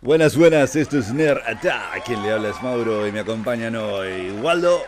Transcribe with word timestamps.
Buenas, 0.00 0.36
buenas, 0.36 0.76
esto 0.76 0.98
es 0.98 1.12
Nerd 1.12 1.40
Attack. 1.46 2.04
Quien 2.04 2.22
le 2.22 2.32
habla 2.32 2.50
es 2.50 2.62
Mauro 2.62 3.06
y 3.06 3.12
me 3.12 3.20
acompañan 3.20 3.74
hoy 3.76 4.30
Waldo. 4.30 4.82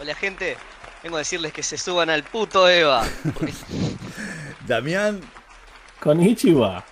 Hola 0.00 0.14
gente, 0.14 0.56
vengo 1.02 1.16
a 1.16 1.18
decirles 1.20 1.52
que 1.52 1.62
se 1.62 1.76
suban 1.76 2.08
al 2.08 2.22
puto 2.22 2.68
Eva. 2.68 3.06
porque- 3.34 3.52
Damián, 4.66 5.20
Konnichiwa. 6.00 6.84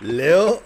Leo. 0.00 0.62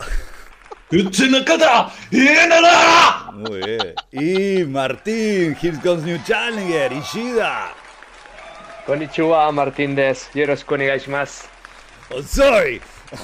Muy 3.32 3.60
bien. 3.60 3.94
Y 4.12 4.64
Martín, 4.64 5.56
Here 5.60 5.76
comes 5.82 6.04
New 6.04 6.18
Challenger, 6.24 6.92
Ishida. 6.92 7.72
Konnichiwa, 8.86 9.50
Martín 9.50 9.96
Des. 9.96 10.28
Yoroshiku 10.32 10.74
onegaishimasu. 10.74 11.46
Onsoi. 12.10 12.80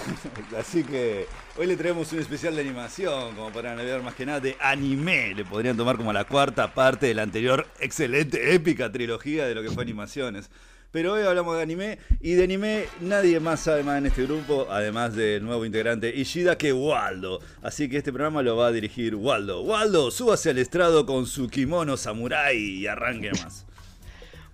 Así 0.58 0.82
que 0.82 1.28
hoy 1.56 1.66
le 1.66 1.76
traemos 1.76 2.12
un 2.12 2.18
especial 2.20 2.54
de 2.54 2.62
animación, 2.62 3.34
como 3.34 3.50
podrán 3.50 3.76
ver 3.76 4.02
más 4.02 4.14
que 4.14 4.26
nada 4.26 4.40
de 4.40 4.56
anime. 4.60 5.34
Le 5.34 5.44
podrían 5.44 5.76
tomar 5.76 5.96
como 5.96 6.12
la 6.12 6.24
cuarta 6.24 6.72
parte 6.72 7.06
de 7.06 7.14
la 7.14 7.22
anterior 7.22 7.66
excelente, 7.80 8.54
épica 8.54 8.90
trilogía 8.90 9.46
de 9.46 9.54
lo 9.54 9.62
que 9.62 9.70
fue 9.70 9.82
animaciones. 9.82 10.50
Pero 10.90 11.14
hoy 11.14 11.22
hablamos 11.22 11.56
de 11.56 11.62
anime 11.62 11.98
y 12.20 12.34
de 12.34 12.44
anime 12.44 12.84
nadie 13.00 13.40
más 13.40 13.60
sabe 13.60 13.82
más 13.82 13.96
en 13.98 14.06
este 14.06 14.24
grupo, 14.24 14.66
además 14.70 15.14
del 15.14 15.42
nuevo 15.42 15.64
integrante 15.64 16.14
Ishida, 16.14 16.58
que 16.58 16.72
Waldo. 16.72 17.40
Así 17.62 17.88
que 17.88 17.96
este 17.96 18.12
programa 18.12 18.42
lo 18.42 18.56
va 18.56 18.66
a 18.66 18.72
dirigir 18.72 19.14
Waldo. 19.14 19.62
Waldo, 19.62 20.10
súbase 20.10 20.50
al 20.50 20.58
estrado 20.58 21.06
con 21.06 21.26
su 21.26 21.48
kimono 21.48 21.96
samurai 21.96 22.58
y 22.58 22.86
arranque 22.86 23.30
más. 23.42 23.64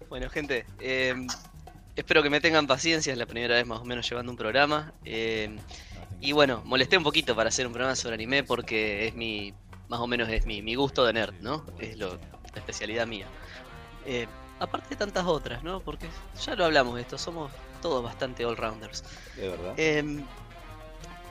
Bueno 0.09 0.31
gente, 0.31 0.65
eh, 0.81 1.15
espero 1.97 2.23
que 2.23 2.31
me 2.31 2.41
tengan 2.41 2.69
paciencia, 2.69 3.13
es 3.13 3.19
la 3.19 3.27
primera 3.27 3.57
vez 3.57 3.67
más 3.67 3.81
o 3.81 3.85
menos 3.85 4.09
llevando 4.09 4.31
un 4.31 4.39
programa. 4.39 4.93
eh, 5.05 5.57
y 6.21 6.33
bueno, 6.33 6.63
molesté 6.65 6.97
un 6.97 7.05
poquito 7.05 7.37
para 7.37 7.49
hacer 7.49 7.67
un 7.67 7.73
programa 7.73 7.95
sobre 7.97 8.15
anime 8.15 8.43
porque 8.43 9.07
es 9.07 9.15
mi, 9.15 9.55
más 9.89 10.01
o 10.01 10.07
menos 10.07 10.29
es 10.29 10.47
mi, 10.47 10.63
mi 10.63 10.75
gusto 10.75 11.05
de 11.05 11.13
nerd, 11.13 11.35
¿no? 11.41 11.65
Es 11.79 11.97
lo, 11.97 12.15
la 12.15 12.59
especialidad 12.59 13.07
mía. 13.07 13.27
Eh, 14.05 14.27
aparte 14.61 14.91
de 14.91 14.97
tantas 14.97 15.27
otras, 15.27 15.63
¿no? 15.63 15.81
Porque 15.81 16.09
ya 16.45 16.55
lo 16.55 16.65
hablamos 16.65 16.97
de 16.97 17.03
esto, 17.03 17.19
somos 17.19 17.53
todos 17.81 18.03
bastante 18.03 18.45
all-rounders. 18.45 19.05
De 19.37 19.49
verdad. 19.49 19.75
Em, 19.77 20.25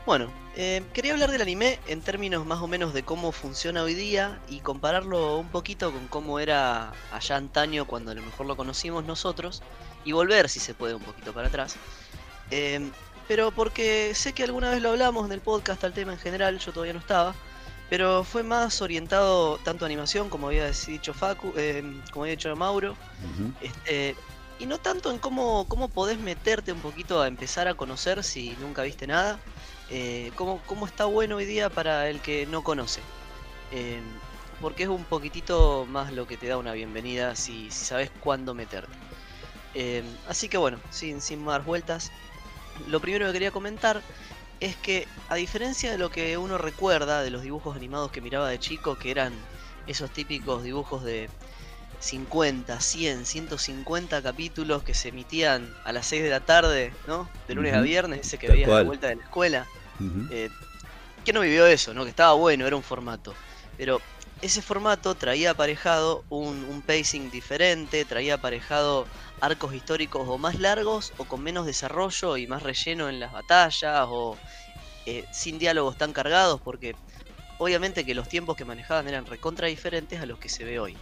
bueno, 0.06 0.32
em, 0.56 0.86
quería 0.94 1.12
hablar 1.12 1.32
del 1.32 1.42
anime 1.42 1.80
en 1.88 2.02
términos 2.02 2.46
más 2.46 2.62
o 2.62 2.68
menos 2.68 2.94
de 2.94 3.04
cómo 3.04 3.34
funciona 3.34 3.84
hoy 3.84 3.94
día 3.94 4.40
y 4.48 4.60
compararlo 4.62 5.38
un 5.38 5.50
poquito 5.50 5.92
con 5.92 6.08
cómo 6.08 6.40
era 6.40 6.94
allá 7.12 7.36
antaño 7.36 7.86
cuando 7.86 8.12
a 8.12 8.14
lo 8.16 8.22
mejor 8.22 8.46
lo 8.46 8.56
conocimos 8.56 9.04
nosotros 9.04 9.62
y 10.06 10.14
volver, 10.14 10.48
si 10.48 10.62
se 10.62 10.74
puede, 10.74 10.96
un 10.96 11.04
poquito 11.04 11.34
para 11.34 11.50
atrás. 11.50 11.76
Em, 12.50 12.92
pero 13.28 13.52
porque 13.52 14.14
sé 14.16 14.34
que 14.34 14.44
alguna 14.44 14.70
vez 14.72 14.82
lo 14.82 14.90
hablamos 14.92 15.26
en 15.26 15.32
el 15.34 15.42
podcast 15.42 15.84
al 15.84 15.94
tema 15.94 16.14
en 16.14 16.20
general, 16.20 16.60
yo 16.60 16.72
todavía 16.74 16.94
no 16.94 17.00
estaba, 17.00 17.36
pero 17.90 18.24
fue 18.24 18.44
más 18.44 18.82
orientado 18.82 19.58
tanto 19.60 19.86
a 19.86 19.88
animación, 19.88 20.30
como 20.30 20.48
había 20.48 20.70
dicho 20.72 21.14
Facu, 21.14 21.54
em, 21.58 22.02
como 22.12 22.24
había 22.24 22.36
dicho 22.36 22.56
Mauro, 22.56 22.98
este, 23.62 24.16
y 24.60 24.66
no 24.66 24.80
tanto 24.80 25.12
en 25.12 25.20
cómo, 25.20 25.66
cómo 25.68 25.88
podés 25.90 26.20
meterte 26.20 26.72
un 26.74 26.82
poquito 26.82 27.22
a 27.22 27.28
empezar 27.28 27.68
a 27.68 27.76
conocer 27.76 28.24
si 28.24 28.56
nunca 28.60 28.84
viste 28.84 29.08
nada. 29.08 29.40
eh, 29.90 30.32
cómo, 30.36 30.62
cómo 30.66 30.86
está 30.86 31.06
bueno 31.06 31.38
hoy 31.38 31.46
día 31.46 31.70
para 31.70 32.10
el 32.10 32.22
que 32.22 32.46
no 32.48 32.64
conoce. 32.64 33.02
eh, 33.72 34.02
porque 34.60 34.84
es 34.84 34.90
un 34.90 35.06
poquitito 35.06 35.86
más 35.88 36.12
lo 36.14 36.26
que 36.28 36.38
te 36.38 36.48
da 36.48 36.58
una 36.58 36.74
bienvenida 36.74 37.36
si, 37.36 37.70
si 37.72 37.86
sabes 37.86 38.12
cuándo 38.20 38.54
meterte. 38.56 38.98
Eh, 39.74 40.04
así 40.28 40.50
que 40.50 40.58
bueno, 40.58 40.82
sin, 40.90 41.22
sin 41.22 41.44
más 41.44 41.64
vueltas, 41.64 42.12
lo 42.88 43.00
primero 43.00 43.28
que 43.28 43.34
quería 43.34 43.52
comentar 43.52 44.02
es 44.60 44.76
que 44.76 45.08
a 45.30 45.36
diferencia 45.36 45.92
de 45.92 45.98
lo 45.98 46.10
que 46.10 46.38
uno 46.38 46.58
recuerda 46.58 47.22
de 47.22 47.30
los 47.30 47.42
dibujos 47.42 47.76
animados 47.76 48.12
que 48.12 48.22
miraba 48.22 48.50
de 48.50 48.60
chico, 48.60 48.98
que 48.98 49.12
eran 49.12 49.34
esos 49.86 50.12
típicos 50.12 50.64
dibujos 50.64 51.04
de 51.04 51.30
50, 52.00 52.80
100, 52.80 53.26
150 53.26 54.22
capítulos 54.22 54.84
que 54.84 54.94
se 54.94 55.10
emitían 55.10 55.74
a 55.84 55.92
las 55.92 56.08
6 56.08 56.24
de 56.24 56.30
la 56.30 56.42
tarde, 56.42 56.94
¿no? 57.08 57.30
De 57.48 57.56
lunes 57.56 57.74
a 57.74 57.82
viernes, 57.82 58.22
ese 58.22 58.38
que 58.38 58.48
Tal 58.48 58.56
veías 58.56 58.70
a 58.70 58.76
la 58.76 58.84
vuelta 58.84 59.08
de 59.08 59.16
la 59.16 59.24
escuela. 59.24 59.68
Eh, 60.30 60.50
¿Quién 61.24 61.36
no 61.36 61.42
vivió 61.42 61.66
eso, 61.66 61.94
no? 61.94 62.04
Que 62.04 62.10
estaba 62.10 62.34
bueno, 62.34 62.68
era 62.68 62.76
un 62.76 62.84
formato. 62.84 63.34
Pero 63.78 64.02
ese 64.42 64.62
formato 64.62 65.16
traía 65.16 65.52
aparejado 65.52 66.24
un, 66.30 66.66
un 66.70 66.82
pacing 66.82 67.32
diferente, 67.32 68.06
traía 68.06 68.36
aparejado 68.36 69.08
arcos 69.42 69.74
históricos 69.74 70.28
o 70.28 70.38
más 70.38 70.60
largos 70.60 71.14
o 71.18 71.26
con 71.26 71.42
menos 71.44 71.66
desarrollo 71.66 72.38
y 72.38 72.48
más 72.48 72.64
relleno 72.64 73.10
en 73.10 73.20
las 73.20 73.32
batallas 73.32 74.06
o 74.10 74.38
eh, 75.06 75.26
sin 75.32 75.60
diálogos 75.60 75.98
tan 75.98 76.12
cargados 76.14 76.60
porque 76.62 76.96
obviamente 77.60 78.06
que 78.06 78.16
los 78.16 78.28
tiempos 78.28 78.58
que 78.58 78.66
manejaban 78.66 79.08
eran 79.08 79.26
recontra 79.26 79.68
diferentes 79.68 80.20
a 80.22 80.26
los 80.26 80.40
que 80.40 80.50
se 80.50 80.64
ve 80.64 80.80
hoy. 80.80 80.96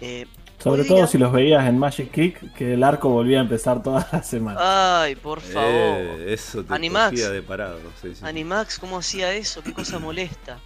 Eh, 0.00 0.26
Sobre 0.62 0.82
Hoy 0.82 0.88
todo 0.88 0.98
día- 0.98 1.06
si 1.06 1.18
los 1.18 1.32
veías 1.32 1.68
en 1.68 1.78
Magic 1.78 2.10
Kick, 2.10 2.52
que 2.54 2.74
el 2.74 2.82
arco 2.82 3.08
volvía 3.10 3.38
a 3.38 3.42
empezar 3.42 3.80
todas 3.82 4.12
las 4.12 4.26
semanas. 4.26 4.60
ay, 4.64 5.14
por 5.16 5.40
favor. 5.40 5.70
Eh, 5.70 6.26
eso 6.34 6.64
te 6.64 6.74
Animax. 6.74 7.30
de 7.30 7.42
parado. 7.42 7.78
sí, 8.02 8.14
sí. 8.14 8.20
Animax, 8.24 8.78
¿cómo 8.80 8.98
hacía 8.98 9.32
eso? 9.34 9.62
¿Qué 9.62 9.72
cosa 9.72 9.98
molesta? 10.00 10.58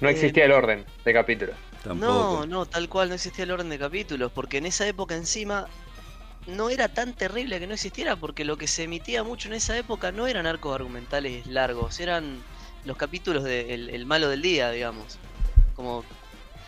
No 0.00 0.08
existía 0.08 0.44
el 0.44 0.52
orden 0.52 0.84
de 1.04 1.12
capítulo. 1.12 1.52
Tampoco. 1.84 2.12
No, 2.12 2.46
no, 2.46 2.66
tal 2.66 2.88
cual 2.88 3.08
no 3.10 3.14
existía 3.16 3.44
el 3.44 3.50
orden 3.52 3.68
de 3.68 3.78
capítulos, 3.78 4.30
porque 4.32 4.58
en 4.58 4.66
esa 4.66 4.86
época 4.86 5.14
encima 5.16 5.66
no 6.46 6.70
era 6.70 6.88
tan 6.88 7.14
terrible 7.14 7.60
que 7.60 7.66
no 7.66 7.74
existiera, 7.74 8.16
porque 8.16 8.44
lo 8.44 8.56
que 8.56 8.66
se 8.66 8.84
emitía 8.84 9.22
mucho 9.22 9.48
en 9.48 9.54
esa 9.54 9.76
época 9.76 10.12
no 10.12 10.26
eran 10.26 10.46
arcos 10.46 10.74
argumentales 10.74 11.46
largos, 11.46 12.00
eran 12.00 12.42
los 12.84 12.96
capítulos 12.96 13.44
de 13.44 13.74
el, 13.74 14.06
malo 14.06 14.28
del 14.28 14.42
día, 14.42 14.70
digamos. 14.70 15.18
Como 15.76 16.04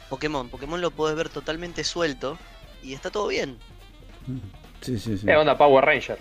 Pokémon. 0.08 0.48
Pokémon 0.48 0.80
lo 0.80 0.90
podés 0.90 1.16
ver 1.16 1.28
totalmente 1.28 1.82
suelto 1.84 2.38
y 2.82 2.94
está 2.94 3.10
todo 3.10 3.28
bien. 3.28 3.58
Sí, 4.80 4.98
sí, 4.98 5.18
sí. 5.18 5.28
Eh, 5.28 5.36
onda 5.36 5.58
Power 5.58 5.84
Ranger. 5.84 6.18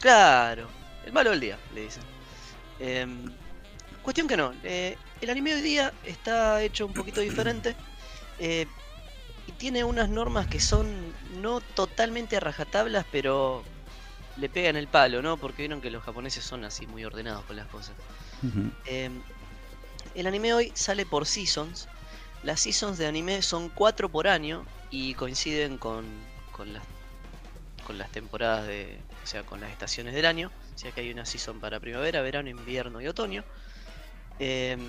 Claro, 0.00 0.68
el 1.06 1.12
malo 1.12 1.30
del 1.30 1.40
día, 1.40 1.58
le 1.74 1.82
dicen. 1.82 2.02
Em, 2.78 3.32
cuestión 4.02 4.28
que 4.28 4.36
no, 4.36 4.52
eh, 4.62 4.96
el 5.20 5.30
anime 5.30 5.54
hoy 5.54 5.62
día 5.62 5.92
está 6.04 6.62
hecho 6.62 6.84
un 6.84 6.92
poquito 6.92 7.20
diferente 7.20 7.74
eh, 8.38 8.66
y 9.46 9.52
tiene 9.52 9.84
unas 9.84 10.08
normas 10.08 10.46
que 10.48 10.60
son 10.60 11.13
no 11.44 11.60
totalmente 11.60 12.38
a 12.38 12.40
rajatablas, 12.40 13.04
pero 13.12 13.62
le 14.38 14.48
pegan 14.48 14.76
el 14.76 14.88
palo, 14.88 15.20
¿no? 15.20 15.36
Porque 15.36 15.62
vieron 15.62 15.82
que 15.82 15.90
los 15.90 16.02
japoneses 16.02 16.42
son 16.42 16.64
así 16.64 16.86
muy 16.86 17.04
ordenados 17.04 17.44
con 17.44 17.56
las 17.56 17.68
cosas. 17.68 17.94
Em, 18.86 19.22
el 20.14 20.26
anime 20.26 20.54
hoy 20.54 20.72
sale 20.74 21.04
por 21.04 21.26
seasons. 21.26 21.86
Las 22.42 22.60
seasons 22.60 22.96
de 22.96 23.06
anime 23.06 23.42
son 23.42 23.68
cuatro 23.68 24.08
por 24.08 24.26
año 24.26 24.64
y 24.90 25.14
coinciden 25.14 25.76
con, 25.76 26.04
con 26.50 26.72
las 26.72 26.82
con 27.86 27.98
las 27.98 28.10
temporadas 28.10 28.66
de, 28.66 28.98
o 29.22 29.26
sea, 29.26 29.42
con 29.42 29.60
las 29.60 29.70
estaciones 29.70 30.14
del 30.14 30.24
año. 30.24 30.50
O 30.74 30.78
sea 30.78 30.92
que 30.92 31.02
hay 31.02 31.10
una 31.10 31.26
season 31.26 31.60
para 31.60 31.78
primavera, 31.78 32.22
verano, 32.22 32.48
invierno 32.48 33.02
y 33.02 33.06
otoño. 33.06 33.44
Em, 34.38 34.80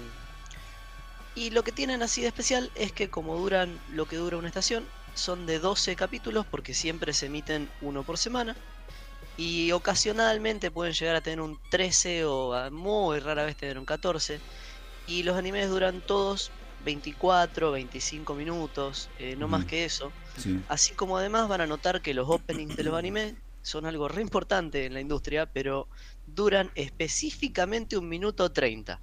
y 1.36 1.50
lo 1.50 1.66
que 1.66 1.74
tienen 1.74 2.02
así 2.02 2.22
de 2.22 2.28
especial 2.28 2.72
es 2.76 2.94
que 2.94 3.10
como 3.10 3.36
duran 3.38 3.78
lo 3.92 4.06
que 4.06 4.16
dura 4.16 4.38
una 4.38 4.48
estación, 4.48 4.86
son 5.16 5.46
de 5.46 5.60
12 5.60 5.96
capítulos 5.96 6.46
porque 6.50 6.74
siempre 6.74 7.14
se 7.14 7.26
emiten 7.26 7.70
uno 7.82 8.04
por 8.04 8.18
semana. 8.18 8.56
Y 9.38 9.72
ocasionalmente 9.72 10.72
pueden 10.72 10.94
llegar 10.94 11.16
a 11.16 11.22
tener 11.22 11.42
un 11.42 11.60
13 11.70 12.26
o 12.26 12.54
a 12.54 12.70
muy 12.70 13.20
rara 13.20 13.44
vez 13.44 13.58
tener 13.58 13.78
un 13.78 13.86
14. 13.86 14.40
Y 15.08 15.24
los 15.24 15.36
animes 15.36 15.70
duran 15.70 16.02
todos 16.02 16.52
24, 16.84 17.72
25 17.72 18.36
minutos, 18.36 19.10
eh, 19.20 19.36
no 19.36 19.48
más 19.48 19.66
que 19.66 19.86
eso. 19.86 20.12
Sí. 20.38 20.60
Así 20.70 20.94
como 20.94 21.18
además 21.18 21.50
van 21.50 21.62
a 21.62 21.68
notar 21.68 22.02
que 22.02 22.14
los 22.14 22.30
openings 22.30 22.76
de 22.76 22.84
los 22.84 22.96
animes 22.96 23.36
son 23.62 23.86
algo 23.86 24.08
re 24.08 24.22
importante 24.22 24.86
en 24.86 24.94
la 24.94 25.02
industria, 25.02 25.48
pero 25.48 25.90
duran 26.26 26.72
específicamente 26.76 27.98
un 27.98 28.08
minuto 28.08 28.52
30. 28.52 29.02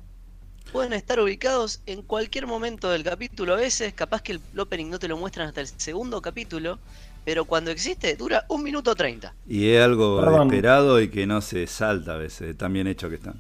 Pueden 0.70 0.92
estar 0.94 1.20
ubicados 1.20 1.80
en 1.86 2.02
cualquier 2.02 2.46
momento 2.46 2.90
del 2.90 3.02
capítulo, 3.02 3.54
a 3.54 3.56
veces 3.56 3.92
capaz 3.92 4.22
que 4.22 4.32
el 4.32 4.40
opening 4.58 4.90
no 4.90 4.98
te 4.98 5.08
lo 5.08 5.16
muestran 5.16 5.48
hasta 5.48 5.60
el 5.60 5.66
segundo 5.66 6.22
capítulo, 6.22 6.78
pero 7.24 7.44
cuando 7.44 7.70
existe 7.70 8.16
dura 8.16 8.46
un 8.48 8.62
minuto 8.62 8.94
30. 8.94 9.34
Y 9.48 9.68
es 9.70 9.82
algo 9.82 10.20
Perdón. 10.20 10.48
esperado 10.48 11.00
y 11.00 11.08
que 11.08 11.26
no 11.26 11.40
se 11.42 11.66
salta 11.66 12.14
a 12.14 12.16
veces, 12.16 12.56
tan 12.56 12.72
bien 12.72 12.86
hecho 12.86 13.08
que 13.10 13.16
están. 13.16 13.34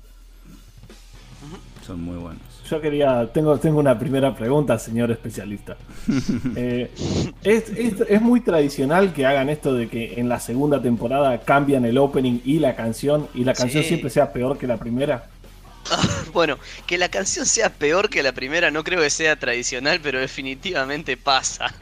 Son 1.86 2.00
muy 2.00 2.16
buenos. 2.16 2.40
Yo 2.70 2.80
quería, 2.80 3.28
tengo, 3.32 3.58
tengo 3.58 3.80
una 3.80 3.98
primera 3.98 4.34
pregunta, 4.36 4.78
señor 4.78 5.10
especialista. 5.10 5.76
Eh, 6.56 6.90
¿es, 7.42 7.70
es, 7.70 7.94
es 8.08 8.20
muy 8.20 8.40
tradicional 8.40 9.12
que 9.12 9.24
hagan 9.26 9.48
esto 9.48 9.72
de 9.74 9.88
que 9.88 10.20
en 10.20 10.28
la 10.28 10.38
segunda 10.38 10.80
temporada 10.82 11.40
cambian 11.40 11.84
el 11.84 11.96
opening 11.98 12.40
y 12.44 12.58
la 12.58 12.76
canción 12.76 13.26
y 13.34 13.44
la 13.44 13.54
canción 13.54 13.82
Sí. 13.82 13.88
siempre 13.88 14.10
sea 14.10 14.32
peor 14.32 14.58
que 14.58 14.66
la 14.66 14.76
primera? 14.76 15.28
Bueno, 16.32 16.58
que 16.86 16.98
la 16.98 17.08
canción 17.10 17.46
sea 17.46 17.70
peor 17.70 18.08
que 18.10 18.22
la 18.22 18.32
primera 18.32 18.70
no 18.70 18.84
creo 18.84 19.00
que 19.00 19.10
sea 19.10 19.38
tradicional, 19.38 20.00
pero 20.00 20.20
definitivamente 20.20 21.16
pasa. 21.16 21.74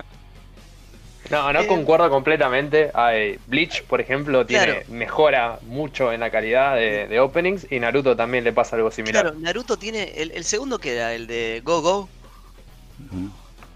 No, 1.30 1.52
no 1.52 1.60
Eh, 1.60 1.66
concuerdo 1.66 2.10
completamente. 2.10 2.90
Hay 2.94 3.38
Bleach, 3.46 3.84
por 3.84 4.00
ejemplo, 4.00 4.46
tiene 4.46 4.64
Claro. 4.64 4.84
mejora 4.88 5.58
mucho 5.62 6.12
en 6.12 6.20
la 6.20 6.30
calidad 6.30 6.74
de, 6.76 7.06
de 7.06 7.20
openings 7.20 7.66
y 7.70 7.78
Naruto 7.78 8.16
también 8.16 8.44
le 8.44 8.52
pasa 8.52 8.76
algo 8.76 8.90
similar. 8.90 9.30
Claro, 9.30 9.38
Naruto 9.38 9.78
tiene. 9.78 10.12
El, 10.16 10.30
el 10.32 10.44
segundo 10.44 10.78
que 10.78 10.94
era, 10.94 11.14
el 11.14 11.26
de 11.26 11.60
Go 11.64 11.80
Go. 11.82 12.08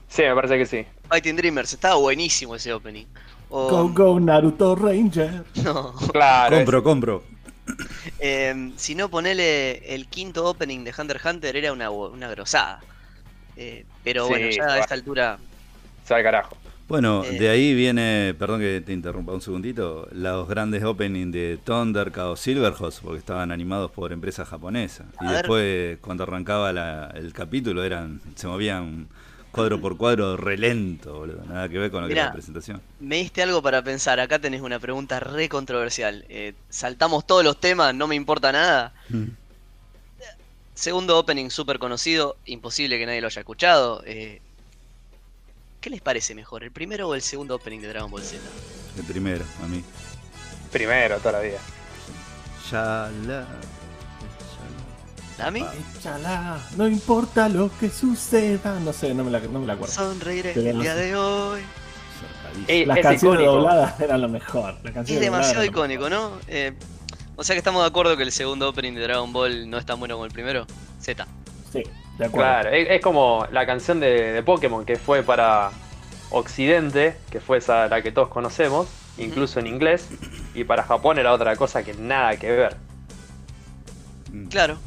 Sí, 0.09 0.23
me 0.23 0.35
parece 0.35 0.59
que 0.59 0.67
sí. 0.67 0.87
Fighting 1.09 1.37
Dreamers, 1.37 1.73
estaba 1.73 1.97
buenísimo 1.97 2.55
ese 2.57 2.73
opening. 2.73 3.07
O, 3.49 3.69
Go, 3.69 3.89
go, 3.91 4.21
Naruto 4.21 4.75
Ranger. 4.75 5.45
No, 5.55 5.93
Claro. 6.13 6.57
Compro, 6.57 6.83
compro. 6.83 7.25
Eh, 8.19 8.73
si 8.77 8.95
no 8.95 9.09
ponele 9.09 9.95
el 9.95 10.07
quinto 10.07 10.45
opening 10.47 10.85
de 10.85 10.93
Hunter 10.97 11.17
x 11.17 11.27
Hunter 11.33 11.57
era 11.57 11.73
una, 11.73 11.91
una 11.91 12.29
grosada. 12.29 12.81
Eh, 13.57 13.85
pero 14.03 14.25
Sí, 14.27 14.31
bueno, 14.33 14.51
ya 14.51 14.65
a 14.67 14.79
esta 14.79 14.95
altura. 14.95 15.39
es- 16.03 16.09
se 16.09 16.15
va 16.15 16.19
al 16.19 16.25
carajo. 16.25 16.57
Bueno, 16.87 17.25
Eh. 17.25 17.39
de 17.39 17.49
ahí 17.49 17.73
viene, 17.75 18.35
perdón 18.39 18.61
que 18.61 18.83
te 18.85 18.93
interrumpa 18.93 19.33
un 19.33 19.41
segundito, 19.41 20.07
los 20.13 20.47
grandes 20.47 20.85
openings 20.85 21.33
de 21.33 21.59
Thunder 21.65 22.13
o 22.19 22.37
Silverhawks, 22.37 23.01
porque 23.01 23.19
estaban 23.21 23.51
animados 23.51 23.91
por 23.91 24.13
empresas 24.13 24.47
japonesas. 24.49 25.07
Y 25.23 25.25
ver. 25.27 25.37
después, 25.37 25.99
cuando 26.01 26.25
arrancaba 26.25 26.73
la- 26.75 27.11
el 27.15 27.33
capítulo, 27.33 27.83
eran 27.85 28.21
se 28.35 28.47
movían 28.47 29.09
cuadro 29.55 29.81
por 29.81 29.97
cuadro 29.97 30.37
relento, 30.37 31.15
boludo. 31.15 31.45
Nada 31.47 31.69
que 31.69 31.79
ver 31.79 31.91
con 31.91 32.03
lo 32.03 32.09
que 32.09 32.13
era 32.13 32.27
la 32.27 32.33
presentación. 32.33 32.83
Me 33.01 33.17
diste 33.17 33.43
algo 33.43 33.63
para 33.63 33.83
pensar. 33.83 34.21
Acá 34.21 34.39
tenés 34.39 34.61
una 34.61 34.79
pregunta 34.79 35.21
re 35.21 35.49
controversial. 35.49 36.25
Eh, 36.29 36.55
saltamos 36.69 37.27
todos 37.27 37.43
los 37.45 37.59
temas, 37.59 37.95
no 37.95 38.07
me 38.07 38.15
importa 38.15 38.53
nada. 38.53 38.93
Segundo 40.75 41.19
opening 41.19 41.51
súper 41.51 41.79
conocido, 41.79 42.37
imposible 42.47 42.99
que 42.99 43.07
nadie 43.07 43.21
lo 43.21 43.29
haya 43.29 43.41
escuchado. 43.41 44.03
eh, 44.05 44.41
¿Qué 45.81 45.91
les 45.91 46.01
parece 46.01 46.35
mejor, 46.35 46.65
el 46.65 46.71
primero 46.71 47.09
o 47.09 47.15
el 47.15 47.21
segundo 47.23 47.55
opening 47.55 47.81
de 47.81 47.89
Dragon 47.89 48.11
Ball 48.11 48.23
Z? 48.23 48.43
El 48.99 49.05
primero, 49.05 49.45
a 49.63 49.67
mí. 49.69 49.85
Primero, 50.73 51.19
toda 51.19 51.33
la 51.33 51.41
vida. 51.41 51.59
Ya 52.71 53.11
la. 53.27 53.47
¿A 55.39 55.51
mí? 55.51 55.73
Échala, 55.99 56.59
no 56.77 56.87
importa 56.89 57.49
lo 57.49 57.71
que 57.79 57.91
suceda. 57.91 58.79
No 58.81 58.93
sé, 58.93 59.15
no 59.15 59.25
me 59.25 59.31
la, 59.31 59.41
no 59.41 59.61
me 59.61 59.67
la 59.67 59.75
acuerdo. 59.75 59.95
Sonreiré 59.95 60.53
Pero 60.55 60.71
el 60.71 60.79
no 60.79 60.83
día 60.83 60.95
sé. 60.95 61.01
de 61.01 61.17
hoy. 61.17 61.63
Eh, 62.69 62.87
Las 62.87 62.99
es 62.99 63.03
canciones 63.03 63.43
icónico. 63.43 63.53
dobladas 63.53 64.01
eran 64.01 64.23
lo 64.23 64.29
mejor. 64.29 64.77
Las 64.85 65.09
Es 65.09 65.21
demasiado 65.21 65.21
dobladas 65.21 65.51
eran 65.51 65.57
lo 65.57 65.65
icónico, 65.65 66.09
¿no? 66.11 66.41
Eh, 66.47 66.73
o 67.37 67.43
sea 67.45 67.55
que 67.55 67.59
estamos 67.59 67.83
de 67.83 67.89
acuerdo 67.89 68.17
que 68.17 68.23
el 68.23 68.33
segundo 68.33 68.69
opening 68.69 68.95
de 68.95 69.03
Dragon 69.03 69.33
Ball 69.33 69.69
no 69.69 69.79
es 69.79 69.87
tan 69.87 69.99
bueno 69.99 70.15
como 70.15 70.25
el 70.27 70.33
primero. 70.33 70.67
Z. 71.01 71.27
Sí, 71.73 71.83
de 72.19 72.25
acuerdo. 72.27 72.57
Claro, 72.63 72.71
es, 72.71 72.89
es 72.91 73.01
como 73.03 73.47
la 73.51 73.67
canción 73.67 74.01
de, 74.01 74.33
de 74.33 74.43
Pokémon 74.43 74.85
que 74.85 74.97
fue 74.97 75.23
para 75.25 75.73
Occidente, 76.31 77.17
que 77.31 77.41
fue 77.41 77.59
esa 77.59 77.89
la 77.89 78.03
que 78.03 78.13
todos 78.13 78.29
conocemos, 78.29 78.89
incluso 79.19 79.59
en 79.61 79.67
inglés, 79.67 80.09
y 80.55 80.65
para 80.65 80.85
Japón 80.85 81.19
era 81.19 81.33
otra 81.33 81.57
cosa 81.57 81.83
que 81.83 81.95
nada 81.95 82.37
que 82.37 82.51
ver. 82.53 82.77
Claro. 84.51 84.79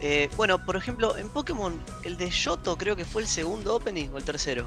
Eh, 0.00 0.28
bueno, 0.36 0.64
por 0.64 0.76
ejemplo, 0.76 1.16
en 1.16 1.28
Pokémon, 1.28 1.78
el 2.04 2.16
de 2.16 2.30
Yoto 2.30 2.76
creo 2.76 2.96
que 2.96 3.04
fue 3.04 3.22
el 3.22 3.28
segundo 3.28 3.74
opening 3.74 4.08
o 4.12 4.18
el 4.18 4.24
tercero. 4.24 4.66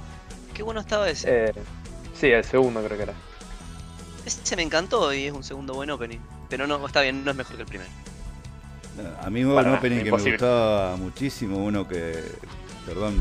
Qué 0.54 0.64
bueno 0.64 0.82
estaba 0.82 1.10
ese. 1.10 1.46
Eh, 1.46 1.54
sí, 2.14 2.28
el 2.28 2.44
segundo 2.44 2.84
creo 2.84 2.98
que 2.98 3.04
era. 3.04 3.14
Ese 4.26 4.56
me 4.56 4.64
encantó 4.64 5.14
y 5.14 5.26
es 5.26 5.34
un 5.34 5.44
segundo 5.44 5.74
buen 5.74 5.90
opening. 5.90 6.20
Pero 6.50 6.68
no, 6.68 6.86
está 6.86 7.02
bien, 7.02 7.24
no 7.24 7.32
es 7.32 7.38
mejor 7.38 7.56
que 7.56 7.62
el 7.62 7.68
primero. 7.68 7.90
A 9.22 9.30
mí 9.30 9.46
hubo 9.46 9.58
un 9.58 9.68
opening 9.68 10.04
que 10.04 10.12
me 10.12 10.32
gustaba 10.32 10.98
muchísimo, 10.98 11.64
uno 11.64 11.88
que, 11.88 12.22
perdón, 12.86 13.16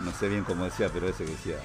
no 0.00 0.12
sé 0.12 0.28
bien 0.28 0.42
cómo 0.42 0.64
decía, 0.64 0.90
pero 0.92 1.08
ese 1.08 1.24
que 1.24 1.30
decía 1.30 1.56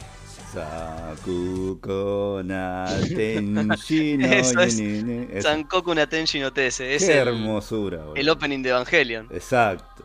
Sakuko 0.58 2.42
na 2.44 2.86
tenshi 3.16 4.18
no 4.18 4.26
Eso 4.28 4.60
es 4.62 4.80
ni- 4.80 4.88
ni- 5.04 5.04
ni". 5.04 5.24
Ese. 5.32 5.42
Sankoku 5.44 5.94
Natenshi 5.94 6.40
no 6.40 6.52
Tese. 6.52 6.96
Es 6.96 7.06
Qué 7.06 7.14
hermosura, 7.14 7.98
boludo. 8.00 8.16
el 8.16 8.30
opening 8.30 8.62
de 8.64 8.70
Evangelion. 8.70 9.28
Exacto. 9.32 10.04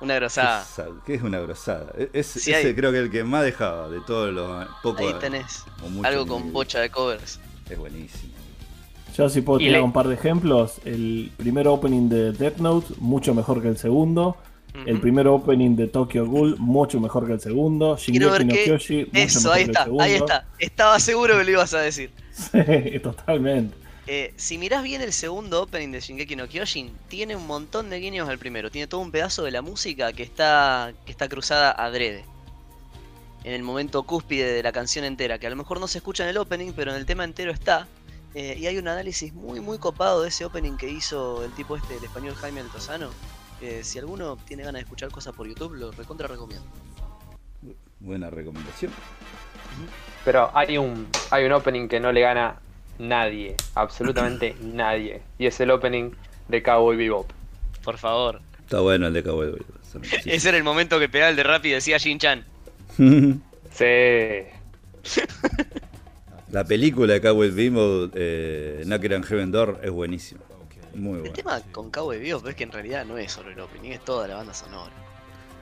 Una 0.00 0.14
grosada. 0.14 0.64
Que 1.04 1.14
es 1.14 1.22
una 1.22 1.40
grosada. 1.40 1.92
E- 1.98 2.10
Es, 2.12 2.26
Sí, 2.28 2.52
ese 2.52 2.68
hay- 2.68 2.74
creo 2.74 2.92
que 2.92 2.98
el 2.98 3.10
que 3.10 3.24
más 3.24 3.42
dejaba 3.44 3.88
de 3.88 4.00
todos 4.02 4.32
los 4.32 4.66
pocos. 4.82 5.00
Ahí 5.00 5.18
tenés. 5.20 5.64
Algo 6.04 6.26
con 6.26 6.44
vi. 6.44 6.50
bocha 6.50 6.80
de 6.80 6.90
covers. 6.90 7.40
Es 7.68 7.76
buenísimo. 7.78 8.32
Yo 9.16 9.28
sí 9.28 9.40
puedo 9.40 9.58
Y 9.60 9.64
tirar 9.64 9.80
le- 9.80 9.84
un 9.84 9.92
par 9.92 10.06
de 10.06 10.14
ejemplos. 10.14 10.74
El 10.84 11.32
primer 11.36 11.66
opening 11.66 12.08
de 12.08 12.32
Death 12.32 12.58
Note, 12.58 12.94
mucho 12.98 13.34
mejor 13.34 13.60
que 13.60 13.68
el 13.68 13.76
segundo. 13.76 14.36
El 14.86 15.00
primer 15.00 15.26
opening 15.26 15.74
de 15.76 15.88
Tokyo 15.88 16.24
Ghoul, 16.26 16.56
mucho 16.58 17.00
mejor 17.00 17.26
que 17.26 17.32
el 17.32 17.40
segundo. 17.40 17.96
Shingeki 17.96 18.44
no 18.44 18.54
Kyoshi, 18.54 19.06
mucho 19.06 19.10
Eso, 19.18 19.40
mejor 19.40 19.56
ahí 19.56 19.64
que 19.64 19.64
el 19.64 19.70
está, 19.70 19.84
segundo. 19.84 20.02
ahí 20.04 20.12
está. 20.14 20.46
Estaba 20.58 21.00
seguro 21.00 21.38
que 21.38 21.44
lo 21.44 21.50
ibas 21.50 21.74
a 21.74 21.80
decir. 21.80 22.10
Sí, 22.38 23.00
totalmente. 23.00 23.76
Eh, 24.06 24.32
si 24.36 24.56
mirás 24.58 24.82
bien 24.84 25.02
el 25.02 25.12
segundo 25.12 25.62
opening 25.62 25.90
de 25.90 26.00
Shingeki 26.00 26.36
no 26.36 26.48
Kyojin, 26.48 26.92
tiene 27.08 27.34
un 27.34 27.46
montón 27.46 27.90
de 27.90 27.98
guiños 27.98 28.28
al 28.28 28.38
primero. 28.38 28.70
Tiene 28.70 28.86
todo 28.86 29.00
un 29.00 29.10
pedazo 29.10 29.42
de 29.42 29.50
la 29.50 29.60
música 29.60 30.12
que 30.12 30.22
está, 30.22 30.92
que 31.04 31.10
está 31.12 31.28
cruzada 31.28 31.72
adrede. 31.72 32.24
En 33.44 33.52
el 33.52 33.62
momento 33.62 34.02
cúspide 34.04 34.52
de 34.52 34.62
la 34.62 34.72
canción 34.72 35.04
entera, 35.04 35.38
que 35.38 35.46
a 35.46 35.50
lo 35.50 35.56
mejor 35.56 35.80
no 35.80 35.88
se 35.88 35.98
escucha 35.98 36.22
en 36.22 36.30
el 36.30 36.38
opening, 36.38 36.72
pero 36.74 36.92
en 36.92 36.96
el 36.96 37.06
tema 37.06 37.24
entero 37.24 37.50
está. 37.50 37.86
Eh, 38.34 38.56
y 38.58 38.66
hay 38.66 38.78
un 38.78 38.88
análisis 38.88 39.32
muy 39.34 39.60
muy 39.60 39.78
copado 39.78 40.22
de 40.22 40.28
ese 40.28 40.44
opening 40.44 40.76
que 40.76 40.88
hizo 40.88 41.44
el 41.44 41.50
tipo 41.52 41.76
este, 41.76 41.96
el 41.96 42.04
español 42.04 42.34
Jaime 42.34 42.60
Altozano. 42.60 43.10
Eh, 43.60 43.80
si 43.82 43.98
alguno 43.98 44.36
tiene 44.46 44.62
ganas 44.62 44.80
de 44.80 44.84
escuchar 44.84 45.10
cosas 45.10 45.34
por 45.34 45.46
YouTube, 45.48 45.74
lo 45.74 45.90
recontra 45.90 46.28
recomiendo. 46.28 46.66
Buena 48.00 48.30
recomendación. 48.30 48.92
Pero 50.24 50.50
hay 50.56 50.78
un, 50.78 51.08
hay 51.30 51.44
un 51.44 51.52
opening 51.52 51.88
que 51.88 51.98
no 51.98 52.12
le 52.12 52.20
gana 52.20 52.60
nadie, 52.98 53.56
absolutamente 53.74 54.56
nadie. 54.62 55.22
Y 55.38 55.46
es 55.46 55.58
el 55.60 55.70
opening 55.70 56.10
de 56.48 56.62
Cowboy 56.62 56.96
Bebop. 56.96 57.30
Por 57.82 57.98
favor. 57.98 58.40
Está 58.60 58.80
bueno 58.80 59.08
el 59.08 59.12
de 59.12 59.22
Cowboy 59.22 59.46
Bebop. 59.46 59.78
Ese 60.26 60.48
era 60.48 60.58
el 60.58 60.64
momento 60.64 60.98
que 60.98 61.08
pegaba 61.08 61.30
el 61.30 61.36
de 61.36 61.42
rap 61.42 61.64
y 61.64 61.70
decía 61.70 61.98
Shin-Chan. 61.98 62.44
Sí. 63.70 63.84
La 66.50 66.64
película 66.64 67.12
de 67.12 67.20
Cowboy 67.20 67.50
Bebop, 67.50 68.12
eh, 68.16 68.82
Knocker 68.84 69.14
and 69.14 69.24
Heaven 69.24 69.52
Door, 69.52 69.80
es 69.84 69.90
buenísima. 69.90 70.40
Muy 70.98 71.26
El 71.26 71.32
tema 71.32 71.60
con 71.72 71.90
Cowboy 71.90 72.18
Bebop 72.18 72.46
es 72.48 72.54
que 72.54 72.64
en 72.64 72.72
realidad 72.72 73.04
no 73.04 73.16
es 73.18 73.30
solo 73.32 73.50
el 73.50 73.60
opening, 73.60 73.92
es 73.92 74.04
toda 74.04 74.26
la 74.28 74.36
banda 74.36 74.52
sonora. 74.54 74.92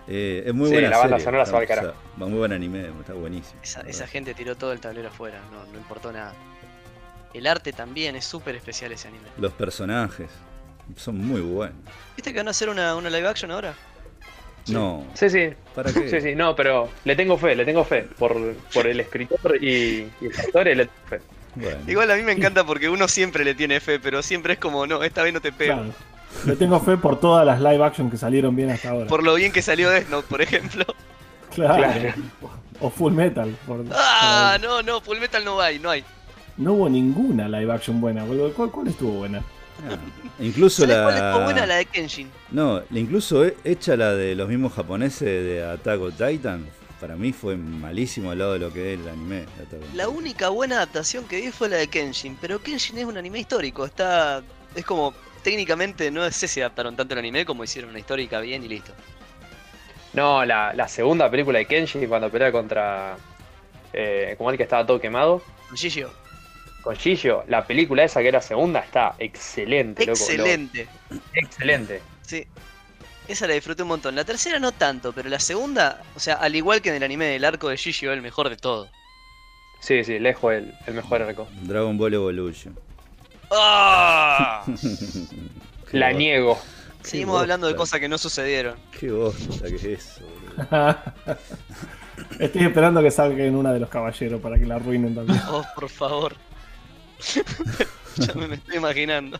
Eh, 0.09 0.45
es 0.47 0.55
muy 0.55 0.69
Sí, 0.69 0.75
buena 0.75 0.91
la 0.91 0.99
banda 0.99 1.17
serie, 1.17 1.25
sonora 1.25 1.43
está- 1.43 1.51
se 1.51 1.55
va 1.55 1.61
al 1.61 1.67
carajo. 1.69 1.89
o 1.89 1.91
sea, 1.93 2.23
va 2.23 2.29
muy 2.29 2.39
buen 2.39 2.53
anime, 2.53 2.89
está 3.01 3.13
buenísimo. 3.13 3.61
Esa, 3.63 4.07
gente 4.07 4.35
tiró 4.35 4.55
todo 4.57 4.73
el 4.73 4.81
tablero 4.81 5.09
afuera, 5.09 5.41
no, 5.53 5.65
no 5.73 5.79
importó 5.79 6.13
nada. 6.13 6.33
El 7.35 7.47
arte 7.47 7.73
también 7.73 8.17
es 8.17 8.25
súper 8.25 8.55
especial 8.57 8.93
ese 8.93 9.09
anime. 9.09 9.25
Los 9.39 9.53
personajes 9.53 10.29
son 10.97 11.19
muy 11.19 11.41
buenos. 11.41 11.77
¿Viste 12.17 12.33
que 12.33 12.39
van 12.39 12.49
a 12.49 12.53
hacer 12.53 12.69
una, 12.69 12.95
una 12.97 13.11
live 13.11 13.29
action 13.29 13.51
ahora? 13.51 13.75
No, 14.69 15.05
Sí, 15.15 15.29
sí. 15.31 15.51
¿para 15.75 15.93
qué? 15.93 16.09
Sí, 16.09 16.21
sí, 16.21 16.35
no, 16.35 16.57
pero 16.57 16.89
le 17.05 17.15
tengo 17.15 17.37
fe, 17.37 17.55
le 17.55 17.65
tengo 17.65 17.85
fe. 17.85 18.03
Por, 18.19 18.55
por 18.75 18.87
el 18.87 18.99
escritor 19.01 19.63
y, 19.63 20.11
y 20.21 20.27
el 20.27 20.41
actor, 20.41 20.67
le 20.67 20.87
tengo 20.87 20.91
fe. 21.09 21.21
Bueno, 21.57 21.79
Igual 21.89 22.11
a 22.11 22.17
mí 22.17 22.23
me 22.23 22.33
encanta 22.37 22.65
porque 22.65 22.89
uno 22.89 23.09
siempre 23.09 23.45
le 23.45 23.55
tiene 23.55 23.81
fe, 23.81 23.99
pero 23.99 24.23
siempre 24.23 24.53
es 24.55 24.59
como, 24.59 24.87
no, 24.87 25.03
esta 25.03 25.23
vez 25.23 25.33
no 25.35 25.41
te 25.41 25.51
pego. 25.53 25.75
Claro. 25.75 25.93
Le 26.45 26.57
tengo 26.57 26.79
fe 26.81 26.97
por 26.99 27.19
todas 27.19 27.47
las 27.47 27.61
live 27.61 27.83
action 27.85 28.11
que 28.11 28.17
salieron 28.19 28.55
bien 28.55 28.71
hasta 28.71 28.91
ahora. 28.91 29.07
Por 29.07 29.23
lo 29.25 29.35
bien 29.35 29.53
que 29.53 29.63
salió 29.63 29.89
Death 29.91 30.09
Note, 30.09 30.27
por 30.29 30.41
ejemplo. 30.43 30.85
Claro. 31.55 31.77
Claro. 31.77 32.15
O 32.81 32.91
Full 32.91 33.15
Metal. 33.15 33.57
por- 33.67 33.83
Ah, 33.93 34.59
no, 34.61 34.83
no, 34.83 35.01
Full 35.01 35.19
Metal 35.19 35.43
no 35.43 35.59
hay, 35.59 35.79
no 35.79 35.89
hay. 35.89 36.05
No 36.59 36.75
hubo 36.75 36.89
ninguna 36.91 37.49
live 37.49 37.73
action 37.73 37.99
buena, 37.99 38.25
boludo. 38.25 38.53
¿Cuál, 38.53 38.71
cuál 38.71 38.89
estuvo 38.89 39.13
buena? 39.13 39.39
ah, 39.89 39.97
incluso 40.39 40.83
¿Sabes 40.83 40.97
la... 40.99 41.03
cuál 41.05 41.15
estuvo 41.17 41.45
buena? 41.45 41.65
La 41.65 41.77
de 41.77 41.87
Kenshin. 41.87 42.29
No, 42.51 42.83
incluso 42.91 43.43
he- 43.47 43.57
hecha 43.65 43.97
la 43.97 44.13
de 44.13 44.35
los 44.35 44.49
mismos 44.51 44.75
japoneses 44.75 45.23
de 45.23 45.65
Attack 45.65 45.99
on 45.99 46.13
Titan, 46.13 46.67
para 47.01 47.17
mí 47.17 47.33
fue 47.33 47.57
malísimo 47.57 48.31
al 48.31 48.39
lado 48.39 48.53
de 48.55 48.59
lo 48.59 48.73
que 48.73 48.95
es 48.95 49.01
el 49.01 49.09
anime. 49.09 49.45
La 49.95 50.09
única 50.09 50.49
buena 50.49 50.77
adaptación 50.77 51.25
que 51.27 51.41
vi 51.41 51.51
fue 51.51 51.69
la 51.69 51.77
de 51.77 51.89
Kenshin, 51.89 52.37
pero 52.41 52.63
Kenshin 52.63 52.99
es 52.99 53.05
un 53.05 53.17
anime 53.17 53.41
histórico, 53.41 53.85
está... 53.85 54.43
Es 54.75 54.85
como, 54.85 55.15
técnicamente 55.43 56.11
no 56.11 56.29
sé 56.31 56.49
si 56.49 56.61
adaptaron 56.61 56.97
tanto 56.97 57.15
el 57.15 57.21
anime 57.21 57.45
como 57.47 57.65
hicieron 57.65 57.91
una 57.91 57.99
histórica 57.99 58.41
bien 58.41 58.65
y 58.65 58.69
listo. 58.69 58.93
No, 60.13 60.45
la, 60.45 60.73
la 60.73 60.89
segunda 60.89 61.31
película 61.31 61.59
de 61.59 61.67
Kenshi 61.67 62.07
cuando 62.07 62.31
pelea 62.31 62.51
contra. 62.51 63.17
Eh, 63.93 64.35
como 64.39 64.51
el 64.51 64.57
que 64.57 64.63
estaba 64.63 64.87
todo 64.87 64.99
quemado. 64.99 65.43
Gigio, 65.75 66.11
Con 66.83 66.95
Shishio, 66.97 67.45
la 67.49 67.67
película 67.67 68.03
esa 68.05 68.21
que 68.23 68.29
era 68.29 68.41
segunda 68.41 68.81
está 68.81 69.15
excelente, 69.19 70.07
loco. 70.07 70.19
excelente. 70.19 70.89
Excelente. 71.35 72.01
Sí. 72.23 72.47
Esa 73.29 73.47
la 73.47 73.55
disfruté 73.55 73.83
un 73.83 73.89
montón. 73.89 74.15
La 74.15 74.25
tercera 74.25 74.59
no 74.59 74.73
tanto, 74.73 75.13
pero 75.13 75.29
la 75.29 75.41
segunda, 75.41 76.03
o 76.15 76.21
sea, 76.21 76.35
al 76.35 76.55
igual 76.55 76.81
que 76.81 76.91
en 76.91 76.97
el 76.97 77.03
anime 77.03 77.27
del 77.27 77.45
arco 77.45 77.69
de 77.69 77.77
Gigio, 77.77 78.13
es 78.13 78.17
el 78.17 78.23
mejor 78.23 78.49
de 78.49 78.57
todo. 78.57 78.89
Sí, 79.81 80.05
sí, 80.05 80.19
lejos 80.19 80.55
el, 80.55 80.75
el 80.87 80.95
mejor 80.95 81.23
arco. 81.23 81.49
Dragon 81.63 81.97
Ball 81.99 82.15
Evolution. 82.15 82.79
¡Ah! 83.51 84.65
La 85.93 86.13
niego. 86.13 86.59
Seguimos 87.03 87.35
bosta. 87.35 87.43
hablando 87.43 87.67
de 87.69 87.77
cosas 87.77 88.01
que 88.01 88.09
no 88.09 88.19
sucedieron. 88.19 88.77
Qué 88.99 89.11
bosta 89.11 89.69
que 89.69 89.77
es 89.77 89.85
eso, 89.85 90.21
boludo. 90.27 90.97
Estoy 92.41 92.65
esperando 92.65 93.03
que 93.03 93.11
salga 93.11 93.45
en 93.45 93.55
una 93.55 93.73
de 93.73 93.79
los 93.81 93.89
caballeros 93.89 94.41
para 94.41 94.59
que 94.59 94.67
la 94.67 94.77
arruinen 94.77 95.15
también. 95.15 95.41
Oh, 95.49 95.65
por 95.75 95.89
favor. 95.89 96.35
ya 98.17 98.35
me, 98.35 98.49
me 98.49 98.55
estoy 98.57 98.77
imaginando. 98.77 99.39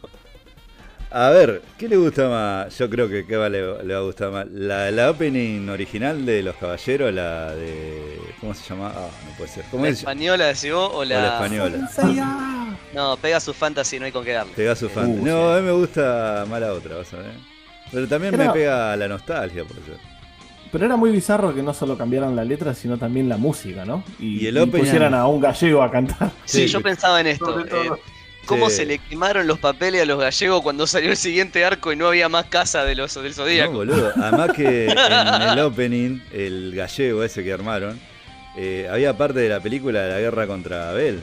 A 1.11 1.31
ver, 1.31 1.63
¿qué 1.79 1.89
le 1.89 1.97
gusta 1.97 2.29
más? 2.29 2.77
Yo 2.79 2.91
creo 2.91 3.09
que 3.09 3.25
Keva 3.27 3.49
le, 3.49 3.83
le 3.85 3.95
va 3.95 4.01
a 4.01 4.03
gustar 4.03 4.31
más. 4.33 4.47
La, 4.51 4.91
la 4.91 5.11
opening 5.11 5.69
original 5.69 6.27
de 6.27 6.43
Los 6.43 6.57
Caballeros, 6.57 7.13
la 7.15 7.55
de. 7.55 8.19
¿Cómo 8.41 8.53
se 8.55 8.69
llama? 8.69 8.93
Ah, 8.95 9.09
no 9.25 9.37
puede 9.39 9.51
ser. 9.51 9.65
¿Cómo 9.71 9.85
¿La 9.85 9.91
es? 9.91 9.99
española 10.01 10.47
decís 10.47 10.73
vos 10.73 10.91
o 10.93 10.99
O 10.99 11.05
la.? 11.05 11.21
la 11.21 11.35
española. 11.35 12.77
No, 12.93 13.17
pega 13.19 13.39
su 13.41 13.55
fantasy, 13.55 13.99
no 13.99 14.07
hay 14.07 14.13
con 14.13 14.25
qué 14.25 14.33
darle. 14.33 14.53
Pega 14.55 14.75
su. 14.75 14.87
Uh, 14.87 15.25
no, 15.25 15.53
sí. 15.53 15.59
a 15.59 15.61
mí 15.61 15.67
me 15.67 15.73
gusta 15.73 16.45
más 16.51 16.61
la 16.61 16.73
otra, 16.73 16.97
vas 16.97 17.13
a 17.15 17.19
ver. 17.19 17.33
Pero 17.93 18.09
también 18.09 18.37
me 18.37 18.51
pega 18.51 18.97
la 18.97 19.07
nostalgia, 19.09 19.65
por 19.65 19.77
eso. 19.77 19.93
Pero 20.73 20.85
era 20.87 20.97
muy 20.97 21.11
bizarro 21.13 21.55
que 21.55 21.63
no 21.63 21.73
solo 21.73 21.97
cambiaran 21.97 22.35
la 22.35 22.45
letra, 22.45 22.75
sino 22.75 22.99
también 22.99 23.29
la 23.29 23.37
música, 23.37 23.85
¿no? 23.85 24.03
Y, 24.19 24.41
Y 24.43 24.47
el 24.49 24.57
y 24.57 24.61
opening- 24.61 24.79
pusieran 24.81 25.15
a 25.15 25.27
un 25.29 25.41
gallego 25.41 25.83
a 25.83 25.91
cantar. 25.91 26.33
Sí, 26.45 26.63
Sí, 26.63 26.67
yo 26.67 26.81
pensaba 26.83 27.21
en 27.21 27.29
esto. 27.29 27.61
Eh, 27.61 27.91
¿Cómo 28.47 28.71
Sí. 28.71 28.77
se 28.77 28.87
le 28.87 28.99
quemaron 28.99 29.47
los 29.47 29.59
papeles 29.59 30.03
a 30.03 30.05
los 30.07 30.19
gallegos 30.21 30.63
cuando 30.63 30.87
salió 30.87 31.11
el 31.11 31.17
siguiente 31.17 31.65
arco 31.65 31.93
y 31.93 31.97
no 31.97 32.07
había 32.09 32.29
más 32.29 32.47
casa 32.47 32.85
de 32.85 32.95
los 32.95 33.13
del 33.15 33.25
No, 33.29 33.33
Zodíaco? 33.35 33.73
boludo. 33.73 34.13
Además 34.17 34.53
que 34.55 34.87
en 34.91 35.43
el 35.43 35.59
opening, 35.61 36.21
el 36.33 36.73
gallego 36.75 37.23
ese 37.25 37.43
que 37.45 37.53
armaron, 37.53 37.99
eh, 38.57 38.89
había 38.91 39.17
parte 39.17 39.41
de 39.41 39.49
la 39.49 39.61
película 39.61 40.03
de 40.03 40.11
la 40.13 40.21
guerra 40.21 40.47
contra 40.47 40.91
Abel. 40.91 41.21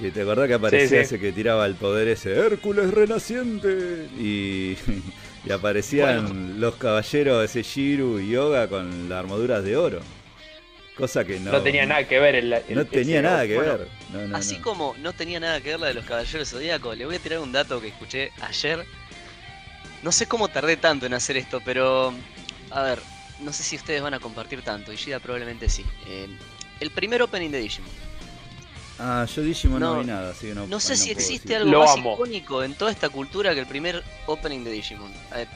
Que 0.00 0.10
te 0.10 0.22
acordás 0.22 0.48
que 0.48 0.54
aparecía 0.54 0.88
Sí, 0.88 0.94
sí. 0.94 1.00
ese 1.02 1.20
que 1.20 1.32
tiraba 1.32 1.66
el 1.66 1.74
poder 1.74 2.08
ese, 2.08 2.34
Hércules 2.34 2.90
renaciente. 2.90 4.08
Y, 4.18 4.76
y 5.46 5.52
aparecían 5.52 6.58
los 6.60 6.76
caballeros 6.76 7.44
ese 7.44 7.62
Shiru 7.62 8.18
y 8.18 8.30
Yoga 8.30 8.68
con 8.68 9.08
las 9.08 9.18
armaduras 9.18 9.62
de 9.62 9.76
oro. 9.76 10.00
Cosa 10.96 11.24
que 11.24 11.40
no, 11.40 11.52
No, 11.52 11.62
tenía 11.62 11.86
nada 11.86 12.06
que 12.06 12.18
ver 12.20 12.34
el, 12.34 12.52
el- 12.52 12.74
no 12.74 12.84
tenía 12.86 13.14
ese- 13.20 13.22
nada 13.22 13.46
que 13.46 13.54
bueno, 13.56 13.78
ver. 13.78 13.88
No, 14.12 14.28
no, 14.28 14.36
Así 14.36 14.58
no. 14.58 14.62
como 14.62 14.94
no 14.98 15.12
tenía 15.14 15.40
nada 15.40 15.60
que 15.60 15.70
ver 15.70 15.80
la 15.80 15.86
de 15.88 15.94
los 15.94 16.04
Caballeros 16.04 16.50
Zodíacos, 16.50 16.96
le 16.96 17.06
voy 17.06 17.16
a 17.16 17.18
tirar 17.18 17.38
un 17.38 17.50
dato 17.52 17.80
que 17.80 17.88
escuché 17.88 18.30
ayer. 18.42 18.84
No 20.02 20.12
sé 20.12 20.26
cómo 20.26 20.48
tardé 20.48 20.76
tanto 20.76 21.06
en 21.06 21.14
hacer 21.14 21.36
esto, 21.36 21.60
pero. 21.64 22.12
A 22.70 22.82
ver, 22.82 22.98
no 23.40 23.52
sé 23.52 23.62
si 23.62 23.76
ustedes 23.76 24.02
van 24.02 24.14
a 24.14 24.20
compartir 24.20 24.62
tanto, 24.62 24.92
y 24.92 24.96
Gida 24.96 25.18
probablemente 25.20 25.68
sí. 25.68 25.84
Eh, 26.06 26.28
el 26.80 26.90
primer 26.90 27.22
opening 27.22 27.50
de 27.50 27.58
Digimon. 27.60 27.90
Ah, 28.98 29.26
yo 29.34 29.42
Digimon 29.42 29.80
no, 29.80 29.94
No, 29.94 30.00
vi 30.00 30.06
nada, 30.06 30.30
así 30.30 30.48
que 30.48 30.54
no 30.54 30.66
No 30.66 30.78
sé 30.78 30.92
no 30.92 30.98
si 30.98 31.10
existe 31.10 31.48
decir. 31.48 31.56
algo 31.56 31.70
Lo 31.70 31.80
más 31.80 31.92
amo. 31.96 32.14
icónico 32.14 32.62
en 32.62 32.74
toda 32.74 32.90
esta 32.90 33.08
cultura 33.08 33.54
que 33.54 33.60
el 33.60 33.66
primer 33.66 34.04
opening 34.26 34.62
de 34.64 34.70
Digimon. 34.72 35.12
A 35.30 35.36
ver, 35.38 35.48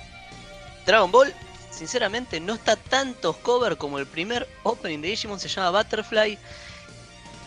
Dragon 0.87 1.11
Ball, 1.13 1.35
sinceramente, 1.77 2.41
no 2.41 2.55
está 2.55 2.77
tantos 2.77 3.37
cover 3.39 3.77
como 3.77 3.99
el 3.99 4.07
primer 4.07 4.49
opening 4.63 5.01
de 5.01 5.09
Digimon, 5.09 5.39
se 5.39 5.49
llama 5.49 5.79
Butterfly. 5.83 6.39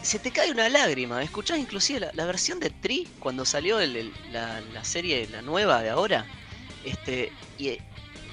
Se 0.02 0.20
te 0.20 0.32
cae 0.32 0.52
una 0.52 0.70
lágrima. 0.70 1.22
Escuchás 1.22 1.58
inclusive 1.60 2.00
la, 2.00 2.12
la 2.14 2.26
versión 2.26 2.60
de 2.60 2.70
Tree 2.70 3.08
cuando 3.20 3.44
salió 3.46 3.80
el- 3.80 3.96
el- 3.96 4.14
la, 4.32 4.62
la 4.62 4.84
serie, 4.84 5.28
la 5.30 5.42
nueva 5.42 5.82
de 5.82 5.90
ahora. 5.90 6.26
Este, 6.86 7.34
y 7.58 7.70
eh, 7.70 7.82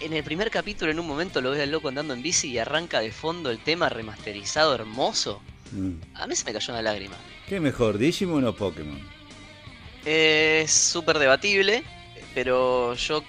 en 0.00 0.12
el 0.12 0.23
primer 0.23 0.50
capítulo, 0.50 0.93
en 0.93 1.00
un 1.00 1.07
momento, 1.07 1.41
lo 1.41 1.50
ves 1.50 1.61
al 1.62 1.71
loco 1.73 1.88
andando 1.88 2.15
en 2.15 2.23
bici 2.23 2.49
y 2.50 2.59
arranca 2.59 3.00
de 3.00 3.11
fondo 3.11 3.50
el 3.50 3.59
tema 3.59 3.88
remasterizado 3.88 4.75
hermoso. 4.75 5.43
Mm. 5.73 5.95
A 6.15 6.26
mí 6.29 6.37
se 6.37 6.45
me 6.45 6.53
cayó 6.53 6.73
una 6.73 6.83
lágrima. 6.83 7.17
¿Qué 7.49 7.59
mejor, 7.59 7.99
Digimon 7.99 8.45
o 8.45 8.55
Pokémon? 8.55 9.00
Es 10.05 10.71
súper 10.71 11.19
debatible, 11.19 11.83
pero 12.35 12.95
yo 12.95 13.25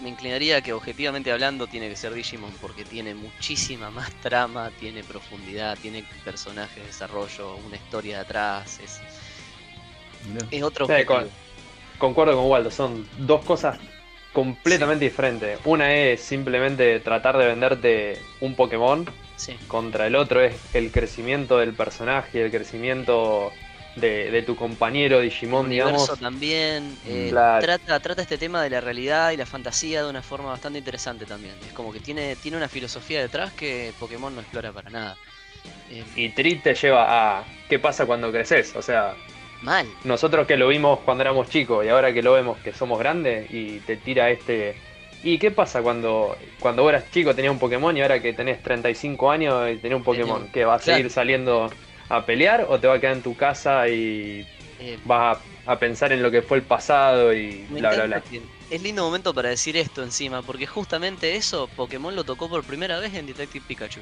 me 0.00 0.08
inclinaría 0.08 0.56
a 0.58 0.60
que 0.62 0.72
objetivamente 0.72 1.30
hablando 1.30 1.66
tiene 1.66 1.88
que 1.88 1.96
ser 1.96 2.12
Digimon 2.14 2.52
porque 2.60 2.84
tiene 2.84 3.14
muchísima 3.14 3.90
más 3.90 4.10
trama, 4.22 4.70
tiene 4.78 5.04
profundidad, 5.04 5.78
tiene 5.80 6.04
personajes, 6.24 6.84
desarrollo, 6.84 7.56
una 7.56 7.76
historia 7.76 8.16
de 8.16 8.22
atrás, 8.22 8.80
es, 8.80 9.00
es 10.50 10.62
otro 10.62 10.86
Sí, 10.86 11.04
con- 11.04 11.30
concuerdo 11.98 12.36
con 12.36 12.46
Waldo, 12.50 12.70
son 12.70 13.06
dos 13.18 13.44
cosas 13.44 13.78
completamente 14.32 15.04
diferentes. 15.04 15.58
Una 15.64 15.92
es 15.94 16.20
simplemente 16.22 17.00
tratar 17.00 17.36
de 17.36 17.46
venderte 17.46 18.18
un 18.40 18.54
Pokémon 18.54 19.06
Sí. 19.36 19.56
contra 19.68 20.06
el 20.06 20.16
otro 20.16 20.42
es 20.42 20.54
el 20.74 20.90
crecimiento 20.92 21.58
del 21.58 21.72
personaje, 21.74 22.42
el 22.44 22.50
crecimiento 22.50 23.52
de, 24.00 24.30
de 24.30 24.42
tu 24.42 24.56
compañero 24.56 25.20
Digimon, 25.20 25.66
universo 25.66 25.68
digamos. 25.68 26.18
también 26.18 27.00
eh, 27.04 27.28
Claro. 27.28 27.60
trata, 27.60 28.00
trata 28.00 28.22
este 28.22 28.38
tema 28.38 28.62
de 28.62 28.70
la 28.70 28.80
realidad 28.80 29.30
y 29.32 29.36
la 29.36 29.46
fantasía 29.46 30.02
de 30.02 30.10
una 30.10 30.22
forma 30.22 30.50
bastante 30.50 30.78
interesante 30.78 31.26
también. 31.26 31.62
Es 31.64 31.72
como 31.72 31.92
que 31.92 32.00
tiene, 32.00 32.36
tiene 32.36 32.56
una 32.56 32.68
filosofía 32.68 33.20
detrás 33.20 33.52
que 33.54 33.94
Pokémon 33.98 34.34
no 34.34 34.40
explora 34.40 34.72
para 34.72 34.90
nada. 34.90 35.20
Eh, 35.88 36.10
Y 36.14 36.30
Tri 36.34 36.60
te 36.62 36.74
lleva 36.74 37.38
a 37.40 37.54
qué 37.68 37.78
pasa 37.78 38.06
cuando 38.06 38.30
creces. 38.32 38.74
O 38.76 38.82
sea, 38.82 39.16
mal. 39.60 39.98
nosotros 40.04 40.46
que 40.46 40.56
lo 40.56 40.68
vimos 40.68 41.00
cuando 41.00 41.22
éramos 41.22 41.48
chicos 41.48 41.84
y 41.84 41.88
ahora 41.88 42.12
que 42.12 42.22
lo 42.22 42.32
vemos 42.34 42.60
que 42.60 42.72
somos 42.74 42.98
grandes 42.98 43.50
y 43.50 43.80
te 43.80 43.96
tira 43.98 44.30
este... 44.30 44.82
¿Y 45.22 45.38
qué 45.38 45.50
pasa 45.50 45.82
cuando, 45.82 46.36
cuando 46.58 46.82
vos 46.82 46.90
eras 46.92 47.10
chico 47.10 47.34
tenías 47.34 47.52
un 47.52 47.58
Pokémon 47.58 47.94
y 47.96 48.00
ahora 48.02 48.22
que 48.22 48.32
tenés 48.32 48.62
35 48.62 49.30
años 49.30 49.70
y 49.70 49.78
tenés 49.78 49.96
un 49.96 50.04
Pokémon? 50.04 50.50
¿Que 50.50 50.64
vas 50.64 50.80
a 50.82 50.84
claro. 50.84 50.98
seguir 50.98 51.10
saliendo 51.10 51.74
a 52.10 52.26
pelear 52.26 52.66
o 52.68 52.78
te 52.78 52.86
va 52.86 52.94
a 52.96 53.00
quedar 53.00 53.14
en 53.16 53.22
tu 53.22 53.34
casa 53.36 53.88
y 53.88 54.46
Eh, 54.78 54.98
vas 55.04 55.38
a, 55.66 55.72
a 55.72 55.78
pensar 55.78 56.12
en 56.12 56.22
lo 56.22 56.30
que 56.30 56.42
fue 56.42 56.58
el 56.58 56.64
pasado 56.64 57.32
y 57.32 57.64
bla 57.70 57.90
bla 57.94 58.04
bla? 58.06 58.20
que 58.20 58.42
Es 58.70 58.82
lindo 58.82 59.02
momento 59.04 59.32
para 59.34 59.48
decir 59.48 59.76
esto 59.76 60.02
encima, 60.02 60.42
porque 60.42 60.66
justamente 60.66 61.36
eso 61.36 61.68
Pokémon 61.76 62.14
lo 62.14 62.24
tocó 62.24 62.48
por 62.48 62.62
primera 62.64 62.98
vez 62.98 63.14
en 63.14 63.26
Detective 63.26 63.64
Pikachu. 63.66 64.00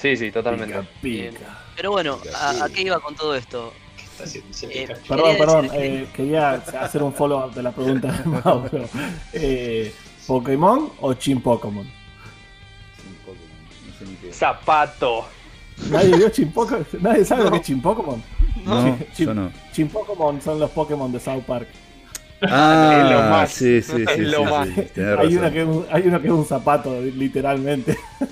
Sí, 0.00 0.16
sí, 0.16 0.30
totalmente. 0.32 0.74
Pica, 1.00 1.30
pica. 1.38 1.58
Pero 1.76 1.90
bueno, 1.92 2.18
Pica, 2.18 2.36
¿a, 2.38 2.52
sí. 2.54 2.60
a 2.62 2.68
qué 2.70 2.82
iba 2.82 2.98
con 3.00 3.14
todo 3.14 3.34
esto? 3.36 3.72
¿Qué 3.96 4.02
está 4.04 4.24
haciendo 4.24 4.50
ese 4.50 4.82
Eh? 4.82 4.86
Perdón, 5.08 5.26
Quería 5.30 5.38
perdón, 5.38 5.70
que- 5.70 6.02
eh, 6.02 6.08
quería 6.14 6.50
hacer 6.54 7.02
un 7.04 7.12
follow-up 7.14 7.54
de 7.54 7.62
la 7.62 7.70
pregunta 7.72 8.10
de 8.10 8.24
Mauro. 8.24 8.88
Eh, 9.32 9.94
¿Pokémon 10.26 10.90
o 11.00 11.14
Chin 11.14 11.40
Pokémon? 11.40 11.86
Un 11.86 13.14
Pokémon, 13.24 13.48
no 13.86 13.98
sé 13.98 14.04
ni 14.06 14.16
qué. 14.16 14.32
Zapato. 14.32 15.26
¿Nadie 15.90 16.16
vio 16.16 16.28
Chin 16.30 16.52
Pokémon? 16.52 16.86
¿Nadie 17.00 17.24
sabe 17.24 17.44
lo 17.44 17.50
que 17.50 17.56
es 17.58 17.62
Chin 17.62 17.80
Pokémon? 17.82 18.22
No, 18.64 18.82
Chin, 19.14 19.26
yo 19.26 19.34
no. 19.34 19.50
Chin 19.72 19.88
Pokémon 19.88 20.40
son 20.40 20.58
los 20.60 20.70
Pokémon 20.70 21.10
de 21.12 21.20
South 21.20 21.42
Park. 21.44 21.66
es 22.40 22.50
lo 22.50 22.54
Ah, 22.54 23.28
más. 23.30 23.50
sí, 23.52 23.82
sí, 23.82 24.04
sí, 24.06 24.20
lo 24.22 24.38
sí, 24.38 24.44
más. 24.44 24.68
sí, 24.68 25.00
Hay 25.18 25.36
uno, 25.36 25.50
que 25.52 25.62
es 25.62 25.66
un, 25.68 25.86
hay 25.90 26.02
uno 26.06 26.20
que 26.20 26.26
es 26.28 26.32
un 26.32 26.44
zapato, 26.46 27.00
literalmente. 27.00 27.96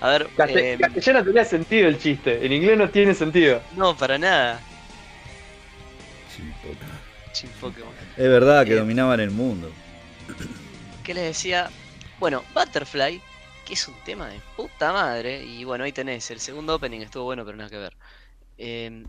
A 0.00 0.08
ver, 0.08 0.28
Caste- 0.36 0.58
eh, 0.58 0.72
en 0.72 0.80
castellano 0.80 1.24
tenía 1.24 1.44
sentido 1.44 1.86
el 1.88 1.96
chiste, 1.98 2.44
en 2.44 2.52
inglés 2.52 2.76
no 2.76 2.90
tiene 2.90 3.14
sentido. 3.14 3.60
no, 3.76 3.96
para 3.96 4.18
nada. 4.18 4.60
Chin 7.32 7.50
Pokémon. 7.60 7.92
Es 8.16 8.28
verdad 8.28 8.64
que 8.66 8.72
Eh, 8.72 8.76
dominaban 8.76 9.20
el 9.20 9.30
mundo. 9.30 9.70
¿Qué 11.02 11.14
les 11.14 11.24
decía? 11.24 11.70
Bueno, 12.20 12.42
Butterfly, 12.54 13.20
que 13.66 13.74
es 13.74 13.88
un 13.88 13.94
tema 14.04 14.28
de 14.28 14.40
puta 14.56 14.92
madre, 14.92 15.44
y 15.44 15.64
bueno, 15.64 15.84
ahí 15.84 15.92
tenés, 15.92 16.30
el 16.30 16.40
segundo 16.40 16.74
opening 16.74 17.00
estuvo 17.00 17.24
bueno, 17.24 17.44
pero 17.44 17.56
nada 17.56 17.70
que 17.70 17.78
ver. 17.78 17.96
Eh, 18.58 19.04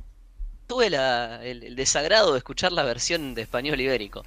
tuve 0.68 0.88
el, 0.88 1.64
el 1.64 1.76
desagrado 1.76 2.32
de 2.34 2.38
escuchar 2.40 2.72
la 2.72 2.84
versión 2.84 3.34
de 3.36 3.42
español 3.44 3.80
ibérico. 3.82 4.24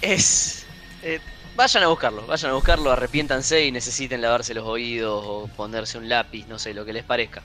Es... 0.00 0.66
eh, 1.02 1.20
vayan 1.56 1.84
a 1.84 1.88
buscarlo, 1.88 2.26
vayan 2.26 2.50
a 2.50 2.54
buscarlo, 2.54 2.90
arrepiéntanse 2.90 3.64
y 3.64 3.72
necesiten 3.72 4.20
lavarse 4.20 4.54
los 4.54 4.66
oídos 4.66 5.24
o 5.26 5.48
ponerse 5.56 5.98
un 5.98 6.08
lápiz, 6.08 6.46
no 6.46 6.58
sé, 6.58 6.74
lo 6.74 6.84
que 6.84 6.92
les 6.92 7.04
parezca. 7.04 7.42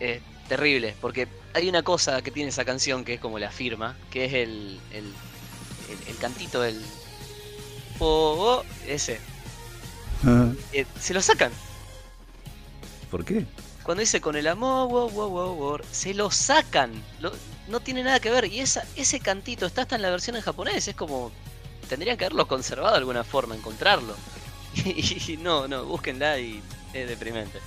Es 0.00 0.20
terrible, 0.48 0.94
porque 1.00 1.28
hay 1.54 1.68
una 1.68 1.82
cosa 1.82 2.22
que 2.22 2.30
tiene 2.30 2.48
esa 2.50 2.64
canción 2.64 3.04
que 3.04 3.14
es 3.14 3.20
como 3.20 3.38
la 3.38 3.50
firma, 3.50 3.96
que 4.10 4.24
es 4.24 4.32
el, 4.34 4.80
el, 4.90 5.04
el- 5.88 6.08
el 6.08 6.16
cantito 6.18 6.60
del... 6.62 6.82
Po, 7.98 8.06
oh, 8.06 8.64
ese. 8.86 9.20
Eh, 10.74 10.86
se 11.00 11.14
lo 11.14 11.22
sacan. 11.22 11.52
¿Por 13.10 13.24
qué? 13.24 13.46
Cuando 13.84 14.00
dice 14.00 14.20
con 14.20 14.34
el 14.34 14.46
amor, 14.48 14.88
wow, 14.88 15.10
wow, 15.10 15.28
wow, 15.30 15.54
wow, 15.54 15.78
se 15.90 16.14
lo 16.14 16.30
sacan. 16.30 16.90
Lo- 17.20 17.32
no 17.68 17.80
tiene 17.80 18.02
nada 18.02 18.18
que 18.20 18.30
ver. 18.30 18.46
Y 18.46 18.60
esa, 18.60 18.84
ese 18.96 19.20
cantito 19.20 19.66
está 19.66 19.82
hasta 19.82 19.96
en 19.96 20.02
la 20.02 20.10
versión 20.10 20.36
en 20.36 20.42
japonés. 20.42 20.86
Es 20.88 20.96
como. 20.96 21.30
Tendrían 21.88 22.16
que 22.16 22.24
haberlo 22.24 22.48
conservado 22.48 22.92
de 22.92 22.98
alguna 22.98 23.24
forma, 23.24 23.54
encontrarlo. 23.54 24.14
Y, 24.84 25.38
no, 25.40 25.68
no, 25.68 25.84
búsquenla 25.84 26.38
y 26.40 26.60
es 26.92 27.08
deprimente. 27.08 27.60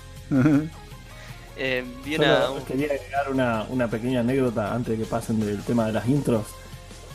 Eh, 1.56 1.86
quería 2.04 2.88
agregar 2.88 3.32
una, 3.32 3.64
una 3.70 3.88
pequeña 3.90 4.20
anécdota 4.20 4.74
antes 4.74 4.98
de 4.98 5.04
que 5.04 5.10
pasen 5.10 5.40
del 5.40 5.64
tema 5.64 5.88
de 5.88 5.94
las 5.94 6.06
intros. 6.08 6.46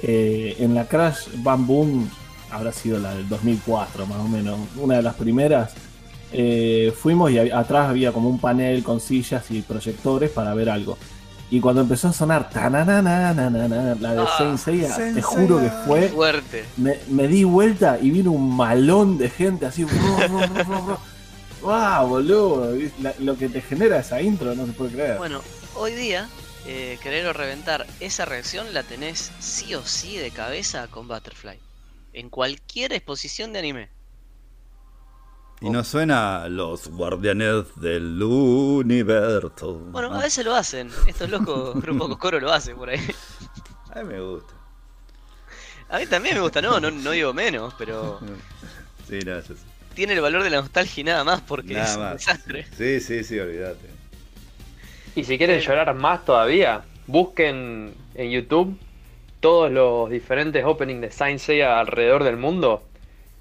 Eh, 0.00 0.56
en 0.58 0.74
la 0.74 0.88
Crash 0.88 1.28
Bam 1.42 1.66
Boom, 1.66 2.10
habrá 2.52 2.72
sido 2.72 2.98
la 2.98 3.14
del 3.14 3.28
2004 3.28 4.06
más 4.06 4.18
o 4.18 4.28
menos, 4.28 4.58
una 4.76 4.96
de 4.96 5.02
las 5.02 5.14
primeras, 5.14 5.72
eh, 6.32 6.92
fuimos 6.98 7.30
y 7.30 7.34
hab- 7.34 7.54
atrás 7.54 7.88
había 7.90 8.12
como 8.12 8.28
un 8.28 8.38
panel 8.38 8.82
con 8.82 9.00
sillas 9.00 9.50
y 9.50 9.62
proyectores 9.62 10.30
para 10.30 10.54
ver 10.54 10.70
algo. 10.70 10.96
Y 11.50 11.60
cuando 11.60 11.82
empezó 11.82 12.08
a 12.08 12.12
sonar 12.14 12.48
tananana, 12.48 13.34
la 14.00 14.14
de 14.14 14.22
Ah, 14.22 14.34
Saint 14.38 14.58
Seiya, 14.58 14.96
te 14.96 15.20
juro 15.20 15.60
que 15.60 15.68
fue. 15.86 16.08
Fuerte. 16.08 16.64
Me, 16.78 16.98
me 17.08 17.28
di 17.28 17.44
vuelta 17.44 17.98
y 18.00 18.10
vino 18.10 18.32
un 18.32 18.56
malón 18.56 19.18
de 19.18 19.28
gente 19.28 19.66
así. 19.66 19.84
¡Wow, 21.60 22.06
boludo! 22.08 22.74
La- 23.00 23.14
lo 23.20 23.36
que 23.36 23.48
te 23.48 23.60
genera 23.60 23.98
esa 23.98 24.20
intro 24.20 24.54
no 24.54 24.66
se 24.66 24.72
puede 24.72 24.92
creer. 24.92 25.18
Bueno, 25.18 25.42
hoy 25.76 25.92
día, 25.92 26.28
eh, 26.66 26.98
querer 27.02 27.26
o 27.26 27.32
reventar, 27.32 27.86
esa 28.00 28.24
reacción 28.24 28.72
la 28.74 28.82
tenés 28.82 29.30
sí 29.38 29.74
o 29.74 29.84
sí 29.84 30.16
de 30.16 30.30
cabeza 30.30 30.88
con 30.88 31.06
Butterfly. 31.06 31.58
En 32.12 32.28
cualquier 32.30 32.92
exposición 32.92 33.52
de 33.52 33.58
anime. 33.60 33.88
Y 35.60 35.70
no 35.70 35.84
suena 35.84 36.48
los 36.48 36.88
guardianes 36.88 37.66
del 37.76 38.20
universo. 38.22 39.74
Bueno, 39.92 40.10
Ah, 40.12 40.18
a 40.18 40.22
veces 40.22 40.44
lo 40.44 40.54
hacen. 40.54 40.90
Estos 41.06 41.30
locos 41.30 41.74
Grupo 41.82 42.08
Cocoro 42.08 42.40
lo 42.40 42.52
hacen 42.52 42.76
por 42.76 42.90
ahí. 42.90 42.98
a 43.94 44.02
mí 44.02 44.08
me 44.12 44.20
gusta. 44.20 44.52
A 45.88 45.98
mí 45.98 46.06
también 46.06 46.34
me 46.36 46.40
gusta, 46.40 46.60
no, 46.62 46.80
no, 46.80 46.90
no 46.90 47.10
digo 47.12 47.32
menos, 47.32 47.74
pero 47.78 48.18
Sí, 49.08 49.20
no, 49.20 49.40
yo 49.40 49.54
tiene 49.94 50.14
el 50.14 50.20
valor 50.22 50.42
de 50.42 50.48
la 50.50 50.62
nostalgia 50.62 51.00
y 51.02 51.04
nada 51.04 51.22
más 51.22 51.42
porque 51.42 51.74
Nada 51.74 51.84
es 51.90 51.96
un 51.96 52.02
más. 52.02 52.12
desastre. 52.14 52.66
Sí, 52.76 52.98
sí, 53.00 53.22
sí, 53.24 53.38
olvídate. 53.38 53.88
Y 55.14 55.22
si 55.24 55.36
quieren 55.36 55.60
llorar 55.60 55.94
más 55.94 56.24
todavía, 56.24 56.82
busquen 57.06 57.94
en 58.14 58.30
YouTube 58.30 58.78
todos 59.42 59.70
los 59.70 60.08
diferentes 60.08 60.64
openings 60.64 61.02
de 61.02 61.10
Saint 61.10 61.40
Seiya 61.40 61.78
alrededor 61.80 62.24
del 62.24 62.38
mundo 62.38 62.82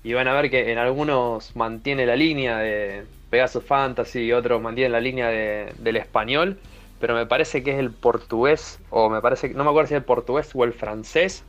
y 0.04 0.14
van 0.14 0.28
a 0.28 0.34
ver 0.34 0.50
que 0.50 0.72
en 0.72 0.80
algunos 0.80 1.56
mantiene 1.56 2.06
la 2.08 2.16
línea 2.18 2.58
de 2.58 3.06
Pegasus 3.30 3.64
Fantasy 3.64 4.22
y 4.22 4.34
otros 4.34 4.62
mantienen 4.62 4.92
la 4.94 5.00
línea 5.00 5.30
de- 5.30 5.74
del 5.78 5.98
español, 5.98 6.58
pero 7.00 7.16
me 7.16 7.26
parece 7.28 7.64
que 7.64 7.72
es 7.74 7.80
el 7.80 7.92
portugués, 7.92 8.80
o 8.90 9.10
me 9.10 9.22
parece 9.22 9.50
que 9.50 9.56
no 9.56 9.64
me 9.64 9.70
acuerdo 9.70 9.90
si 9.90 9.94
es 9.94 10.00
el 10.00 10.04
portugués 10.06 10.50
o 10.56 10.64
el 10.64 10.74
francés, 10.74 11.44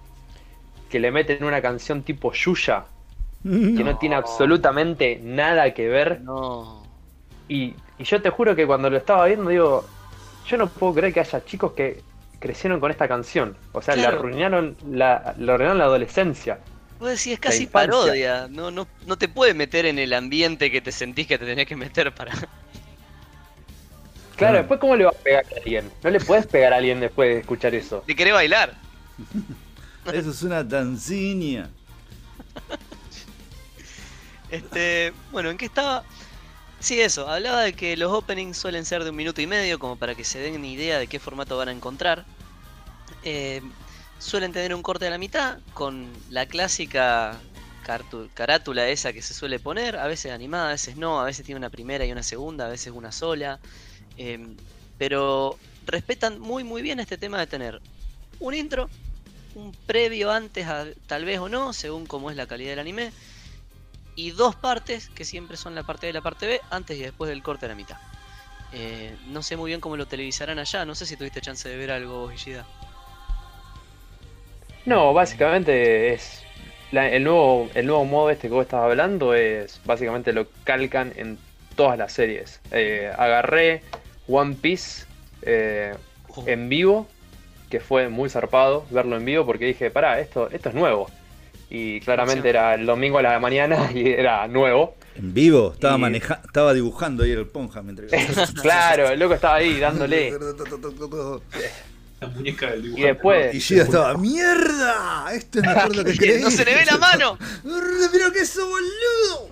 que 0.91 1.01
le 1.01 1.11
meten 1.11 1.45
una 1.45 1.63
canción 1.63 2.03
tipo 2.03 2.33
Yuya, 2.33 2.85
que 3.43 3.85
no 3.85 3.97
tiene 3.99 4.17
absolutamente 4.17 5.19
nada 5.23 5.73
que 5.75 5.89
ver 5.89 6.21
No. 6.21 6.83
y, 7.49 7.75
y 7.99 8.05
yo 8.05 8.21
te 8.23 8.31
juro 8.31 8.55
que 8.55 8.67
cuando 8.67 8.91
lo 8.91 8.99
estaba 8.99 9.27
viendo, 9.27 9.51
digo, 9.51 9.85
yo 10.47 10.57
no 10.59 10.69
puedo 10.69 10.95
creer 10.95 11.15
que 11.15 11.21
haya 11.21 11.45
chicos 11.45 11.73
que 11.73 12.03
crecieron 12.43 12.81
con 12.81 12.91
esta 12.91 13.09
canción. 13.09 13.57
O 13.73 13.81
sea, 13.81 13.95
le 13.97 14.03
Claro. 14.03 14.19
arruinaron 14.19 14.77
la, 14.91 15.35
le 15.39 15.51
arruinaron 15.53 15.79
la 15.79 15.85
adolescencia. 15.85 16.59
Vos 16.99 17.09
decís, 17.09 17.33
es 17.35 17.41
casi 17.41 17.67
parodia. 17.67 18.49
No, 18.51 18.71
no, 18.71 18.87
no 19.07 19.17
te 19.17 19.29
puede 19.29 19.55
meter 19.55 19.87
en 19.87 19.99
el 19.99 20.13
ambiente 20.13 20.71
que 20.71 20.81
te 20.81 20.93
sentís 20.93 21.27
que 21.27 21.39
te 21.39 21.47
tenés 21.47 21.67
que 21.67 21.77
meter 21.77 22.13
para. 22.15 22.33
Claro, 24.37 24.59
después 24.59 24.79
cómo 24.81 24.97
le 24.97 25.05
vas 25.05 25.15
a 25.15 25.19
pegar 25.19 25.45
a 25.45 25.57
alguien. 25.57 25.91
No 26.03 26.11
le 26.11 26.21
puedes 26.21 26.47
pegar 26.47 26.73
a 26.73 26.77
alguien 26.77 27.01
después 27.01 27.29
de 27.35 27.41
escuchar 27.41 27.75
eso. 27.75 28.03
Te 28.07 28.15
querés 28.17 28.35
bailar. 28.35 28.75
Eso 30.13 30.31
es 30.31 30.43
una 30.43 30.65
dancinia. 30.65 31.71
Este, 34.51 35.13
bueno, 35.31 35.51
¿en 35.51 35.57
qué 35.57 35.67
estaba? 35.67 36.03
Sí, 36.83 37.01
eso, 37.01 37.29
hablaba 37.29 37.63
de 37.63 37.75
que 37.75 37.97
los 37.97 38.13
openings 38.13 38.59
suelen 38.59 38.85
ser 38.85 39.05
de 39.05 39.11
un 39.11 39.17
minuto 39.17 39.41
y 39.41 39.47
medio, 39.47 39.79
como 39.79 39.97
para 39.99 40.15
que 40.17 40.25
se 40.25 40.41
den 40.41 40.57
una 40.57 40.67
idea 40.67 40.99
de 40.99 41.07
qué 41.09 41.21
formato 41.21 41.57
van 41.57 41.69
a 41.69 41.73
encontrar. 41.73 42.27
Eh, 43.23 43.63
suelen 44.19 44.53
tener 44.53 44.75
un 44.75 44.83
corte 44.83 45.07
a 45.07 45.11
la 45.11 45.19
mitad, 45.19 45.59
con 45.75 46.25
la 46.29 46.47
clásica 46.47 47.41
carátula 48.35 48.89
esa 48.89 49.13
que 49.13 49.23
se 49.23 49.35
suele 49.35 49.61
poner, 49.61 49.97
a 49.97 50.07
veces 50.09 50.33
animada, 50.33 50.69
a 50.69 50.73
veces 50.73 50.97
no, 50.97 51.21
a 51.21 51.25
veces 51.25 51.45
tiene 51.47 51.59
una 51.59 51.71
primera 51.71 52.05
y 52.07 52.13
una 52.13 52.23
segunda, 52.23 52.67
a 52.67 52.71
veces 52.71 52.93
una 52.93 53.13
sola. 53.13 53.61
Eh, 54.17 54.39
pero 54.99 55.59
respetan 55.83 56.41
muy 56.41 56.65
muy 56.65 56.83
bien 56.83 57.01
este 57.01 57.19
tema 57.19 57.39
de 57.41 57.47
tener 57.49 57.83
un 58.39 58.55
intro, 58.55 58.91
un 59.55 59.77
previo 59.87 60.31
antes, 60.33 60.67
a- 60.67 60.87
tal 61.07 61.25
vez 61.25 61.39
o 61.41 61.49
no, 61.49 61.73
según 61.73 62.07
cómo 62.07 62.31
es 62.31 62.37
la 62.37 62.47
calidad 62.47 62.71
del 62.71 62.79
anime, 62.81 63.13
y 64.15 64.31
dos 64.33 64.55
partes, 64.57 65.09
que 65.11 65.25
siempre 65.25 65.57
son 65.57 65.75
la 65.75 65.83
parte 65.83 66.07
B 66.07 66.11
y 66.11 66.13
la 66.13 66.21
parte 66.21 66.47
B, 66.47 66.61
antes 66.71 66.99
y 66.99 67.03
después 67.03 67.29
del 67.29 67.43
corte 67.43 67.67
a 67.67 67.69
la 67.71 67.75
mitad. 67.75 67.97
Eh, 68.73 69.15
no 69.29 69.43
sé 69.43 69.57
muy 69.57 69.71
bien 69.71 69.81
cómo 69.81 69.97
lo 69.97 70.07
televisarán 70.07 70.59
allá, 70.59 70.85
no 70.85 70.95
sé 70.95 71.07
si 71.07 71.17
tuviste 71.17 71.41
chance 71.41 71.69
de 71.69 71.77
ver 71.77 71.91
algo, 71.91 72.31
Ishida. 72.33 72.67
No, 74.85 75.13
básicamente 75.13 76.13
es. 76.13 76.43
la- 76.91 77.09
el, 77.09 77.25
nuevo, 77.25 77.71
el 77.75 77.87
nuevo 77.87 78.05
modo 78.05 78.31
este 78.31 78.49
que 78.49 78.55
vos 78.55 78.65
estabas 78.65 78.91
hablando 78.91 79.35
es 79.35 79.81
básicamente 79.85 80.33
lo 80.33 80.47
calcan 80.65 81.13
en 81.17 81.39
todas 81.77 81.97
las 81.99 82.13
series. 82.13 82.61
Eh, 82.71 83.11
agarré 83.17 83.83
One 84.29 84.57
Piece 84.61 85.07
eh, 85.43 85.95
en 86.47 86.69
vivo, 86.69 87.09
que 87.71 87.81
fue 87.81 88.09
muy 88.09 88.29
zarpado 88.29 88.85
verlo 88.91 89.17
en 89.17 89.25
vivo 89.25 89.47
porque 89.47 89.65
dije, 89.67 89.91
pará, 89.91 90.21
esto, 90.21 90.51
esto 90.51 90.69
es 90.69 90.75
nuevo. 90.75 91.11
Y 91.75 92.01
claramente 92.01 92.51
era 92.51 92.75
el 92.75 92.85
domingo 92.85 93.17
a 93.19 93.23
la 93.23 93.39
mañana 93.41 93.91
y 93.95 94.11
era 94.11 94.47
nuevo. 94.47 94.95
En 95.17 95.33
vivo, 95.33 95.73
estaba 95.73 95.97
Y- 95.97 96.01
maneja 96.01 96.41
estaba 96.45 96.75
dibujando 96.75 97.23
ahí 97.25 97.31
el 97.33 97.47
Ponja 97.47 97.81
mientras 97.83 98.11
claro, 98.63 99.09
el 99.09 99.19
loco 99.19 99.35
estaba 99.35 99.55
ahí 99.57 99.79
dándole. 99.81 100.33
La 102.21 102.29
muñeca 102.29 102.71
del 102.71 102.81
Y 102.81 102.83
dibujante. 102.83 103.07
después, 103.13 103.55
Y 103.55 103.61
Gida 103.61 103.83
estaba, 103.85 104.15
¡mierda! 104.17 105.27
Esto 105.35 105.59
es 105.61 105.67
mejor 105.67 105.97
lo 105.97 106.05
que 106.05 106.17
creí. 106.17 106.43
¡No 106.43 106.51
se 106.51 106.65
le 106.65 106.75
ve 106.75 106.85
la 106.85 106.99
mano! 106.99 107.39
¡Pero 108.13 108.33
que 108.33 108.41
eso, 108.41 108.67
boludo! 108.69 109.51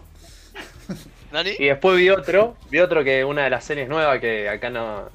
¿Nani? 1.32 1.52
y 1.58 1.66
después 1.66 1.96
vi 1.96 2.10
otro, 2.10 2.56
vi 2.70 2.80
otro 2.80 3.04
que 3.04 3.24
una 3.24 3.44
de 3.44 3.50
las 3.50 3.64
series 3.64 3.88
nuevas 3.88 4.18
que 4.20 4.48
acá 4.48 4.68
no, 4.68 5.08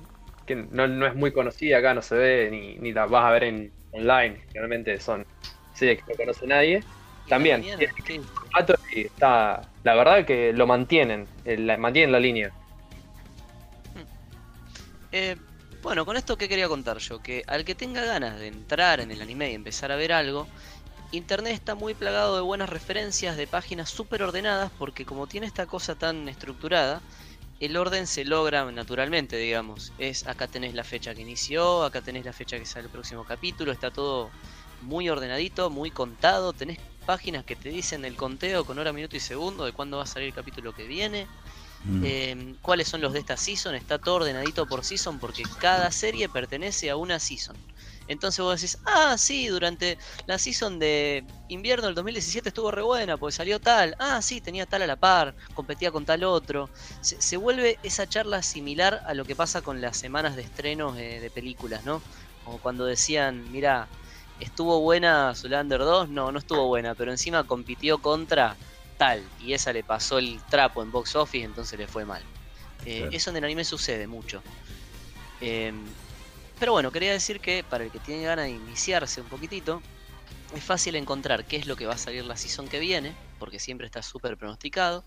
que 0.45 0.55
no, 0.55 0.87
no 0.87 1.05
es 1.05 1.13
muy 1.13 1.31
conocida, 1.33 1.77
acá 1.79 1.93
no 1.93 2.01
se 2.01 2.15
ve 2.15 2.47
ni, 2.51 2.75
ni 2.77 2.93
la 2.93 3.05
vas 3.05 3.25
a 3.25 3.31
ver 3.31 3.43
en 3.43 3.71
online. 3.91 4.39
Generalmente 4.47 4.97
son 5.01 5.25
series 5.73 6.01
que 6.03 6.11
no 6.11 6.17
conoce 6.17 6.47
nadie. 6.47 6.83
También 7.27 7.63
está, 8.91 9.61
la 9.83 9.93
verdad 9.95 10.25
que 10.25 10.53
lo 10.53 10.67
mantienen, 10.67 11.27
eh, 11.43 11.57
la- 11.57 11.77
mantienen 11.77 12.11
la 12.11 12.19
línea. 12.19 12.51
Eh, 15.11 15.35
bueno, 15.81 16.05
con 16.05 16.17
esto 16.17 16.37
que 16.37 16.49
quería 16.49 16.67
contar 16.67 16.97
yo, 16.97 17.21
que 17.21 17.43
al 17.47 17.63
que 17.63 17.75
tenga 17.75 18.03
ganas 18.03 18.39
de 18.39 18.47
entrar 18.47 18.99
en 18.99 19.11
el 19.11 19.21
anime 19.21 19.51
y 19.51 19.55
empezar 19.55 19.91
a 19.91 19.95
ver 19.95 20.11
algo, 20.11 20.47
Internet 21.11 21.53
está 21.53 21.75
muy 21.75 21.93
plagado 21.93 22.35
de 22.35 22.41
buenas 22.41 22.69
referencias 22.69 23.37
de 23.37 23.47
páginas 23.47 23.89
súper 23.89 24.23
ordenadas 24.23 24.71
porque 24.77 25.05
como 25.05 25.27
tiene 25.27 25.47
esta 25.47 25.65
cosa 25.67 25.95
tan 25.95 26.27
estructurada, 26.27 27.01
el 27.59 27.77
orden 27.77 28.07
se 28.07 28.25
logra 28.25 28.69
naturalmente, 28.71 29.37
digamos. 29.37 29.93
Es 29.97 30.27
acá 30.27 30.47
tenés 30.47 30.73
la 30.73 30.83
fecha 30.83 31.15
que 31.15 31.21
inició, 31.21 31.83
acá 31.83 32.01
tenés 32.01 32.25
la 32.25 32.33
fecha 32.33 32.57
que 32.57 32.65
sale 32.65 32.85
el 32.85 32.91
próximo 32.91 33.23
capítulo, 33.23 33.71
está 33.71 33.91
todo 33.91 34.31
muy 34.81 35.07
ordenadito, 35.09 35.69
muy 35.69 35.91
contado, 35.91 36.51
tenés 36.51 36.79
páginas 37.05 37.45
que 37.45 37.55
te 37.55 37.69
dicen 37.69 38.03
el 38.05 38.15
conteo 38.15 38.65
con 38.65 38.79
hora, 38.79 38.91
minuto 38.91 39.15
y 39.15 39.19
segundo 39.19 39.65
de 39.65 39.71
cuándo 39.71 39.97
va 39.97 40.03
a 40.03 40.07
salir 40.07 40.29
el 40.29 40.33
capítulo 40.33 40.73
que 40.73 40.87
viene. 40.87 41.27
Mm. 41.83 42.03
Eh, 42.03 42.55
cuáles 42.63 42.87
son 42.87 43.01
los 43.01 43.13
de 43.13 43.19
esta 43.19 43.37
season, 43.37 43.75
está 43.75 43.99
todo 43.99 44.15
ordenadito 44.15 44.65
por 44.65 44.83
season 44.83 45.19
porque 45.19 45.43
cada 45.59 45.91
serie 45.91 46.27
pertenece 46.27 46.89
a 46.89 46.95
una 46.95 47.19
season. 47.19 47.55
Entonces 48.07 48.43
vos 48.43 48.59
decís, 48.59 48.77
ah, 48.85 49.15
sí, 49.17 49.47
durante 49.47 49.97
la 50.25 50.37
season 50.37 50.79
de 50.79 51.23
invierno 51.47 51.85
del 51.85 51.95
2017 51.95 52.49
estuvo 52.49 52.71
re 52.71 52.81
buena, 52.81 53.17
pues 53.17 53.35
salió 53.35 53.59
tal, 53.59 53.95
ah, 53.99 54.21
sí, 54.21 54.41
tenía 54.41 54.65
tal 54.65 54.81
a 54.83 54.87
la 54.87 54.95
par, 54.95 55.35
competía 55.53 55.91
con 55.91 56.05
tal 56.05 56.23
otro. 56.23 56.69
Se, 57.01 57.21
se 57.21 57.37
vuelve 57.37 57.77
esa 57.83 58.07
charla 58.07 58.41
similar 58.41 59.03
a 59.05 59.13
lo 59.13 59.25
que 59.25 59.35
pasa 59.35 59.61
con 59.61 59.81
las 59.81 59.97
semanas 59.97 60.35
de 60.35 60.43
estrenos 60.43 60.97
eh, 60.97 61.19
de 61.19 61.29
películas, 61.29 61.83
¿no? 61.83 62.01
Como 62.43 62.59
cuando 62.59 62.85
decían, 62.85 63.51
mira, 63.51 63.87
¿estuvo 64.39 64.79
buena 64.81 65.33
Zulander 65.35 65.79
2? 65.79 66.09
No, 66.09 66.31
no 66.31 66.39
estuvo 66.39 66.67
buena, 66.67 66.95
pero 66.95 67.11
encima 67.11 67.45
compitió 67.45 67.99
contra 67.99 68.55
tal, 68.97 69.21
y 69.41 69.53
esa 69.53 69.73
le 69.73 69.83
pasó 69.83 70.17
el 70.17 70.41
trapo 70.49 70.81
en 70.81 70.91
box 70.91 71.15
office, 71.15 71.45
entonces 71.45 71.77
le 71.77 71.87
fue 71.87 72.05
mal. 72.05 72.23
Eh, 72.85 72.99
Claro. 72.99 73.11
Eso 73.15 73.29
en 73.31 73.37
el 73.37 73.43
anime 73.43 73.63
sucede 73.65 74.07
mucho. 74.07 74.41
Eh, 75.41 75.73
pero 76.59 76.71
bueno, 76.71 76.91
quería 76.91 77.11
decir 77.11 77.39
que 77.39 77.63
para 77.63 77.83
el 77.83 77.91
que 77.91 77.99
tiene 77.99 78.23
ganas 78.23 78.45
de 78.45 78.51
iniciarse 78.51 79.19
un 79.19 79.27
poquitito, 79.27 79.81
es 80.55 80.63
fácil 80.63 80.95
encontrar 80.95 81.45
qué 81.45 81.57
es 81.57 81.67
lo 81.67 81.75
que 81.75 81.85
va 81.85 81.95
a 81.95 81.97
salir 81.97 82.23
la 82.23 82.37
season 82.37 82.67
que 82.67 82.79
viene, 82.79 83.13
porque 83.39 83.59
siempre 83.59 83.87
está 83.87 84.01
súper 84.01 84.37
pronosticado. 84.37 85.03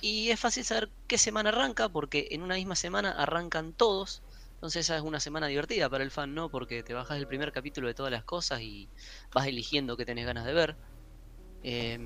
Y 0.00 0.30
es 0.30 0.40
fácil 0.40 0.64
saber 0.64 0.90
qué 1.06 1.18
semana 1.18 1.50
arranca, 1.50 1.88
porque 1.88 2.28
en 2.30 2.42
una 2.42 2.54
misma 2.54 2.76
semana 2.76 3.10
arrancan 3.10 3.74
todos. 3.74 4.22
Entonces 4.62 4.86
esa 4.86 4.96
es 4.96 5.02
una 5.02 5.18
semana 5.18 5.48
divertida 5.48 5.90
para 5.90 6.04
el 6.04 6.12
fan, 6.12 6.36
¿no? 6.36 6.48
Porque 6.48 6.84
te 6.84 6.94
bajas 6.94 7.18
el 7.18 7.26
primer 7.26 7.50
capítulo 7.50 7.88
de 7.88 7.94
todas 7.94 8.12
las 8.12 8.22
cosas 8.22 8.60
y 8.60 8.88
vas 9.34 9.48
eligiendo 9.48 9.96
qué 9.96 10.06
tenés 10.06 10.24
ganas 10.24 10.44
de 10.44 10.52
ver. 10.52 10.76
Eh, 11.64 11.98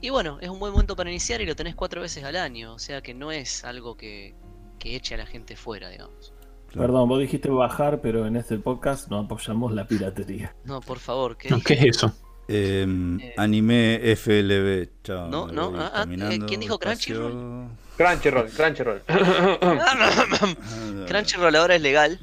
y 0.00 0.08
bueno, 0.08 0.38
es 0.40 0.48
un 0.48 0.58
buen 0.58 0.72
momento 0.72 0.96
para 0.96 1.10
iniciar 1.10 1.42
y 1.42 1.46
lo 1.46 1.54
tenés 1.54 1.74
cuatro 1.74 2.00
veces 2.00 2.24
al 2.24 2.36
año, 2.36 2.72
o 2.72 2.78
sea 2.78 3.02
que 3.02 3.12
no 3.12 3.32
es 3.32 3.64
algo 3.64 3.98
que, 3.98 4.34
que 4.78 4.96
eche 4.96 5.14
a 5.14 5.18
la 5.18 5.26
gente 5.26 5.56
fuera, 5.56 5.90
digamos. 5.90 6.32
Perdón, 6.72 7.06
vos 7.06 7.20
dijiste 7.20 7.50
bajar, 7.50 8.00
pero 8.00 8.26
en 8.26 8.36
este 8.36 8.56
podcast 8.56 9.10
no 9.10 9.18
apoyamos 9.18 9.70
la 9.74 9.86
piratería. 9.86 10.56
No, 10.64 10.80
por 10.80 10.98
favor, 10.98 11.36
¿qué 11.36 11.50
No? 11.50 11.60
¿Qué 11.60 11.74
es 11.74 11.84
eso? 11.84 12.14
Eh, 12.48 12.86
Eh, 12.86 13.34
anime 13.36 14.00
FLB, 14.16 14.88
chao. 15.02 15.28
no, 15.28 15.46
no, 15.48 15.72
ah, 15.76 15.90
ah, 15.94 16.06
eh, 16.10 16.38
¿quién 16.46 16.60
dijo. 16.60 16.78
Crunchyroll, 16.78 17.68
Crunchyroll. 17.96 19.02
Ah, 19.08 20.24
Crunchyroll 21.08 21.56
ahora 21.56 21.76
es 21.76 21.82
legal. 21.82 22.18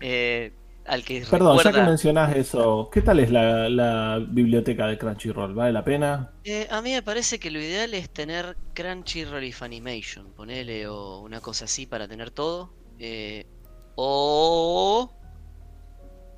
Eh, 0.00 0.52
al 0.84 1.04
que 1.04 1.24
Perdón, 1.30 1.58
ya 1.62 1.72
que 1.72 1.80
mencionás 1.82 2.34
eso, 2.36 2.90
¿qué 2.92 3.02
tal 3.02 3.20
es 3.20 3.30
la, 3.30 3.68
la 3.68 4.18
biblioteca 4.28 4.86
de 4.88 4.98
Crunchyroll? 4.98 5.54
¿Vale 5.54 5.72
la 5.72 5.84
pena? 5.84 6.32
Eh, 6.44 6.66
a 6.70 6.82
mí 6.82 6.92
me 6.92 7.02
parece 7.02 7.38
que 7.38 7.50
lo 7.52 7.60
ideal 7.60 7.94
es 7.94 8.10
tener 8.10 8.56
Crunchyroll 8.74 9.44
y 9.44 9.52
Funimation, 9.52 10.32
ponele, 10.34 10.88
o 10.88 11.20
una 11.20 11.40
cosa 11.40 11.66
así 11.66 11.86
para 11.86 12.08
tener 12.08 12.30
todo. 12.32 12.74
Eh, 12.98 13.46
o... 13.94 15.10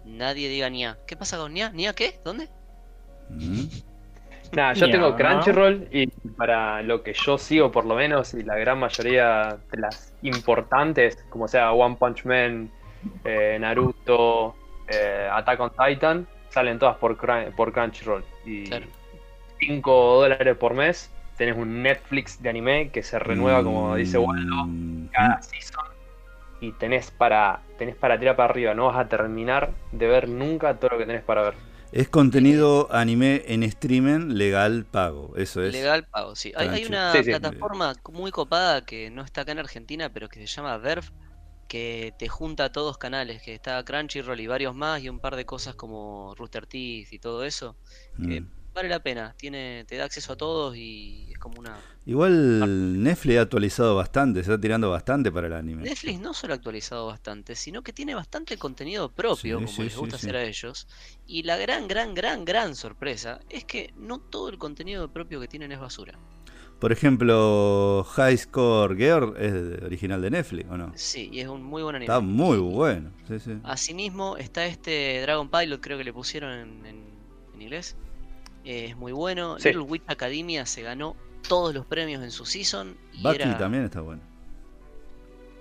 Nadie 0.04 0.48
diga 0.48 0.68
Nia. 0.70 0.98
¿Qué 1.06 1.16
pasa 1.16 1.36
con 1.38 1.52
Nia? 1.54 1.70
¿Nia 1.70 1.92
qué? 1.94 2.20
¿Dónde? 2.24 2.48
Mm. 3.30 3.64
Nada, 4.52 4.72
yo 4.74 4.88
tengo 4.90 5.16
Crunchyroll 5.16 5.88
y 5.90 6.06
para 6.36 6.80
lo 6.82 7.02
que 7.02 7.12
yo 7.14 7.38
sigo 7.38 7.72
por 7.72 7.84
lo 7.86 7.96
menos 7.96 8.34
y 8.34 8.42
la 8.44 8.56
gran 8.56 8.78
mayoría 8.78 9.58
de 9.72 9.80
las 9.80 10.12
importantes, 10.22 11.24
como 11.30 11.48
sea 11.48 11.72
One 11.72 11.96
Punch 11.98 12.24
Man, 12.24 12.70
eh, 13.24 13.56
Naruto, 13.60 14.54
eh, 14.88 15.28
Attack 15.32 15.58
on 15.60 15.70
Titan, 15.72 16.26
salen 16.50 16.78
todas 16.78 16.96
por, 16.98 17.16
Crun- 17.16 17.52
por 17.56 17.72
Crunchyroll. 17.72 18.24
Y 18.44 18.64
Claro. 18.68 18.86
5 19.58 20.20
dólares 20.20 20.56
por 20.56 20.74
mes 20.74 21.10
tenés 21.36 21.56
un 21.56 21.82
Netflix 21.82 22.40
de 22.40 22.50
anime 22.50 22.90
que 22.90 23.02
se 23.02 23.18
renueva, 23.18 23.64
como 23.64 23.96
dice 23.96 24.18
Waldo, 24.18 24.66
Mm. 24.66 25.08
cada 25.08 25.42
season 25.42 25.84
y 26.60 26.70
tenés 26.72 27.10
para, 27.10 27.60
tenés 27.76 27.96
para 27.96 28.18
tirar 28.18 28.36
para 28.36 28.50
arriba, 28.50 28.74
no 28.74 28.86
vas 28.86 28.98
a 28.98 29.08
terminar 29.08 29.74
de 29.92 30.06
ver 30.06 30.28
nunca 30.28 30.78
todo 30.78 30.90
lo 30.92 30.98
que 30.98 31.06
tenés 31.06 31.24
para 31.24 31.42
ver. 31.42 31.54
Es 31.92 32.08
contenido 32.08 32.92
anime 32.92 33.42
en 33.46 33.62
streaming 33.62 34.34
legal 34.34 34.84
pago, 34.84 35.32
eso 35.36 35.62
es. 35.62 35.72
Legal 35.72 36.06
pago, 36.06 36.36
sí. 36.36 36.52
Hay, 36.56 36.68
hay 36.68 36.84
una 36.84 37.22
Sí, 37.22 37.24
sí. 37.24 37.30
plataforma 37.30 37.94
muy 38.12 38.30
copada 38.30 38.84
que 38.84 39.10
no 39.10 39.22
está 39.22 39.42
acá 39.42 39.52
en 39.52 39.58
Argentina, 39.60 40.12
pero 40.12 40.28
que 40.28 40.40
se 40.40 40.46
llama 40.46 40.76
Verve, 40.78 41.08
que 41.68 42.14
te 42.18 42.28
junta 42.28 42.72
todos 42.72 42.98
canales, 42.98 43.42
que 43.42 43.54
está 43.54 43.82
Crunchyroll 43.84 44.40
y 44.40 44.46
varios 44.46 44.74
más, 44.74 45.02
y 45.02 45.08
un 45.08 45.20
par 45.20 45.36
de 45.36 45.46
cosas 45.46 45.74
como 45.76 46.34
Rooster 46.36 46.66
Teeth 46.66 47.12
y 47.12 47.18
todo 47.18 47.44
eso. 47.44 47.78
que 48.20 48.42
Mm. 48.42 48.63
Vale 48.74 48.88
la 48.88 49.00
pena, 49.02 49.34
tiene, 49.38 49.84
te 49.86 49.96
da 49.96 50.04
acceso 50.04 50.32
a 50.32 50.36
todos 50.36 50.76
y 50.76 51.28
es 51.30 51.38
como 51.38 51.60
una... 51.60 51.80
Igual 52.06 53.02
Netflix 53.02 53.38
ha 53.38 53.42
actualizado 53.42 53.94
bastante, 53.96 54.40
se 54.42 54.50
está 54.50 54.60
tirando 54.60 54.90
bastante 54.90 55.30
para 55.30 55.46
el 55.46 55.52
anime. 55.52 55.84
Netflix 55.84 56.20
no 56.20 56.34
solo 56.34 56.54
ha 56.54 56.56
actualizado 56.56 57.06
bastante, 57.06 57.54
sino 57.54 57.82
que 57.82 57.92
tiene 57.92 58.14
bastante 58.14 58.58
contenido 58.58 59.12
propio, 59.12 59.60
Sí, 59.60 59.64
como 59.64 59.76
sí, 59.76 59.82
les 59.84 59.96
gusta 59.96 60.18
sí. 60.18 60.26
hacer 60.26 60.36
a 60.36 60.42
ellos. 60.44 60.88
Y 61.26 61.44
la 61.44 61.56
gran, 61.56 61.86
gran, 61.86 62.14
gran, 62.14 62.44
gran 62.44 62.74
sorpresa 62.74 63.38
es 63.48 63.64
que 63.64 63.92
no 63.96 64.18
todo 64.18 64.48
el 64.48 64.58
contenido 64.58 65.10
propio 65.12 65.40
que 65.40 65.48
tienen 65.48 65.70
es 65.72 65.78
basura. 65.78 66.18
Por 66.80 66.92
ejemplo, 66.92 68.04
High 68.16 68.36
Score 68.36 68.96
Girl 68.96 69.34
es 69.38 69.82
original 69.84 70.20
de 70.20 70.30
Netflix, 70.30 70.68
¿o 70.70 70.76
no? 70.76 70.92
Sí, 70.96 71.30
y 71.32 71.40
es 71.40 71.48
un 71.48 71.62
muy 71.62 71.82
buen 71.82 71.94
anime. 71.96 72.12
Está 72.12 72.20
muy 72.20 72.58
bueno. 72.58 73.10
Sí, 73.28 73.38
sí. 73.38 73.52
Asimismo, 73.62 74.36
está 74.36 74.66
este 74.66 75.20
Dragon 75.22 75.48
Pilot, 75.48 75.80
creo 75.80 75.96
que 75.96 76.04
le 76.04 76.12
pusieron 76.12 76.52
en, 76.52 76.86
en- 76.86 77.04
en 77.54 77.62
inglés. 77.62 77.96
Eh, 78.64 78.86
es 78.90 78.96
muy 78.96 79.12
bueno. 79.12 79.58
Sí. 79.58 79.68
Little 79.68 79.82
Witch 79.84 80.02
Academia 80.06 80.64
se 80.66 80.82
ganó 80.82 81.16
todos 81.48 81.74
los 81.74 81.84
premios 81.86 82.22
en 82.22 82.30
su 82.30 82.44
season. 82.46 82.94
Y 83.12 83.22
Bucky 83.22 83.36
era... 83.42 83.58
también 83.58 83.84
está 83.84 84.00
bueno. 84.00 84.22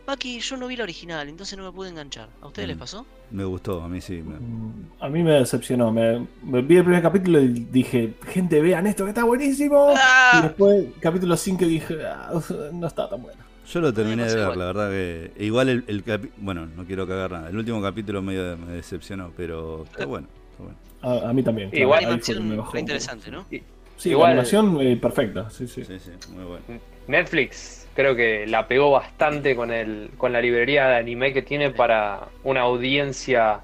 Bucky, 0.06 0.40
yo 0.42 0.58
no 0.58 0.68
vi 0.68 0.76
la 0.76 0.84
original, 0.84 1.30
entonces 1.30 1.58
no 1.58 1.64
me 1.64 1.72
pude 1.72 1.88
enganchar. 1.90 2.28
¿A 2.42 2.48
ustedes 2.48 2.68
les 2.68 2.76
Mm. 2.76 2.80
pasó? 2.80 3.06
Me 3.32 3.46
gustó, 3.46 3.82
a 3.82 3.88
mí 3.88 4.02
sí. 4.02 4.22
me- 4.22 4.36
Mm, 4.38 4.86
A 5.00 5.08
mí 5.10 5.24
me 5.24 5.32
decepcionó. 5.32 5.92
Me, 5.94 6.28
me 6.44 6.62
vi 6.62 6.76
el 6.78 6.84
primer 6.84 7.02
capítulo 7.02 7.40
y 7.42 7.48
dije, 7.48 8.14
gente, 8.28 8.62
vean 8.62 8.86
esto 8.86 9.06
que 9.06 9.12
está 9.12 9.24
buenísimo. 9.24 9.92
Y 9.92 9.96
¡Ah! 9.98 10.42
después, 10.44 10.88
capítulo 11.00 11.38
5, 11.38 11.66
dije, 11.66 12.06
"Ah, 12.06 12.32
no 12.74 12.86
está 12.88 13.10
tan 13.10 13.22
bueno. 13.22 13.42
Yo 13.66 13.80
lo 13.80 13.94
terminé 13.94 14.26
de 14.26 14.34
ver, 14.36 14.44
igual. 14.44 14.60
la 14.60 14.66
verdad 14.66 14.90
que. 14.90 15.32
Igual 15.40 15.70
el, 15.70 15.84
el 15.88 16.04
capi- 16.04 16.32
Bueno, 16.38 16.66
no 16.66 16.84
quiero 16.86 17.08
cagar 17.08 17.32
nada. 17.32 17.50
El 17.50 17.58
último 17.58 17.82
capítulo 17.82 18.22
medio 18.22 18.58
me 18.58 18.74
decepcionó, 18.74 19.32
pero 19.38 19.86
está 19.86 20.06
bueno. 20.06 20.28
Está 20.52 20.64
bueno. 20.64 20.78
A, 21.04 21.30
a 21.30 21.34
mí 21.34 21.44
también. 21.44 21.70
claro, 21.70 21.84
Igual- 21.84 22.04
animación 22.06 22.66
fue 22.66 22.80
interesante, 22.80 23.30
¿no? 23.32 23.46
Sí, 23.98 24.10
Igual- 24.10 24.30
la 24.30 24.42
animación 24.42 24.82
eh, 24.82 24.98
perfecta. 24.98 25.50
Sí, 25.50 25.68
sí. 25.68 25.84
Sí, 25.86 26.00
sí, 26.00 26.12
muy 26.32 26.44
bueno. 26.46 26.64
Netflix 27.08 27.88
creo 27.96 28.16
que 28.16 28.48
la 28.48 28.68
pegó 28.68 28.92
bastante 28.92 29.56
con 29.56 29.72
el 29.72 30.10
con 30.18 30.32
la 30.34 30.42
librería 30.42 30.88
de 30.88 30.96
anime 30.96 31.32
que 31.34 31.42
tiene 31.42 31.70
para 31.70 32.28
una 32.44 32.62
audiencia 32.62 33.60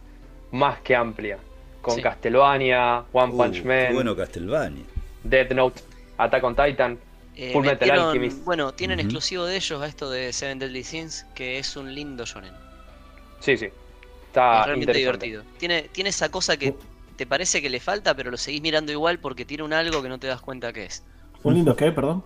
más 0.51 0.79
que 0.81 0.95
amplia. 0.95 1.37
Con 1.81 1.95
Sí. 1.95 2.01
Castlevania, 2.01 3.03
One 3.13 3.33
Uh, 3.33 3.37
Punch 3.37 3.61
qué 3.61 3.67
Man, 3.67 3.93
bueno 3.93 4.15
Castlevania. 4.15 4.83
Death 5.23 5.51
Note, 5.53 5.81
Attack 6.17 6.43
on 6.43 6.55
Titan. 6.55 6.97
Eh, 7.35 7.53
Full 7.53 7.63
Metal 7.65 7.79
metieron- 7.87 8.07
Alchemist. 8.09 8.43
bueno, 8.43 8.73
tienen 8.73 8.99
exclusivo 8.99 9.45
de 9.45 9.55
ellos 9.55 9.81
a 9.81 9.87
esto 9.87 10.09
de 10.11 10.33
Seven 10.33 10.59
Deadly 10.59 10.83
Sins, 10.83 11.25
que 11.33 11.57
es 11.57 11.77
un 11.77 11.95
lindo 11.95 12.25
shonen. 12.25 12.51
Sí, 13.39 13.55
sí. 13.55 13.67
Está 14.27 14.59
es 14.61 14.65
realmente 14.67 14.93
divertido. 14.93 15.43
Tiene, 15.57 15.83
tiene 15.83 16.09
esa 16.09 16.29
cosa 16.29 16.57
que 16.57 16.73
te 17.19 17.27
parece 17.27 17.61
que 17.61 17.69
le 17.69 17.81
falta, 17.81 18.15
pero 18.15 18.31
lo 18.31 18.37
seguís 18.37 18.61
mirando 18.61 18.93
igual 18.93 19.19
porque 19.19 19.43
tiene 19.43 19.63
un 19.63 19.73
algo 19.73 20.01
que 20.01 20.07
no 20.07 20.17
te 20.19 20.27
das 20.27 20.39
cuenta 20.39 20.71
que 20.71 20.85
es. 20.85 21.03
¿Un 21.43 21.53
lindo 21.53 21.75
qué, 21.75 21.91
perdón? 21.91 22.23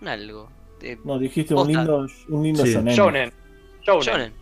Un 0.00 0.08
algo. 0.08 0.50
Eh, 0.80 0.96
No, 1.04 1.18
dijiste 1.18 1.54
un 1.54 1.68
lindo, 1.68 2.06
un 2.30 2.42
lindo 2.42 2.64
Sí. 2.64 2.72
shonen. 2.72 2.94
Shonen. 2.94 3.32
Shonen. 3.82 4.02
shonen. 4.02 4.32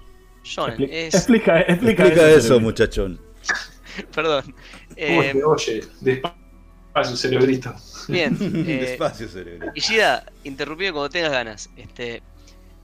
Shonen. 0.45 0.79
Expli- 0.79 0.89
Es... 0.93 1.15
Explica, 1.17 1.61
explica, 1.63 2.03
Explica 2.05 2.29
eso, 2.29 2.41
cerebrito. 2.43 2.61
muchachón. 2.61 3.21
Perdón. 4.15 4.45
¿Cómo 4.45 4.55
Eh, 4.97 5.43
oye? 5.45 5.81
Despacio, 6.01 7.17
cerebrito. 7.17 7.75
bien. 8.07 8.37
eh, 8.41 8.79
Despacio, 8.91 9.27
cerebro. 9.29 9.73
Ishida, 9.75 10.27
interrumpime 10.45 10.93
cuando 10.93 11.11
tengas 11.11 11.33
ganas. 11.33 11.71
Este, 11.77 12.23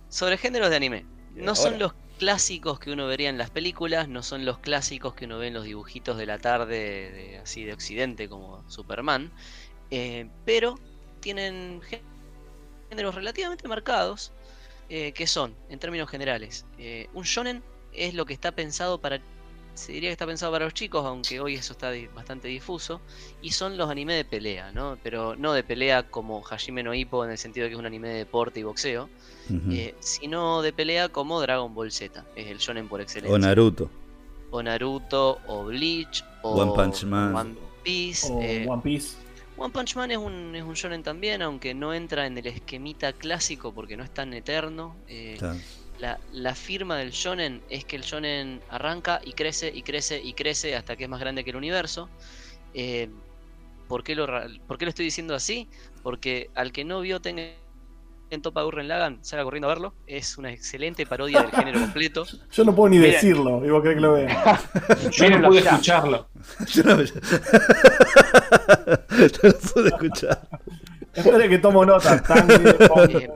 sobre 0.08 0.36
géneros 0.36 0.68
de 0.68 0.74
anime. 0.76 1.06
No 1.36 1.54
son 1.54 1.78
los 1.78 1.92
clásicos 2.22 2.78
que 2.78 2.92
uno 2.92 3.08
vería 3.08 3.30
en 3.30 3.36
las 3.36 3.50
películas, 3.50 4.06
no 4.08 4.22
son 4.22 4.44
los 4.44 4.58
clásicos 4.60 5.12
que 5.12 5.24
uno 5.24 5.38
ve 5.38 5.48
en 5.48 5.54
los 5.54 5.64
dibujitos 5.64 6.16
de 6.16 6.24
la 6.26 6.38
tarde, 6.38 7.10
de, 7.10 7.38
así 7.38 7.64
de 7.64 7.72
Occidente, 7.72 8.28
como 8.28 8.62
Superman. 8.70 9.32
eh, 9.90 10.28
pero 10.44 10.78
tienen 11.18 11.80
gé- 11.80 12.00
géneros 12.90 13.16
relativamente 13.16 13.66
marcados, 13.66 14.30
eh, 14.88 15.10
que 15.14 15.26
son, 15.26 15.56
en 15.68 15.80
términos 15.80 16.08
generales, 16.08 16.64
eh, 16.78 17.08
un 17.12 17.24
shonen 17.24 17.60
es 17.92 18.14
lo 18.14 18.24
que 18.24 18.34
está 18.34 18.52
pensado 18.52 19.00
para 19.00 19.20
se 19.74 19.92
diría 19.92 20.08
que 20.10 20.12
está 20.12 20.26
pensado 20.26 20.52
para 20.52 20.64
los 20.66 20.74
chicos, 20.74 21.04
aunque 21.04 21.40
hoy 21.40 21.54
eso 21.54 21.72
está 21.72 21.90
bastante 22.14 22.48
difuso, 22.48 23.00
y 23.40 23.50
son 23.52 23.76
los 23.76 23.90
anime 23.90 24.14
de 24.14 24.24
pelea, 24.24 24.72
¿no? 24.72 24.98
Pero 25.02 25.34
no 25.36 25.52
de 25.52 25.64
pelea 25.64 26.04
como 26.04 26.42
Hajime 26.44 26.82
no 26.82 26.94
Ippo 26.94 27.24
en 27.24 27.30
el 27.30 27.38
sentido 27.38 27.64
de 27.64 27.70
que 27.70 27.74
es 27.74 27.78
un 27.80 27.86
anime 27.86 28.08
de 28.08 28.18
deporte 28.18 28.60
y 28.60 28.62
boxeo, 28.62 29.08
eh, 29.70 29.94
sino 30.00 30.62
de 30.62 30.72
pelea 30.72 31.08
como 31.08 31.40
Dragon 31.40 31.74
Ball 31.74 31.90
Z, 31.90 32.24
es 32.36 32.46
el 32.46 32.58
shonen 32.58 32.88
por 32.88 33.00
excelencia. 33.00 33.34
O 33.34 33.38
Naruto. 33.38 33.90
O 34.50 34.62
Naruto, 34.62 35.40
o 35.46 35.64
Bleach, 35.64 36.24
o 36.42 36.60
One 36.60 36.72
Punch 36.74 37.04
Man. 37.04 37.34
One 37.34 37.54
Piece. 37.82 38.28
O 38.30 38.40
eh, 38.42 38.66
One 38.68 38.82
Piece. 38.82 39.16
One 39.56 39.72
Punch 39.72 39.96
Man 39.96 40.10
es 40.10 40.18
un, 40.18 40.54
es 40.54 40.62
un 40.62 40.74
shonen 40.74 41.02
también, 41.02 41.42
aunque 41.42 41.74
no 41.74 41.94
entra 41.94 42.26
en 42.26 42.36
el 42.36 42.46
esquemita 42.46 43.12
clásico 43.12 43.72
porque 43.72 43.96
no 43.96 44.04
es 44.04 44.12
tan 44.12 44.32
eterno. 44.34 44.96
eh. 45.08 45.38
La, 46.02 46.18
la 46.32 46.54
firma 46.56 46.96
del 46.96 47.12
shonen 47.12 47.62
es 47.70 47.84
que 47.84 47.94
el 47.94 48.02
shonen 48.02 48.60
arranca 48.70 49.20
y 49.24 49.34
crece 49.34 49.70
y 49.72 49.82
crece 49.82 50.20
y 50.20 50.32
crece 50.32 50.74
hasta 50.74 50.96
que 50.96 51.04
es 51.04 51.08
más 51.08 51.20
grande 51.20 51.44
que 51.44 51.50
el 51.50 51.56
universo. 51.56 52.08
Eh, 52.74 53.08
¿por, 53.86 54.02
qué 54.02 54.16
lo, 54.16 54.26
por 54.66 54.78
qué 54.78 54.84
lo 54.84 54.88
estoy 54.88 55.04
diciendo 55.04 55.32
así? 55.36 55.68
Porque 56.02 56.50
al 56.56 56.72
que 56.72 56.84
no 56.84 57.00
vio 57.02 57.20
Tengen 57.20 57.54
Toppa 58.42 58.62
Gurren 58.64 58.88
Lagann, 58.88 59.24
salga 59.24 59.44
corriendo 59.44 59.68
a 59.68 59.74
verlo. 59.74 59.94
Es 60.08 60.38
una 60.38 60.50
excelente 60.50 61.06
parodia 61.06 61.42
del 61.42 61.52
género 61.52 61.78
completo. 61.78 62.26
Yo 62.50 62.64
no 62.64 62.74
puedo 62.74 62.88
ni 62.88 62.96
Miren. 62.98 63.12
decirlo, 63.12 63.64
y 63.64 63.70
vos 63.70 63.80
querés 63.82 63.96
que 63.98 64.00
lo 64.00 64.12
vea. 64.14 64.60
Yo 65.12 65.30
no 65.30 65.48
pude 65.50 65.60
escucharlo. 65.60 66.28
Yo 66.66 66.82
no, 66.82 67.00
yo- 67.02 67.14
no 69.20 69.48
lo 69.48 69.58
pude 69.72 69.88
escuchar. 69.88 70.48
Espera 71.14 71.48
que 71.48 71.58
tomo 71.58 71.84
nota. 71.84 72.16
Eh, 72.16 73.30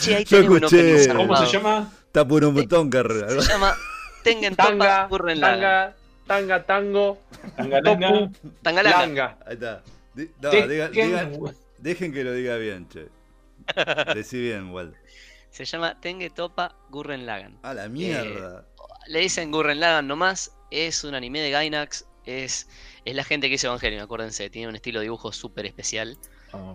Che, 0.00 0.16
ahí 0.16 0.24
Yo 0.24 0.38
escuché. 0.38 1.08
¿Cómo 1.14 1.36
se 1.36 1.46
llama? 1.46 1.92
Está 2.06 2.26
por 2.26 2.44
un 2.44 2.54
botón, 2.54 2.90
carrera. 2.90 3.28
Se 3.40 3.48
llama 3.52 3.74
Tengen 4.24 4.54
Tanga, 4.56 5.08
tanga, 5.08 5.94
tanga, 6.26 6.62
tango, 6.66 7.18
Tangalanga. 7.56 8.30
Tangalanga. 8.62 8.98
langa. 9.00 9.36
Ahí 9.46 9.54
está. 9.54 9.82
No, 10.40 10.50
Tekken. 10.50 10.68
diga- 10.70 10.90
diga- 10.90 11.54
dejen 11.78 12.12
que 12.12 12.24
lo 12.24 12.32
diga 12.32 12.56
bien, 12.56 12.88
che. 12.88 13.08
Decí 14.14 14.40
bien, 14.40 14.70
Walt. 14.72 14.94
Se 15.50 15.64
llama 15.64 15.98
Tengen 16.00 16.32
Toppa 16.34 16.74
Gurren 16.90 17.26
Lagann. 17.26 17.58
A 17.62 17.74
la 17.74 17.88
mierda. 17.88 18.64
le 19.06 19.20
dicen 19.20 19.50
Gurren 19.50 19.80
Lagann 19.80 20.06
nomás, 20.06 20.52
es 20.70 21.04
un 21.04 21.14
anime 21.14 21.40
de 21.40 21.50
Gainax, 21.50 22.04
es, 22.26 22.68
es 23.04 23.14
la 23.14 23.24
gente 23.24 23.48
que 23.48 23.54
hizo 23.54 23.66
Evangelion, 23.68 24.02
acuérdense, 24.02 24.50
tiene 24.50 24.68
un 24.68 24.76
estilo 24.76 25.00
de 25.00 25.04
dibujo 25.04 25.32
súper 25.32 25.66
especial. 25.66 26.16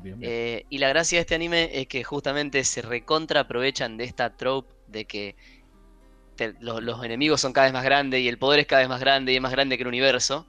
Bien, 0.02 0.20
bien. 0.20 0.32
Eh, 0.32 0.66
y 0.70 0.78
la 0.78 0.90
gracia 0.90 1.18
de 1.18 1.22
este 1.22 1.36
anime 1.36 1.70
es 1.74 1.88
que 1.88 2.04
justamente 2.04 2.64
se 2.64 2.82
recontra 2.82 3.42
aprovechan 3.42 3.98
de 3.98 4.06
esta 4.06 4.36
trope 4.36 4.72
de 4.88 5.06
que 5.06 5.36
te- 6.36 6.54
lo- 6.60 6.82
los 6.82 7.04
enemigos 7.04 7.42
son 7.42 7.54
cada 7.54 7.68
vez 7.68 7.74
más 7.74 7.84
grandes 7.84 8.22
y 8.22 8.28
el 8.28 8.38
poder 8.38 8.60
es 8.60 8.68
cada 8.68 8.82
vez 8.82 8.90
más 8.90 9.00
grande 9.00 9.32
y 9.32 9.36
es 9.36 9.42
más 9.42 9.52
grande 9.52 9.78
que 9.78 9.84
el 9.84 9.88
universo. 9.88 10.48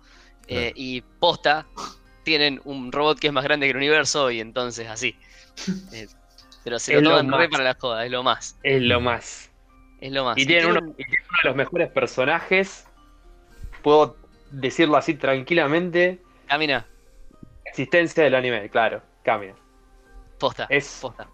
Eh, 0.49 0.73
y 0.77 1.01
posta, 1.21 1.67
tienen 2.25 2.61
un 2.65 2.93
robot 2.93 3.19
que 3.19 3.29
es 3.29 3.33
más 3.33 3.45
grande 3.45 3.67
que 3.67 3.71
el 3.73 3.77
universo 3.77 4.31
y 4.31 4.41
entonces 4.41 4.89
así. 4.89 5.15
Eh, 5.93 6.07
pero 6.65 6.79
se 6.81 6.97
Es 6.97 7.03
lo 7.03 7.11
toman 7.11 7.27
re 7.29 7.33
más. 7.39 7.49
para 7.49 7.65
la 7.65 7.75
joda, 7.79 8.05
es 8.05 8.11
lo 8.11 8.23
más. 8.23 8.57
Es 8.62 8.83
lo 8.83 9.01
más. 9.01 9.51
Es 10.01 10.12
lo 10.12 10.25
más. 10.25 10.37
Y 10.39 10.45
tienen 10.47 10.67
uno, 10.67 10.81
y 10.81 11.05
tienen 11.05 11.25
uno 11.31 11.39
de 11.43 11.49
los 11.49 11.57
mejores 11.57 11.91
personajes. 11.91 12.85
Puedo 13.83 14.17
decirlo 14.51 14.97
así 14.97 15.15
tranquilamente. 15.15 16.19
Camina, 16.49 16.87
Existencia 17.65 18.25
del 18.25 18.35
anime, 18.35 18.69
claro. 18.71 19.03
Cambia. 19.27 19.55
posta. 20.39 20.67
Es- 20.71 20.99
posta. 21.03 21.29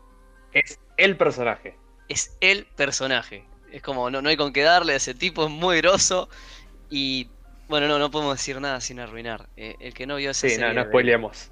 Es 0.53 0.81
el 0.97 1.17
personaje. 1.17 1.77
Es 2.09 2.37
el 2.41 2.65
personaje. 2.67 3.45
Es 3.71 3.83
como, 3.83 4.11
no, 4.11 4.21
no 4.23 4.29
hay 4.31 4.37
con 4.37 4.53
qué 4.53 4.63
darle 4.63 4.95
a 4.95 4.97
ese 4.97 5.15
tipo, 5.15 5.45
es 5.45 5.51
muy 5.51 5.77
grosso. 5.79 6.29
Y 6.91 7.29
bueno, 7.69 7.87
no, 7.89 7.99
no 7.99 8.11
podemos 8.11 8.35
decir 8.37 8.61
nada 8.61 8.81
sin 8.81 8.99
arruinar. 8.99 9.49
Eh, 9.57 9.77
el 9.81 9.93
que 9.95 10.07
no 10.07 10.17
vio 10.17 10.31
esa 10.31 10.49
Sí, 10.49 10.57
no, 10.59 10.73
no 10.73 10.83
de- 10.85 10.89
spoileemos. 10.89 11.51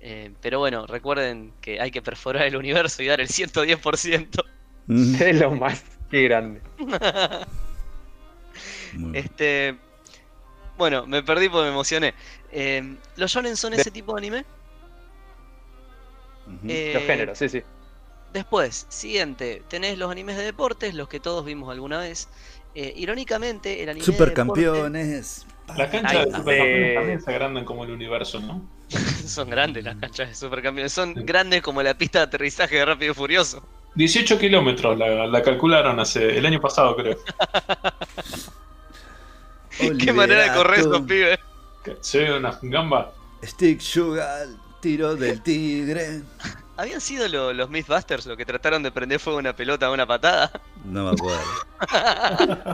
eh, 0.00 0.32
pero 0.40 0.58
bueno, 0.60 0.86
recuerden 0.86 1.52
que 1.60 1.80
hay 1.80 1.90
que 1.90 2.00
perforar 2.02 2.44
el 2.46 2.56
universo 2.56 3.02
y 3.02 3.06
dar 3.06 3.20
el 3.20 3.28
110%. 3.28 4.44
Mm, 4.86 5.14
Es 5.20 5.40
lo 5.40 5.50
más 5.50 5.82
que 6.10 6.22
grande. 6.22 6.60
Este. 9.14 9.76
Bueno, 10.78 11.06
me 11.06 11.22
perdí 11.22 11.48
porque 11.48 11.64
me 11.66 11.72
emocioné. 11.72 12.14
Eh, 12.52 12.96
¿Los 13.16 13.30
shonen 13.32 13.56
son 13.56 13.72
De- 13.72 13.80
ese 13.80 13.90
tipo 13.90 14.14
de 14.14 14.18
anime? 14.18 14.44
Eh, 16.66 16.92
Los 16.94 17.02
géneros, 17.04 17.38
sí, 17.38 17.48
sí. 17.48 17.62
Después, 18.32 18.86
siguiente, 18.88 19.62
tenés 19.68 19.96
los 19.98 20.10
animes 20.10 20.36
de 20.36 20.44
deportes, 20.44 20.94
los 20.94 21.08
que 21.08 21.20
todos 21.20 21.44
vimos 21.44 21.70
alguna 21.70 21.98
vez. 21.98 22.28
Eh, 22.74 22.92
irónicamente, 22.96 23.82
el 23.82 23.88
anime 23.88 24.04
de 24.04 24.12
deporte- 24.12 24.30
Supercampeones. 24.34 25.46
Las 25.76 25.90
canchas 25.90 26.26
de 26.26 26.32
supercampeones 26.36 26.94
también 26.94 27.20
se 27.22 27.30
agrandan 27.30 27.64
como 27.64 27.84
el 27.84 27.90
universo, 27.90 28.38
¿no? 28.40 28.62
son 29.26 29.48
grandes 29.50 29.82
las 29.84 29.96
canchas 29.96 30.28
de 30.28 30.34
supercampeones. 30.34 30.92
Son 30.92 31.14
grandes 31.14 31.62
como 31.62 31.82
la 31.82 31.96
pista 31.96 32.18
de 32.20 32.24
aterrizaje 32.26 32.76
de 32.76 32.84
Rápido 32.84 33.12
y 33.12 33.14
Furioso. 33.14 33.66
18 33.94 34.38
kilómetros 34.38 34.98
la, 34.98 35.26
la 35.26 35.42
calcularon 35.42 35.98
hace 35.98 36.36
el 36.36 36.44
año 36.44 36.60
pasado, 36.60 36.94
creo. 36.96 37.16
Qué 39.98 40.12
manera 40.12 40.44
de 40.44 40.52
correr 40.56 40.80
esos 40.80 41.00
pibes. 41.02 41.38
Ve 42.12 42.36
una 42.36 42.58
gamba. 42.62 43.12
Stick 43.42 43.80
Sugar, 43.80 44.46
tiro 44.86 45.16
del 45.16 45.40
tigre. 45.42 46.20
¿Habían 46.76 47.00
sido 47.00 47.26
lo- 47.26 47.52
los 47.52 47.68
Mythbusters 47.68 48.24
los 48.26 48.36
que 48.36 48.44
trataron 48.46 48.84
de 48.84 48.92
prender 48.92 49.18
fuego 49.18 49.38
a 49.38 49.40
una 49.40 49.56
pelota 49.56 49.86
a 49.86 49.90
una 49.90 50.06
patada? 50.06 50.52
No 50.84 51.06
me 51.06 51.10
acuerdo. 51.10 51.40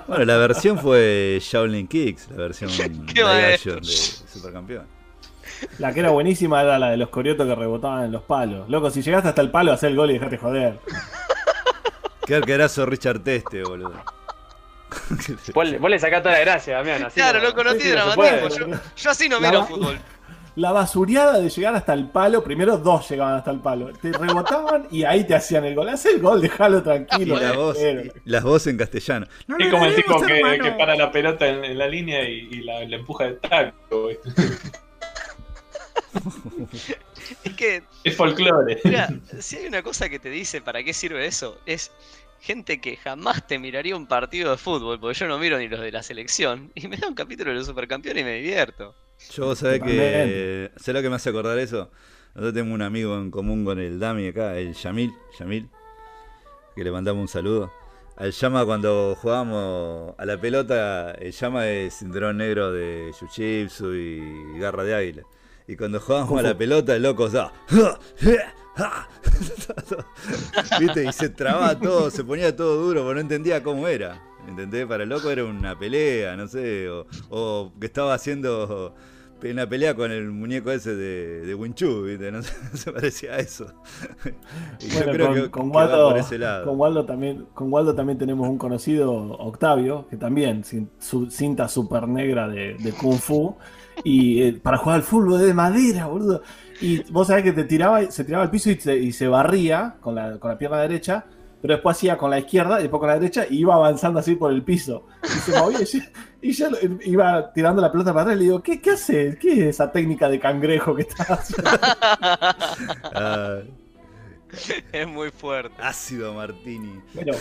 bueno, 0.09 0.25
la 0.27 0.37
versión 0.37 0.79
fue 0.79 1.39
Shaolin 1.41 1.89
Kicks, 1.89 2.29
la 2.33 2.37
versión 2.37 2.69
de 3.15 3.59
Supercampeón. 4.31 4.87
La 5.79 5.95
que 5.95 6.01
era 6.01 6.11
buenísima 6.11 6.61
era 6.61 6.79
la 6.79 6.91
de 6.91 6.99
los 6.99 7.09
coriotos 7.09 7.47
que 7.47 7.55
rebotaban 7.55 8.05
en 8.05 8.13
los 8.13 8.23
palos. 8.25 8.69
Loco, 8.69 8.91
si 8.91 9.01
llegaste 9.01 9.31
hasta 9.31 9.41
el 9.41 9.51
palo, 9.51 9.73
hacé 9.73 9.87
el 9.87 9.97
gol 9.97 10.11
y 10.11 10.15
dejate 10.15 10.37
joder. 10.37 10.79
Qué 12.27 12.35
arquerazo 12.35 12.85
Richard 12.85 13.21
Teste, 13.21 13.63
boludo. 13.63 13.95
Vos, 15.55 15.67
le- 15.71 15.79
vos 15.79 15.91
le 15.91 15.99
sacás 15.99 16.23
toda 16.23 16.35
la 16.35 16.41
gracia, 16.41 16.77
Damián. 16.77 17.09
Claro, 17.15 17.39
no- 17.41 17.47
loco, 17.49 17.65
no 17.65 17.73
Sí, 17.73 17.79
tiene 17.79 17.93
sí, 17.93 17.97
dramatismo. 17.97 18.49
Yo, 18.75 18.81
yo 18.97 19.11
así 19.11 19.29
no 19.31 19.41
miro 19.41 19.65
fútbol. 19.65 19.99
La 20.57 20.71
basureada 20.73 21.39
de 21.41 21.49
llegar 21.49 21.75
hasta 21.75 21.95
el 21.95 22.09
palo, 22.09 22.45
primero 22.45 22.77
dos 22.77 23.09
llegaban 23.09 23.35
hasta 23.37 23.51
el 23.51 23.61
palo. 23.61 23.91
Te 23.95 24.13
rebotaban 24.13 24.87
y 24.91 25.05
ahí 25.05 25.25
te 25.25 25.35
hacían 25.35 25.65
el 25.65 25.75
gol. 25.75 25.89
Haz 25.89 26.05
el 26.07 26.21
gol, 26.21 26.43
déjalo 26.43 26.79
Y 26.79 26.83
tranquilo. 26.83 27.39
la 27.41 27.53
voz, 27.53 27.79
las 28.25 28.43
voces 28.45 28.67
en 28.73 28.77
castellano. 28.79 29.27
No 29.47 29.57
Es 29.59 29.69
como 29.71 29.87
el 29.87 29.95
tipo 29.95 30.21
que, 30.21 30.59
que 30.63 30.73
para 30.73 30.95
la 30.97 31.11
pelota 31.11 31.47
en, 31.49 31.65
en 31.65 31.79
la 31.79 31.89
línea 31.89 32.29
y, 32.29 32.49
y 32.51 32.63
la, 32.63 32.85
la 32.85 32.97
empuja 32.97 33.25
de 33.25 33.33
taco. 33.35 34.09
Es 37.45 37.55
que 37.55 37.83
Es 38.05 38.17
folclore. 38.17 38.79
Mira, 38.85 39.09
si 39.41 39.57
hay 39.57 39.67
una 39.67 39.83
cosa 39.83 40.09
que 40.09 40.19
te 40.19 40.29
dice 40.31 40.61
para 40.61 40.83
qué 40.83 40.93
sirve 40.93 41.27
eso, 41.27 41.59
es 41.67 41.91
gente 42.41 42.81
que 42.81 42.97
jamás 42.97 43.47
te 43.47 43.59
miraría 43.59 43.97
un 43.97 44.07
partido 44.07 44.51
de 44.51 44.59
fútbol, 44.59 44.99
porque 45.01 45.19
yo 45.19 45.27
no 45.29 45.39
miro 45.39 45.59
ni 45.59 45.69
los 45.69 45.81
de 45.81 45.93
la 45.93 46.03
selección, 46.03 46.71
y 46.75 46.89
me 46.89 46.97
da 46.97 47.09
un 47.09 47.15
capítulo 47.15 47.51
de 47.51 47.57
los 47.59 47.67
supercampeones 47.67 48.23
y 48.23 48.25
me 48.25 48.35
divierto. 48.35 48.95
Yo 49.31 49.47
vos 49.47 49.59
sabés 49.59 49.83
que. 49.83 50.71
¿Sabés 50.77 50.95
lo 50.95 51.03
que 51.03 51.11
me 51.11 51.17
hace 51.17 51.31
acordar 51.31 51.59
eso? 51.59 51.91
Nosotros 52.35 52.55
tenemos 52.55 52.75
un 52.75 52.83
amigo 52.83 53.17
en 53.17 53.31
común 53.31 53.65
con 53.65 53.79
el 53.79 53.99
Dami 53.99 54.29
acá, 54.29 54.57
el 54.57 54.75
Yamil, 54.75 55.13
Yamil, 55.39 55.69
que 56.75 56.83
le 56.83 56.91
mandamos 56.91 57.21
un 57.21 57.29
saludo. 57.29 57.73
Al 58.17 58.33
Llama 58.33 58.65
cuando 58.65 59.17
jugábamos 59.21 60.15
a 60.19 60.25
la 60.25 60.41
pelota, 60.41 61.13
el 61.13 61.33
Llama 61.33 61.69
es 61.69 61.95
cinturón 61.95 62.39
negro 62.39 62.73
de 62.73 63.11
Jiu-Jitsu 63.13 63.97
y 63.97 64.59
garra 64.59 64.85
de 64.85 64.95
águila. 64.95 65.23
Y 65.67 65.77
cuando 65.77 66.01
jugábamos 66.01 66.39
a 66.39 66.43
la 66.43 66.57
pelota, 66.57 66.95
el 66.95 67.03
loco 67.03 67.29
da. 67.29 67.53
¿Viste? 70.81 71.05
Y 71.05 71.13
se 71.13 71.29
trababa 71.29 71.79
todo, 71.79 72.11
se 72.11 72.25
ponía 72.25 72.55
todo 72.55 72.83
duro, 72.83 73.03
porque 73.03 73.15
no 73.15 73.21
entendía 73.21 73.63
cómo 73.63 73.89
era. 73.89 74.23
¿Entendés? 74.47 74.87
Para 74.87 75.05
el 75.05 75.09
loco 75.09 75.31
era 75.31 75.45
una 75.45 75.79
pelea, 75.79 76.37
no 76.37 76.49
sé, 76.49 76.89
o, 76.89 77.07
o 77.31 77.73
que 77.79 77.87
estaba 77.87 78.15
haciendo 78.15 78.95
una 79.51 79.69
pelea 79.69 79.95
con 79.95 80.13
el 80.13 80.31
muñeco 80.31 80.71
ese 80.71 80.95
de, 80.95 81.41
de 81.47 81.55
Winchu, 81.55 82.03
¿viste? 82.05 82.31
No, 82.33 82.43
se- 82.43 82.93
parecía 82.93 83.35
a 83.35 83.39
eso. 83.39 83.73
Y 84.81 84.91
yo 84.91 85.05
Bueno, 85.05 85.11
creo 85.11 85.31
con, 85.31 85.49
que, 85.51 85.51
con 85.51 85.71
que 85.73 85.83
va 85.85 85.99
Waldo, 85.99 86.05
por 86.05 86.17
ese 86.19 86.39
lado. 86.39 86.69
con 86.69 86.79
Waldo 86.79 87.07
también, 87.07 87.47
con 87.55 87.73
Waldo 87.73 87.95
también 87.95 88.19
tenemos 88.19 88.49
un 88.49 88.59
conocido, 88.59 89.13
Octavio, 89.15 90.07
que 90.09 90.17
también 90.17 90.65
sin, 90.65 90.91
su 90.99 91.31
cinta 91.31 91.69
super 91.69 92.09
negra 92.09 92.49
de, 92.49 92.77
de 92.79 92.93
Kung 92.95 93.21
Fu. 93.21 93.57
Y 94.05 94.43
eh, 94.43 94.53
para 94.61 94.79
jugar 94.79 94.97
al 94.97 95.03
fútbol 95.03 95.41
de 95.41 95.55
madera, 95.55 96.07
boludo. 96.07 96.43
Y 96.81 97.03
vos 97.13 97.29
sabés 97.29 97.45
que 97.45 97.53
te 97.53 97.65
tiraba, 97.65 98.11
se 98.11 98.25
tiraba 98.25 98.45
al 98.45 98.51
piso 98.51 98.71
y 98.71 98.77
se, 98.81 98.97
y 98.97 99.13
se 99.13 99.29
barría 99.29 99.97
con 100.01 100.15
la, 100.17 100.39
con 100.41 100.51
la 100.51 100.59
pierna 100.59 100.81
derecha, 100.81 101.27
pero 101.63 101.75
después 101.75 101.97
hacía 101.97 102.19
con 102.19 102.31
la 102.31 102.41
izquierda 102.41 102.81
y 102.81 102.83
después 102.83 102.99
con 102.99 103.09
la 103.09 103.15
derecha 103.15 103.47
y 103.49 103.61
iba 103.61 103.75
avanzando 103.75 104.19
así 104.19 104.35
por 104.35 104.53
el 104.53 104.63
piso. 104.63 105.07
Y 105.25 105.29
se 105.29 105.59
movía 105.59 105.81
y 105.81 105.85
yo, 105.87 105.99
y 106.43 106.53
yo 106.53 106.67
iba 107.05 107.53
tirando 107.53 107.81
la 107.81 107.93
pelota 107.93 108.13
para 108.13 108.23
atrás 108.23 108.37
y 108.37 108.39
le 108.41 108.45
digo, 108.47 108.63
¿qué, 108.63 108.81
qué 108.81 108.91
haces? 108.91 109.39
¿Qué 109.39 109.53
es 109.53 109.59
esa 109.61 109.93
técnica 109.93 110.29
de 110.29 110.41
cangrejo 110.41 110.95
que 110.95 111.03
estás 111.03 111.31
haciendo? 111.31 111.71
Es 114.93 115.09
muy 115.09 115.31
fuerte. 115.31 115.75
ácido 115.81 116.35
Martini. 116.35 117.01
Bueno, 117.15 117.33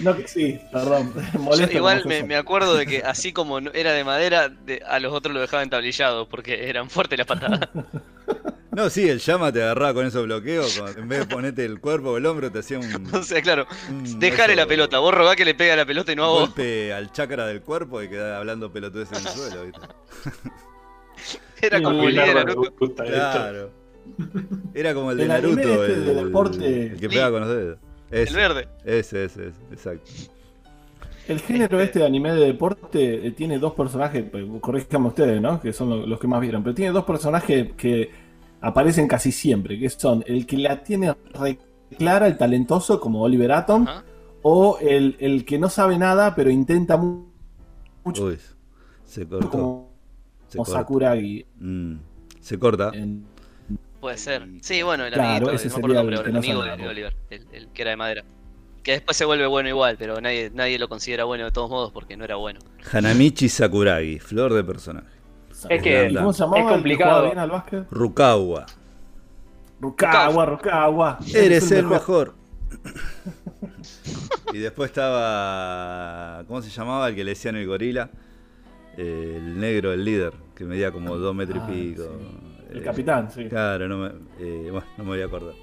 no 0.00 0.16
que 0.16 0.26
sí, 0.26 0.58
perdón. 0.72 1.14
Yo 1.56 1.66
igual 1.70 2.02
me, 2.04 2.36
acuerdo 2.36 2.74
de 2.74 2.84
que 2.84 3.02
así 3.04 3.32
como 3.32 3.60
era 3.60 3.92
de 3.92 4.02
madera, 4.02 4.48
de- 4.48 4.82
a 4.84 4.98
los 4.98 5.12
otros 5.12 5.32
lo 5.32 5.40
dejaban 5.40 5.70
tablillado 5.70 6.28
porque 6.28 6.68
eran 6.68 6.90
fuertes 6.90 7.16
las 7.18 7.28
patadas. 7.28 7.68
No, 8.74 8.90
sí, 8.90 9.08
el 9.08 9.18
llama 9.20 9.52
te 9.52 9.62
agarraba 9.62 9.94
con 9.94 10.06
esos 10.06 10.24
bloqueos. 10.24 10.78
con- 10.78 10.98
en 10.98 11.08
vez 11.08 11.20
de 11.20 11.26
ponerte 11.26 11.64
el 11.64 11.80
cuerpo 11.80 12.10
o 12.10 12.16
el 12.16 12.26
hombro, 12.26 12.50
te 12.50 12.58
hacía 12.58 12.78
un, 12.78 12.84
o 13.14 13.22
sea, 13.22 13.40
claro, 13.42 13.66
un 13.88 14.04
eso, 14.04 14.54
la 14.56 14.66
pelota, 14.66 14.98
vos 14.98 15.14
rogá 15.14 15.36
que 15.36 15.44
le 15.44 15.54
pegue 15.54 15.72
a 15.72 15.76
la 15.76 15.86
pelota 15.86 16.12
y 16.12 16.16
no 16.16 16.24
a 16.24 16.28
vos. 16.28 16.40
golpe 16.48 16.92
al 16.92 17.12
chakra 17.12 17.46
del 17.46 17.60
cuerpo 17.62 18.02
y 18.02 18.08
quedaba 18.08 18.38
hablando 18.38 18.72
pelotudes 18.72 19.10
en 19.12 19.18
el 19.18 19.24
suelo. 19.28 19.64
¿viste? 19.64 19.80
Era 21.62 21.82
como 21.82 21.98
Muy 22.02 22.08
el 22.08 22.16
gusta 22.78 23.04
esto. 23.04 23.14
Claro. 23.16 23.70
Era 24.74 24.92
como 24.94 25.10
el 25.12 25.16
de 25.16 25.22
El 25.22 25.28
Naruto, 25.30 25.84
este 25.86 25.94
el, 25.94 26.04
de 26.04 26.14
deporte. 26.24 26.86
el 26.88 27.00
que 27.00 27.08
pega 27.08 27.30
con 27.30 27.40
los 27.40 27.48
dedos. 27.48 27.78
El 28.10 28.34
verde. 28.34 28.68
ese, 28.84 29.24
ese, 29.24 29.48
ese, 29.48 29.58
exacto. 29.72 30.10
El 31.26 31.40
género 31.40 31.80
este 31.80 32.00
de 32.00 32.04
anime 32.06 32.32
de 32.34 32.46
deporte 32.48 33.26
eh, 33.26 33.30
tiene 33.30 33.58
dos 33.58 33.72
personajes, 33.72 34.22
pues, 34.30 34.44
corríjanme 34.60 35.08
ustedes, 35.08 35.40
¿no? 35.40 35.58
Que 35.58 35.72
son 35.72 35.88
lo- 35.88 36.06
los 36.06 36.20
que 36.20 36.26
más 36.26 36.38
vieron, 36.42 36.62
pero 36.62 36.74
tiene 36.74 36.92
dos 36.92 37.04
personajes 37.04 37.72
que 37.78 38.10
aparecen 38.66 39.06
casi 39.08 39.30
siempre, 39.32 39.78
que 39.78 39.90
son 39.90 40.24
el 40.26 40.46
que 40.46 40.56
la 40.58 40.82
tiene 40.82 41.14
re 41.32 41.58
clara, 41.98 42.26
el 42.26 42.36
talentoso, 42.36 43.00
como 43.00 43.22
Oliver 43.22 43.52
Atom, 43.52 43.86
Ajá. 43.86 44.04
o 44.42 44.78
el, 44.80 45.16
el 45.20 45.44
que 45.44 45.58
no 45.58 45.68
sabe 45.68 45.98
nada, 45.98 46.34
pero 46.34 46.50
intenta 46.50 46.96
mu- 46.96 47.26
mucho, 48.04 48.24
Uy, 48.26 48.38
se 49.04 49.26
cortó. 49.26 49.50
como, 49.50 49.90
Se 50.48 50.58
como 50.58 50.64
corta. 50.66 50.80
Sakuragi. 50.80 51.46
Mm, 51.60 51.94
se 52.40 52.58
corta. 52.58 52.90
en- 52.94 53.24
Puede 54.00 54.18
ser. 54.18 54.46
Sí, 54.60 54.82
bueno, 54.82 55.04
el 55.06 55.14
Claro, 55.14 55.30
amiguito, 55.48 55.52
ese 55.52 55.68
no 55.68 55.74
me 55.74 55.78
acuerdo 55.78 55.94
sería 55.96 56.00
el 56.00 56.06
nombre 56.06 56.14
el 56.14 56.18
ahora, 56.18 56.24
que 56.24 56.28
el 56.28 56.34
no 56.34 56.38
amigo 56.38 56.84
de. 56.84 56.88
Oliver, 56.90 57.16
el, 57.30 57.46
el 57.52 57.68
que 57.68 57.82
era 57.82 57.90
de 57.92 57.96
madera. 57.96 58.24
Que 58.82 58.92
después 58.92 59.16
se 59.16 59.24
vuelve 59.24 59.46
bueno 59.46 59.70
igual, 59.70 59.96
pero 59.98 60.20
nadie, 60.20 60.50
nadie 60.52 60.78
lo 60.78 60.88
considera 60.90 61.24
bueno 61.24 61.44
de 61.46 61.52
todos 61.52 61.70
modos 61.70 61.90
porque 61.90 62.18
no 62.18 62.24
era 62.24 62.36
bueno. 62.36 62.60
Hanamichi 62.92 63.48
Sakuragi, 63.48 64.18
flor 64.18 64.52
de 64.52 64.62
personaje. 64.62 65.13
Es 65.68 65.82
que 65.82 66.08
¿Y 66.10 66.14
¿Cómo 66.14 66.32
se 66.32 66.40
llamaba? 66.40 66.60
es 66.62 66.68
complicado. 66.72 67.24
bien 67.26 67.38
al 67.38 67.50
básquet? 67.50 67.84
Rukawa. 67.90 68.66
Rukawa, 69.80 70.46
Rukawa. 70.46 71.18
Eres 71.34 71.70
el 71.72 71.86
mejor. 71.86 72.34
y 74.52 74.58
después 74.58 74.90
estaba. 74.90 76.44
¿Cómo 76.46 76.62
se 76.62 76.70
llamaba 76.70 77.08
el 77.08 77.14
que 77.14 77.24
le 77.24 77.30
decían 77.32 77.56
el 77.56 77.66
gorila? 77.66 78.10
Eh, 78.96 79.34
el 79.36 79.58
negro, 79.58 79.92
el 79.92 80.04
líder, 80.04 80.32
que 80.54 80.64
medía 80.64 80.92
como 80.92 81.16
dos 81.16 81.34
metros 81.34 81.62
Ah, 81.66 81.72
y 81.72 81.90
pico. 81.90 82.04
El 82.70 82.78
Eh, 82.78 82.82
capitán, 82.82 83.30
sí. 83.30 83.46
Claro, 83.48 83.88
no 83.88 83.98
me, 83.98 84.08
eh, 84.38 84.68
bueno, 84.70 84.86
no 84.96 85.04
me 85.04 85.10
voy 85.10 85.22
a 85.22 85.26
acordar. 85.26 85.54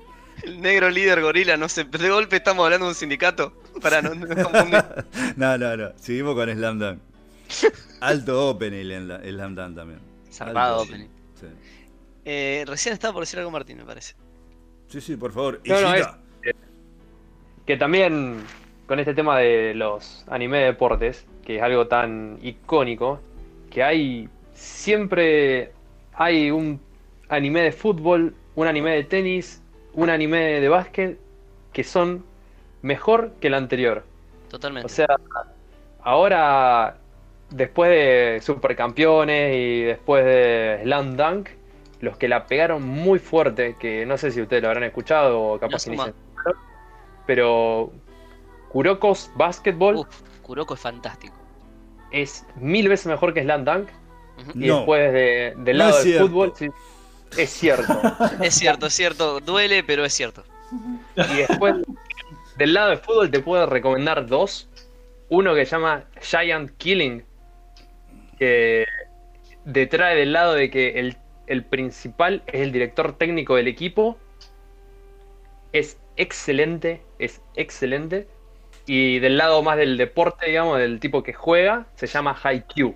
El 0.43 0.59
negro 0.61 0.89
líder 0.89 1.21
gorila, 1.21 1.55
no 1.57 1.69
sé, 1.69 1.83
de 1.85 2.09
golpe 2.09 2.37
estamos 2.37 2.63
hablando 2.65 2.85
de 2.87 2.91
un 2.91 2.95
sindicato 2.95 3.53
para 3.81 4.01
no, 4.01 4.15
no 4.15 4.25
no, 5.37 5.57
no, 5.57 5.77
no. 5.77 5.89
Seguimos 5.97 6.35
con 6.35 6.49
Slam 6.49 6.79
Dunk. 6.79 6.99
Alto 8.01 8.49
opening 8.49 8.89
en 8.91 9.07
la- 9.07 9.19
Slam 9.21 9.55
Dunk 9.55 9.75
también. 9.75 9.99
Zarpado 10.31 10.81
opening. 10.81 11.07
Sí. 11.39 11.47
Eh, 12.25 12.63
recién 12.67 12.93
estaba 12.93 13.13
por 13.13 13.23
decir 13.23 13.39
algo 13.39 13.51
Martín, 13.51 13.77
me 13.77 13.83
parece. 13.85 14.15
sí, 14.87 15.01
sí, 15.01 15.15
por 15.15 15.31
favor. 15.31 15.59
No, 15.65 15.81
no, 15.81 15.89
Ishida. 15.95 16.17
Que 17.65 17.77
también 17.77 18.43
con 18.87 18.99
este 18.99 19.13
tema 19.13 19.37
de 19.39 19.73
los 19.75 20.25
anime 20.27 20.59
de 20.59 20.65
deportes, 20.65 21.25
que 21.45 21.57
es 21.57 21.61
algo 21.63 21.87
tan 21.87 22.37
icónico, 22.41 23.19
que 23.69 23.83
hay 23.83 24.29
siempre 24.53 25.71
hay 26.13 26.51
un 26.51 26.79
anime 27.29 27.61
de 27.61 27.71
fútbol, 27.71 28.35
un 28.55 28.67
anime 28.67 28.91
de 28.95 29.03
tenis, 29.05 29.61
un 29.93 30.09
anime 30.09 30.59
de 30.59 30.67
básquet 30.69 31.19
que 31.71 31.83
son 31.83 32.25
mejor 32.81 33.33
que 33.39 33.47
el 33.47 33.53
anterior. 33.53 34.03
Totalmente. 34.49 34.85
O 34.85 34.89
sea, 34.89 35.07
ahora 36.03 36.97
después 37.51 37.89
de 37.89 38.39
Supercampeones 38.41 39.55
y 39.55 39.81
después 39.83 40.25
de 40.25 40.79
Slam 40.83 41.15
Dunk, 41.15 41.49
los 41.99 42.17
que 42.17 42.27
la 42.27 42.47
pegaron 42.47 42.83
muy 42.83 43.19
fuerte, 43.19 43.75
que 43.79 44.05
no 44.05 44.17
sé 44.17 44.31
si 44.31 44.41
ustedes 44.41 44.63
lo 44.63 44.69
habrán 44.69 44.83
escuchado 44.85 45.39
o 45.41 45.59
capaz 45.59 45.85
que 45.85 45.91
ni 45.91 45.97
se 45.97 46.13
pero 47.25 47.91
Kuroko's 48.69 49.31
Basketball 49.35 49.97
Uf, 49.97 50.21
Kuroko 50.41 50.73
es 50.73 50.79
fantástico. 50.79 51.35
es 52.11 52.45
mil 52.55 52.87
veces 52.89 53.07
mejor 53.07 53.33
que 53.33 53.43
Slam 53.43 53.63
Dunk. 53.65 53.89
Y 54.55 54.67
No. 54.67 54.77
después 54.77 55.13
de- 55.13 55.53
del 55.57 55.77
No 55.77 55.83
lado 55.85 55.99
es 55.99 56.05
del 56.05 56.19
fútbol, 56.19 56.53
sí, 56.55 56.67
es 57.37 57.49
cierto. 57.51 57.93
Es 58.41 58.55
cierto, 58.55 58.87
es 58.87 58.93
cierto. 58.93 59.39
Duele, 59.39 59.83
pero 59.83 60.03
es 60.03 60.13
cierto. 60.13 60.43
Y 61.15 61.35
después, 61.35 61.75
del 62.57 62.73
lado 62.73 62.89
del 62.89 62.97
fútbol, 62.97 63.29
te 63.29 63.39
puedo 63.39 63.65
recomendar 63.67 64.25
dos. 64.25 64.67
Uno 65.29 65.53
que 65.53 65.65
se 65.65 65.71
llama 65.75 66.05
Giant 66.21 66.71
Killing, 66.77 67.23
que 68.41 68.87
detrae 69.65 70.15
del 70.15 70.33
lado 70.33 70.55
de 70.55 70.71
que 70.71 70.99
el, 70.99 71.15
el 71.45 71.63
principal 71.63 72.41
es 72.47 72.61
el 72.61 72.71
director 72.71 73.15
técnico 73.15 73.55
del 73.55 73.67
equipo. 73.67 74.17
Es 75.73 75.99
excelente, 76.17 77.03
es 77.19 77.39
excelente. 77.55 78.27
Y 78.87 79.19
del 79.19 79.37
lado 79.37 79.61
más 79.61 79.77
del 79.77 79.95
deporte, 79.95 80.47
digamos, 80.47 80.79
del 80.79 80.99
tipo 80.99 81.21
que 81.21 81.33
juega, 81.33 81.85
se 81.93 82.07
llama 82.07 82.35
Haikyuu. 82.41 82.95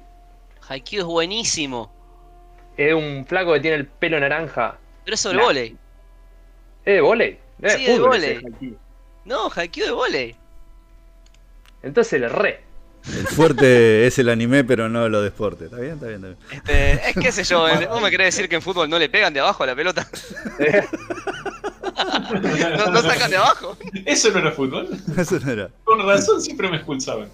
Haikyuu 0.67 1.01
es 1.01 1.05
buenísimo. 1.05 1.93
Es 2.75 2.95
un 2.95 3.23
flaco 3.27 3.53
que 3.53 3.59
tiene 3.59 3.77
el 3.77 3.85
pelo 3.85 4.19
naranja. 4.19 4.79
Pero 5.03 5.13
es 5.13 5.21
sobre 5.21 5.37
Nah. 5.37 5.43
volei. 5.43 5.77
Es 6.85 6.93
de 6.95 7.01
volei. 7.01 7.39
Es 7.61 7.73
Sí, 7.73 7.85
de 7.85 7.91
Haikyuu. 7.91 8.77
No, 9.25 9.49
Haikyuu 9.55 9.85
de 9.85 9.91
volei. 9.91 10.35
Entonces 11.83 12.19
le 12.19 12.29
re. 12.29 12.64
El 13.13 13.27
fuerte 13.27 14.07
es 14.07 14.17
el 14.19 14.29
anime, 14.29 14.63
pero 14.63 14.89
no 14.89 15.07
lo 15.09 15.19
de 15.19 15.25
deporte. 15.25 15.65
¿Está 15.65 15.77
bien? 15.77 15.93
Está 15.93 16.07
bien, 16.07 16.25
está 16.25 16.45
bien. 16.47 16.59
Este, 16.59 17.09
es 17.09 17.15
que 17.15 17.31
sé 17.31 17.43
yo, 17.43 17.67
vos 17.89 18.01
me 18.01 18.09
querés 18.09 18.35
decir 18.35 18.49
que 18.49 18.55
en 18.55 18.61
fútbol 18.61 18.89
no 18.89 18.97
le 18.97 19.09
pegan 19.09 19.33
de 19.33 19.39
abajo 19.39 19.63
a 19.63 19.67
la 19.67 19.75
pelota. 19.75 20.07
No, 21.97 22.91
no 22.91 23.01
sacan 23.01 23.29
de 23.29 23.37
abajo. 23.37 23.77
Eso 24.05 24.29
no 24.31 24.39
era 24.39 24.51
fútbol. 24.51 24.89
Eso 25.17 25.39
no 25.39 25.51
era. 25.51 25.69
Con 25.83 26.05
razón 26.05 26.41
siempre 26.41 26.69
me 26.69 26.77
expulsaban. 26.77 27.29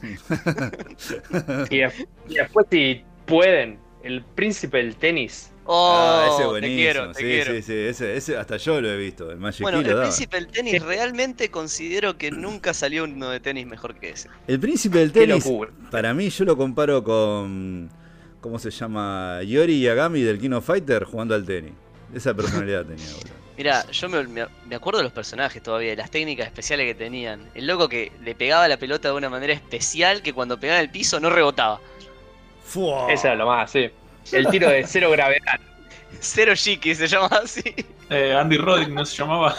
Y 1.69 1.79
después, 2.33 2.67
si 2.69 3.03
pueden, 3.25 3.79
el 4.03 4.23
príncipe 4.23 4.77
del 4.77 4.95
tenis. 4.95 5.50
Oh, 5.65 5.93
ah, 5.95 6.25
ese 6.27 6.33
es 6.33 6.37
te 6.39 6.45
buenísimo. 6.47 6.77
quiero, 6.77 7.11
te 7.11 7.19
sí, 7.19 7.23
quiero. 7.23 7.53
sí, 7.53 7.61
sí. 7.61 7.73
Ese, 7.73 8.17
ese 8.17 8.37
hasta 8.37 8.57
yo 8.57 8.81
lo 8.81 8.89
he 8.89 8.97
visto. 8.97 9.31
El 9.31 9.37
Magic 9.37 9.61
Bueno, 9.61 9.77
Key 9.77 9.83
lo 9.85 9.89
el 9.91 9.95
daba. 9.97 10.07
príncipe 10.07 10.37
del 10.37 10.47
tenis 10.47 10.81
realmente 10.81 11.51
considero 11.51 12.17
que 12.17 12.31
nunca 12.31 12.73
salió 12.73 13.03
uno 13.03 13.29
de 13.29 13.39
tenis 13.39 13.67
mejor 13.67 13.95
que 13.95 14.09
ese. 14.09 14.29
El 14.47 14.59
príncipe 14.59 14.97
del 14.99 15.11
tenis, 15.11 15.47
para 15.91 16.13
mí, 16.13 16.29
yo 16.29 16.45
lo 16.45 16.57
comparo 16.57 17.03
con. 17.03 17.89
¿Cómo 18.41 18.57
se 18.57 18.71
llama? 18.71 19.43
Yori 19.43 19.81
Yagami 19.81 20.21
del 20.21 20.39
King 20.39 20.51
of 20.53 20.65
Fighter 20.65 21.03
jugando 21.03 21.35
al 21.35 21.45
tenis. 21.45 21.73
Esa 22.13 22.33
personalidad 22.33 22.85
tenía, 22.85 23.05
boludo. 23.13 23.41
Mira, 23.55 23.85
yo 23.91 24.09
me, 24.09 24.75
acuerdo 24.75 24.97
de 24.97 25.03
los 25.03 25.13
personajes 25.13 25.61
todavía, 25.61 25.91
de 25.91 25.95
las 25.97 26.09
técnicas 26.09 26.47
especiales 26.47 26.87
que 26.87 26.95
tenían. 26.95 27.47
El 27.53 27.67
loco 27.67 27.87
que 27.87 28.11
le 28.23 28.33
pegaba 28.33 28.67
la 28.67 28.77
pelota 28.77 29.09
de 29.09 29.13
una 29.13 29.29
manera 29.29 29.53
especial 29.53 30.23
que 30.23 30.33
cuando 30.33 30.59
pegaba 30.59 30.79
en 30.79 30.85
el 30.85 30.91
piso 30.91 31.19
no 31.19 31.29
rebotaba. 31.29 31.79
¡Fua! 32.63 33.11
Ese 33.13 33.27
era 33.27 33.35
lo 33.35 33.45
más, 33.45 33.69
sí. 33.69 33.91
El 34.31 34.47
tiro 34.47 34.69
de 34.69 34.85
cero 34.87 35.09
gravedad. 35.11 35.59
Cero 36.19 36.53
Shiki 36.55 36.93
se 36.95 37.07
llamaba 37.07 37.41
así. 37.43 37.63
Eh, 38.09 38.35
Andy 38.37 38.57
Roddick 38.57 38.89
no 38.89 39.05
se 39.05 39.17
llamaba. 39.17 39.55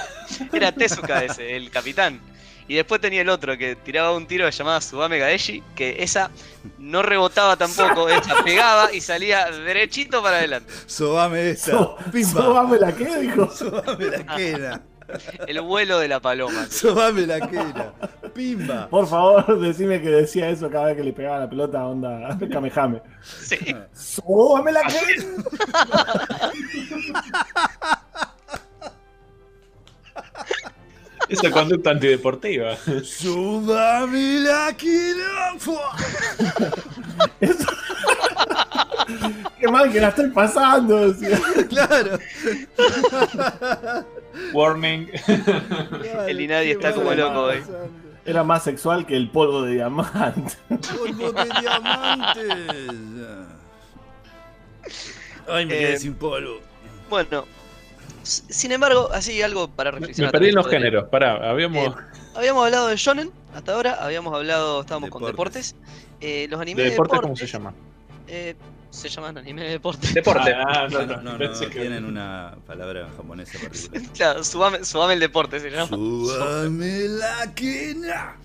Era 0.52 0.70
Tezuka 0.72 1.24
ese, 1.24 1.56
el 1.56 1.70
capitán. 1.70 2.20
Y 2.68 2.76
después 2.76 3.00
tenía 3.00 3.22
el 3.22 3.28
otro 3.28 3.58
que 3.58 3.74
tiraba 3.76 4.12
un 4.16 4.26
tiro 4.26 4.46
que 4.46 4.52
llamaba 4.52 4.80
Subame 4.80 5.18
Gaeshi, 5.18 5.62
que 5.74 5.96
esa 6.02 6.30
no 6.78 7.02
rebotaba 7.02 7.56
tampoco, 7.56 8.08
esa 8.08 8.42
pegaba 8.44 8.92
y 8.94 9.00
salía 9.00 9.50
derechito 9.50 10.22
para 10.22 10.36
adelante. 10.38 10.72
Sobame 10.86 11.50
esa. 11.50 11.72
So- 11.72 11.96
Pimba. 12.12 12.40
Sobame 12.42 12.78
la 12.78 12.94
que 12.94 13.16
dijo. 13.18 13.50
Sobame 13.50 14.04
la 14.06 14.36
quena. 14.36 14.82
El 15.46 15.60
vuelo 15.60 15.98
de 15.98 16.08
la 16.08 16.20
paloma. 16.20 16.66
Sobame 16.70 17.26
la 17.26 17.40
quena. 17.40 17.92
Pimba. 18.34 18.88
Por 18.88 19.06
favor, 19.06 19.58
decime 19.60 20.00
que 20.00 20.08
decía 20.10 20.48
eso 20.48 20.70
cada 20.70 20.86
vez 20.86 20.96
que 20.96 21.04
le 21.04 21.12
pegaba 21.12 21.40
la 21.40 21.50
pelota 21.50 21.84
onda 21.86 22.38
Kamehame. 22.50 23.02
Sí. 23.22 23.56
¡Sobame 23.92 24.72
la 24.72 24.82
que 24.82 24.98
Esa 31.28 31.50
conducta 31.50 31.90
antideportiva. 31.90 32.76
Sobame 33.04 34.40
la 34.40 34.74
quena. 34.76 35.54
Eso- 37.40 37.66
Qué 39.58 39.68
mal 39.68 39.90
que 39.92 40.00
la 40.00 40.08
estoy 40.08 40.30
pasando. 40.30 41.12
decía. 41.12 41.38
Claro. 41.68 42.18
Warning. 44.52 45.10
El 46.26 46.40
Inadi 46.40 46.70
está 46.70 46.92
como 46.94 47.12
loco 47.12 47.42
hoy. 47.44 47.62
Era 48.24 48.44
más 48.44 48.62
sexual 48.64 49.04
que 49.06 49.16
el 49.16 49.28
polvo 49.30 49.62
de 49.62 49.74
diamante. 49.74 50.54
Polvo 50.68 51.32
de 51.32 51.44
diamantes. 51.60 52.56
Ay, 55.48 55.66
me 55.66 55.74
Eh, 55.74 55.78
quedé 55.78 55.98
sin 55.98 56.14
polvo. 56.14 56.60
Bueno, 57.10 57.44
sin 58.22 58.72
embargo, 58.72 59.08
así 59.12 59.42
algo 59.42 59.68
para 59.68 59.90
Me 59.92 59.98
reflexionar. 59.98 60.32
perdí 60.32 60.48
en 60.50 60.54
los 60.54 60.68
géneros. 60.68 61.08
Pará, 61.08 61.50
habíamos. 61.50 61.88
Eh, 61.88 61.92
Habíamos 62.34 62.64
hablado 62.64 62.86
de 62.88 62.96
shonen 62.96 63.30
hasta 63.54 63.74
ahora, 63.74 63.92
habíamos 64.02 64.32
hablado, 64.34 64.80
estábamos 64.80 65.10
con 65.10 65.22
Deportes. 65.22 65.74
deportes. 65.74 66.16
Eh, 66.22 66.46
los 66.48 66.58
¿De 66.60 66.62
animes 66.62 66.84
de 66.84 66.90
deporte 66.92 67.16
deportes, 67.16 67.28
cómo 67.28 67.36
se 67.36 67.46
llama? 67.46 67.74
Se 68.92 69.08
llaman 69.08 69.38
anime 69.38 69.62
de 69.64 69.70
deporte. 69.70 70.12
Deporte. 70.12 70.52
Ah, 70.54 70.86
no, 70.90 71.06
No, 71.06 71.16
no, 71.22 71.38
no, 71.38 71.68
tienen 71.70 72.04
una 72.04 72.54
palabra 72.66 73.08
japonesa 73.16 73.58
particular. 73.58 74.02
claro, 74.14 74.44
subame, 74.44 74.84
subame 74.84 75.14
el 75.14 75.20
deporte 75.20 75.58
se 75.60 75.70
llama. 75.70 75.88
Súbame 75.88 77.08
la 77.08 77.54
quena. 77.54 78.36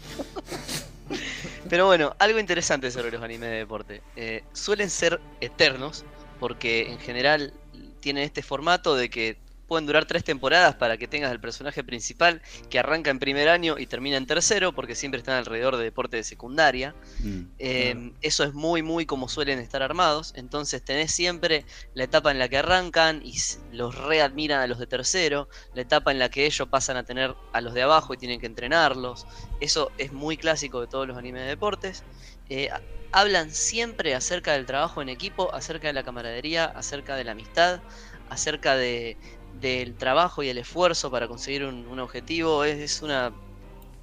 Pero 1.70 1.86
bueno, 1.86 2.16
algo 2.20 2.40
interesante 2.40 2.90
sobre 2.92 3.12
los 3.12 3.22
animes 3.22 3.50
de 3.50 3.58
deporte. 3.58 4.02
Eh, 4.16 4.44
suelen 4.54 4.90
ser 4.90 5.20
eternos, 5.42 6.06
porque 6.40 6.92
en 6.92 7.00
general 7.00 7.54
tienen 8.00 8.24
este 8.24 8.42
formato 8.42 8.96
de 8.96 9.10
que 9.10 9.38
pueden 9.68 9.86
durar 9.86 10.06
tres 10.06 10.24
temporadas 10.24 10.76
para 10.76 10.98
que 10.98 11.08
tengas 11.08 11.32
el 11.32 11.40
personaje 11.40 11.84
principal 11.84 12.42
que 12.70 12.80
arranca 12.80 13.12
en 13.12 13.20
primer 13.20 13.50
año 13.50 13.78
y 13.78 13.86
termina 13.86 14.18
en 14.18 14.26
tercero, 14.26 14.74
porque 14.74 14.96
siempre 14.96 15.20
están 15.20 15.36
alrededor 15.36 15.78
de 15.78 15.84
deporte 15.84 16.18
de 16.18 16.24
secundaria. 16.24 16.96
Mm. 17.20 17.42
Eh, 17.60 18.12
Eso 18.22 18.44
es 18.44 18.54
muy, 18.54 18.82
muy 18.82 19.06
como 19.06 19.28
suelen 19.30 19.60
estar 19.60 19.84
armados. 19.84 20.34
Entonces 20.36 20.84
tenés 20.84 21.12
siempre 21.12 21.66
la 21.94 22.06
etapa 22.06 22.32
en 22.32 22.40
la 22.40 22.48
que 22.48 22.58
arrancan 22.58 23.22
y 23.24 23.36
los 23.72 23.96
readmiran 23.96 24.62
a 24.62 24.68
los 24.68 24.80
de 24.80 24.88
tercero, 24.88 25.50
la 25.74 25.82
etapa 25.82 26.12
en 26.12 26.20
la 26.20 26.30
que 26.30 26.46
ellos 26.46 26.68
pasan 26.70 26.98
a 26.98 27.04
tener 27.04 27.36
a 27.52 27.62
los 27.62 27.74
de 27.74 27.82
abajo 27.82 28.14
y 28.14 28.18
tienen 28.18 28.40
que 28.40 28.48
entrenarlos. 28.48 29.28
Eso 29.60 29.92
es 29.98 30.14
muy 30.14 30.38
clásico 30.38 30.82
de 30.82 30.88
todos 30.88 31.08
los 31.08 31.18
animes 31.18 31.44
de 31.44 31.50
deportes. 31.50 32.04
Eh, 32.50 32.70
hablan 33.12 33.52
siempre 33.52 34.16
acerca 34.16 34.54
del 34.54 34.66
trabajo 34.66 35.02
en 35.02 35.10
equipo, 35.10 35.54
acerca 35.54 35.88
de 35.88 35.94
la 35.94 36.04
camaradería, 36.04 36.66
acerca 36.66 37.16
de 37.16 37.24
la 37.24 37.32
amistad, 37.32 37.82
acerca 38.30 38.76
de, 38.76 39.18
del 39.60 39.98
trabajo 39.98 40.44
y 40.44 40.50
el 40.50 40.58
esfuerzo 40.60 41.12
para 41.12 41.28
conseguir 41.28 41.66
un, 41.66 41.88
un 41.88 42.00
objetivo. 42.00 42.64
Es, 42.64 42.78
es 42.80 43.02
una, 43.02 43.38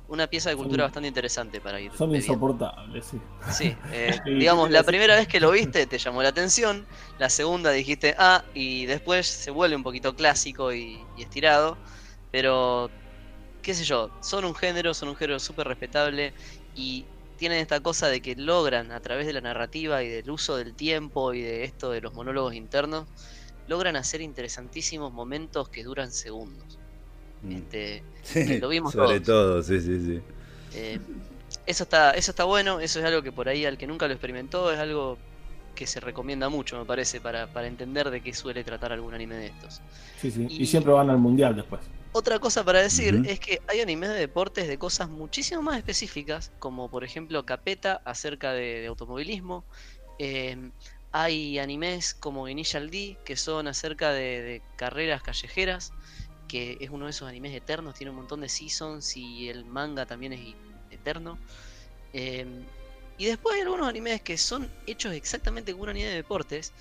una 0.06 0.28
pieza 0.28 0.50
de 0.50 0.56
cultura 0.56 0.84
Son- 0.84 0.86
bastante 0.86 1.08
interesante 1.08 1.60
para 1.62 1.80
ir. 1.80 1.94
Son 1.96 2.14
insoportables, 2.14 3.06
sí. 3.06 3.20
Sí, 3.46 3.78
eh, 3.90 4.20
digamos, 4.38 4.70
la 4.70 4.84
primera 4.84 5.14
vez 5.16 5.28
que 5.28 5.38
lo 5.38 5.50
viste 5.50 5.86
te 5.86 5.98
llamó 5.98 6.22
la 6.22 6.30
atención, 6.30 6.88
la 7.18 7.28
segunda 7.28 7.70
dijiste 7.70 8.14
ah, 8.18 8.42
y 8.54 8.86
después 8.86 9.26
se 9.28 9.50
vuelve 9.50 9.76
un 9.76 9.82
poquito 9.82 10.14
clásico 10.14 10.72
y, 10.72 11.10
y 11.14 11.22
estirado, 11.22 11.78
pero 12.30 12.94
qué 13.62 13.74
sé 13.74 13.84
yo, 13.84 14.14
son 14.20 14.44
un 14.46 14.54
género, 14.54 14.94
son 14.94 15.10
un 15.10 15.16
género 15.16 15.40
súper 15.40 15.68
respetable 15.68 16.34
y 16.74 17.10
tienen 17.36 17.58
esta 17.60 17.80
cosa 17.80 18.08
de 18.08 18.22
que 18.22 18.36
logran 18.36 18.92
a 18.92 19.00
través 19.00 19.26
de 19.26 19.34
la 19.34 19.40
narrativa 19.42 20.02
y 20.02 20.08
del 20.08 20.30
uso 20.30 20.56
del 20.56 20.76
tiempo 20.76 21.34
y 21.34 21.42
de 21.42 21.64
esto 21.64 21.90
de 21.90 22.00
los 22.02 22.14
monólogos 22.14 22.54
internos, 22.54 23.08
logran 23.66 23.96
hacer 23.96 24.20
interesantísimos 24.20 25.12
momentos 25.12 25.68
que 25.70 25.84
duran 25.84 26.12
segundos. 26.12 26.80
Mm. 27.40 27.52
Este, 27.52 28.06
Sí, 28.22 28.58
lo 28.58 28.68
vimos 28.68 28.96
sobre 28.96 29.20
todos. 29.20 29.20
todo, 29.20 29.62
sí, 29.62 29.80
sí, 29.80 30.00
sí. 30.00 30.22
eh, 30.70 31.00
eso 31.66 31.84
está, 31.84 32.10
eso 32.12 32.30
está 32.32 32.44
bueno, 32.44 32.80
eso 32.80 32.98
es 33.00 33.04
algo 33.04 33.22
que 33.22 33.32
por 33.32 33.48
ahí 33.48 33.64
al 33.64 33.78
que 33.78 33.86
nunca 33.86 34.06
lo 34.08 34.14
experimentó 34.14 34.72
es 34.72 34.78
algo 34.78 35.22
que 35.74 35.86
se 35.86 36.00
recomienda 36.00 36.48
mucho, 36.48 36.78
me 36.78 36.86
parece, 36.86 37.20
para, 37.20 37.52
para 37.52 37.66
entender 37.68 38.10
de 38.10 38.22
qué 38.22 38.32
suele 38.34 38.64
tratar 38.64 38.92
algún 38.92 39.14
anime 39.14 39.36
de 39.36 39.46
estos. 39.48 39.82
Sí, 40.14 40.30
sí. 40.30 40.52
Y, 40.56 40.66
Y- 40.66 40.66
siempre 40.66 40.92
van 40.92 41.10
al 41.10 41.18
mundial 41.18 41.56
después. 41.56 41.82
Otra 42.16 42.38
cosa 42.38 42.64
para 42.64 42.80
decir 42.80 43.20
es 43.24 43.40
que 43.40 43.58
hay 43.66 43.80
animes 43.80 44.08
de 44.10 44.14
deportes 44.16 44.68
de 44.68 44.78
cosas 44.78 45.10
muchísimo 45.10 45.62
más 45.62 45.78
específicas, 45.78 46.52
como 46.60 46.88
por 46.88 47.02
ejemplo 47.04 47.44
Capeta 47.44 48.00
acerca 48.04 48.52
de, 48.52 48.80
de 48.82 48.86
automovilismo. 48.86 49.66
Eh, 50.18 50.70
hay 51.16 51.60
animes 51.60 52.12
como 52.12 52.48
Initial 52.48 52.90
D 52.90 53.16
que 53.24 53.36
son 53.36 53.68
acerca 53.68 54.12
de, 54.12 54.62
carreras 54.74 55.22
callejeras, 55.22 55.92
que 56.48 56.76
es 56.80 56.90
uno 56.90 57.04
de 57.04 57.12
esos 57.12 57.28
animes 57.28 57.54
eternos, 57.54 57.94
tiene 57.94 58.10
un 58.10 58.16
montón 58.16 58.40
de 58.40 58.48
seasons 58.48 59.16
y 59.16 59.48
el 59.48 59.64
manga 59.64 60.06
también 60.06 60.32
es 60.32 60.40
eterno. 60.90 61.38
Eh, 62.12 62.44
y 63.16 63.26
después 63.26 63.54
hay 63.54 63.62
algunos 63.62 63.86
animes 63.86 64.22
que 64.22 64.36
son 64.36 64.68
hechos 64.88 65.12
exactamente 65.12 65.70
como 65.70 65.84
un 65.84 65.90
anime 65.90 66.08
de 66.08 66.16
deportes. 66.16 66.72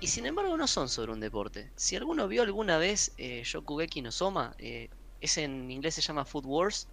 Y 0.00 0.08
sin 0.08 0.26
embargo 0.26 0.54
no 0.58 0.66
son 0.66 0.90
sobre 0.90 1.12
un 1.12 1.20
deporte. 1.20 1.70
Si 1.76 1.96
alguno 1.96 2.28
vio 2.28 2.42
alguna 2.42 2.76
vez 2.76 3.12
eh, 3.16 3.40
Shokugeki 3.42 4.02
no 4.02 4.12
Soma, 4.12 4.54
eh, 4.58 4.90
ese 5.22 5.44
en 5.44 5.70
inglés 5.70 5.94
se 5.94 6.02
llama 6.02 6.26
Food 6.26 6.44
Wars, 6.44 6.88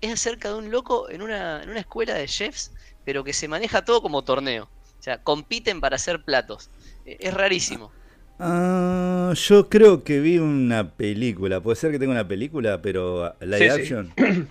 es 0.00 0.10
acerca 0.10 0.48
de 0.48 0.54
un 0.54 0.70
loco 0.70 1.10
en 1.10 1.20
una, 1.20 1.62
en 1.62 1.68
una 1.68 1.80
escuela 1.80 2.14
de 2.14 2.26
chefs, 2.26 2.72
pero 3.04 3.22
que 3.22 3.34
se 3.34 3.46
maneja 3.46 3.84
todo 3.84 4.00
como 4.00 4.24
torneo. 4.24 4.70
O 5.02 5.04
sea, 5.04 5.22
compiten 5.22 5.80
para 5.82 5.96
hacer 5.96 6.24
platos. 6.24 6.70
Eh, 7.04 7.18
es 7.20 7.34
rarísimo. 7.34 7.94
Ah, 8.38 9.32
yo 9.36 9.68
creo 9.68 10.02
que 10.04 10.20
vi 10.20 10.38
una 10.38 10.92
película. 10.96 11.60
Puede 11.62 11.76
ser 11.76 11.92
que 11.92 11.98
tenga 11.98 12.12
una 12.12 12.26
película, 12.28 12.82
pero 12.82 13.34
live 13.40 13.70
Sí, 13.70 13.70
action. 13.70 14.14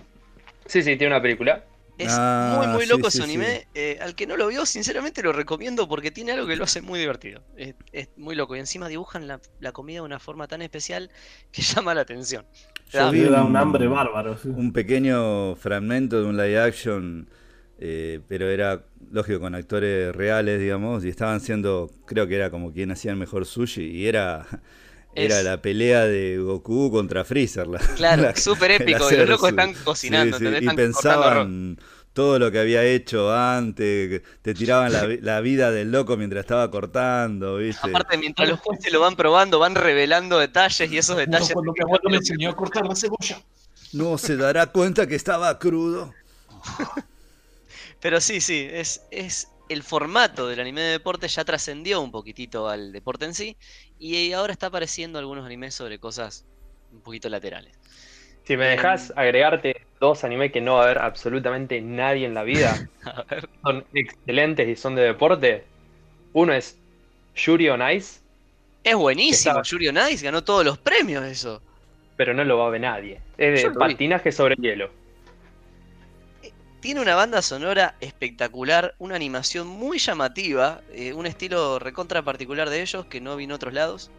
Sí, 0.66 0.82
sí, 0.82 0.96
tiene 0.96 1.08
una 1.08 1.22
película. 1.22 1.64
Es 1.98 2.22
Ah, 2.22 2.36
muy, 2.38 2.66
muy 2.68 2.86
loco 2.86 3.08
sí, 3.08 3.08
ese 3.08 3.22
sí. 3.22 3.22
anime. 3.22 3.68
eh, 3.74 3.98
al 4.00 4.14
que 4.14 4.26
no 4.26 4.36
lo 4.36 4.48
vio, 4.48 4.64
sinceramente 4.66 5.22
lo 5.22 5.32
recomiendo 5.32 5.88
porque 5.88 6.10
tiene 6.10 6.32
algo 6.32 6.46
que 6.46 6.56
lo 6.56 6.64
hace 6.64 6.82
muy 6.82 6.98
divertido. 6.98 7.44
Es, 7.56 7.74
es 7.92 8.08
muy 8.16 8.34
loco. 8.34 8.56
Y 8.56 8.60
encima 8.60 8.88
dibujan 8.88 9.26
la, 9.26 9.40
la 9.60 9.72
comida 9.72 9.96
de 9.98 10.02
una 10.06 10.18
forma 10.20 10.48
tan 10.48 10.62
especial 10.62 11.10
que 11.52 11.62
llama 11.62 11.94
la 11.94 12.02
atención. 12.02 12.46
Yo 12.90 13.08
vi 13.08 13.24
un- 13.24 13.34
un 13.34 13.56
hambre 13.56 13.86
bárbaro. 13.88 14.36
sí. 14.36 14.48
un 14.48 14.72
pequeño 14.72 15.56
fragmento 15.56 16.20
de 16.20 16.26
un 16.28 16.36
live 16.36 16.58
action, 16.60 17.28
eh, 17.84 18.20
pero 18.28 18.48
era 18.48 18.84
lógico 19.10 19.40
con 19.40 19.54
actores 19.56 20.14
reales, 20.14 20.60
digamos, 20.60 21.04
y 21.04 21.08
estaban 21.08 21.40
siendo, 21.40 21.90
creo 22.06 22.28
que 22.28 22.36
era 22.36 22.50
como 22.50 22.72
quien 22.72 22.92
hacía 22.92 23.10
el 23.10 23.16
mejor 23.16 23.44
sushi, 23.44 23.82
y 23.82 24.06
era, 24.06 24.46
era 25.16 25.38
Es- 25.40 25.44
la 25.44 25.60
pelea 25.60 26.06
de 26.06 26.38
Goku 26.38 26.90
contra 26.92 27.24
Freezer. 27.24 27.66
la- 27.66 27.78
Claro, 27.96 28.22
la- 28.22 28.36
súper 28.36 28.70
épico. 28.72 29.10
Y 29.10 29.16
los 29.16 29.28
locos 29.28 29.48
están 29.50 29.74
cocinando, 29.74 30.38
sí, 30.38 30.44
y 30.60 30.68
pensaban 30.70 31.78
todo 32.12 32.38
lo 32.38 32.50
que 32.52 32.58
había 32.60 32.84
hecho 32.84 33.32
antes, 33.34 34.20
te 34.42 34.54
tiraban 34.54 34.92
la, 34.92 35.08
la 35.22 35.40
vida 35.40 35.70
del 35.70 35.90
loco 35.90 36.16
mientras 36.18 36.40
estaba 36.44 36.70
cortando, 36.70 37.56
¿viste? 37.56 37.88
Aparte, 37.88 38.18
mientras 38.18 38.48
los 38.50 38.60
jueces 38.60 38.92
lo 38.92 39.00
van 39.00 39.16
probando, 39.16 39.58
van 39.58 39.74
revelando 39.74 40.38
detalles 40.38 40.92
y 40.92 40.98
esos 40.98 41.16
detalles. 41.16 41.52
Cuando 41.52 41.72
mi 41.72 41.80
abuelo 41.82 42.10
me 42.10 42.16
enseñó 42.18 42.50
a 42.50 42.54
cortar 42.56 42.86
la 42.86 42.94
cebolla. 42.94 43.40
No 43.94 44.18
se 44.18 44.36
dará 44.36 44.66
cuenta 44.66 45.06
que 45.06 45.14
estaba 45.14 45.58
crudo. 45.58 46.12
Pero 48.02 48.20
sí, 48.20 48.40
sí, 48.40 48.68
es, 48.70 49.06
es 49.10 49.48
el 49.68 49.82
formato 49.82 50.48
del 50.48 50.60
anime 50.60 50.80
de 50.82 50.90
deporte 50.92 51.28
ya 51.28 51.44
trascendió 51.44 52.00
un 52.02 52.10
poquitito 52.10 52.68
al 52.68 52.92
deporte 52.92 53.24
en 53.24 53.34
sí 53.34 53.56
y 53.98 54.32
ahora 54.32 54.52
está 54.52 54.66
apareciendo 54.66 55.18
algunos 55.18 55.46
animes 55.46 55.74
sobre 55.74 55.98
cosas 55.98 56.44
un 56.92 57.00
poquito 57.02 57.28
laterales. 57.28 57.78
Si 58.44 58.56
me 58.56 58.66
dejas 58.66 59.12
agregarte 59.16 59.86
dos 60.00 60.24
animes 60.24 60.50
que 60.52 60.60
no 60.60 60.74
va 60.74 60.84
a 60.84 60.86
ver 60.88 60.98
absolutamente 60.98 61.80
nadie 61.80 62.26
en 62.26 62.34
la 62.34 62.42
vida, 62.42 62.74
A 63.04 63.22
ver. 63.30 63.48
son 63.64 63.86
excelentes 63.94 64.68
y 64.68 64.74
son 64.76 64.96
de 64.96 65.02
deporte. 65.02 65.64
Uno 66.32 66.52
es 66.52 66.76
Yuri 67.36 67.68
on 67.68 67.88
Ice, 67.92 68.20
Es 68.82 68.96
buenísimo, 68.96 69.60
Está- 69.60 69.62
Yuri 69.62 69.88
on 69.88 69.98
Ice 70.10 70.24
ganó 70.24 70.42
todos 70.42 70.64
los 70.64 70.78
premios 70.78 71.24
eso. 71.24 71.62
pero 72.16 72.34
no 72.34 72.44
lo 72.44 72.58
va 72.58 72.66
a 72.66 72.70
ver 72.70 72.80
nadie. 72.80 73.20
Es 73.38 73.62
de 73.62 73.68
vi. 73.68 73.74
patinaje 73.78 74.32
sobre 74.32 74.56
hielo. 74.56 74.90
Tiene 76.82 77.00
una 77.00 77.14
banda 77.14 77.42
sonora 77.42 77.94
espectacular, 78.00 78.96
una 78.98 79.14
animación 79.14 79.68
muy 79.68 79.98
llamativa, 79.98 80.80
eh, 80.92 81.12
un 81.12 81.26
estilo 81.26 81.78
recontra 81.78 82.22
particular 82.22 82.70
de 82.70 82.82
ellos 82.82 83.06
que 83.06 83.20
no 83.20 83.36
vi 83.36 83.44
en 83.44 83.52
otros 83.52 83.72
lados. 83.72 84.10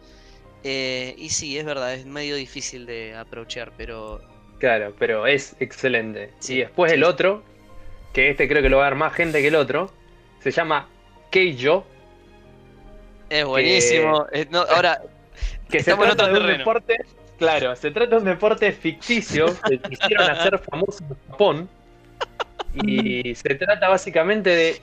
Eh, 0.64 1.14
y 1.18 1.28
sí, 1.28 1.58
es 1.58 1.66
verdad, 1.66 1.92
es 1.92 2.06
medio 2.06 2.36
difícil 2.36 2.86
de 2.86 3.14
aprochar, 3.14 3.72
pero 3.76 4.22
Claro, 4.58 4.94
pero 4.98 5.26
es 5.26 5.54
excelente. 5.60 6.32
Sí, 6.38 6.54
y 6.54 6.58
después 6.60 6.90
sí, 6.90 6.96
el 6.96 7.04
otro, 7.04 7.42
que 8.14 8.30
este 8.30 8.48
creo 8.48 8.62
que 8.62 8.70
lo 8.70 8.78
va 8.78 8.86
a 8.86 8.88
ver 8.88 8.98
más 8.98 9.12
gente 9.12 9.42
que 9.42 9.48
el 9.48 9.56
otro, 9.56 9.92
se 10.40 10.50
llama 10.50 10.88
Keijo, 11.30 11.84
es 13.28 13.44
buenísimo. 13.44 14.26
No, 14.50 14.60
ahora, 14.60 15.02
que 15.68 15.82
se 15.82 15.90
Estamos 15.90 16.06
en 16.06 16.16
trata 16.16 16.30
otro 16.30 16.44
de 16.46 16.52
un 16.52 16.58
deporte, 16.58 16.96
claro, 17.36 17.76
se 17.76 17.90
trata 17.90 18.12
de 18.12 18.16
un 18.16 18.24
deporte 18.24 18.72
ficticio 18.72 19.46
que 19.68 19.78
quisieron 19.80 20.30
hacer 20.30 20.58
famoso 20.60 21.04
en 21.04 21.30
Japón. 21.30 21.68
Y 22.74 23.34
se 23.34 23.54
trata 23.54 23.88
básicamente 23.88 24.50
de 24.50 24.82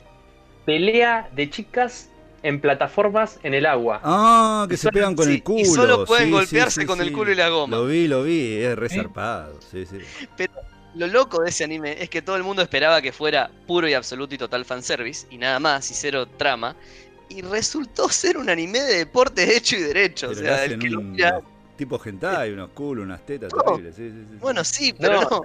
pelea 0.65 1.29
de 1.35 1.49
chicas 1.49 2.09
en 2.43 2.59
plataformas 2.59 3.39
en 3.43 3.53
el 3.53 3.65
agua. 3.65 3.99
Ah, 4.03 4.65
que 4.69 4.77
se 4.77 4.83
Solo- 4.83 4.93
pegan 4.93 5.15
con 5.15 5.25
sí, 5.27 5.33
el 5.35 5.43
culo. 5.43 5.59
y 5.59 5.65
solo 5.65 6.05
pueden 6.05 6.27
sí, 6.27 6.31
golpearse 6.31 6.81
sí, 6.81 6.87
con 6.87 7.01
el 7.01 7.11
culo 7.11 7.31
y 7.31 7.35
la 7.35 7.49
goma. 7.49 7.75
Lo 7.77 7.85
vi, 7.85 8.07
lo 8.07 8.23
vi, 8.23 8.55
es 8.55 8.65
¿Eh? 8.71 8.75
resarpado. 8.75 9.59
Sí, 9.71 9.85
sí. 9.85 9.97
Lo 10.95 11.07
loco 11.07 11.41
de 11.43 11.49
ese 11.49 11.63
anime 11.63 11.95
es 12.01 12.09
que 12.09 12.21
todo 12.21 12.35
el 12.35 12.43
mundo 12.43 12.61
esperaba 12.61 13.01
que 13.01 13.11
fuera 13.13 13.49
puro 13.67 13.87
y 13.87 13.93
absoluto 13.93 14.35
y 14.35 14.37
total 14.37 14.65
fanservice 14.65 15.25
y 15.29 15.37
nada 15.37 15.59
más 15.59 15.89
y 15.89 15.93
cero 15.93 16.25
trama. 16.27 16.75
Y 17.29 17.41
resultó 17.43 18.09
ser 18.09 18.37
un 18.37 18.49
anime 18.49 18.79
de 18.81 18.97
deportes 18.97 19.47
hecho 19.49 19.77
y 19.77 19.81
derecho. 19.81 20.27
Pero 20.29 20.41
o 20.41 20.43
sea, 20.43 20.65
el 20.65 20.79
que 20.79 20.89
lo 20.89 20.99
un 20.99 21.11
mira- 21.13 21.39
tipo 21.77 22.01
hentai, 22.03 22.51
unos 22.51 22.71
culos, 22.71 23.05
unas 23.05 23.25
tetas 23.25 23.53
No. 23.53 23.61
terribles. 23.63 23.95
Sí, 23.95 24.09
sí, 24.09 24.15
sí, 24.17 24.25
sí. 24.31 24.37
Bueno, 24.41 24.63
sí, 24.65 24.93
pero 24.99 25.21
No, 25.21 25.29
no. 25.29 25.41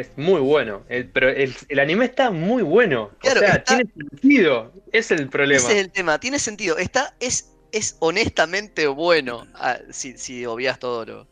Es 0.00 0.16
muy 0.16 0.40
bueno, 0.40 0.82
el- 0.88 1.08
pero 1.10 1.28
el, 1.28 1.54
el 1.68 1.78
anime 1.78 2.06
está 2.06 2.30
muy 2.30 2.62
bueno. 2.62 3.10
Claro, 3.18 3.40
o 3.40 3.44
sea, 3.44 3.56
está- 3.56 3.76
tiene 3.76 3.90
sentido. 3.92 4.72
Es 4.92 5.10
el 5.10 5.28
problema. 5.28 5.60
Ese 5.60 5.72
es 5.72 5.84
el 5.84 5.90
tema, 5.90 6.18
tiene 6.18 6.38
sentido. 6.38 6.78
Está, 6.78 7.14
es, 7.20 7.52
es 7.72 7.96
honestamente 8.00 8.86
bueno. 8.86 9.46
ah, 9.54 9.78
si, 9.90 10.16
si 10.16 10.46
obvias 10.46 10.78
todo 10.78 11.04
lo. 11.04 11.26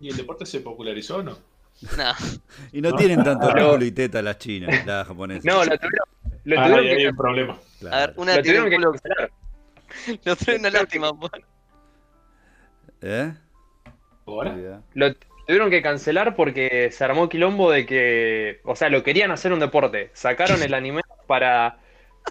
¿Y 0.00 0.08
el 0.10 0.16
deporte 0.16 0.46
se 0.46 0.60
popularizó 0.60 1.18
o 1.18 1.22
no? 1.22 1.38
Nah. 1.96 2.14
Y 2.72 2.80
no 2.80 2.92
tienen 2.96 3.22
tanto 3.22 3.50
culo 3.52 3.84
y 3.84 3.92
teta 3.92 4.20
las 4.20 4.38
chinas, 4.38 4.84
las 4.84 5.06
japonesas. 5.06 5.44
No, 5.44 5.64
lo 5.64 5.78
tuvieron, 5.78 6.08
lo 6.44 6.60
Ah, 6.60 6.64
tuvieron 6.64 6.78
ahí 6.84 6.88
que, 6.90 6.96
hay 6.96 7.06
un 7.06 7.16
problema. 7.16 7.52
A 7.52 7.56
ver, 7.56 7.78
Claro. 7.78 8.12
una 8.16 8.36
lo 8.36 8.42
tuvieron 8.42 8.68
que 8.70 8.76
culo. 8.76 8.90
cancelar. 8.92 9.30
Lo 10.24 10.36
trae 10.36 10.58
una 10.58 10.70
lástima. 10.70 11.10
bueno. 11.12 11.46
¿Eh? 13.00 13.32
¿Ahora? 14.26 14.82
Lo 14.94 15.14
tuvieron 15.48 15.70
que 15.70 15.80
cancelar 15.80 16.36
porque 16.36 16.90
se 16.92 17.02
armó 17.04 17.30
quilombo 17.30 17.70
de 17.70 17.86
que, 17.86 18.60
o 18.64 18.76
sea, 18.76 18.90
lo 18.90 19.02
querían 19.02 19.30
hacer 19.30 19.50
un 19.50 19.60
deporte. 19.60 20.10
Sacaron 20.12 20.62
el 20.62 20.74
anime 20.74 21.00
para, 21.26 21.78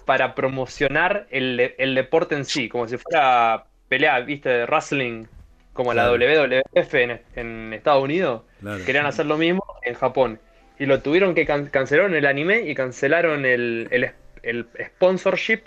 para 0.06 0.36
promocionar 0.36 1.26
el, 1.30 1.74
el 1.78 1.96
deporte 1.96 2.36
en 2.36 2.44
sí, 2.44 2.68
como 2.68 2.86
si 2.86 2.96
fuera 2.96 3.64
pelea, 3.88 4.20
viste, 4.20 4.48
de 4.48 4.66
wrestling, 4.66 5.26
como 5.72 5.92
la. 5.94 6.08
WWF 6.12 6.94
en, 6.94 7.20
en 7.34 7.72
Estados 7.72 8.04
Unidos. 8.04 8.42
Claro. 8.60 8.84
Querían 8.84 9.06
hacer 9.06 9.26
lo 9.26 9.36
mismo 9.36 9.64
en 9.82 9.94
Japón. 9.94 10.38
Y 10.78 10.86
lo 10.86 11.00
tuvieron 11.02 11.34
que 11.34 11.44
can 11.44 11.66
cancelaron 11.66 12.14
el 12.14 12.24
anime 12.24 12.60
y 12.70 12.74
cancelaron 12.76 13.44
el, 13.44 13.88
el, 13.90 14.12
el 14.44 14.66
sponsorship 14.94 15.62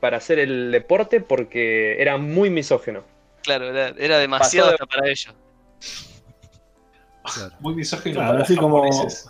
para 0.00 0.16
hacer 0.16 0.40
el 0.40 0.72
deporte 0.72 1.20
porque 1.20 2.02
era 2.02 2.16
muy 2.16 2.50
misógeno. 2.50 3.04
Claro, 3.44 3.70
era, 3.70 3.94
era 3.96 4.18
demasiado 4.18 4.72
Pasó 4.72 4.76
de- 4.78 4.84
hasta 4.84 4.86
para 4.86 5.08
ellos. 5.08 5.34
Claro. 7.34 7.54
Muy 7.60 7.74
misógino 7.74 8.14
Claro, 8.16 8.32
para 8.32 8.44
así 8.44 8.56
como, 8.56 8.82
japoneses. 8.82 9.28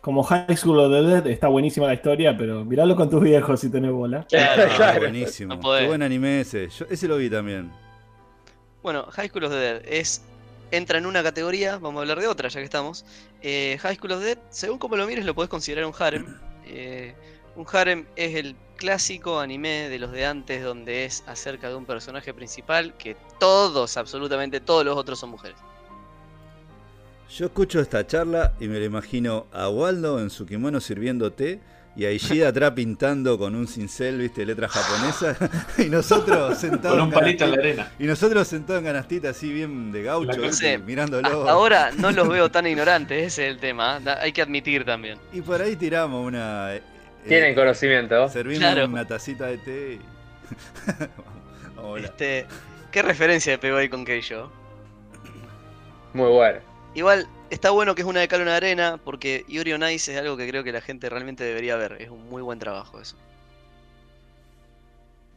como 0.00 0.22
High 0.22 0.56
School 0.56 0.78
of 0.80 0.92
the 0.92 1.02
Dead, 1.02 1.26
está 1.28 1.48
buenísima 1.48 1.86
la 1.86 1.94
historia, 1.94 2.36
pero 2.36 2.64
miralo 2.64 2.94
con 2.96 3.08
tus 3.10 3.22
viejos 3.22 3.60
si 3.60 3.70
tenés 3.70 3.90
bola. 3.92 4.26
Claro. 4.28 4.68
Claro. 4.76 5.00
buenísimo. 5.00 5.54
No. 5.56 5.60
Qué 5.78 5.86
buen 5.86 6.02
anime 6.02 6.40
ese. 6.40 6.68
Yo- 6.68 6.86
ese 6.90 7.08
lo 7.08 7.16
vi 7.16 7.30
también. 7.30 7.72
Bueno, 8.82 9.06
High 9.10 9.28
School 9.28 9.44
of 9.44 9.50
the 9.52 9.56
Dead 9.58 9.82
es 9.86 10.22
entra 10.70 10.98
en 10.98 11.06
una 11.06 11.22
categoría, 11.22 11.78
vamos 11.78 12.00
a 12.00 12.02
hablar 12.02 12.20
de 12.20 12.26
otra 12.26 12.48
ya 12.48 12.60
que 12.60 12.64
estamos. 12.64 13.04
Eh, 13.42 13.78
High 13.80 13.96
School 13.96 14.12
of 14.12 14.20
the 14.20 14.26
Dead, 14.26 14.38
según 14.50 14.78
como 14.78 14.96
lo 14.96 15.06
mires, 15.06 15.24
lo 15.24 15.34
podés 15.34 15.48
considerar 15.48 15.86
un 15.86 15.94
harem. 15.98 16.38
Eh, 16.66 17.14
un 17.56 17.66
harem 17.72 18.06
es 18.16 18.34
el 18.34 18.56
clásico 18.76 19.38
anime 19.38 19.88
de 19.88 19.98
los 20.00 20.10
de 20.10 20.26
antes 20.26 20.64
donde 20.64 21.04
es 21.04 21.22
acerca 21.28 21.68
de 21.68 21.76
un 21.76 21.84
personaje 21.86 22.34
principal 22.34 22.94
que 22.96 23.16
todos, 23.38 23.96
absolutamente 23.96 24.60
todos 24.60 24.84
los 24.84 24.96
otros 24.96 25.18
son 25.20 25.30
mujeres. 25.30 25.56
Yo 27.30 27.46
escucho 27.46 27.80
esta 27.80 28.06
charla 28.06 28.52
y 28.60 28.68
me 28.68 28.78
lo 28.78 28.84
imagino 28.84 29.46
a 29.52 29.68
Waldo 29.68 30.20
en 30.20 30.30
su 30.30 30.46
kimono 30.46 30.80
sirviendo 30.80 31.32
té 31.32 31.58
y 31.96 32.04
a 32.04 32.10
Ishida 32.12 32.48
atrás 32.48 32.72
pintando 32.72 33.38
con 33.38 33.54
un 33.54 33.66
cincel, 33.66 34.18
viste, 34.18 34.44
letra 34.44 34.68
japonesa 34.68 35.36
y 35.78 35.84
nosotros 35.88 36.58
sentados 36.58 36.98
Con 36.98 37.08
un 37.08 37.12
en 37.14 37.20
palito 37.20 37.44
en 37.44 37.50
la 37.52 37.56
arena. 37.56 37.92
y 37.98 38.04
nosotros 38.04 38.46
sentados 38.46 38.80
en 38.80 38.86
canastita 38.86 39.30
así 39.30 39.52
bien 39.52 39.90
de 39.90 40.02
gaucho, 40.02 40.40
viste, 40.40 40.78
mirándolo. 40.78 41.26
Hasta 41.40 41.50
ahora 41.52 41.90
no 41.96 42.10
los 42.12 42.28
veo 42.28 42.50
tan 42.50 42.66
ignorantes, 42.66 43.18
ese 43.26 43.46
es 43.48 43.54
el 43.54 43.60
tema. 43.60 44.00
Hay 44.20 44.32
que 44.32 44.42
admitir 44.42 44.84
también. 44.84 45.18
Y 45.32 45.40
por 45.40 45.60
ahí 45.62 45.76
tiramos 45.76 46.24
una 46.26 46.74
eh, 46.74 46.82
Tienen 47.26 47.52
eh, 47.52 47.54
conocimiento. 47.54 48.28
servimos 48.28 48.58
Claro. 48.60 48.86
una 48.86 49.06
tacita 49.06 49.46
de 49.46 49.58
té. 49.58 49.92
y- 49.94 50.00
Hola. 51.80 52.06
Este, 52.06 52.46
¿Qué 52.92 53.02
referencia 53.02 53.58
pegó 53.58 53.76
ahí 53.78 53.88
con 53.88 54.04
Keijo? 54.04 54.50
Muy 56.12 56.28
bueno. 56.28 56.58
Igual, 56.94 57.30
está 57.50 57.70
bueno 57.70 57.94
que 57.94 58.02
es 58.02 58.08
una 58.08 58.20
de 58.20 58.28
cal 58.28 58.40
una 58.42 58.56
arena, 58.56 58.98
porque 59.04 59.44
Yuri 59.48 59.72
on 59.74 59.82
Ice 59.90 60.12
es 60.12 60.18
algo 60.18 60.36
que 60.36 60.48
creo 60.48 60.64
que 60.64 60.72
la 60.72 60.80
gente 60.80 61.10
realmente 61.10 61.44
debería 61.44 61.76
ver. 61.76 62.00
Es 62.00 62.10
un 62.10 62.28
muy 62.28 62.42
buen 62.42 62.58
trabajo 62.58 63.00
eso. 63.00 63.22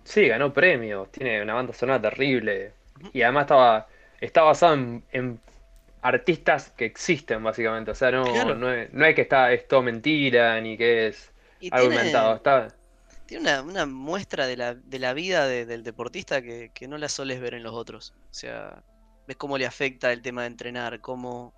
Sí, 0.03 0.27
ganó 0.27 0.53
premios, 0.53 1.11
tiene 1.11 1.41
una 1.41 1.53
banda 1.55 1.73
sonora 1.73 2.01
terrible. 2.01 2.73
Y 3.11 3.21
además 3.21 3.43
estaba, 3.43 3.87
está 4.19 4.41
basado 4.43 4.73
en, 4.75 5.05
en 5.11 5.41
artistas 6.01 6.71
que 6.71 6.85
existen, 6.85 7.43
básicamente. 7.43 7.91
O 7.91 7.95
sea, 7.95 8.11
no, 8.11 8.23
Claro. 8.23 8.55
no, 8.55 8.71
es, 8.73 8.91
no 8.93 9.05
es 9.05 9.15
que 9.15 9.21
está, 9.23 9.51
es 9.53 9.67
todo 9.67 9.83
mentira, 9.83 10.59
ni 10.61 10.77
que 10.77 11.07
es 11.07 11.33
Y 11.59 11.69
algo 11.69 11.89
tiene, 11.89 11.95
inventado. 11.95 12.35
Está, 12.35 12.75
tiene 13.25 13.41
una, 13.43 13.61
una 13.63 13.85
muestra 13.85 14.47
de 14.47 14.57
la, 14.57 14.75
de 14.75 14.99
la 14.99 15.13
vida 15.13 15.47
de- 15.47 15.65
del 15.65 15.83
deportista 15.83 16.41
que, 16.41 16.71
que 16.73 16.87
no 16.87 16.97
la 16.97 17.09
soles 17.09 17.39
ver 17.41 17.53
en 17.55 17.63
los 17.63 17.73
otros. 17.73 18.13
O 18.31 18.33
sea, 18.33 18.83
ves 19.27 19.37
cómo 19.37 19.57
le 19.57 19.65
afecta 19.65 20.11
el 20.13 20.21
tema 20.21 20.41
de 20.41 20.47
entrenar, 20.47 21.01
cómo 21.01 21.53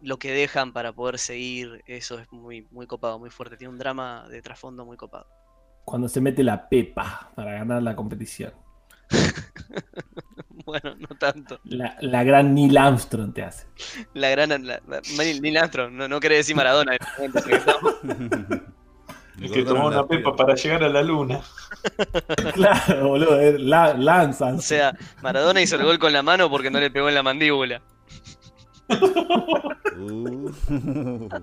lo 0.00 0.18
que 0.18 0.32
dejan 0.32 0.72
para 0.72 0.92
poder 0.92 1.18
seguir, 1.18 1.82
eso 1.86 2.18
es 2.18 2.30
muy, 2.32 2.66
muy 2.70 2.86
copado, 2.86 3.18
muy 3.18 3.30
fuerte. 3.30 3.56
Tiene 3.56 3.72
un 3.72 3.78
drama 3.78 4.26
de 4.28 4.40
trasfondo 4.40 4.84
muy 4.86 4.96
copado. 4.96 5.26
Cuando 5.84 6.08
se 6.08 6.20
mete 6.20 6.42
la 6.42 6.68
pepa 6.68 7.30
para 7.34 7.52
ganar 7.52 7.82
la 7.82 7.94
competición. 7.94 8.52
Bueno, 10.66 10.94
no 10.96 11.08
tanto. 11.18 11.58
La, 11.64 11.96
la 12.00 12.22
gran 12.22 12.54
Neil 12.54 12.76
Armstrong 12.76 13.32
te 13.32 13.42
hace. 13.42 13.66
La 14.14 14.28
gran. 14.30 14.50
La, 14.66 14.80
la- 14.86 15.00
Neil 15.40 15.56
Armstrong, 15.56 15.92
no, 15.92 16.06
no 16.06 16.20
quería 16.20 16.36
decir 16.36 16.54
Maradona. 16.54 16.92
en 16.94 16.98
este 17.00 17.42
momento, 17.42 18.64
El 19.40 19.50
que 19.50 19.64
tomó 19.64 19.86
una 19.86 20.06
pepa 20.06 20.36
para 20.36 20.54
llegar 20.54 20.84
a 20.84 20.88
la 20.88 21.02
luna. 21.02 21.40
Claro, 22.54 23.08
boludo. 23.08 23.40
La, 23.58 23.94
Lance 23.94 24.44
O 24.44 24.60
sea, 24.60 24.96
Maradona 25.22 25.62
hizo 25.62 25.76
el 25.76 25.84
gol 25.84 25.98
con 25.98 26.12
la 26.12 26.22
mano 26.22 26.50
porque 26.50 26.70
no 26.70 26.78
le 26.78 26.90
pegó 26.90 27.08
en 27.08 27.14
la 27.14 27.22
mandíbula. 27.22 27.80
Uh. 29.96 30.50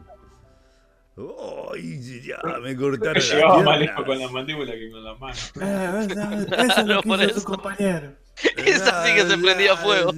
Ay, 1.73 2.21
ya 2.21 2.37
me 2.59 2.75
cortaron 2.75 3.21
llegaba 3.21 3.63
más 3.63 3.79
lejos 3.79 4.05
con 4.05 4.19
la 4.19 4.27
mandíbula 4.27 4.73
que 4.73 4.91
con 4.91 5.03
la 5.03 5.15
mano. 5.15 5.35
Eh, 5.59 6.07
eso, 6.11 6.55
eso 6.55 6.81
es 6.81 6.87
lo 6.87 7.01
que 7.01 7.23
hizo 7.25 7.39
su 7.39 7.45
compañero. 7.45 8.13
Esa 8.57 9.03
sí 9.03 9.15
que 9.15 9.25
se 9.25 9.37
prendía 9.39 9.75
fuego. 9.75 10.13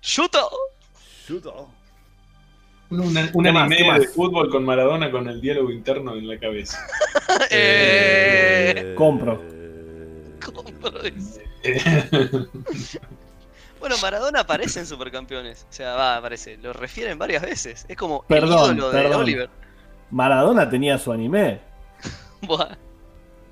¡Chuto! 0.00 0.50
Chuto. 1.26 1.68
Un, 2.92 3.00
una- 3.00 3.30
un 3.32 3.46
anime 3.46 3.98
de 4.00 4.06
fútbol 4.08 4.50
con 4.50 4.64
Maradona 4.64 5.10
con 5.10 5.26
el 5.28 5.40
diálogo 5.40 5.70
interno 5.70 6.14
en 6.14 6.28
la 6.28 6.38
cabeza. 6.38 6.78
Eh, 7.50 8.94
Compro. 8.96 9.40
compro, 10.44 10.90
dice. 11.02 11.44
Bueno, 13.80 13.96
Maradona 14.00 14.40
aparece 14.40 14.78
en 14.80 14.86
Supercampeones. 14.86 15.66
O 15.68 15.72
sea, 15.72 15.94
va, 15.94 16.16
aparece. 16.16 16.56
Lo 16.58 16.72
refieren 16.72 17.18
varias 17.18 17.42
veces. 17.42 17.84
Es 17.88 17.96
como 17.96 18.22
Perdón, 18.28 18.70
el 18.70 18.76
ídolo 18.76 18.92
de 18.92 19.02
perdón. 19.02 19.20
Oliver. 19.22 19.50
Maradona 20.12 20.70
tenía 20.70 20.98
su 20.98 21.10
anime. 21.10 21.58
Buah. 22.42 22.76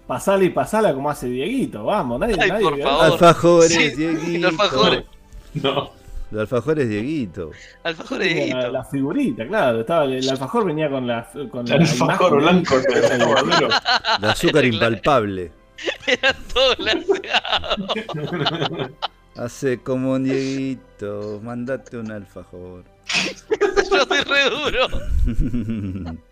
Pasala 0.07 0.45
y 0.45 0.51
pasala 0.51 0.95
como 0.95 1.11
hace 1.11 1.27
Dieguito. 1.29 1.85
Vamos, 1.85 2.21
nadie, 2.21 2.37
Ay, 2.41 2.49
nadie 2.51 2.63
por 2.65 2.81
favor. 2.81 3.05
Alfajores, 3.07 3.73
Sí, 3.73 3.91
Dieguito. 3.91 4.51
los 4.51 4.61
alfajores. 4.61 5.05
no, 5.55 5.91
Los 6.31 6.43
alfajores, 6.43 6.89
Dieguito. 6.89 7.51
Alfajores 7.83 8.29
la, 8.29 8.35
Dieguito. 8.35 8.71
la 8.71 8.85
figurita, 8.85 9.47
claro. 9.49 9.81
Estaba, 9.81 10.05
el 10.05 10.29
alfajor 10.29 10.65
venía 10.65 10.89
con 10.89 11.05
la, 11.07 11.29
con 11.51 11.67
la 11.67 11.75
el 11.75 11.81
alfajor 11.83 12.41
blanco 12.41 12.77
que 12.89 12.99
era 12.99 13.27
boludo. 13.27 13.69
De 14.21 14.27
azúcar 14.29 14.65
impalpable. 14.65 15.51
Eran 16.07 16.37
todos 16.53 16.77
glaseados. 16.77 17.91
Hace 19.37 19.79
como 19.79 20.13
un 20.13 20.25
Dieguito. 20.25 21.41
Mandate 21.43 21.97
un 21.97 22.13
alfajor. 22.13 22.85
Yo 23.91 24.05
soy 24.07 24.21
re 24.21 24.51
duro. 24.51 24.89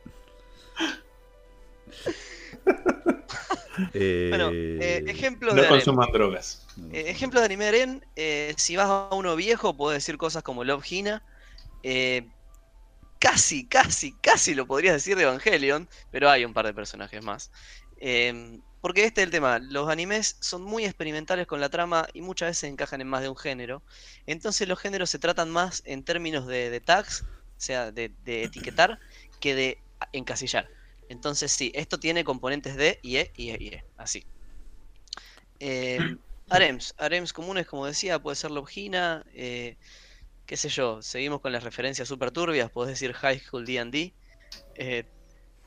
Eh, 3.95 4.29
Bueno, 4.31 4.51
eh, 4.51 5.03
ejemplo 5.07 5.55
de 5.55 5.63
No 5.63 5.69
consuman 5.69 6.09
drogas. 6.13 6.67
Eh, 6.93 7.05
ejemplo 7.11 7.41
de 7.41 7.47
anime 7.47 8.01
eh, 8.17 8.55
si 8.57 8.77
vas 8.77 8.87
a 8.89 9.09
uno 9.15 9.37
viejo, 9.37 9.77
puedes 9.77 10.03
decir 10.03 10.17
cosas 10.19 10.43
como 10.43 10.65
Love 10.65 10.85
Hina. 10.91 11.23
eh, 11.83 12.29
casi, 13.19 13.69
casi, 13.69 14.19
casi 14.21 14.55
lo 14.55 14.67
podrías 14.67 14.95
decir 14.95 15.17
de 15.17 15.25
Evangelion, 15.25 15.89
pero 16.11 16.31
hay 16.31 16.45
un 16.45 16.55
par 16.55 16.67
de 16.67 16.75
personajes 16.75 17.23
más. 17.23 17.51
Eh, 18.01 18.61
porque 18.81 19.05
este 19.05 19.23
es 19.23 19.27
el 19.27 19.33
tema, 19.33 19.59
los 19.59 19.89
animes 19.89 20.37
son 20.41 20.63
muy 20.63 20.85
experimentales 20.85 21.47
con 21.47 21.61
la 21.61 21.69
trama 21.69 22.07
y 22.13 22.23
muchas 22.23 22.51
veces 22.51 22.71
encajan 22.71 23.01
en 23.01 23.09
más 23.09 23.23
de 23.23 23.29
un 23.29 23.37
género. 23.37 23.83
Entonces 24.27 24.69
los 24.69 24.79
géneros 24.79 25.11
se 25.11 25.19
tratan 25.19 25.51
más 25.51 25.83
en 25.85 26.05
términos 26.05 26.47
de, 26.47 26.71
de 26.71 26.81
tags, 26.81 27.23
o 27.23 27.61
sea, 27.61 27.91
de, 27.93 28.15
de 28.21 28.45
etiquetar, 28.45 29.01
que 29.41 29.55
de 29.55 29.85
encasillar. 30.13 30.71
Entonces 31.09 31.53
sí, 31.53 31.73
esto 31.75 31.99
tiene 31.99 32.25
componentes 32.25 32.77
de 32.77 32.99
y 33.03 33.17
e 33.17 33.31
y 33.35 33.51
e 33.51 33.57
y 33.59 33.69
e, 33.69 33.85
así. 33.97 34.25
Eh, 35.61 35.99
Harems, 36.51 36.95
harems 36.97 37.33
comunes, 37.33 37.67
como 37.67 37.87
decía, 37.87 38.19
puede 38.19 38.37
ser 38.37 38.51
Lobgina, 38.51 39.23
eh, 39.35 39.77
qué 40.47 40.57
sé 40.57 40.71
yo, 40.71 41.03
seguimos 41.03 41.41
con 41.41 41.53
las 41.53 41.63
referencias 41.63 42.09
super 42.09 42.31
turbias, 42.31 42.71
podés 42.71 42.99
decir 42.99 43.13
High 43.13 43.41
School 43.41 43.67
D&D. 43.67 44.15
Eh, 44.77 45.05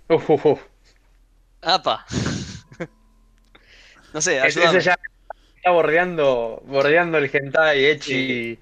uf, 0.10 0.30
uf, 0.30 0.46
uf. 0.46 0.62
apa. 1.62 2.04
no 4.14 4.22
sé, 4.22 4.40
ayúdame. 4.40 4.80
ese 4.80 4.90
ya 4.90 4.96
está 5.56 5.72
bordeando, 5.72 6.62
bordeando 6.66 7.20
el 7.20 7.30
hentai, 7.32 7.86
Echi. 7.86 8.58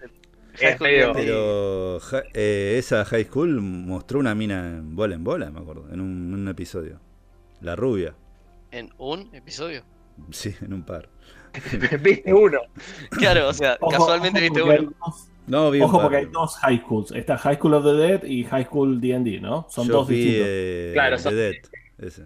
High 0.60 0.70
es 0.70 0.76
School 0.76 0.88
medio- 0.90 1.08
D&D. 1.14 1.20
Pero 1.26 2.00
ja- 2.00 2.24
eh, 2.34 2.76
esa 2.78 3.06
high 3.06 3.26
school 3.26 3.62
mostró 3.62 4.20
una 4.20 4.36
mina 4.36 4.68
en 4.78 4.96
bola 4.96 5.16
en 5.16 5.24
bola, 5.24 5.50
me 5.52 5.60
acuerdo, 5.60 5.88
en 5.92 6.00
un, 6.02 6.34
un 6.34 6.48
episodio. 6.48 7.00
La 7.62 7.76
rubia. 7.76 8.16
En 8.72 8.92
un 8.98 9.30
episodio. 9.34 9.84
Sí, 10.32 10.54
en 10.62 10.74
un 10.74 10.84
par. 10.84 11.10
Viste 12.04 12.34
uno. 12.34 12.60
Claro, 13.10 13.48
o 13.50 13.54
sea, 13.54 13.78
Ojo, 13.80 13.92
casualmente 13.92 14.40
ojo, 14.50 14.54
viste 14.70 14.82
uno. 14.82 14.94
dos- 15.06 15.30
No, 15.48 15.72
vi 15.72 15.80
un 15.80 15.86
Ojo 15.86 15.94
par. 15.98 16.02
porque 16.04 16.18
hay 16.18 16.26
dos 16.28 16.56
high 16.58 16.78
schools. 16.80 17.12
Está 17.12 17.38
High 17.38 17.56
School 17.58 17.74
of 17.74 17.84
the 17.86 17.94
Dead 17.94 18.24
y 18.24 18.44
High 18.44 18.66
School 18.66 19.02
D&D, 19.02 19.40
¿no? 19.42 19.66
Son 19.70 19.88
Yo 19.88 19.94
dos 19.94 20.08
vi 20.08 20.16
distintos. 20.16 20.48
eh, 20.48 20.90
Claro, 20.94 21.16
The 21.18 21.24
son- 21.24 21.36
Dead, 21.36 21.54
ese. 21.98 22.22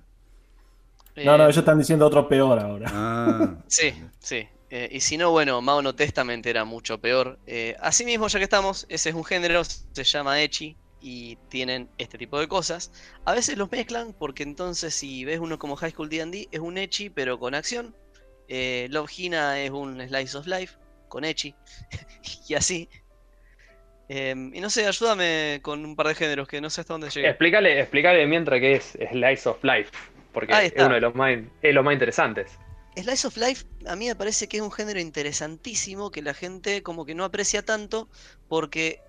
No, 1.24 1.38
no, 1.38 1.44
Eh, 1.44 1.48
ellos 1.48 1.58
están 1.58 1.78
diciendo 1.78 2.06
otro 2.08 2.28
peor 2.28 2.60
ahora. 2.60 2.88
Ah, 2.92 3.56
Sí, 3.68 3.94
sí. 4.20 4.46
Eh, 4.76 4.90
y 4.92 5.02
si 5.02 5.20
no, 5.20 5.30
bueno, 5.30 5.62
Mao 5.62 5.84
no 5.84 5.94
Testament 5.94 6.44
era 6.48 6.66
mucho 6.66 7.00
peor. 7.00 7.38
Eh, 7.46 7.76
asimismo, 7.80 8.28
ya 8.28 8.40
que 8.40 8.46
estamos, 8.46 8.88
ese 8.90 9.10
es 9.10 9.16
un 9.16 9.24
género, 9.24 9.64
se 9.64 10.04
llama 10.04 10.42
Echi 10.42 10.76
y 11.00 11.36
tienen 11.48 11.88
este 12.00 12.18
tipo 12.18 12.40
de 12.40 12.48
cosas. 12.48 12.92
A 13.24 13.36
veces 13.36 13.56
los 13.56 13.72
mezclan 13.72 14.14
porque 14.14 14.42
entonces 14.42 14.96
si 14.96 15.26
ves 15.26 15.38
uno 15.38 15.60
como 15.60 15.76
High 15.76 15.92
School 15.92 16.10
D&D 16.10 16.48
es 16.52 16.60
un 16.60 16.80
Echi 16.80 17.12
pero 17.12 17.38
con 17.38 17.54
acción. 17.54 17.96
Eh, 18.48 18.88
Love 18.90 19.12
Hina 19.16 19.60
es 19.60 19.70
un 19.70 20.02
Slice 20.08 20.38
of 20.40 20.48
Life 20.48 20.74
con 21.08 21.24
Echi 21.24 21.54
y 22.50 22.56
así. 22.56 22.90
Em, 24.10 24.56
y 24.56 24.60
no 24.60 24.72
sé, 24.72 24.88
ayúdame 24.88 25.60
con 25.62 25.86
un 25.86 25.96
par 25.96 26.08
de 26.08 26.16
géneros 26.16 26.48
que 26.48 26.60
no 26.60 26.72
sé 26.72 26.82
hasta 26.82 26.96
dónde 26.96 27.12
llegué. 27.12 27.30
Explícale, 27.30 27.80
explícale 27.80 28.26
mientras 28.26 28.60
que 28.60 28.74
es 28.74 28.98
Slice 29.12 29.50
of 29.50 29.64
Life. 29.64 29.92
Porque 30.32 30.52
es 30.66 30.74
uno 30.78 30.96
de 30.96 31.02
los 31.02 31.14
más, 31.14 31.38
es 31.62 31.76
los 31.76 31.86
más 31.86 31.94
interesantes. 31.94 32.58
Slice 32.96 33.28
of 33.28 33.38
Life 33.38 33.66
a 33.88 33.96
mí 33.96 34.08
me 34.08 34.16
parece 34.16 34.48
que 34.48 34.58
es 34.58 34.64
un 34.64 34.72
género 34.72 35.00
interesantísimo 35.00 36.12
que 36.12 36.22
la 36.22 36.34
gente 36.34 36.84
como 36.84 37.06
que 37.06 37.16
no 37.16 37.24
aprecia 37.24 37.64
tanto 37.64 38.10
porque 38.48 39.02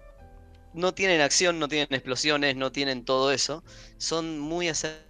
no 0.73 0.95
tienen 0.95 1.21
acción, 1.21 1.59
no 1.59 1.69
tienen 1.69 1.89
explosiones, 1.91 2.57
no 2.57 2.73
tienen 2.73 3.05
todo 3.05 3.31
eso. 3.33 3.63
Son 3.99 4.39
muy 4.41 4.69
acerca 4.69 5.05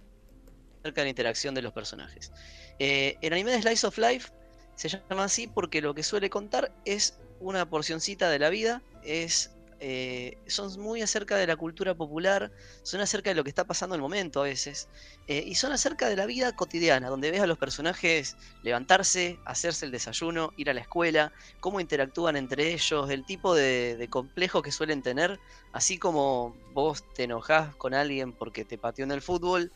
de 0.83 1.03
la 1.03 1.09
interacción 1.09 1.55
de 1.55 1.61
los 1.61 1.73
personajes. 1.73 2.31
Eh, 2.79 3.17
el 3.21 3.33
anime 3.33 3.51
de 3.51 3.61
Slice 3.61 3.87
of 3.87 3.97
Life 3.97 4.31
se 4.75 4.89
llama 4.89 5.23
así 5.23 5.47
porque 5.47 5.81
lo 5.81 5.93
que 5.95 6.03
suele 6.03 6.29
contar 6.29 6.73
es 6.85 7.17
una 7.39 7.67
porcioncita 7.69 8.29
de 8.29 8.39
la 8.39 8.49
vida, 8.49 8.81
es 9.03 9.54
eh, 9.79 10.37
son 10.47 10.71
muy 10.81 11.01
acerca 11.01 11.37
de 11.37 11.47
la 11.47 11.55
cultura 11.57 11.95
popular, 11.95 12.51
son 12.83 13.01
acerca 13.01 13.29
de 13.29 13.35
lo 13.35 13.43
que 13.43 13.49
está 13.49 13.65
pasando 13.65 13.95
en 13.95 13.99
el 13.99 14.01
momento 14.03 14.41
a 14.41 14.45
veces, 14.45 14.89
eh, 15.27 15.43
y 15.45 15.55
son 15.55 15.71
acerca 15.71 16.09
de 16.09 16.15
la 16.15 16.25
vida 16.25 16.53
cotidiana, 16.53 17.09
donde 17.09 17.31
ves 17.31 17.41
a 17.41 17.47
los 17.47 17.57
personajes 17.57 18.37
levantarse, 18.61 19.41
hacerse 19.45 19.85
el 19.85 19.91
desayuno, 19.91 20.53
ir 20.55 20.69
a 20.69 20.73
la 20.73 20.81
escuela, 20.81 21.33
cómo 21.59 21.79
interactúan 21.79 22.35
entre 22.35 22.73
ellos, 22.73 23.09
el 23.09 23.25
tipo 23.25 23.55
de, 23.55 23.97
de 23.97 24.09
complejo 24.09 24.61
que 24.61 24.71
suelen 24.71 25.01
tener, 25.01 25.39
así 25.71 25.97
como 25.99 26.55
vos 26.73 27.03
te 27.13 27.23
enojás 27.23 27.75
con 27.75 27.93
alguien 27.93 28.33
porque 28.33 28.65
te 28.65 28.77
pateó 28.77 29.05
en 29.05 29.11
el 29.11 29.21
fútbol, 29.21 29.71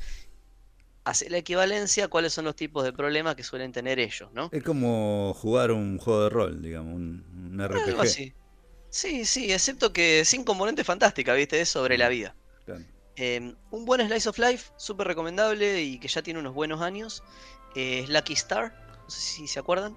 hace 1.04 1.30
la 1.30 1.38
equivalencia, 1.38 2.08
cuáles 2.08 2.34
son 2.34 2.45
los 2.45 2.56
tipos 2.56 2.84
de 2.86 2.93
problemas 2.93 3.36
que 3.36 3.43
suelen 3.43 3.72
tener 3.72 4.00
ellos, 4.00 4.32
¿no? 4.34 4.52
es 4.52 4.64
como 4.64 5.34
jugar 5.36 5.72
un 5.72 5.97
juego 5.97 6.24
de 6.24 6.30
rol, 6.30 6.62
digamos, 6.62 6.95
un, 6.95 7.52
un 7.54 7.62
Algo 7.70 8.02
RPG. 8.02 8.02
así. 8.02 8.36
Sí, 8.90 9.26
sí, 9.26 9.52
excepto 9.54 9.94
que 9.94 10.26
sin 10.26 10.44
componente 10.44 10.84
fantástica, 10.84 11.34
¿viste? 11.34 11.62
Es 11.62 11.70
sobre 11.70 11.98
la 11.98 12.10
vida. 12.10 12.36
Eh, 13.16 13.54
un 13.72 13.86
buen 13.86 14.06
Slice 14.08 14.30
of 14.30 14.40
Life, 14.40 14.72
súper 14.78 15.08
recomendable 15.08 15.82
y 15.84 16.00
que 16.00 16.08
ya 16.08 16.22
tiene 16.22 16.40
unos 16.40 16.54
buenos 16.54 16.82
años, 16.82 17.22
eh, 17.76 18.00
es 18.04 18.10
Lucky 18.10 18.34
Star. 18.34 18.74
No 19.04 19.10
sé 19.10 19.20
si 19.22 19.48
se 19.48 19.60
acuerdan. 19.60 19.96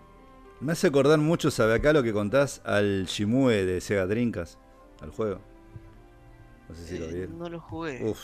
Me 0.60 0.72
hace 0.72 0.88
acordar 0.88 1.18
mucho, 1.18 1.50
¿sabe 1.50 1.74
acá 1.74 1.92
lo 1.92 2.02
que 2.02 2.12
contás? 2.12 2.60
Al 2.64 3.06
Shimue 3.06 3.64
de 3.64 3.80
Sega 3.80 4.06
Drinkas, 4.06 4.58
al 5.00 5.10
juego. 5.10 5.40
No 6.68 6.74
sé 6.74 6.86
si 6.86 6.98
lo 6.98 7.08
Eh, 7.08 7.12
vieron. 7.12 7.38
no 7.38 7.48
lo 7.48 7.60
jugué. 7.60 8.02
Uf, 8.02 8.18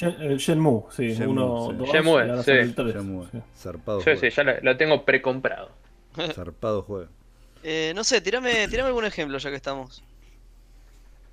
El 0.00 0.38
Shenmue, 0.38 0.84
sí, 0.90 1.14
Shenmue, 1.14 1.44
uno, 1.44 1.58
sí. 1.58 1.72
dos, 1.76 1.88
Shenmue, 1.92 2.42
sí. 2.42 2.52
Shenmue, 2.92 3.26
sí. 3.30 3.38
zarpado 3.56 4.04
Sí, 4.04 4.04
juego. 4.04 4.20
sí, 4.20 4.30
ya 4.30 4.44
lo, 4.44 4.60
lo 4.62 4.76
tengo 4.76 5.04
precomprado. 5.04 5.70
Zarpado 6.34 6.82
juego. 6.82 7.10
Eh, 7.62 7.92
no 7.94 8.04
sé, 8.04 8.20
tirame, 8.20 8.68
tirame 8.68 8.88
algún 8.88 9.04
ejemplo 9.04 9.38
ya 9.38 9.50
que 9.50 9.56
estamos. 9.56 10.04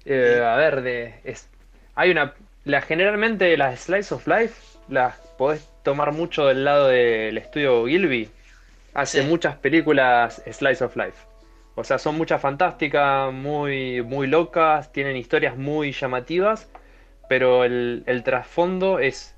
Eh, 0.06 0.42
a 0.44 0.56
ver, 0.56 0.82
de, 0.82 1.16
es, 1.24 1.50
hay 1.96 2.12
una. 2.12 2.34
La, 2.64 2.82
generalmente 2.82 3.56
las 3.58 3.82
Slice 3.82 4.14
of 4.16 4.28
Life 4.28 4.56
las 4.88 5.16
podés 5.38 5.68
tomar 5.84 6.12
mucho 6.14 6.46
del 6.48 6.64
lado 6.66 6.88
del 6.88 7.38
estudio 7.38 7.86
Gilby. 7.88 8.30
Hace 8.94 9.22
Sí. 9.22 9.24
muchas 9.24 9.58
películas 9.58 10.42
Slice 10.52 10.84
of 10.84 10.96
Life. 10.96 11.28
O 11.76 11.84
sea, 11.84 11.98
son 12.00 12.16
muchas 12.18 12.42
fantásticas, 12.42 13.34
muy, 13.34 14.02
muy 14.02 14.28
locas, 14.28 14.92
tienen 14.94 15.18
historias 15.18 15.58
muy 15.58 15.92
llamativas, 15.92 16.70
pero 17.28 17.64
el, 17.66 18.04
el 18.08 18.24
trasfondo 18.24 19.00
es 19.00 19.35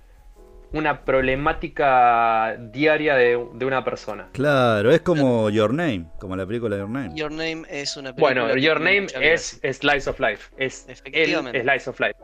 una 0.74 1.04
problemática 1.06 2.58
diaria 2.72 3.16
de, 3.16 3.48
de 3.54 3.66
una 3.66 3.84
persona. 3.84 4.30
Claro, 4.34 4.92
es 4.92 5.02
como 5.02 5.50
Your 5.50 5.74
Name, 5.74 6.08
como 6.20 6.36
la 6.36 6.46
película 6.46 6.78
Your 6.78 6.90
Name. 6.90 7.12
Your 7.16 7.32
Name 7.32 7.64
es 7.70 7.96
una 7.98 8.14
película. 8.14 8.44
Bueno, 8.44 8.58
Your 8.58 8.80
Name 8.82 9.08
es 9.22 9.60
Slice 9.72 10.10
of 10.10 10.20
Life, 10.20 10.52
es 10.58 10.86
el 10.86 10.92
Efectivamente. 10.92 11.62
Slice 11.62 11.90
of 11.90 12.00
Life. 12.00 12.16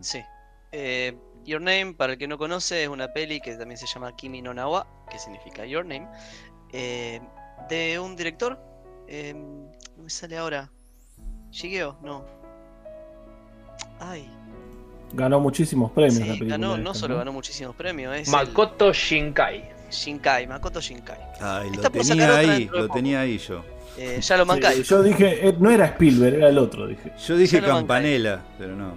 Sí. 0.00 0.22
Eh, 0.72 1.16
Your 1.44 1.60
Name, 1.60 1.94
para 1.94 2.12
el 2.12 2.18
que 2.18 2.28
no 2.28 2.38
conoce, 2.38 2.82
es 2.84 2.88
una 2.88 3.12
peli 3.12 3.40
que 3.40 3.54
también 3.56 3.76
se 3.78 3.86
llama 3.86 4.14
Kimi 4.16 4.42
no 4.42 4.54
Nawa, 4.54 4.86
que 5.10 5.18
significa 5.18 5.64
Your 5.66 5.84
Name, 5.84 6.06
eh, 6.72 7.20
de 7.68 7.98
un 7.98 8.14
director. 8.16 8.58
eh, 9.08 9.34
no 9.34 10.04
me 10.04 10.10
sale 10.10 10.36
ahora. 10.38 10.70
Shigeo, 11.50 11.98
no. 12.02 12.24
Ay, 14.00 14.30
Ganó 15.14 15.40
muchísimos 15.40 15.90
premios 15.92 16.20
la 16.20 16.26
película. 16.34 16.50
ganó, 16.52 16.70
esta, 16.72 16.82
no 16.84 16.94
solo 16.94 17.16
ganó 17.18 17.32
muchísimos 17.32 17.74
premios, 17.76 18.16
es 18.16 18.28
el 18.28 18.32
Makoto 18.32 18.92
Shinkai. 18.92 19.70
Shinkai, 19.90 20.46
Makoto 20.46 20.80
Shinkai. 20.80 21.18
Ay, 21.40 21.70
lo 21.70 21.82
tenía 21.90 22.36
ahí, 22.38 22.68
lo 22.72 22.88
tenía 22.88 23.20
ahí 23.20 23.38
yo. 23.38 23.62
Eh, 23.98 24.20
ya 24.22 24.36
lo 24.38 24.44
Sí, 24.44 24.48
mancáis. 24.48 24.88
yo 24.88 25.02
dije, 25.02 25.48
eh, 25.48 25.54
no 25.58 25.70
era 25.70 25.84
Spielberg, 25.86 26.36
era 26.36 26.48
el 26.48 26.56
otro, 26.56 26.86
dije. 26.86 27.12
Yo 27.26 27.36
dije. 27.36 27.60
Campanella, 27.60 28.42
pero 28.58 28.74
no. 28.74 28.94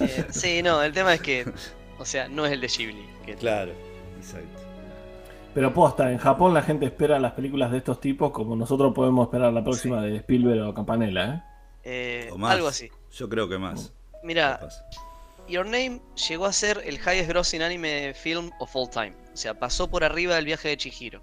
Eh, 0.00 0.24
sí, 0.30 0.62
no, 0.62 0.82
el 0.82 0.92
tema 0.92 1.12
es 1.14 1.20
que, 1.20 1.44
o 1.98 2.04
sea, 2.06 2.26
no 2.28 2.46
es 2.46 2.52
el 2.52 2.60
de 2.62 2.68
Ghibli. 2.68 3.04
que- 3.26 3.34
Claro, 3.34 3.72
exacto. 4.18 4.60
Pero 5.52 5.72
posta, 5.72 6.10
en 6.10 6.18
Japón 6.18 6.52
la 6.54 6.62
gente 6.62 6.86
espera 6.86 7.18
las 7.18 7.32
películas 7.32 7.70
de 7.70 7.78
estos 7.78 8.00
tipos 8.00 8.30
como 8.32 8.56
nosotros 8.56 8.92
podemos 8.94 9.26
esperar 9.28 9.52
la 9.52 9.62
próxima 9.62 10.02
de 10.02 10.16
Spielberg 10.16 10.66
o 10.68 10.74
Campanella, 10.74 11.34
¿eh? 11.34 11.42
eh, 11.84 12.30
O 12.32 12.38
más. 12.38 12.52
algo 12.52 12.68
así. 12.68 12.88
Yo 13.12 13.28
creo 13.28 13.48
que 13.48 13.58
más. 13.58 13.92
Mira. 14.22 14.58
Your 15.48 15.64
Name 15.66 16.00
llegó 16.28 16.46
a 16.46 16.52
ser 16.52 16.82
el 16.84 16.96
highest 16.96 17.28
grossing 17.28 17.60
anime 17.62 18.14
film 18.14 18.50
of 18.58 18.74
all 18.74 18.88
time. 18.88 19.12
O 19.32 19.36
sea, 19.36 19.54
pasó 19.58 19.88
por 19.90 20.04
arriba 20.04 20.36
del 20.36 20.44
viaje 20.46 20.68
de 20.68 20.76
Chihiro. 20.76 21.22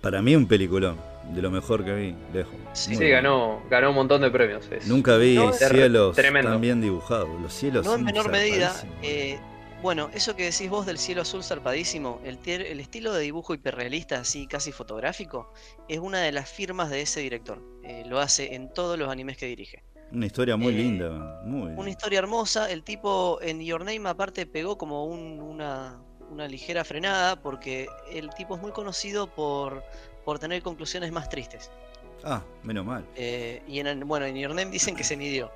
Para 0.00 0.20
mí 0.20 0.34
un 0.34 0.46
peliculón, 0.48 0.98
de 1.32 1.42
lo 1.42 1.50
mejor 1.50 1.84
que 1.84 1.94
vi, 1.94 2.14
lejos. 2.32 2.54
Sí. 2.72 2.96
Ganó, 2.96 3.62
ganó 3.70 3.90
un 3.90 3.94
montón 3.94 4.22
de 4.22 4.30
premios. 4.30 4.66
es- 4.72 4.86
Nunca 4.88 5.16
vi 5.16 5.36
No, 5.36 5.52
cielos 5.52 6.16
tremendo. 6.16 6.50
tan 6.50 6.60
bien 6.60 6.80
dibujados. 6.80 7.28
Los 7.40 7.52
cielos 7.52 7.86
No 7.86 7.94
en 7.94 8.04
menor 8.04 8.28
medida, 8.30 8.74
eh, 9.02 9.38
bueno, 9.80 10.10
eso 10.12 10.34
que 10.34 10.44
decís 10.44 10.68
vos 10.68 10.86
del 10.86 10.98
cielo 10.98 11.22
azul 11.22 11.44
zarpadísimo, 11.44 12.20
el 12.24 12.80
estilo 12.80 13.12
de 13.12 13.22
dibujo 13.22 13.54
hiperrealista, 13.54 14.18
así 14.20 14.46
casi 14.48 14.72
fotográfico, 14.72 15.52
es 15.88 15.98
una 16.00 16.20
de 16.20 16.32
las 16.32 16.48
firmas 16.50 16.90
de 16.90 17.02
ese 17.02 17.20
director. 17.20 17.62
Eh, 17.84 18.02
lo 18.06 18.18
hace 18.18 18.54
en 18.54 18.72
todos 18.74 18.98
los 18.98 19.08
animes 19.08 19.36
que 19.36 19.46
dirige. 19.46 19.84
Una 20.12 20.26
historia 20.26 20.56
muy 20.56 20.74
eh, 20.74 20.76
linda, 20.78 21.40
muy 21.44 21.72
Una 21.72 21.88
historia 21.90 22.18
hermosa, 22.18 22.70
el 22.70 22.82
tipo 22.82 23.38
en 23.40 23.60
Your 23.62 23.80
Name 23.84 24.08
aparte 24.08 24.44
pegó 24.46 24.76
como 24.76 25.06
un- 25.06 25.40
una, 25.40 25.98
una 26.30 26.46
ligera 26.48 26.84
frenada 26.84 27.36
porque 27.36 27.88
el 28.10 28.28
tipo 28.30 28.54
es 28.56 28.60
muy 28.62 28.72
conocido 28.72 29.26
por, 29.26 29.82
por 30.24 30.38
tener 30.38 30.62
conclusiones 30.62 31.10
más 31.12 31.28
tristes. 31.28 31.70
Ah, 32.24 32.42
menos 32.62 32.84
mal. 32.84 33.04
Eh, 33.16 33.62
y 33.66 33.78
en, 33.80 33.86
el- 33.86 34.04
bueno, 34.04 34.26
en 34.26 34.36
Your 34.36 34.50
Name 34.54 34.70
dicen 34.70 34.94
que 34.94 35.02
se 35.04 35.16
midió. 35.16 35.50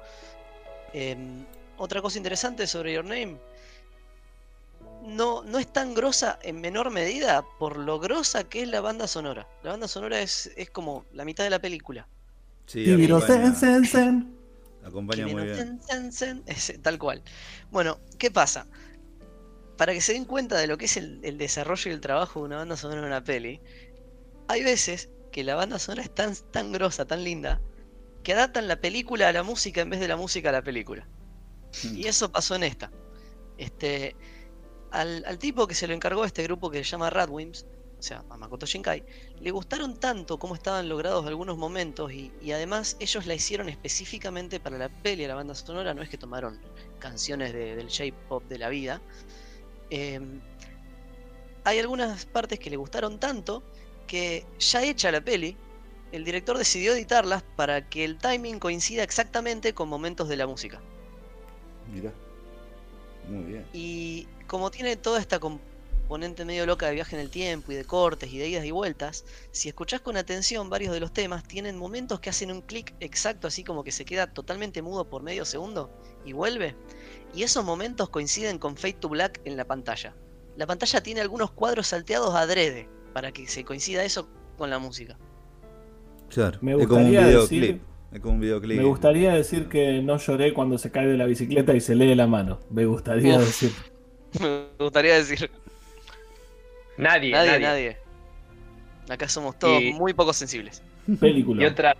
Em, 0.92 1.44
otra 1.76 2.00
cosa 2.00 2.16
interesante 2.16 2.66
sobre 2.66 2.94
Your 2.94 3.04
Name. 3.04 3.36
No, 5.04 5.42
no 5.44 5.59
es 5.59 5.68
tan 5.72 5.94
grosa 5.94 6.38
en 6.42 6.61
menor 6.61 6.90
medida 6.90 7.44
por 7.59 7.76
lo 7.76 8.00
grosa 8.00 8.44
que 8.44 8.62
es 8.62 8.68
la 8.68 8.80
banda 8.80 9.07
sonora. 9.07 9.46
La 9.62 9.72
banda 9.72 9.86
sonora 9.86 10.20
es, 10.20 10.50
es 10.57 10.70
como 10.70 11.04
la 11.12 11.24
mitad 11.24 11.44
de 11.44 11.50
la 11.50 11.59
película. 11.61 12.09
Sí, 12.66 12.84
acompaña, 14.87 15.26
muy 15.26 15.45
bien. 15.45 15.80
tal 16.82 16.99
cual. 16.99 17.22
Bueno, 17.70 18.01
¿qué 18.18 18.30
pasa? 18.30 18.66
Para 19.76 19.93
que 19.93 20.01
se 20.01 20.12
den 20.12 20.24
cuenta 20.24 20.57
de 20.57 20.66
lo 20.66 20.78
que 20.78 20.87
es 20.87 20.97
el, 20.97 21.20
el 21.22 21.39
desarrollo 21.39 21.91
y 21.91 21.95
el 21.95 22.01
trabajo 22.01 22.41
de 22.41 22.47
una 22.47 22.57
banda 22.57 22.76
sonora 22.76 23.01
en 23.01 23.07
una 23.07 23.24
peli, 23.24 23.61
hay 24.49 24.62
veces 24.62 25.11
que 25.32 25.45
la 25.45 25.55
banda 25.55 25.78
sonora 25.78 26.03
es 26.03 26.14
tan, 26.14 26.34
tan 26.51 26.72
grosa, 26.72 27.05
tan 27.05 27.24
linda, 27.24 27.61
que 28.22 28.32
adaptan 28.32 28.68
la 28.68 28.80
película 28.80 29.28
a 29.28 29.32
la 29.32 29.43
música 29.43 29.82
en 29.82 29.91
vez 29.91 30.01
de 30.01 30.09
la 30.09 30.16
música 30.16 30.49
a 30.49 30.53
la 30.53 30.62
película. 30.62 31.07
Y 31.82 32.07
eso 32.07 32.32
pasó 32.32 32.55
en 32.55 32.62
esta. 32.62 32.91
Este, 33.59 34.16
al, 34.91 35.24
al 35.26 35.39
tipo 35.39 35.66
que 35.66 35.74
se 35.74 35.87
lo 35.87 35.95
encargó 35.95 36.24
este 36.24 36.43
grupo 36.43 36.70
que 36.70 36.78
se 36.78 36.91
llama 36.91 37.11
Radwimps, 37.11 37.66
o 37.99 38.03
sea, 38.03 38.24
a 38.28 38.36
Makoto 38.36 38.66
Shinkai, 38.66 39.03
le 39.40 39.51
gustaron 39.51 39.97
tanto 39.99 40.38
cómo 40.38 40.55
estaban 40.55 40.88
logrados 40.88 41.26
algunos 41.26 41.57
momentos 41.57 42.12
y, 42.12 42.32
y 42.40 42.53
además 42.53 42.97
ellos 43.01 43.26
la 43.26 43.34
hicieron 43.34 43.68
específicamente 43.68 44.61
para 44.61 44.76
la 44.78 44.88
peli, 44.88 45.24
a 45.24 45.28
la 45.28 45.34
banda 45.34 45.55
sonora, 45.55 45.94
no 45.94 46.03
es 46.03 46.09
que 46.09 46.18
tomaron 46.18 46.61
canciones 46.99 47.53
de- 47.53 47.74
del 47.76 47.88
J-pop 47.88 48.44
de 48.44 48.59
la 48.59 48.68
vida. 48.68 49.01
Em, 49.90 50.40
hay 51.64 51.78
algunas 51.78 52.26
partes 52.26 52.59
que 52.59 52.70
le 52.70 52.76
gustaron 52.76 53.18
tanto 53.18 53.62
que 54.07 54.47
ya 54.59 54.82
hecha 54.84 55.11
la 55.11 55.20
peli, 55.20 55.57
el 56.12 56.24
director 56.24 56.57
decidió 56.57 56.92
editarlas 56.94 57.42
para 57.57 57.88
que 57.88 58.05
el 58.05 58.18
timing 58.18 58.59
coincida 58.59 59.03
exactamente 59.03 59.74
con 59.74 59.88
momentos 59.88 60.28
de 60.28 60.36
la 60.36 60.47
música. 60.47 60.80
Mirá. 61.92 62.12
Muy 63.28 63.44
bien. 63.44 63.66
Y 63.72 64.28
como 64.47 64.70
tiene 64.70 64.97
toda 64.97 65.18
esta 65.20 65.40
componente 66.07 66.44
medio 66.44 66.66
loca 66.66 66.86
de 66.86 66.94
viaje 66.94 67.16
en 67.16 67.20
el 67.22 67.30
tiempo 67.30 67.72
y 67.72 67.74
de 67.74 67.84
cortes 67.84 68.32
y 68.32 68.38
de 68.38 68.46
idas 68.48 68.64
y 68.64 68.70
vueltas, 68.70 69.24
si 69.50 69.68
escuchás 69.68 70.00
con 70.00 70.16
atención 70.16 70.70
varios 70.70 70.94
de 70.94 71.00
los 71.00 71.12
temas, 71.12 71.42
tienen 71.42 71.76
momentos 71.76 72.20
que 72.20 72.30
hacen 72.30 72.52
un 72.52 72.61
clic 72.62 72.94
exacto, 73.00 73.48
así 73.48 73.64
como 73.64 73.82
que 73.82 73.90
se 73.90 74.04
queda 74.04 74.28
totalmente 74.32 74.82
mudo 74.82 75.11
por 75.11 75.24
medio 75.24 75.44
segundo 75.44 75.90
y 76.24 76.32
vuelve. 76.32 76.76
Y 77.34 77.42
esos 77.42 77.64
momentos 77.64 78.09
coinciden 78.09 78.59
con 78.61 78.76
Fade 78.76 78.92
to 79.00 79.09
Black 79.09 79.40
en 79.44 79.57
la 79.57 79.64
pantalla. 79.64 80.14
La 80.57 80.64
pantalla 80.68 81.02
tiene 81.02 81.20
algunos 81.22 81.50
cuadros 81.50 81.88
salteados 81.88 82.36
adrede 82.36 82.88
para 83.12 83.32
que 83.32 83.48
se 83.48 83.64
coincida 83.64 84.04
eso 84.04 84.28
con 84.57 84.70
la 84.70 84.78
música. 84.78 85.18
Claro. 86.28 86.59
Me 86.62 86.72
es 86.80 86.86
como 86.86 87.00
un 87.00 87.07
gustaría 87.09 87.26
videoclip. 87.26 87.61
decir- 87.62 87.80
Es 88.12 88.20
como 88.20 88.34
un 88.34 88.40
videoclip. 88.40 88.78
Me 88.78 88.84
gustaría 88.84 89.34
decir 89.34 89.68
que 89.68 90.00
no 90.02 90.18
lloré 90.18 90.54
cuando 90.54 90.78
se 90.78 90.92
cae 90.92 91.09
de 91.09 91.16
la 91.16 91.26
bicicleta 91.26 91.74
y 91.74 91.80
se 91.80 91.96
lee 91.96 92.14
la 92.14 92.28
mano. 92.28 92.61
Me 92.70 92.86
gustaría 92.86 93.38
Uf. 93.38 93.44
decir. 93.44 93.72
Me 94.40 94.66
gustaría 94.78 95.14
decir, 95.16 95.50
Nadie, 96.99 97.32
nadie, 97.32 97.51
nadie. 97.53 97.66
nadie. 97.66 97.97
Acá 99.09 99.28
somos 99.28 99.59
todos 99.59 99.80
Y- 99.82 99.92
muy 99.92 100.12
poco 100.14 100.32
sensibles. 100.32 100.82
Película. 101.20 101.62
Y 101.62 101.66
otra, 101.66 101.97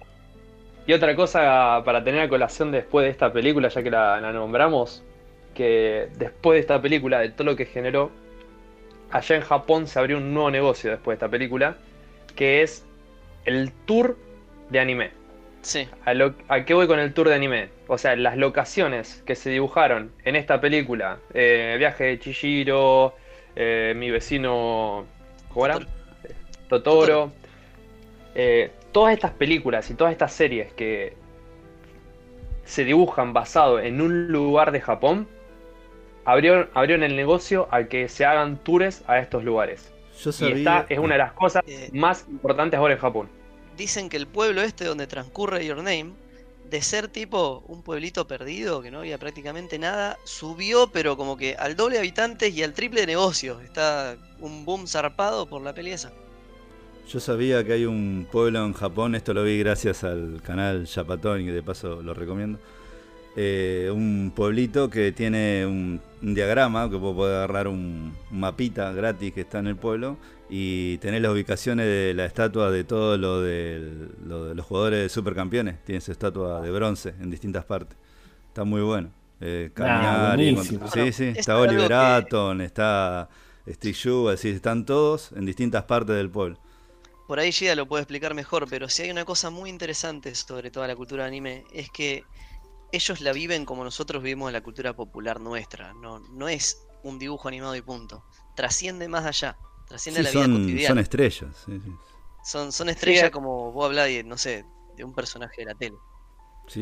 y 0.87 0.93
otra 0.93 1.15
cosa 1.17 1.83
para 1.85 2.03
tener 2.03 2.21
a 2.21 2.29
colación 2.29 2.71
después 2.73 3.05
de 3.05 3.11
esta 3.11 3.33
película, 3.33 3.69
ya 3.69 3.83
que 3.83 3.91
la, 3.91 4.21
la 4.21 4.33
nombramos, 4.33 5.03
que 5.55 6.09
después 6.19 6.57
de 6.57 6.61
esta 6.61 6.81
película, 6.81 7.21
de 7.21 7.31
todo 7.31 7.45
lo 7.45 7.57
que 7.57 7.67
generó, 7.67 8.11
allá 9.11 9.37
en 9.37 9.43
Japón 9.43 9.87
se 9.87 9.99
abrió 9.99 10.19
un 10.19 10.33
nuevo 10.35 10.51
negocio 10.51 10.91
después 10.91 11.15
de 11.15 11.25
esta 11.25 11.31
película, 11.31 11.77
que 12.35 12.63
es 12.63 12.85
el 13.45 13.73
tour 13.87 14.17
de 14.71 14.81
anime. 14.81 15.11
Sí, 15.63 15.89
¿A, 16.05 16.15
lo- 16.15 16.35
¿A 16.49 16.65
qué 16.65 16.75
voy 16.75 16.87
con 16.87 16.99
el 17.01 17.13
tour 17.13 17.29
de 17.29 17.35
anime? 17.35 17.71
O 17.89 17.99
sea, 17.99 18.15
las 18.15 18.37
locaciones 18.37 19.23
que 19.27 19.35
se 19.35 19.51
dibujaron 19.51 20.13
en 20.25 20.37
esta 20.37 20.61
película, 20.61 21.19
eh, 21.35 21.75
Viaje 21.79 22.05
de 22.05 22.19
Chihiro, 22.21 23.15
eh, 23.57 23.95
Mi 23.97 24.11
vecino, 24.11 25.05
¿cómo 25.53 25.67
era? 25.67 25.79
Totoro. 26.69 27.33
Eh, 28.35 28.71
todas 28.93 29.15
estas 29.15 29.33
películas 29.33 29.91
y 29.91 29.95
todas 29.95 30.13
estas 30.13 30.33
series 30.33 30.73
que 30.75 31.15
se 32.65 32.85
dibujan 32.85 33.33
basado 33.33 33.79
en 33.81 34.01
un 34.01 34.29
lugar 34.29 34.73
de 34.73 34.81
Japón, 34.81 35.27
abrieron, 36.25 36.69
abrieron 36.75 37.03
el 37.05 37.17
negocio 37.17 37.69
a 37.71 37.85
que 37.85 38.09
se 38.09 38.25
hagan 38.25 38.57
tours 38.59 39.03
a 39.07 39.19
estos 39.21 39.45
lugares. 39.45 39.93
Yo 40.23 40.31
Y 40.31 40.33
sabía. 40.33 40.57
esta 40.57 40.87
es 40.89 40.99
una 40.99 41.15
de 41.15 41.19
las 41.19 41.33
cosas 41.33 41.63
Eh. 41.67 41.89
más 41.93 42.27
importantes 42.29 42.79
ahora 42.79 42.95
en 42.95 43.01
Japón. 43.01 43.29
dicen 43.77 44.09
que 44.09 44.17
el 44.17 44.27
pueblo 44.27 44.63
este 44.63 44.85
donde 44.87 45.07
transcurre 45.07 45.65
Your 45.65 45.77
Name 45.79 46.13
de 46.71 46.83
ser 46.83 47.09
tipo 47.09 47.65
un 47.69 47.83
pueblito 47.83 48.27
perdido, 48.27 48.83
que 48.83 48.91
no 48.91 49.01
había 49.01 49.19
prácticamente 49.19 49.79
nada, 49.79 50.19
subió, 50.25 50.89
pero 50.93 51.17
como 51.17 51.37
que 51.37 51.55
al 51.55 51.77
doble 51.77 51.99
habitantes 51.99 52.55
y 52.55 52.63
al 52.63 52.73
triple 52.73 53.03
de 53.03 53.07
negocios. 53.07 53.63
Está 53.63 54.17
un 54.41 54.65
boom 54.65 54.87
zarpado 54.87 55.47
por 55.47 55.63
la 55.63 55.75
peli 55.75 55.93
esa. 55.93 56.13
Yo 57.09 57.21
sabía 57.21 57.63
que 57.65 57.75
hay 57.75 57.85
un 57.85 58.27
pueblo 58.31 58.65
en 58.65 58.73
Japón, 58.73 59.15
esto 59.15 59.33
lo 59.33 59.45
vi 59.45 59.61
gracias 59.61 60.03
al 60.03 60.43
canal 60.43 60.87
Yapatón 60.87 61.43
y 61.43 61.47
de 61.47 61.63
paso 61.63 62.03
lo 62.03 62.15
recomiendo. 62.15 62.59
Eh, 63.37 63.91
un 63.93 64.33
pueblito 64.35 64.91
que 64.91 65.13
tiene 65.13 65.67
un, 65.67 66.01
un 66.23 66.35
diagrama, 66.35 66.91
que 66.91 66.97
vos 66.97 67.15
podés 67.15 67.37
agarrar 67.37 67.69
un 67.69 68.13
mapita 68.31 68.93
gratis 68.93 69.33
que 69.33 69.43
está 69.43 69.61
en 69.61 69.69
el 69.69 69.77
pueblo 69.77 70.17
y 70.49 70.99
tenés 70.99 71.21
las 71.23 71.33
ubicaciones 71.33 71.87
de 71.87 72.13
la 72.15 72.25
estatua 72.25 72.71
de 72.71 72.85
todos 72.85 73.19
lo 73.19 73.41
de, 73.41 74.09
lo 74.25 74.55
los 74.55 74.65
jugadores 74.67 75.03
de 75.03 75.09
supercampeones. 75.09 75.83
Tiene 75.85 76.01
su 76.01 76.13
estatua 76.13 76.61
de 76.61 76.71
bronce 76.71 77.11
en 77.21 77.31
distintas 77.31 77.65
partes. 77.65 77.97
Está 78.49 78.65
muy 78.65 78.81
bueno. 78.83 79.11
Eh, 79.41 79.71
sí, 79.75 81.13
sí, 81.13 81.25
Esto 81.25 81.41
está 81.41 81.41
es 81.41 81.49
Oliver 81.69 81.93
algo 81.93 82.27
que- 82.27 82.27
Atom, 82.27 82.61
está 82.63 83.29
Steve 83.69 83.95
Yu, 83.95 84.29
así 84.29 84.49
están 84.51 84.87
todos 84.87 85.33
en 85.33 85.45
distintas 85.45 85.85
partes 85.85 86.17
del 86.17 86.31
pueblo. 86.31 86.59
Por 87.27 87.41
ahí 87.41 87.51
Gida 87.51 87.75
lo 87.75 87.87
puede 87.87 88.03
explicar 88.05 88.35
mejor, 88.35 88.67
pero 88.71 88.89
si 88.89 89.03
hay 89.03 89.11
una 89.11 89.25
cosa 89.25 89.51
muy 89.51 89.69
interesante 89.69 90.35
sobre 90.35 90.71
toda 90.71 90.87
la 90.87 90.95
cultura 90.95 91.25
de 91.25 91.29
anime, 91.29 91.65
es 91.73 91.91
que 91.91 92.25
ellos 92.93 93.21
la 93.21 93.33
viven 93.33 93.65
como 93.65 93.83
nosotros 93.83 94.23
vivimos 94.23 94.53
la 94.53 94.63
cultura 94.63 94.95
popular 94.95 95.41
nuestra. 95.41 95.93
No, 95.95 96.21
no 96.21 96.49
es 96.49 96.87
un 97.03 97.19
dibujo 97.19 97.49
animado 97.49 97.75
y 97.75 97.83
punto. 97.83 98.25
Trasciende 98.55 99.09
más 99.09 99.27
allá. 99.27 99.57
Trasciende 99.89 100.21
Sí, 100.21 100.25
la 100.25 100.31
vida 100.31 100.43
son, 100.45 100.61
cotidiana. 100.63 100.89
son 100.89 100.99
estrellas. 100.99 101.63
sí, 101.65 101.81
sí. 101.85 101.93
Son, 102.43 102.73
son 102.73 102.89
estrellas 102.89 103.25
Sí, 103.27 103.31
como 103.31 103.73
vos 103.73 103.87
hablás 103.87 104.07
de, 104.07 104.23
no 104.25 104.37
sé, 104.39 104.65
de 104.97 105.05
un 105.05 105.15
personaje 105.15 105.63
de 105.63 105.65
la 105.67 105.75
tele. 105.75 105.97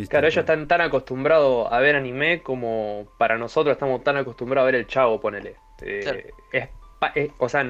Claro, 0.08 0.26
ellos 0.26 0.38
están 0.38 0.66
tan 0.66 0.80
acostumbrados 0.80 1.70
a 1.70 1.78
ver 1.78 1.94
anime 1.96 2.42
como 2.42 3.06
para 3.18 3.36
nosotros 3.36 3.72
estamos 3.74 4.02
tan 4.02 4.16
acostumbrados 4.16 4.64
a 4.64 4.70
ver 4.72 4.76
el 4.76 4.86
chavo, 4.86 5.20
ponele. 5.20 5.56
Eh, 5.82 6.00
Claro. 6.02 6.18
es 6.52 6.68
pa- 6.98 7.12
es- 7.14 7.30
o 7.38 7.48
sea, 7.50 7.64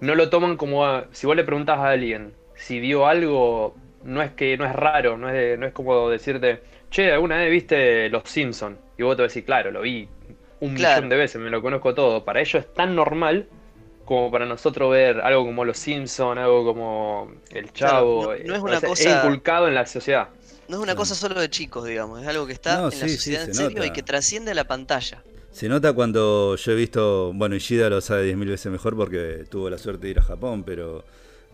no 0.00 0.14
lo 0.14 0.30
toman 0.30 0.56
como 0.56 0.86
a- 0.86 1.08
si 1.12 1.26
vos 1.26 1.36
le 1.36 1.44
preguntás 1.44 1.78
a 1.78 1.90
alguien 1.90 2.34
si 2.54 2.80
vio 2.80 3.06
algo, 3.06 3.74
no 4.02 4.22
es 4.22 4.30
que 4.32 4.56
no 4.56 4.64
es 4.64 4.72
raro, 4.74 5.16
no 5.18 5.28
es, 5.28 5.34
de- 5.34 5.56
no 5.58 5.66
es 5.66 5.72
como 5.74 6.08
decirte, 6.08 6.62
che, 6.90 7.12
¿alguna 7.12 7.36
vez 7.36 7.50
viste 7.50 8.08
Los 8.08 8.22
Simpson? 8.28 8.78
Y 8.96 9.02
vos 9.02 9.16
te 9.16 9.22
vas 9.22 9.26
a 9.28 9.30
decir, 9.30 9.44
claro, 9.44 9.70
lo 9.70 9.82
vi 9.82 10.08
un 10.60 10.74
Claro. 10.74 10.96
millón 11.02 11.08
de 11.10 11.16
veces, 11.16 11.40
me 11.40 11.50
lo 11.50 11.60
conozco 11.60 11.94
todo. 11.94 12.24
Para 12.24 12.40
ellos 12.40 12.64
es 12.64 12.72
tan 12.72 12.94
normal 12.94 13.48
como 14.16 14.30
para 14.30 14.46
nosotros 14.46 14.90
ver 14.90 15.20
algo 15.20 15.44
como 15.44 15.64
Los 15.64 15.78
Simpson, 15.78 16.38
algo 16.38 16.64
como 16.64 17.32
El 17.50 17.70
Claro, 17.72 17.96
Chavo. 17.98 18.22
no- 18.24 18.32
eh, 18.34 18.42
no 18.46 18.54
es 18.54 18.60
o 18.60 18.64
una 18.64 18.80
sea, 18.80 18.88
cosa- 18.88 19.10
inculcado 19.26 19.68
en 19.68 19.74
la 19.74 19.86
sociedad. 19.86 20.28
No 20.68 20.76
es 20.78 20.82
una 20.82 20.94
cosa 20.94 21.14
solo 21.14 21.40
de 21.40 21.50
chicos, 21.50 21.84
digamos, 21.86 22.22
es 22.22 22.28
algo 22.28 22.46
que 22.46 22.52
está 22.52 22.78
No, 22.78 22.84
en 22.86 22.92
sí, 22.92 22.98
la 23.00 23.08
sí, 23.08 23.16
sociedad 23.16 23.40
se 23.44 23.50
en 23.50 23.54
serio 23.54 23.84
y 23.84 23.90
que 23.90 24.02
trasciende 24.02 24.52
a 24.52 24.54
la 24.54 24.64
pantalla. 24.64 25.22
Se 25.50 25.68
nota 25.68 25.92
cuando 25.92 26.56
yo 26.56 26.72
he 26.72 26.74
visto, 26.74 27.32
bueno, 27.34 27.54
Ishida 27.56 27.90
lo 27.90 28.00
sabe 28.00 28.22
10.000 28.24 28.48
veces 28.48 28.72
mejor 28.72 28.96
porque 28.96 29.44
tuvo 29.50 29.68
la 29.68 29.76
suerte 29.76 30.06
de 30.06 30.10
ir 30.12 30.18
a 30.18 30.22
Japón, 30.22 30.62
pero 30.64 31.04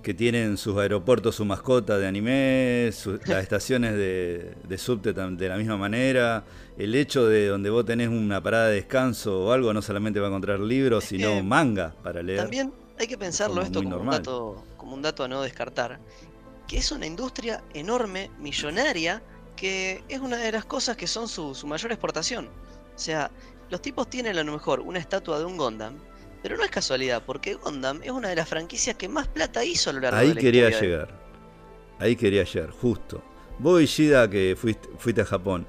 que 0.03 0.15
tienen 0.15 0.57
sus 0.57 0.77
aeropuertos, 0.79 1.35
su 1.37 1.45
mascota 1.45 1.99
de 1.99 2.07
anime, 2.07 2.91
su- 2.93 3.19
las 3.27 3.43
estaciones 3.43 3.95
de, 3.95 4.55
de 4.67 4.79
subte 4.79 5.13
de 5.13 5.49
la 5.49 5.57
misma 5.57 5.77
manera, 5.77 6.45
el 6.77 6.95
hecho 6.95 7.27
de 7.27 7.49
donde 7.49 7.69
vos 7.71 7.85
tenés 7.85 8.09
una 8.09 8.43
parada 8.43 8.69
de 8.69 8.77
descanso 8.77 9.47
o 9.47 9.53
algo, 9.53 9.73
no 9.75 9.83
solamente 9.83 10.21
va 10.21 10.27
a 10.27 10.31
encontrar 10.31 10.61
libros, 10.61 11.03
Es 11.05 11.09
sino 11.11 11.43
manga 11.43 11.95
para 12.03 12.23
leer. 12.23 12.41
También 12.41 12.73
hay 12.99 13.07
que 13.07 13.19
pensarlo 13.19 13.57
como 13.57 13.67
esto 13.67 13.83
como 13.83 13.97
un, 14.01 14.11
dato, 14.11 14.65
como 14.77 14.95
un 14.95 15.03
dato 15.03 15.25
a 15.25 15.29
no 15.29 15.43
descartar, 15.43 15.99
que 16.67 16.79
es 16.79 16.93
una 16.93 17.07
industria 17.07 17.63
enorme, 17.75 18.31
millonaria, 18.39 19.23
que 19.57 20.05
es 20.09 20.21
una 20.21 20.37
de 20.37 20.53
las 20.53 20.65
cosas 20.65 20.97
que 20.97 21.07
son 21.09 21.27
su, 21.29 21.55
su 21.55 21.67
mayor 21.67 21.91
exportación. 21.91 22.47
O 22.47 22.99
sea, 22.99 23.31
los 23.71 23.83
tipos 23.83 24.09
tienen 24.09 24.39
a 24.39 24.45
lo 24.45 24.53
mejor 24.53 24.81
una 24.81 24.99
estatua 25.01 25.39
de 25.41 25.45
un 25.45 25.57
Gundam, 25.57 25.95
pero 26.43 26.57
no 26.57 26.65
es 26.65 26.71
casualidad, 26.71 27.23
porque 27.25 27.55
Gundam 27.55 28.01
es 28.03 28.11
una 28.11 28.29
de 28.29 28.37
las 28.37 28.49
franquicias 28.49 28.97
que 28.97 29.09
más 29.09 29.29
plata 29.29 29.65
hizo 29.65 29.91
a 29.91 29.93
lo 29.95 30.01
largo 30.01 30.19
Ahí 30.19 30.29
de 30.29 30.35
la 30.35 30.41
quería 30.41 30.69
historia 30.71 30.81
de- 30.91 30.95
llegar. 30.97 31.19
Ahí 32.01 32.17
quería 32.17 32.45
llegar, 32.45 32.71
justo. 32.71 33.23
Vos, 33.59 33.83
Ishida, 33.83 34.29
que 34.31 34.57
fuiste, 34.57 34.89
fuiste 34.99 35.21
a 35.23 35.25
Japón, 35.25 35.67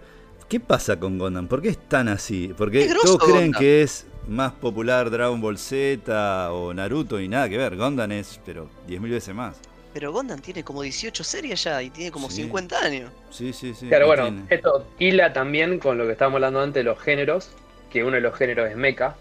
¿qué 0.48 0.60
pasa 0.60 1.00
con 1.00 1.18
Gundam? 1.18 1.48
¿Por 1.48 1.62
qué 1.62 1.70
es 1.70 1.80
tan 1.90 2.08
así? 2.08 2.54
Porque 2.56 2.84
Es 2.86 2.94
todos 3.02 3.18
creen 3.24 3.46
Gundam. 3.48 3.60
que 3.62 3.82
es 3.82 4.06
más 4.28 4.52
popular 4.54 5.10
Dragon 5.10 5.42
Ball 5.42 5.58
Z 5.58 6.52
o 6.54 6.72
Naruto 6.74 7.20
y 7.20 7.28
nada 7.28 7.50
que 7.50 7.58
ver. 7.58 7.76
Gundam 7.76 8.12
es, 8.12 8.40
pero 8.46 8.70
10.000 8.88 9.10
veces 9.12 9.34
más. 9.34 9.56
Pero 9.92 10.12
Gundam 10.12 10.40
tiene 10.40 10.64
como 10.64 10.84
18 10.84 11.24
series 11.24 11.64
ya 11.64 11.82
y 11.82 11.90
tiene 11.90 12.12
como 12.12 12.30
Sí. 12.30 12.44
50 12.44 12.78
años. 12.78 13.12
Sí, 13.32 13.52
sí, 13.54 13.74
sí. 13.74 13.88
Claro, 13.88 14.04
no 14.06 14.08
bueno, 14.08 14.24
tiene- 14.26 14.46
esto 14.52 14.86
hila 15.00 15.34
también 15.34 15.80
con 15.80 15.98
lo 15.98 16.06
que 16.06 16.12
estábamos 16.12 16.36
hablando 16.38 16.62
antes 16.62 16.76
de 16.76 16.84
los 16.84 17.00
géneros, 17.00 17.50
que 17.92 18.04
uno 18.04 18.14
de 18.18 18.22
los 18.22 18.36
géneros 18.38 18.70
es 18.70 18.78
mecha, 18.78 19.16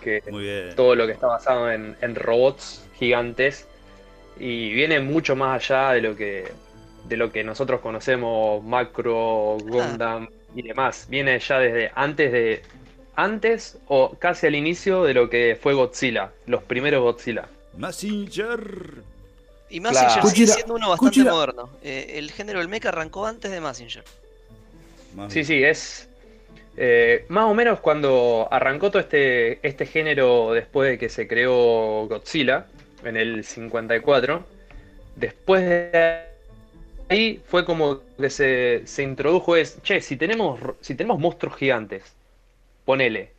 Que 0.00 0.22
Muy 0.30 0.44
bien. 0.44 0.74
todo 0.76 0.94
lo 0.94 1.06
que 1.06 1.12
está 1.12 1.26
basado 1.26 1.70
en, 1.70 1.96
en 2.00 2.14
robots 2.14 2.84
gigantes 2.98 3.66
y 4.38 4.72
viene 4.72 5.00
mucho 5.00 5.36
más 5.36 5.62
allá 5.70 5.92
de 5.92 6.00
lo 6.02 6.16
que 6.16 6.52
de 7.04 7.16
lo 7.16 7.32
que 7.32 7.42
nosotros 7.42 7.80
conocemos, 7.80 8.62
Macro, 8.62 9.56
Gundam 9.62 10.28
y 10.54 10.62
demás. 10.62 11.06
Viene 11.08 11.38
ya 11.40 11.58
desde 11.58 11.90
antes 11.94 12.30
de 12.32 12.62
antes 13.16 13.78
o 13.88 14.16
casi 14.18 14.46
al 14.46 14.54
inicio 14.54 15.02
de 15.04 15.14
lo 15.14 15.28
que 15.28 15.58
fue 15.60 15.74
Godzilla, 15.74 16.30
los 16.46 16.62
primeros 16.62 17.02
Godzilla. 17.02 17.48
Mazinger. 17.76 19.02
Y 19.70 19.80
Massinger 19.80 20.12
Claro. 20.14 20.28
sigue 20.28 20.46
siendo 20.46 20.74
uno 20.74 20.90
bastante 20.90 21.24
moderno. 21.24 21.70
Eh, 21.82 22.14
el 22.16 22.30
género 22.32 22.58
del 22.58 22.68
mecha 22.68 22.88
arrancó 22.88 23.26
antes 23.26 23.50
de 23.50 23.60
Massinger. 23.60 24.04
Sí, 25.28 25.44
sí, 25.44 25.62
es 25.62 26.08
eh, 26.76 27.26
más 27.28 27.44
o 27.46 27.54
menos 27.54 27.80
cuando 27.80 28.48
arrancó 28.50 28.90
todo 28.90 29.00
este, 29.02 29.66
este 29.66 29.86
género 29.86 30.52
después 30.52 30.90
de 30.90 30.98
que 30.98 31.08
se 31.08 31.28
creó 31.28 32.06
Godzilla 32.08 32.66
en 33.04 33.16
el 33.16 33.44
54. 33.44 34.44
Después 35.16 35.62
de 35.64 36.24
ahí 37.08 37.42
fue 37.46 37.64
como 37.64 38.00
que 38.18 38.30
se, 38.30 38.82
se 38.86 39.02
introdujo 39.02 39.56
es, 39.56 39.82
che, 39.82 40.00
si 40.00 40.16
tenemos, 40.16 40.60
si 40.80 40.94
tenemos 40.94 41.18
monstruos 41.18 41.56
gigantes, 41.56 42.14
ponele, 42.84 43.32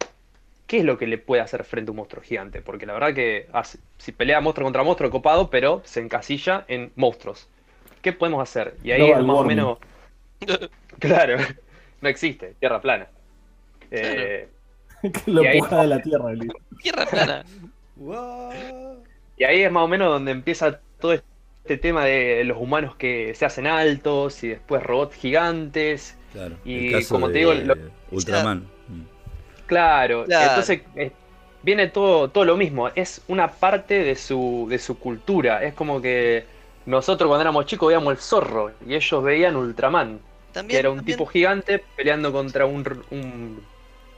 ¿qué 0.68 0.80
es 0.80 0.86
lo 0.86 0.98
que 0.98 1.08
le 1.08 1.18
puede 1.18 1.42
hacer 1.42 1.64
frente 1.64 1.90
a 1.90 1.94
un 1.94 1.98
monstruo 1.98 2.24
gigante? 2.24 2.62
Porque 2.62 2.86
la 2.86 2.94
verdad 2.94 3.14
que 3.14 3.48
hace- 3.54 3.80
si 3.98 4.12
pelea 4.12 4.42
monstruo 4.42 4.66
contra 4.66 4.84
monstruo, 4.84 5.12
copado, 5.12 5.50
pero 5.50 5.82
se 5.86 6.02
encasilla 6.02 6.66
en 6.68 6.92
monstruos. 6.96 7.48
¿Qué 8.02 8.14
podemos 8.14 8.42
hacer? 8.44 8.76
Y 8.84 8.92
ahí 8.92 9.16
más 9.16 9.38
o 9.38 9.44
menos... 9.46 9.80
Claro, 11.00 11.38
no 12.02 12.10
existe, 12.10 12.54
tierra 12.60 12.82
plana. 12.82 13.08
Eh, 13.92 14.48
que 15.02 15.32
lo 15.32 15.42
ahí- 15.42 15.58
empuja 15.58 15.82
de 15.82 15.88
la 15.88 16.02
tierra. 16.02 16.32
el 16.32 16.39
libro. 16.39 16.58
Tierra 16.82 17.06
plana. 17.06 17.46
Y 19.38 19.44
ahí 19.44 19.62
es 19.62 19.72
más 19.72 19.84
o 19.84 19.88
menos 19.88 20.10
donde 20.10 20.32
empieza 20.32 20.80
todo 21.00 21.14
este 21.14 21.78
tema 21.78 22.06
de 22.06 22.44
los 22.44 22.58
humanos 22.60 22.96
que 22.96 23.34
se 23.36 23.46
hacen 23.46 23.68
altos 23.68 24.44
y 24.44 24.50
después 24.50 24.82
robots 24.84 25.16
gigantes. 25.16 26.18
Claro. 26.34 26.56
Y 26.66 26.88
el 26.88 26.94
caso 26.94 27.16
como 27.16 27.30
te 27.30 27.39
digo, 27.39 27.54
lo- 27.54 27.76
Ultraman. 28.12 28.68
Claro, 29.68 30.26
Claro. 30.26 30.50
entonces 30.50 30.82
eh, 30.96 31.12
viene 31.64 31.88
todo, 31.88 32.30
todo 32.30 32.44
lo 32.46 32.58
mismo. 32.58 32.89
Es 32.96 33.22
una 33.28 33.50
parte 33.52 34.04
de 34.04 34.16
su, 34.16 34.68
de 34.70 34.78
su 34.80 34.98
cultura. 35.00 35.64
Es 35.64 35.74
como 35.74 36.02
que 36.02 36.46
nosotros 36.86 37.28
cuando 37.28 37.42
éramos 37.42 37.66
chicos 37.68 37.88
veíamos 37.88 38.12
el 38.12 38.18
zorro 38.18 38.72
y 38.86 38.96
ellos 38.96 39.24
veían 39.24 39.56
Ultraman, 39.56 40.18
que 40.18 40.54
También, 40.54 40.80
era 40.80 40.89
un 40.89 40.98
también, 40.98 41.18
tipo 41.18 41.26
gigante 41.30 41.84
peleando 41.96 42.32
contra 42.34 42.66
un, 42.66 43.64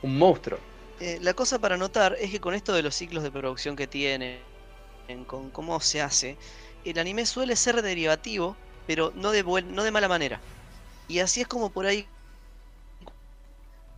un 0.04 0.18
monstruo. 0.20 0.60
eh, 0.97 1.20
la 1.22 1.34
cosa 1.34 1.60
para 1.60 1.78
notar 1.78 2.16
es 2.20 2.32
que 2.32 2.39
con 2.39 2.54
esto 2.54 2.74
de 2.74 2.84
los 2.84 2.95
ciclos 2.95 3.24
de 3.24 3.32
producción 3.32 3.76
que 3.76 3.88
tiene, 3.88 4.51
en- 5.08 5.26
con 5.26 5.51
cómo 5.51 5.80
se 5.82 6.01
hace, 6.01 6.39
el 6.84 6.99
anime 6.99 7.26
suele 7.26 7.56
ser 7.56 7.82
derivativo, 7.82 8.62
pero 8.86 9.12
no 9.16 9.32
de, 9.32 9.43
buen- 9.43 9.74
no 9.74 9.84
de 9.84 9.91
mala 9.91 10.08
manera. 10.10 10.45
Y 11.08 11.20
así 11.20 11.41
es 11.41 11.47
como 11.47 11.74
por 11.74 11.86
ahí, 11.88 12.14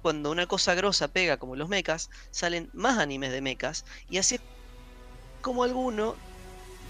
cuando 0.01 0.31
una 0.31 0.47
cosa 0.47 0.73
grosa 0.75 1.09
pega 1.09 1.37
como 1.37 1.55
los 1.57 1.67
mechas, 1.69 2.09
salen 2.31 2.69
más 2.73 2.97
animes 2.99 3.31
de 3.33 3.41
mechas, 3.41 3.83
y 4.07 4.17
así 4.19 4.35
es 4.35 4.41
como 5.41 5.63
alguno 5.63 6.21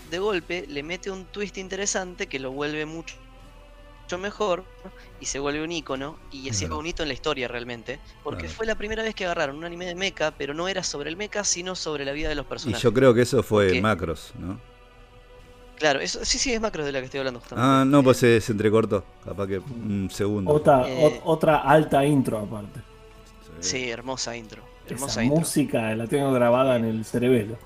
de 0.03 0.19
golpe 0.19 0.65
le 0.67 0.83
mete 0.83 1.11
un 1.11 1.29
twist 1.29 1.57
interesante 1.57 2.27
que 2.29 2.39
lo 2.39 2.53
vuelve 2.53 2.85
mucho, 2.87 3.15
mucho 4.05 4.17
mejor 4.19 4.63
y 5.19 5.25
se 5.25 5.39
vuelve 5.39 5.63
un 5.63 5.71
icono 5.71 6.17
y 6.31 6.47
así 6.49 6.59
Claro. 6.59 6.75
fue 6.75 6.79
un 6.81 6.87
hito 6.87 7.01
en 7.01 7.07
la 7.09 7.13
historia 7.15 7.47
realmente 7.47 7.99
porque 8.23 8.43
Claro. 8.43 8.55
fue 8.55 8.65
la 8.67 8.75
primera 8.75 9.01
vez 9.01 9.15
que 9.15 9.25
agarraron 9.25 9.57
un 9.57 9.65
anime 9.65 9.85
de 9.87 9.95
mecha 9.95 10.29
pero 10.31 10.53
no 10.53 10.67
era 10.67 10.83
sobre 10.83 11.09
el 11.09 11.17
mecha 11.17 11.43
sino 11.43 11.75
sobre 11.75 12.05
la 12.05 12.11
vida 12.11 12.29
de 12.29 12.35
los 12.35 12.45
Y 12.45 12.49
personajes 12.49 12.83
yo 12.83 12.93
creo 12.93 13.13
que 13.15 13.21
eso 13.23 13.41
fue 13.41 13.65
Porque- 13.65 13.81
Macros, 13.81 14.31
¿no? 14.37 14.59
claro 15.77 15.99
eso 16.01 16.23
sí 16.23 16.37
sí 16.37 16.53
es 16.53 16.61
macro 16.61 16.85
de 16.85 16.91
la 16.91 16.99
que 16.99 17.05
estoy 17.05 17.17
hablando 17.19 17.39
justamente 17.39 17.67
Ah, 17.67 17.83
no, 17.85 18.03
pues 18.03 18.17
se, 18.17 18.39
se 18.39 18.51
entrecortó. 18.51 19.03
Capaz 19.25 19.47
que 19.47 19.57
un 19.59 20.09
segundo. 20.11 20.51
Otra, 20.51 20.87
Eh. 20.87 21.21
o- 21.25 21.31
otra 21.31 21.57
alta 21.57 22.05
intro 22.05 22.37
aparte. 22.39 22.79
sí 23.59 23.89
hermosa 23.89 24.37
intro 24.37 24.61
hermosa 24.87 25.13
Esa 25.13 25.23
intro 25.23 25.39
música 25.39 25.95
la 25.95 26.05
tengo 26.05 26.31
grabada 26.31 26.75
en 26.75 26.85
el 26.85 27.05
cerebelo. 27.05 27.57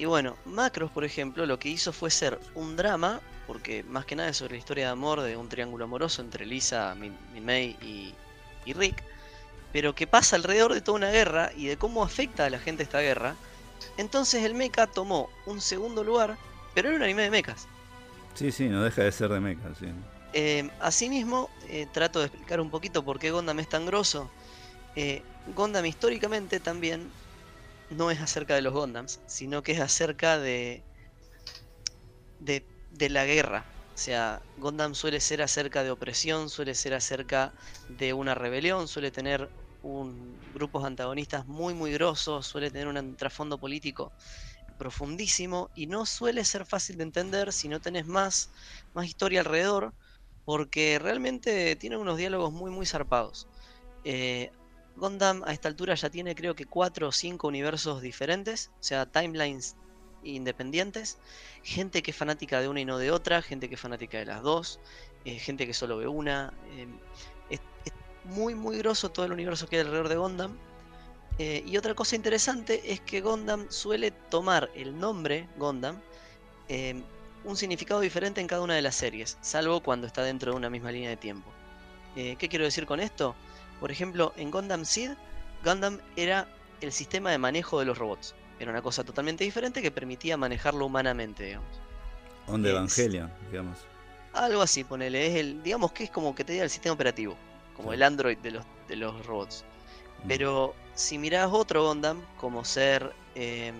y 0.00 0.06
bueno 0.06 0.34
macros 0.44 0.90
por 0.90 1.04
ejemplo 1.04 1.46
lo 1.46 1.56
que 1.60 1.68
hizo 1.68 1.92
fue 1.92 2.10
ser 2.10 2.40
un 2.56 2.74
drama 2.74 3.20
porque 3.46 3.82
más 3.84 4.04
que 4.06 4.16
nada 4.16 4.28
es 4.28 4.36
sobre 4.36 4.54
la 4.54 4.58
historia 4.58 4.86
de 4.86 4.92
amor 4.92 5.20
de 5.20 5.36
un 5.36 5.48
triángulo 5.48 5.84
amoroso 5.84 6.22
entre 6.22 6.46
Lisa, 6.46 6.94
Min, 6.94 7.16
Min 7.32 7.44
May 7.44 7.76
y, 7.82 8.14
y 8.64 8.72
Rick, 8.72 9.02
pero 9.72 9.94
que 9.94 10.06
pasa 10.06 10.36
alrededor 10.36 10.72
de 10.72 10.80
toda 10.80 10.96
una 10.96 11.10
guerra 11.10 11.50
y 11.56 11.66
de 11.66 11.76
cómo 11.76 12.02
afecta 12.02 12.46
a 12.46 12.50
la 12.50 12.58
gente 12.58 12.82
esta 12.82 13.00
guerra. 13.00 13.36
Entonces 13.96 14.44
el 14.44 14.54
mecha 14.54 14.86
tomó 14.86 15.28
un 15.46 15.60
segundo 15.60 16.04
lugar, 16.04 16.36
pero 16.74 16.88
era 16.88 16.96
un 16.96 17.02
anime 17.02 17.22
de 17.22 17.30
mechas. 17.30 17.66
Sí, 18.34 18.50
sí, 18.50 18.68
no 18.68 18.82
deja 18.82 19.02
de 19.02 19.12
ser 19.12 19.30
de 19.30 19.40
mecha, 19.40 19.74
sí. 19.78 19.86
Eh, 20.32 20.68
asimismo, 20.80 21.48
eh, 21.68 21.86
trato 21.92 22.18
de 22.18 22.26
explicar 22.26 22.60
un 22.60 22.70
poquito 22.70 23.04
por 23.04 23.20
qué 23.20 23.30
Gondam 23.30 23.60
es 23.60 23.68
tan 23.68 23.86
grosso. 23.86 24.28
Eh, 24.96 25.22
Gondam 25.54 25.86
históricamente 25.86 26.58
también 26.58 27.08
no 27.90 28.10
es 28.10 28.20
acerca 28.20 28.54
de 28.54 28.62
los 28.62 28.72
Gondams, 28.72 29.20
sino 29.26 29.62
que 29.62 29.72
es 29.72 29.80
acerca 29.80 30.38
de, 30.38 30.82
de, 32.40 32.64
de 32.94 33.08
la 33.10 33.24
guerra. 33.26 33.70
O 33.90 33.96
sea, 33.96 34.42
Gondam 34.56 34.94
suele 34.94 35.20
ser 35.20 35.42
acerca 35.42 35.82
de 35.84 35.90
opresión, 35.90 36.50
suele 36.50 36.74
ser 36.74 36.94
acerca 36.94 37.54
de 37.88 38.12
una 38.12 38.34
rebelión, 38.34 38.88
suele 38.88 39.10
tener 39.12 39.50
un, 39.80 40.40
grupos 40.52 40.84
antagonistas 40.84 41.46
muy 41.46 41.74
muy 41.74 41.92
grosos, 41.92 42.46
suele 42.46 42.70
tener 42.70 42.88
un 42.88 43.16
trasfondo 43.16 43.58
político 43.58 44.14
profundísimo 44.76 45.70
y 45.74 45.86
no 45.86 46.06
suele 46.06 46.44
ser 46.44 46.66
fácil 46.66 46.96
de 46.98 47.04
entender 47.04 47.52
si 47.52 47.68
no 47.68 47.80
tenés 47.80 48.06
más, 48.06 48.50
más 48.92 49.06
historia 49.06 49.40
alrededor, 49.40 49.94
porque 50.44 50.98
realmente 50.98 51.76
tiene 51.76 51.96
unos 51.96 52.16
diálogos 52.18 52.52
muy 52.52 52.70
muy 52.70 52.86
zarpados. 52.86 53.48
Eh, 54.04 54.50
Gundam 54.94 55.42
a 55.46 55.52
esta 55.52 55.68
altura 55.68 55.94
ya 55.96 56.10
tiene 56.10 56.34
creo 56.34 56.54
que 56.54 56.66
cuatro 56.66 57.08
o 57.08 57.12
cinco 57.12 57.48
universos 57.48 58.02
diferentes, 58.02 58.68
o 58.74 58.78
sea, 58.80 59.06
timelines 59.06 59.76
independientes, 60.24 61.18
gente 61.62 62.02
que 62.02 62.10
es 62.10 62.16
fanática 62.16 62.60
de 62.60 62.68
una 62.68 62.80
y 62.80 62.84
no 62.84 62.98
de 62.98 63.10
otra, 63.10 63.42
gente 63.42 63.68
que 63.68 63.74
es 63.76 63.80
fanática 63.80 64.18
de 64.18 64.26
las 64.26 64.42
dos, 64.42 64.80
eh, 65.24 65.38
gente 65.38 65.66
que 65.66 65.74
solo 65.74 65.96
ve 65.96 66.06
una. 66.06 66.52
Eh, 66.76 66.86
es, 67.50 67.60
muy 68.24 68.54
muy 68.54 68.78
grosso 68.78 69.10
todo 69.10 69.26
el 69.26 69.32
universo 69.32 69.68
que 69.68 69.76
hay 69.76 69.82
alrededor 69.82 70.08
de 70.08 70.16
Gundam. 70.16 70.56
Eh, 71.38 71.64
y 71.66 71.76
otra 71.76 71.94
cosa 71.94 72.16
interesante 72.16 72.92
es 72.92 73.00
que 73.00 73.20
Gundam 73.20 73.66
suele 73.68 74.12
tomar 74.12 74.70
el 74.74 74.98
nombre 74.98 75.48
Gundam 75.56 76.00
eh, 76.68 77.02
un 77.44 77.56
significado 77.56 78.00
diferente 78.00 78.40
en 78.40 78.46
cada 78.46 78.62
una 78.62 78.74
de 78.74 78.82
las 78.82 78.94
series, 78.94 79.36
salvo 79.42 79.80
cuando 79.80 80.06
está 80.06 80.22
dentro 80.22 80.52
de 80.52 80.56
una 80.56 80.70
misma 80.70 80.92
línea 80.92 81.10
de 81.10 81.16
tiempo. 81.16 81.50
Eh, 82.16 82.36
¿Qué 82.38 82.48
quiero 82.48 82.64
decir 82.64 82.86
con 82.86 83.00
esto? 83.00 83.34
Por 83.80 83.90
ejemplo, 83.90 84.32
en 84.36 84.50
Gundam 84.50 84.84
Seed, 84.84 85.12
Gundam 85.62 86.00
era 86.16 86.48
el 86.80 86.92
sistema 86.92 87.30
de 87.30 87.38
manejo 87.38 87.80
de 87.80 87.84
los 87.84 87.98
robots. 87.98 88.34
Era 88.64 88.70
una 88.70 88.80
cosa 88.80 89.04
totalmente 89.04 89.44
diferente 89.44 89.82
que 89.82 89.90
permitía 89.90 90.38
manejarlo 90.38 90.86
humanamente, 90.86 91.44
digamos. 91.44 91.68
On 92.46 92.62
the 92.62 92.70
Evangelion, 92.70 93.30
digamos. 93.50 93.76
Algo 94.32 94.62
así, 94.62 94.84
ponele. 94.84 95.26
Es 95.26 95.34
el, 95.34 95.62
digamos 95.62 95.92
que 95.92 96.04
es 96.04 96.10
como 96.10 96.34
que 96.34 96.44
te 96.44 96.54
diga 96.54 96.64
el 96.64 96.70
sistema 96.70 96.94
operativo, 96.94 97.36
como 97.76 97.90
sí. 97.90 97.96
el 97.96 98.02
Android 98.02 98.38
de 98.38 98.52
los, 98.52 98.64
de 98.88 98.96
los 98.96 99.26
robots. 99.26 99.64
Mm. 100.22 100.28
Pero 100.28 100.74
si 100.94 101.18
mirás 101.18 101.50
otro 101.52 101.86
Gundam, 101.86 102.22
como 102.38 102.64
ser. 102.64 103.12
Eh, 103.34 103.70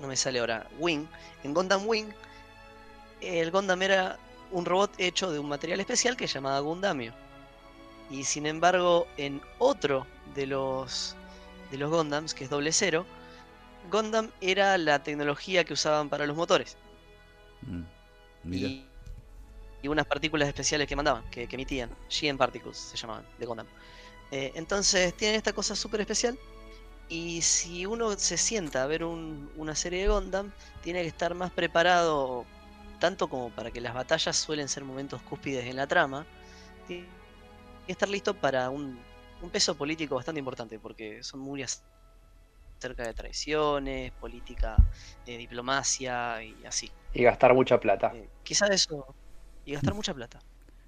no 0.00 0.08
me 0.08 0.16
sale 0.16 0.40
ahora. 0.40 0.66
Wing. 0.78 1.04
En 1.44 1.52
Gundam 1.52 1.86
Wing, 1.86 2.08
el 3.20 3.50
Gundam 3.50 3.82
era 3.82 4.18
un 4.50 4.64
robot 4.64 4.94
hecho 4.96 5.30
de 5.30 5.38
un 5.38 5.48
material 5.50 5.78
especial 5.80 6.16
que 6.16 6.26
se 6.26 6.34
llamaba 6.36 6.58
Gundamio. 6.60 7.12
Y 8.08 8.24
sin 8.24 8.46
embargo, 8.46 9.06
en 9.18 9.42
otro 9.58 10.06
de 10.34 10.46
los 10.46 11.16
de 11.70 11.76
los 11.76 11.90
Gundams, 11.90 12.32
que 12.32 12.44
es 12.44 12.50
doble 12.50 12.72
cero, 12.72 13.04
Gundam 13.90 14.30
era 14.40 14.78
la 14.78 15.02
tecnología 15.02 15.64
que 15.64 15.72
usaban 15.72 16.08
para 16.08 16.26
los 16.26 16.36
motores. 16.36 16.76
Mm, 17.62 18.52
y, 18.52 18.86
y, 19.82 19.88
unas 19.88 20.06
partículas 20.06 20.48
especiales 20.48 20.86
que 20.86 20.96
mandaban, 20.96 21.28
que, 21.30 21.46
que 21.46 21.56
emitían. 21.56 21.90
GM 22.08 22.38
Particles 22.38 22.76
se 22.76 22.96
llamaban, 22.96 23.24
de 23.38 23.46
Gundam. 23.46 23.66
Eh, 24.30 24.52
entonces 24.54 25.14
tienen 25.14 25.36
esta 25.36 25.52
cosa 25.52 25.76
súper 25.76 26.00
especial. 26.00 26.38
Y 27.08 27.42
si 27.42 27.84
uno 27.84 28.16
se 28.16 28.38
sienta 28.38 28.82
a 28.82 28.86
ver 28.86 29.04
un, 29.04 29.50
una 29.56 29.74
serie 29.74 30.02
de 30.02 30.08
Gundam, 30.08 30.50
tiene 30.82 31.02
que 31.02 31.08
estar 31.08 31.34
más 31.34 31.50
preparado, 31.50 32.46
tanto 32.98 33.28
como 33.28 33.50
para 33.50 33.70
que 33.70 33.80
las 33.80 33.92
batallas 33.92 34.36
suelen 34.36 34.68
ser 34.68 34.84
momentos 34.84 35.20
cúspides 35.22 35.66
en 35.66 35.76
la 35.76 35.86
trama, 35.86 36.24
que 36.88 37.06
estar 37.86 38.08
listo 38.08 38.32
para 38.32 38.70
un, 38.70 38.98
un 39.42 39.50
peso 39.50 39.74
político 39.74 40.14
bastante 40.14 40.38
importante, 40.38 40.78
porque 40.78 41.22
son 41.22 41.40
muy 41.40 41.62
acerca 42.82 43.04
de 43.04 43.14
traiciones, 43.14 44.10
política, 44.12 44.76
de 45.24 45.38
diplomacia 45.38 46.42
y 46.42 46.56
así. 46.66 46.90
Y 47.14 47.22
gastar 47.22 47.54
mucha 47.54 47.78
plata. 47.78 48.10
Eh, 48.12 48.28
quizá 48.42 48.66
eso. 48.66 49.14
Y 49.64 49.74
gastar 49.74 49.94
mucha 49.94 50.12
plata. 50.12 50.40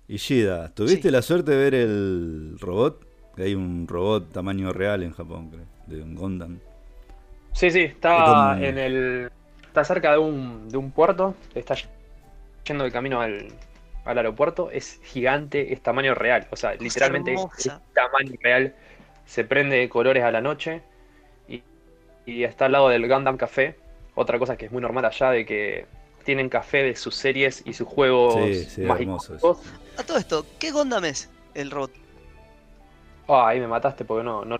Y 0.08 0.16
Shida, 0.16 0.70
¿tuviste 0.70 1.08
sí. 1.08 1.10
la 1.10 1.22
suerte 1.22 1.52
de 1.52 1.56
ver 1.56 1.74
el 1.74 2.56
robot? 2.58 3.06
Que 3.36 3.44
hay 3.44 3.54
un 3.54 3.86
robot 3.86 4.32
tamaño 4.32 4.72
real 4.72 5.04
en 5.04 5.12
Japón, 5.12 5.50
creo, 5.50 5.66
de 5.86 6.02
un 6.02 6.16
Gundam. 6.16 6.58
Sí, 7.52 7.70
sí, 7.70 7.82
estaba 7.82 8.58
en 8.60 8.78
el. 8.78 9.30
Está 9.64 9.84
cerca 9.84 10.12
de 10.12 10.18
un, 10.18 10.68
de 10.68 10.76
un 10.76 10.90
puerto. 10.90 11.36
Está 11.54 11.76
yendo 12.64 12.84
de 12.84 12.90
camino 12.90 13.20
al, 13.20 13.48
al 14.04 14.18
aeropuerto. 14.18 14.70
Es 14.72 15.00
gigante, 15.04 15.72
es 15.72 15.80
tamaño 15.80 16.14
real. 16.14 16.48
O 16.50 16.56
sea, 16.56 16.74
literalmente 16.74 17.34
es, 17.34 17.66
es, 17.66 17.72
tamaño 17.92 18.36
real. 18.42 18.74
Se 19.26 19.44
prende 19.44 19.76
de 19.76 19.88
colores 19.88 20.24
a 20.24 20.32
la 20.32 20.40
noche. 20.40 20.82
Y, 22.26 22.44
está 22.44 22.66
al 22.66 22.72
lado 22.72 22.88
del 22.88 23.08
Gundam 23.08 23.36
Café. 23.36 23.76
Otra 24.14 24.38
cosa 24.38 24.56
que 24.56 24.66
es 24.66 24.72
muy 24.72 24.80
normal 24.80 25.04
allá, 25.04 25.30
de 25.30 25.44
que 25.44 25.86
tienen 26.24 26.48
café 26.48 26.82
de 26.82 26.96
sus 26.96 27.14
series 27.14 27.62
y 27.64 27.74
sus 27.74 27.86
juegos 27.86 28.34
sí, 28.34 28.64
sí, 28.64 28.80
mágicos. 28.82 29.30
A 29.98 30.02
todo 30.02 30.16
esto, 30.16 30.46
¿qué 30.58 30.70
Gundam 30.70 31.04
es 31.04 31.28
el 31.54 31.70
robot? 31.70 31.90
Oh, 33.26 33.40
ahí 33.40 33.60
me 33.60 33.66
mataste 33.66 34.04
porque 34.04 34.24
no. 34.24 34.44
no... 34.44 34.58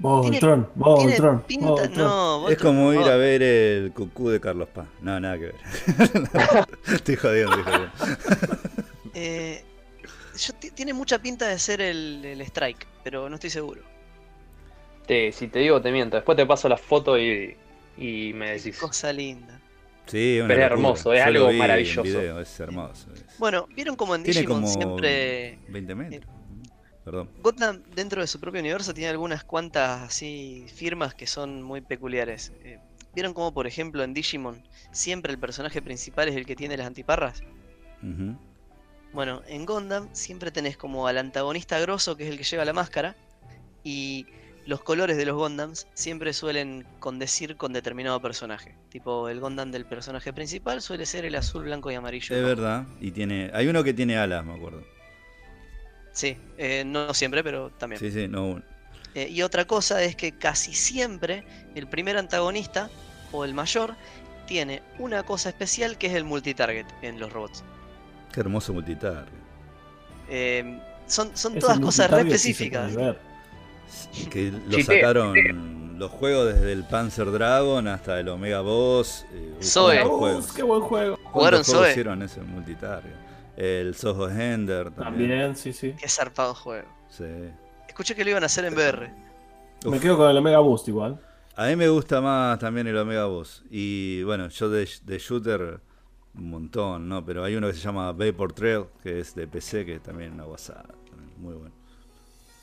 Voltron, 0.00 0.68
Voltron. 0.76 1.44
No, 1.96 2.48
es 2.48 2.58
como 2.58 2.92
ir 2.92 3.00
a 3.00 3.16
ver 3.16 3.42
el 3.42 3.92
cucú 3.92 4.28
de 4.28 4.40
Carlos 4.40 4.68
Paz. 4.68 4.86
No, 5.00 5.18
nada 5.18 5.36
que 5.38 5.46
ver. 5.46 5.56
estoy 6.94 7.16
jodiendo, 7.16 7.58
estoy 7.58 7.72
jodiendo. 7.72 7.92
eh, 9.14 9.64
yo 10.36 10.54
tiene 10.72 10.92
mucha 10.92 11.18
pinta 11.18 11.48
de 11.48 11.58
ser 11.58 11.80
el, 11.80 12.24
el, 12.24 12.40
Strike, 12.42 12.86
pero 13.02 13.28
no 13.28 13.34
estoy 13.34 13.50
seguro. 13.50 13.82
Te, 15.08 15.32
si 15.32 15.48
te 15.48 15.58
digo, 15.60 15.80
te 15.80 15.90
miento. 15.90 16.16
Después 16.16 16.36
te 16.36 16.46
paso 16.46 16.68
la 16.68 16.76
foto 16.76 17.18
y, 17.18 17.56
y 17.96 18.32
me 18.34 18.52
decís. 18.52 18.78
Cosa 18.78 19.12
linda. 19.12 19.58
Sí, 20.06 20.40
Pero 20.46 20.60
es 20.60 20.70
hermoso, 20.70 21.12
es 21.12 21.22
algo 21.22 21.52
maravilloso. 21.52 22.02
Video, 22.02 22.40
es 22.40 22.60
hermoso. 22.60 23.12
Es... 23.12 23.38
Bueno, 23.38 23.66
vieron 23.74 23.96
como 23.96 24.14
en 24.14 24.22
Digimon 24.22 24.62
como 24.62 24.66
siempre. 24.68 25.58
20 25.68 25.94
metros. 25.94 26.24
Eh, 26.24 26.26
Perdón. 27.04 27.30
Gundam 27.42 27.82
dentro 27.94 28.20
de 28.20 28.26
su 28.26 28.38
propio 28.38 28.60
universo 28.60 28.92
tiene 28.92 29.08
algunas 29.08 29.44
cuantas 29.44 30.02
así 30.02 30.66
firmas 30.74 31.14
que 31.14 31.26
son 31.26 31.62
muy 31.62 31.80
peculiares. 31.80 32.52
Eh, 32.64 32.78
¿Vieron 33.14 33.32
como 33.32 33.52
por 33.52 33.66
ejemplo 33.66 34.02
en 34.02 34.12
Digimon 34.12 34.62
siempre 34.92 35.32
el 35.32 35.38
personaje 35.38 35.80
principal 35.80 36.28
es 36.28 36.36
el 36.36 36.44
que 36.44 36.54
tiene 36.54 36.76
las 36.76 36.86
antiparras? 36.86 37.42
Uh 38.02 38.06
-huh. 38.06 38.38
Bueno, 39.12 39.42
en 39.46 39.64
Gundam 39.64 40.08
siempre 40.12 40.50
tenés 40.50 40.76
como 40.76 41.06
al 41.06 41.16
antagonista 41.16 41.80
grosso 41.80 42.16
que 42.16 42.24
es 42.24 42.30
el 42.30 42.36
que 42.36 42.44
lleva 42.44 42.64
la 42.66 42.74
máscara 42.74 43.16
y 43.82 44.26
los 44.68 44.82
colores 44.82 45.16
de 45.16 45.24
los 45.24 45.34
Gundams 45.34 45.86
siempre 45.94 46.34
suelen 46.34 46.84
condecir 46.98 47.56
con 47.56 47.72
determinado 47.72 48.20
personaje. 48.20 48.74
Tipo, 48.90 49.30
el 49.30 49.40
Gundam 49.40 49.70
del 49.70 49.86
personaje 49.86 50.30
principal 50.34 50.82
suele 50.82 51.06
ser 51.06 51.24
el 51.24 51.36
azul, 51.36 51.64
blanco 51.64 51.90
y 51.90 51.94
amarillo. 51.94 52.36
Es 52.36 52.42
verdad, 52.44 52.86
y 53.00 53.10
tiene. 53.10 53.50
Hay 53.54 53.66
uno 53.66 53.82
que 53.82 53.94
tiene 53.94 54.18
alas, 54.18 54.44
me 54.44 54.52
acuerdo. 54.52 54.82
Sí, 56.12 56.36
eh, 56.58 56.84
no 56.84 57.14
siempre, 57.14 57.42
pero 57.42 57.70
también. 57.70 57.98
Sí, 57.98 58.12
sí, 58.12 58.28
no. 58.28 58.62
Eh, 59.14 59.28
y 59.30 59.40
otra 59.40 59.64
cosa 59.64 60.02
es 60.02 60.14
que 60.14 60.32
casi 60.32 60.74
siempre 60.74 61.44
el 61.74 61.86
primer 61.86 62.18
antagonista, 62.18 62.90
o 63.32 63.46
el 63.46 63.54
mayor, 63.54 63.94
tiene 64.46 64.82
una 64.98 65.22
cosa 65.22 65.48
especial 65.48 65.96
que 65.96 66.08
es 66.08 66.12
el 66.12 66.24
multitarget 66.24 66.86
en 67.00 67.18
los 67.18 67.32
robots. 67.32 67.64
Qué 68.34 68.40
hermoso 68.40 68.74
multitarget. 68.74 69.32
Eh, 70.28 70.78
son 71.06 71.34
son 71.34 71.58
todas 71.58 71.80
cosas 71.80 72.10
re 72.10 72.20
específicas. 72.20 72.92
Que 74.30 74.50
lo 74.50 74.82
sacaron 74.82 75.98
los 75.98 76.10
juegos 76.12 76.54
desde 76.54 76.72
el 76.72 76.84
Panzer 76.84 77.30
Dragon 77.30 77.86
hasta 77.88 78.20
el 78.20 78.28
Omega 78.28 78.60
Boss. 78.60 79.26
Eh, 79.32 79.56
Zoe. 79.62 80.04
Juegos. 80.04 80.52
Qué 80.52 80.62
buen 80.62 80.80
juego. 80.80 81.18
Jugaron 81.24 81.64
Zoe. 81.64 81.90
hicieron 81.90 82.22
ese 82.22 82.40
multitarget? 82.40 83.14
El 83.56 83.94
Soho 83.96 84.30
Ender 84.30 84.92
también. 84.92 85.30
También, 85.30 85.56
sí, 85.56 85.72
sí. 85.72 85.94
Qué 85.98 86.08
zarpado 86.08 86.54
juego. 86.54 86.88
Sí. 87.08 87.24
Escuché 87.88 88.14
que 88.14 88.22
lo 88.22 88.30
iban 88.30 88.44
a 88.44 88.46
hacer 88.46 88.64
en 88.66 88.74
VR. 88.74 89.10
Uf. 89.84 89.90
Me 89.90 89.98
quedo 89.98 90.16
con 90.16 90.30
el 90.30 90.36
Omega 90.36 90.60
Boost 90.60 90.86
igual. 90.88 91.20
A 91.56 91.66
mí 91.66 91.74
me 91.74 91.88
gusta 91.88 92.20
más 92.20 92.60
también 92.60 92.86
el 92.86 92.96
Omega 92.96 93.24
Boss. 93.24 93.64
Y 93.68 94.22
bueno, 94.22 94.48
yo 94.48 94.70
de, 94.70 94.88
de 95.02 95.18
shooter 95.18 95.80
un 96.34 96.50
montón, 96.50 97.08
¿no? 97.08 97.24
Pero 97.24 97.42
hay 97.42 97.56
uno 97.56 97.66
que 97.66 97.74
se 97.74 97.80
llama 97.80 98.12
Vapor 98.12 98.52
Trail, 98.52 98.84
que 99.02 99.18
es 99.18 99.34
de 99.34 99.48
PC, 99.48 99.84
que 99.84 99.98
también 99.98 100.30
es 100.30 100.34
una 100.36 100.46
WhatsApp. 100.46 100.86
Muy 101.38 101.54
bueno. 101.54 101.74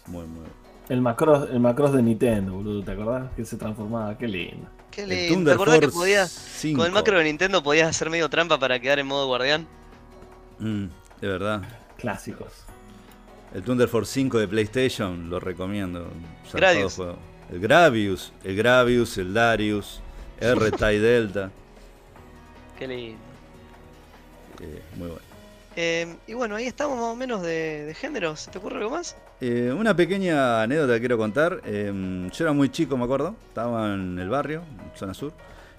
Muy, 0.08 0.26
muy 0.26 0.40
bueno. 0.40 0.65
El 0.90 1.02
Macross, 1.02 1.50
el 1.50 1.60
Macross 1.60 1.94
de 1.94 2.02
Nintendo, 2.04 2.54
boludo, 2.54 2.84
¿te 2.84 2.92
acordás? 2.92 3.32
Que 3.36 3.44
se 3.44 3.58
transformaba, 3.58 4.18
qué 4.18 4.28
lindo. 4.28 4.68
Qué 4.92 5.02
El 5.04 5.10
lindo. 5.10 5.24
¿Te 5.28 5.34
Thunder 5.34 5.54
acordás 5.56 5.80
que 5.80 5.86
Force 5.88 5.98
podías, 6.00 6.32
5. 6.32 6.78
con 6.78 6.86
el 6.88 6.94
macro 6.94 7.18
de 7.18 7.24
Nintendo 7.24 7.64
podías 7.64 7.90
hacer 7.90 8.10
medio 8.10 8.30
trampa 8.30 8.60
para 8.60 8.80
quedar 8.80 9.00
en 9.00 9.08
modo 9.08 9.26
guardián? 9.28 9.68
Mm, 10.60 10.86
de 11.22 11.28
verdad. 11.28 11.64
Clásicos. 11.98 12.66
El 13.54 13.64
Thunder 13.64 13.88
Force 13.88 14.12
5 14.14 14.38
de 14.38 14.48
PlayStation, 14.48 15.30
lo 15.30 15.40
recomiendo. 15.40 16.08
juego. 16.96 17.18
El 17.52 17.60
Gravius, 17.60 18.32
el 18.44 18.56
Gravius, 18.56 19.18
el 19.18 19.34
Darius, 19.34 20.02
R-Type 20.40 21.00
Delta. 21.00 21.52
Qué 22.80 22.88
lindo. 22.88 23.18
eh, 24.62 24.82
muy 24.98 25.08
bueno. 25.08 25.35
Eh, 25.76 26.16
y 26.28 26.34
bueno, 26.34 26.56
ahí 26.56 26.66
estamos 26.66 26.98
más 26.98 27.08
o 27.08 27.16
menos 27.16 27.42
de, 27.42 27.86
de 27.86 27.94
géneros. 27.94 28.42
¿Se 28.42 28.52
te 28.52 28.58
ocurre 28.58 28.78
algo 28.78 28.92
más? 28.92 29.18
Eh, 29.42 29.76
una 29.78 29.96
pequeña 29.96 30.62
anécdota 30.62 30.94
que 30.94 31.00
quiero 31.00 31.18
contar. 31.18 31.62
Eh, 31.66 32.30
yo 32.32 32.46
era 32.46 32.54
muy 32.54 32.70
chico, 32.70 32.96
me 32.98 33.04
acuerdo. 33.04 33.36
Estaba 33.50 33.94
en 33.94 34.18
el 34.18 34.30
barrio, 34.30 34.62
en 34.62 34.98
zona 34.98 35.14
sur. 35.14 35.34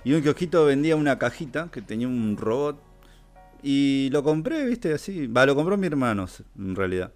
Y 0.05 0.13
un 0.13 0.23
kiosquito 0.23 0.65
vendía 0.67 0.97
una 0.97 1.19
cajita 1.19 1.69
que 1.73 1.83
tenía 1.83 2.07
un 2.07 2.37
robot. 2.37 2.79
Y 3.63 4.11
lo 4.13 4.23
compré, 4.23 4.65
viste, 4.67 4.93
así. 4.93 5.27
Va, 5.27 5.47
lo 5.47 5.55
compró 5.55 5.77
mi 5.77 5.87
hermano, 5.87 6.27
en 6.59 6.77
realidad. 6.77 7.13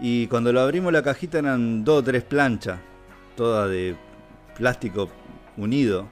Y 0.00 0.26
cuando 0.28 0.52
lo 0.52 0.60
abrimos 0.60 0.92
la 0.92 1.02
cajita 1.02 1.40
eran 1.40 1.84
dos 1.84 2.00
o 2.00 2.04
tres 2.04 2.22
planchas. 2.22 2.78
Todas 3.36 3.68
de 3.68 3.96
plástico 4.56 5.08
unido. 5.56 6.08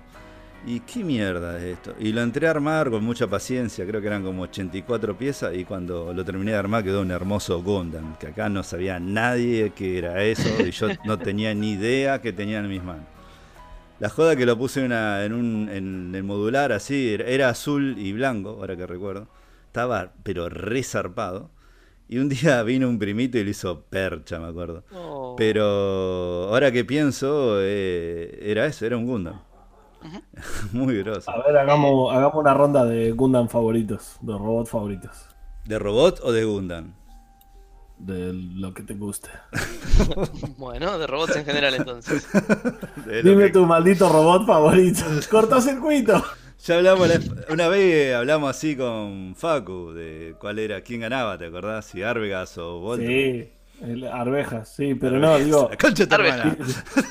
¿Y 0.66 0.80
qué 0.80 1.02
mierda 1.02 1.56
es 1.58 1.64
esto? 1.78 1.94
Y 1.98 2.12
lo 2.12 2.20
entré 2.20 2.46
a 2.46 2.50
armar 2.50 2.90
con 2.90 3.02
mucha 3.02 3.26
paciencia, 3.26 3.86
creo 3.86 4.00
que 4.02 4.08
eran 4.08 4.22
como 4.22 4.42
84 4.42 5.16
piezas 5.16 5.54
y 5.56 5.64
cuando 5.64 6.12
lo 6.12 6.22
terminé 6.24 6.50
de 6.52 6.58
armar 6.58 6.84
quedó 6.84 7.00
un 7.00 7.10
hermoso 7.10 7.62
Gundam, 7.62 8.16
que 8.18 8.26
acá 8.28 8.50
no 8.50 8.62
sabía 8.62 9.00
nadie 9.00 9.70
que 9.70 9.96
era 9.96 10.22
eso 10.22 10.48
y 10.64 10.70
yo 10.70 10.88
no 11.06 11.18
tenía 11.18 11.54
ni 11.54 11.72
idea 11.72 12.20
que 12.20 12.34
tenía 12.34 12.58
en 12.58 12.68
mis 12.68 12.82
manos. 12.82 13.06
La 14.00 14.10
joda 14.10 14.36
que 14.36 14.46
lo 14.46 14.56
puse 14.58 14.80
en, 14.80 14.86
una- 14.86 15.24
en 15.24 15.32
un 15.32 15.68
en 15.70 16.14
el 16.14 16.24
modular 16.24 16.72
así, 16.72 17.14
era, 17.18 17.48
azul 17.50 17.96
y 17.98 18.12
blanco, 18.12 18.50
ahora 18.50 18.76
que 18.76 18.86
recuerdo. 18.86 19.28
Estaba 19.66 20.12
pero 20.22 20.48
resarpado. 20.48 21.50
Y 22.08 22.18
un 22.18 22.28
día 22.28 22.62
vino 22.64 22.88
un 22.88 22.98
primito 22.98 23.38
y 23.38 23.44
lo 23.44 23.50
hizo 23.50 23.82
percha, 23.82 24.38
me 24.40 24.48
acuerdo. 24.48 24.84
Oh. 24.92 25.36
Pero 25.36 26.48
ahora 26.50 26.72
que 26.72 26.84
pienso, 26.84 27.58
eh, 27.60 28.38
era 28.42 28.66
eso, 28.66 28.86
era 28.86 28.96
un 28.96 29.06
Gundam. 29.06 29.40
Muy 30.72 30.98
groso. 31.02 31.30
A 31.30 31.42
ver, 31.46 31.56
hagamos, 31.56 32.12
hagamos 32.14 32.34
una 32.36 32.54
ronda 32.54 32.84
de 32.84 33.12
Gundam 33.12 33.48
favoritos, 33.48 34.16
de 34.20 34.32
robots 34.32 34.70
favoritos. 34.70 35.26
¿De 35.66 35.78
robot 35.78 36.20
o 36.22 36.32
de 36.32 36.44
Gundam? 36.44 36.94
De 37.98 38.32
lo 38.32 38.72
que 38.72 38.82
te 38.82 38.94
guste. 38.94 39.28
Bueno, 40.56 40.98
de 40.98 41.06
robots 41.06 41.36
en 41.36 41.44
general 41.44 41.74
entonces. 41.74 42.26
Dime 43.24 43.44
que- 43.46 43.50
tu 43.50 43.66
maldito 43.66 44.08
robot 44.08 44.46
favorito. 44.46 45.02
Cortocircuito. 45.30 46.22
Ya 46.64 46.76
hablamos, 46.76 47.08
la- 47.08 47.20
una 47.52 47.68
vez 47.68 48.14
hablamos 48.14 48.50
así 48.50 48.76
con 48.76 49.34
Facu 49.36 49.92
de 49.92 50.34
cuál 50.38 50.58
era, 50.58 50.82
quién 50.82 51.00
ganaba, 51.00 51.38
¿te 51.38 51.46
acordás? 51.46 51.86
Si 51.86 52.02
Arvegas 52.02 52.56
o 52.58 52.80
Voltron. 52.80 53.08
Sí, 53.08 53.50
el- 53.80 54.04
arvejas, 54.06 54.68
sí, 54.74 54.94
pero 54.94 55.18
no, 55.18 55.38
digo, 55.38 55.68
La 55.70 55.76
concha 55.76 56.06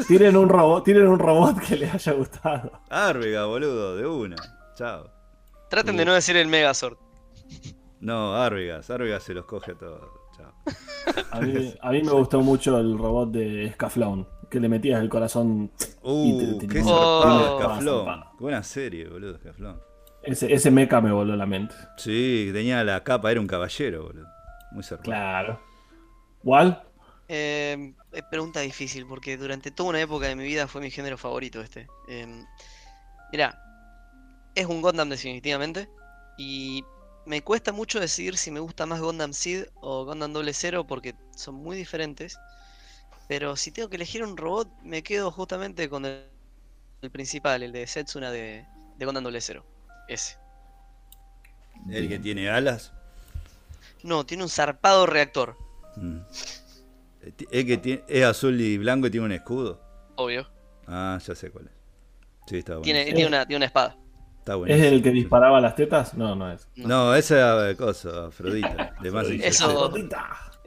tienen 0.07 0.35
un 0.37 0.49
robot, 0.49 0.83
tienen 0.83 1.07
un 1.07 1.19
robot 1.19 1.59
que 1.59 1.75
les 1.77 1.93
haya 1.93 2.13
gustado. 2.13 2.71
Arvega, 2.89 3.45
boludo, 3.45 3.95
de 3.95 4.05
una. 4.07 4.35
Chao. 4.75 5.09
Traten 5.69 5.97
de 5.97 6.05
no 6.05 6.13
decir 6.13 6.35
el 6.37 6.47
Megazord. 6.47 6.97
No, 7.99 8.35
Arvegas, 8.35 8.89
Arvegas 8.89 9.23
se 9.23 9.33
los 9.33 9.45
coge 9.45 9.71
a 9.73 9.75
todos. 9.77 10.01
Chao. 10.37 10.53
A 11.31 11.41
mí, 11.41 11.73
a 11.81 11.91
mí 11.91 12.01
me 12.03 12.11
gustó 12.11 12.41
mucho 12.41 12.77
el 12.79 12.97
robot 12.97 13.31
de 13.31 13.71
Scaflón, 13.73 14.27
que 14.49 14.59
le 14.59 14.69
metías 14.69 15.01
el 15.01 15.09
corazón. 15.09 15.71
y 16.03 16.37
te- 16.37 16.45
Uh, 16.53 16.57
te- 16.59 16.67
qué 16.67 16.81
Oh. 16.85 17.59
Zarpado. 17.59 18.25
Buena 18.39 18.63
serie, 18.63 19.07
boludo, 19.07 19.35
Escaflón. 19.35 19.79
Ese, 20.23 20.51
ese 20.53 20.69
mecha 20.71 20.99
me 21.01 21.11
voló 21.11 21.35
la 21.35 21.45
mente. 21.45 21.73
Sí, 21.97 22.49
tenía 22.53 22.83
la 22.83 23.03
capa, 23.03 23.31
era 23.31 23.39
un 23.41 23.47
caballero, 23.47 24.03
boludo. 24.03 24.27
Muy 24.71 24.83
zarpado. 24.83 25.11
Claro. 25.11 25.59
¿Cuál? 26.43 26.83
Eh, 27.27 27.93
es 28.11 28.23
pregunta 28.31 28.59
difícil 28.61 29.05
porque 29.05 29.37
durante 29.37 29.71
toda 29.71 29.89
una 29.89 30.01
época 30.01 30.27
de 30.27 30.35
mi 30.35 30.43
vida 30.43 30.67
fue 30.67 30.81
mi 30.81 30.89
género 30.89 31.17
favorito 31.17 31.61
este. 31.61 31.87
Eh, 32.07 32.43
mira, 33.31 33.61
es 34.55 34.65
un 34.65 34.81
Gundam 34.81 35.09
definitivamente 35.09 35.89
y 36.37 36.83
me 37.25 37.43
cuesta 37.43 37.71
mucho 37.71 37.99
decidir 37.99 38.37
si 38.37 38.49
me 38.49 38.59
gusta 38.59 38.85
más 38.85 38.99
Gundam 38.99 39.33
Seed 39.33 39.65
o 39.75 40.05
Gundam 40.05 40.33
Doble 40.33 40.53
Cero 40.53 40.87
porque 40.87 41.15
son 41.35 41.55
muy 41.55 41.77
diferentes. 41.77 42.37
Pero 43.27 43.55
si 43.55 43.71
tengo 43.71 43.89
que 43.89 43.97
elegir 43.97 44.23
un 44.23 44.35
robot, 44.35 44.67
me 44.81 45.03
quedo 45.03 45.29
justamente 45.29 45.87
con 45.87 46.05
el, 46.05 46.25
el 47.03 47.11
principal, 47.11 47.61
el 47.61 47.71
de 47.71 47.85
Setsuna 47.85 48.31
de, 48.31 48.65
de 48.97 49.05
Gundam 49.05 49.23
Doble 49.23 49.39
Cero. 49.41 49.63
Ese. 50.07 50.37
El 51.91 52.09
que 52.09 52.17
tiene 52.17 52.49
alas. 52.49 52.91
No, 54.01 54.25
tiene 54.25 54.43
un 54.43 54.49
zarpado 54.49 55.05
reactor, 55.05 55.57
Mm. 55.95 56.17
Es 57.51 57.65
que 57.65 57.77
tiene- 57.77 58.03
es 58.07 58.23
azul 58.25 58.59
y 58.59 58.77
blanco 58.77 59.07
y 59.07 59.11
tiene 59.11 59.25
un 59.25 59.31
escudo. 59.31 59.81
obvio. 60.15 60.47
Ah, 60.87 61.19
ya 61.25 61.35
sé 61.35 61.51
cuál 61.51 61.65
es. 61.67 61.71
Sí, 62.47 62.57
está 62.57 62.73
bueno. 62.73 62.83
Tiene, 62.83 63.05
tiene, 63.05 63.27
una, 63.27 63.45
tiene 63.45 63.57
una 63.57 63.65
espada. 63.67 63.95
Está 64.39 64.53
¿Es 64.53 64.57
buenísimo. 64.57 64.87
el 64.87 65.03
que 65.03 65.11
disparaba 65.11 65.61
las 65.61 65.75
tetas? 65.75 66.13
No, 66.15 66.35
no 66.35 66.51
es. 66.51 66.67
No, 66.75 67.13
esa 67.13 67.75
cosa, 67.77 68.27
Afrodita. 68.27 68.95
De 69.01 69.11
más 69.11 69.27
Eso- 69.27 69.93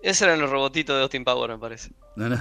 Esos 0.03 0.23
eran 0.23 0.41
los 0.41 0.51
robotitos 0.51 0.97
de 0.97 1.03
Austin 1.03 1.25
Power, 1.25 1.51
me 1.51 1.59
parece. 1.59 1.91
No, 2.16 2.29
no. 2.29 2.37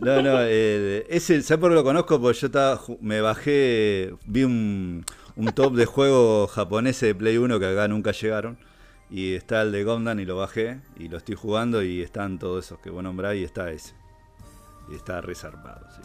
No, 0.00 0.22
no. 0.22 0.38
eh, 0.42 1.06
ese, 1.10 1.42
¿sabes 1.42 1.60
por 1.60 1.70
qué 1.70 1.74
lo 1.74 1.84
conozco? 1.84 2.20
Porque 2.20 2.38
yo 2.38 2.46
estaba, 2.46 2.80
me 3.00 3.20
bajé, 3.20 4.14
vi 4.26 4.44
un, 4.44 5.04
un 5.36 5.46
top 5.52 5.74
de 5.74 5.84
juegos 5.86 6.50
japoneses 6.52 7.00
de 7.08 7.14
Play 7.14 7.36
1 7.38 7.58
que 7.58 7.66
acá 7.66 7.88
nunca 7.88 8.12
llegaron. 8.12 8.58
Y 9.10 9.34
está 9.34 9.62
el 9.62 9.72
de 9.72 9.82
Gundam 9.84 10.20
y 10.20 10.24
lo 10.24 10.36
bajé 10.36 10.80
y 10.96 11.08
lo 11.08 11.16
estoy 11.18 11.34
jugando 11.34 11.82
y 11.82 12.00
están 12.00 12.38
todos 12.38 12.64
esos 12.64 12.78
que 12.78 12.90
vos 12.90 13.02
nombrás 13.02 13.34
y 13.34 13.44
está 13.44 13.70
ese. 13.70 13.94
Y 14.88 14.94
está 14.94 15.20
resarpado, 15.20 15.86
sí. 15.90 16.02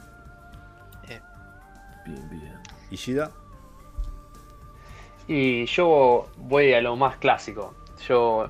Bien, 2.05 2.29
bien. 2.29 2.53
¿Y 2.91 2.95
Shida? 2.95 3.31
Y 5.27 5.65
yo 5.65 6.27
voy 6.37 6.73
a 6.73 6.81
lo 6.81 6.95
más 6.95 7.17
clásico. 7.17 7.73
Yo 8.07 8.47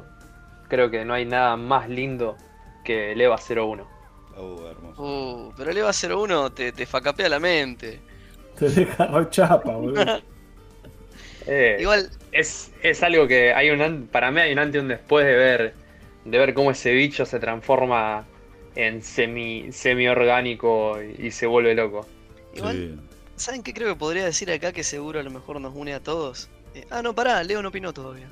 creo 0.67 0.91
que 0.91 1.05
no 1.05 1.13
hay 1.13 1.25
nada 1.25 1.55
más 1.55 1.89
lindo 1.89 2.35
que 2.83 3.13
el 3.13 3.21
EVA 3.21 3.37
01. 3.37 3.87
Oh, 4.37 4.67
hermoso. 4.67 5.01
Uh, 5.01 5.53
pero 5.55 5.71
el 5.71 5.77
EVA 5.77 5.91
01 5.91 6.51
te, 6.51 6.73
te 6.73 6.85
facapea 6.85 7.29
la 7.29 7.39
mente. 7.39 8.01
Te 8.59 8.69
deja 8.69 9.07
rochapa, 9.07 9.71
boludo. 9.71 10.21
Eh, 11.47 11.77
Igual, 11.79 12.09
es, 12.35 12.71
es 12.83 13.03
algo 13.03 13.27
que 13.27 13.53
hay 13.53 13.69
un 13.71 13.81
an- 13.81 14.07
para 14.11 14.31
mí 14.31 14.39
hay 14.41 14.53
un 14.53 14.59
antes 14.59 14.75
y 14.79 14.81
un 14.83 14.87
después 14.89 15.25
de 15.25 15.35
ver 15.35 15.73
de 16.25 16.37
ver 16.39 16.53
cómo 16.53 16.71
ese 16.71 16.91
bicho 16.93 17.25
se 17.25 17.39
transforma 17.39 18.25
en 18.75 19.01
semi 19.03 19.71
semi 19.71 20.07
orgánico 20.07 20.97
y, 21.01 21.27
y 21.27 21.31
se 21.31 21.45
vuelve 21.47 21.75
loco. 21.75 22.07
igual, 22.55 22.75
Sí. 22.75 22.99
¿saben 23.37 23.63
qué 23.63 23.73
creo 23.73 23.89
que 23.93 23.99
podría 23.99 24.25
decir 24.25 24.51
acá 24.51 24.71
que 24.73 24.83
seguro 24.83 25.19
a 25.19 25.23
lo 25.23 25.31
mejor 25.31 25.59
nos 25.61 25.73
une 25.75 25.93
a 25.93 25.99
todos? 26.01 26.49
Eh, 26.73 26.85
ah, 26.89 27.01
no, 27.01 27.13
pará, 27.15 27.43
Leo 27.43 27.61
no 27.61 27.69
opinó 27.69 27.93
todavía. 27.93 28.27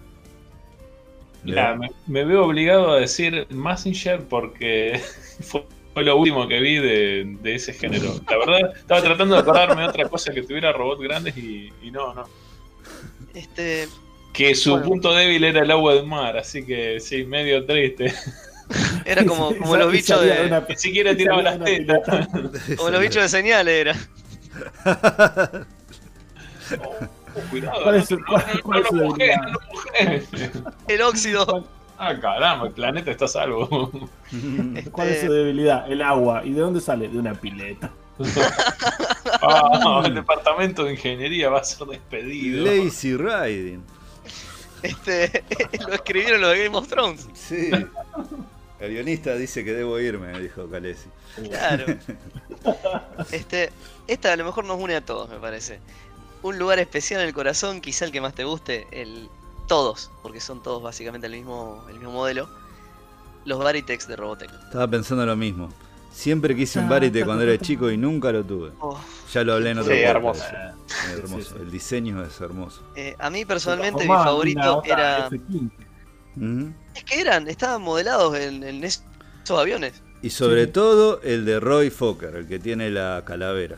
Mirá, 1.44 1.76
me, 1.76 1.90
me 2.08 2.24
veo 2.24 2.46
obligado 2.46 2.92
a 2.92 3.00
decir 3.00 3.48
Messenger 3.50 4.24
porque 4.30 5.02
fue, 5.42 5.66
fue 5.94 6.04
lo 6.04 6.16
último 6.18 6.48
que 6.48 6.60
vi 6.62 6.78
de, 6.78 7.38
de 7.42 7.56
ese 7.56 7.74
género. 7.74 8.22
La 8.30 8.38
verdad, 8.38 8.76
estaba 8.78 9.02
tratando 9.02 9.36
de 9.36 9.42
acordarme 9.42 9.82
de 9.82 9.88
otra 9.88 10.08
cosa 10.10 10.34
que 10.34 10.44
tuviera 10.44 10.72
robots 10.72 11.02
grandes 11.02 11.36
y, 11.38 11.70
y 11.82 11.92
no, 11.92 12.14
no. 12.14 12.24
Este, 13.34 13.88
Que 14.34 14.56
su 14.56 14.72
Bueno. 14.72 14.86
punto 14.88 15.14
débil 15.14 15.44
era 15.44 15.62
el 15.62 15.72
agua 15.72 15.94
del 15.96 16.06
mar, 16.08 16.38
así 16.38 16.66
que 16.66 17.00
sí, 17.00 17.24
medio 17.26 17.66
triste. 17.66 18.14
era 19.06 19.26
como, 19.26 19.56
como 19.58 19.76
los 19.78 19.92
bichos 19.92 20.22
de, 20.22 20.46
una- 20.48 20.66
Ni 20.68 20.76
siquiera 20.78 21.16
tiraba 21.16 21.42
las 21.42 21.64
tetas. 21.64 22.28
como 22.78 22.90
los 22.90 23.02
bichos 23.02 23.22
de 23.24 23.30
señales 23.30 23.74
era. 23.74 23.96
Oh, 27.36 27.40
cuidado, 27.50 27.82
¿Cuál 27.84 27.96
no, 27.96 28.02
es 28.02 28.08
su- 28.08 28.20
no, 28.20 28.26
cuál- 28.28 28.46
no, 28.54 28.62
cuál 28.64 28.80
no 28.82 28.86
es 28.88 28.92
lo 28.94 29.00
su 29.00 29.06
mojé, 29.06 29.24
debilidad? 29.24 29.42
no 29.42 29.52
lo 29.52 29.60
mojé. 29.74 30.24
El 30.88 31.02
óxido. 31.02 31.68
Ah, 31.98 32.20
caramba, 32.20 32.68
el 32.68 32.74
planeta 32.74 33.12
está 33.12 33.26
a 33.26 33.28
salvo. 33.28 33.68
¿Cuál 34.92 35.08
es 35.10 35.16
Este, 35.16 35.28
su 35.28 35.34
debilidad? 35.34 35.92
El 35.92 36.02
agua. 36.02 36.42
¿Y 36.44 36.52
de 36.54 36.62
dónde 36.62 36.82
sale? 36.82 37.08
De 37.08 37.18
una 37.18 37.34
pileta. 37.34 37.92
Ah, 39.46 40.02
el 40.06 40.16
departamento 40.16 40.86
de 40.86 40.94
ingeniería 40.94 41.50
va 41.50 41.60
a 41.60 41.64
ser 41.64 41.88
despedido. 41.88 42.66
Lazy 42.66 43.18
Riding. 43.18 43.84
este, 44.82 45.44
lo 45.88 45.94
escribieron 45.94 46.42
los 46.42 46.52
de 46.52 46.64
Game 46.64 46.78
of 46.78 46.88
Thrones. 46.88 47.28
Sí. 47.34 47.70
El 48.80 48.92
guionista 48.92 49.36
dice 49.36 49.64
que 49.66 49.74
debo 49.74 50.00
irme, 50.00 50.40
dijo 50.40 50.70
Calesi. 50.70 51.10
Claro. 51.50 51.86
Este, 53.32 53.72
esta 54.08 54.32
a 54.32 54.38
lo 54.38 54.46
mejor 54.46 54.64
nos 54.64 54.80
une 54.80 54.96
a 54.96 55.02
todos, 55.02 55.30
me 55.30 55.38
parece. 55.38 55.80
Un 56.44 56.58
lugar 56.58 56.80
especial 56.80 57.20
en 57.20 57.28
el 57.28 57.34
corazón, 57.34 57.82
quizá 57.82 58.06
el 58.06 58.14
que 58.14 58.22
más 58.22 58.34
te 58.34 58.46
guste, 58.46 58.88
el 58.92 59.30
todos, 59.68 60.12
porque 60.22 60.40
son 60.40 60.64
todos 60.64 60.82
básicamente 60.82 61.28
el 61.28 61.34
mismo, 61.34 61.84
el 61.90 61.96
mismo 61.96 62.12
modelo. 62.12 62.48
Los 63.44 63.60
Baritex 63.60 64.08
de 64.08 64.16
Robotech. 64.16 64.50
Estaba 64.66 64.88
pensando 64.88 65.26
lo 65.26 65.36
mismo. 65.36 65.70
Siempre 66.14 66.56
quise 66.56 66.80
un 66.80 66.88
Varite 66.88 67.26
cuando 67.26 67.44
era 67.44 67.58
chico 67.58 67.90
y 67.90 67.98
nunca 67.98 68.32
lo 68.32 68.44
tuve. 68.44 68.72
Oh, 68.80 69.00
Ya 69.34 69.44
lo 69.44 69.54
hablé 69.54 69.72
en 69.72 69.80
otro 69.80 69.94
Sí, 69.94 70.00
hermoso. 70.00 70.44
Es 70.88 71.20
hermoso. 71.20 71.56
El 71.58 71.72
diseño 71.72 72.24
es 72.24 72.40
hermoso. 72.40 72.84
eh, 72.96 73.16
a 73.20 73.30
mí 73.30 73.44
personalmente 73.46 74.04
mi 74.04 74.08
favorito 74.10 74.84
era... 74.86 75.28
F-15. 75.28 75.72
Ujú. 76.38 76.74
Es 76.96 77.04
que 77.04 77.20
eran, 77.20 77.48
estaban 77.48 77.82
modelados 77.82 78.38
en, 78.38 78.64
en 78.64 78.84
esos 78.84 79.04
aviones. 79.50 80.02
Y 80.22 80.30
sobre 80.30 80.66
Sí. 80.66 80.72
todo 80.72 81.20
el 81.24 81.46
de 81.46 81.60
Roy 81.60 81.90
Fokker, 81.90 82.36
el 82.36 82.48
que 82.48 82.60
tiene 82.60 82.90
la 82.92 83.24
calavera. 83.26 83.78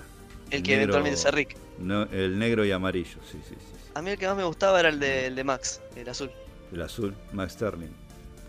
El 0.51 0.61
que 0.61 0.71
negro- 0.77 0.95
eventualmente 0.95 1.19
es 1.19 1.33
Rick. 1.33 1.57
no, 1.79 2.03
el 2.03 2.37
negro 2.37 2.63
y 2.65 2.71
amarillo, 2.71 3.17
sí, 3.31 3.39
sí, 3.47 3.55
sí. 3.57 3.75
A 3.95 4.01
mí 4.01 4.11
el 4.11 4.17
que 4.19 4.27
más 4.27 4.35
me 4.37 4.43
gustaba 4.43 4.79
era 4.79 4.89
el 4.89 4.99
de, 4.99 5.27
el 5.27 5.35
de 5.35 5.43
Max, 5.45 5.81
el 5.95 6.07
azul. 6.09 6.29
El 6.71 6.81
azul, 6.81 7.15
Max 7.33 7.53
Sterling. 7.53 7.87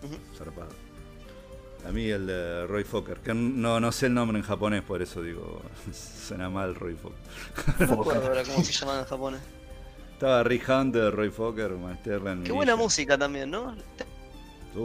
Ujú. 0.03 0.17
Zarpado. 0.37 0.69
A 1.87 1.93
mí 1.93 2.09
el 2.09 2.27
de 2.27 2.67
Roy 2.67 2.83
Fokker, 2.85 3.19
que 3.19 3.33
no, 3.33 3.79
no 3.79 3.93
sé 3.93 4.07
el 4.07 4.15
nombre 4.15 4.37
en 4.39 4.45
japonés, 4.45 4.83
por 4.83 5.01
eso 5.03 5.23
digo, 5.23 5.63
suena 6.27 6.51
mal 6.51 6.75
Roy 6.75 6.97
Fokker. 6.97 7.89
No 7.89 7.97
recuerdo 7.97 8.27
ahora 8.29 8.43
cómo 8.45 8.65
se 8.65 8.73
llamaban 8.73 9.03
en 9.03 9.07
japonés. 9.07 9.41
Estaba 10.13 10.43
Rick 10.43 10.69
Hunter, 10.69 11.15
Roy 11.15 11.31
Fokker, 11.31 11.71
Max 11.73 11.99
Sterling. 12.01 12.43
Qué 12.43 12.53
buena 12.53 12.75
música 12.75 13.17
también, 13.19 13.51
¿no? 13.51 13.75
¿Te, 13.97 14.05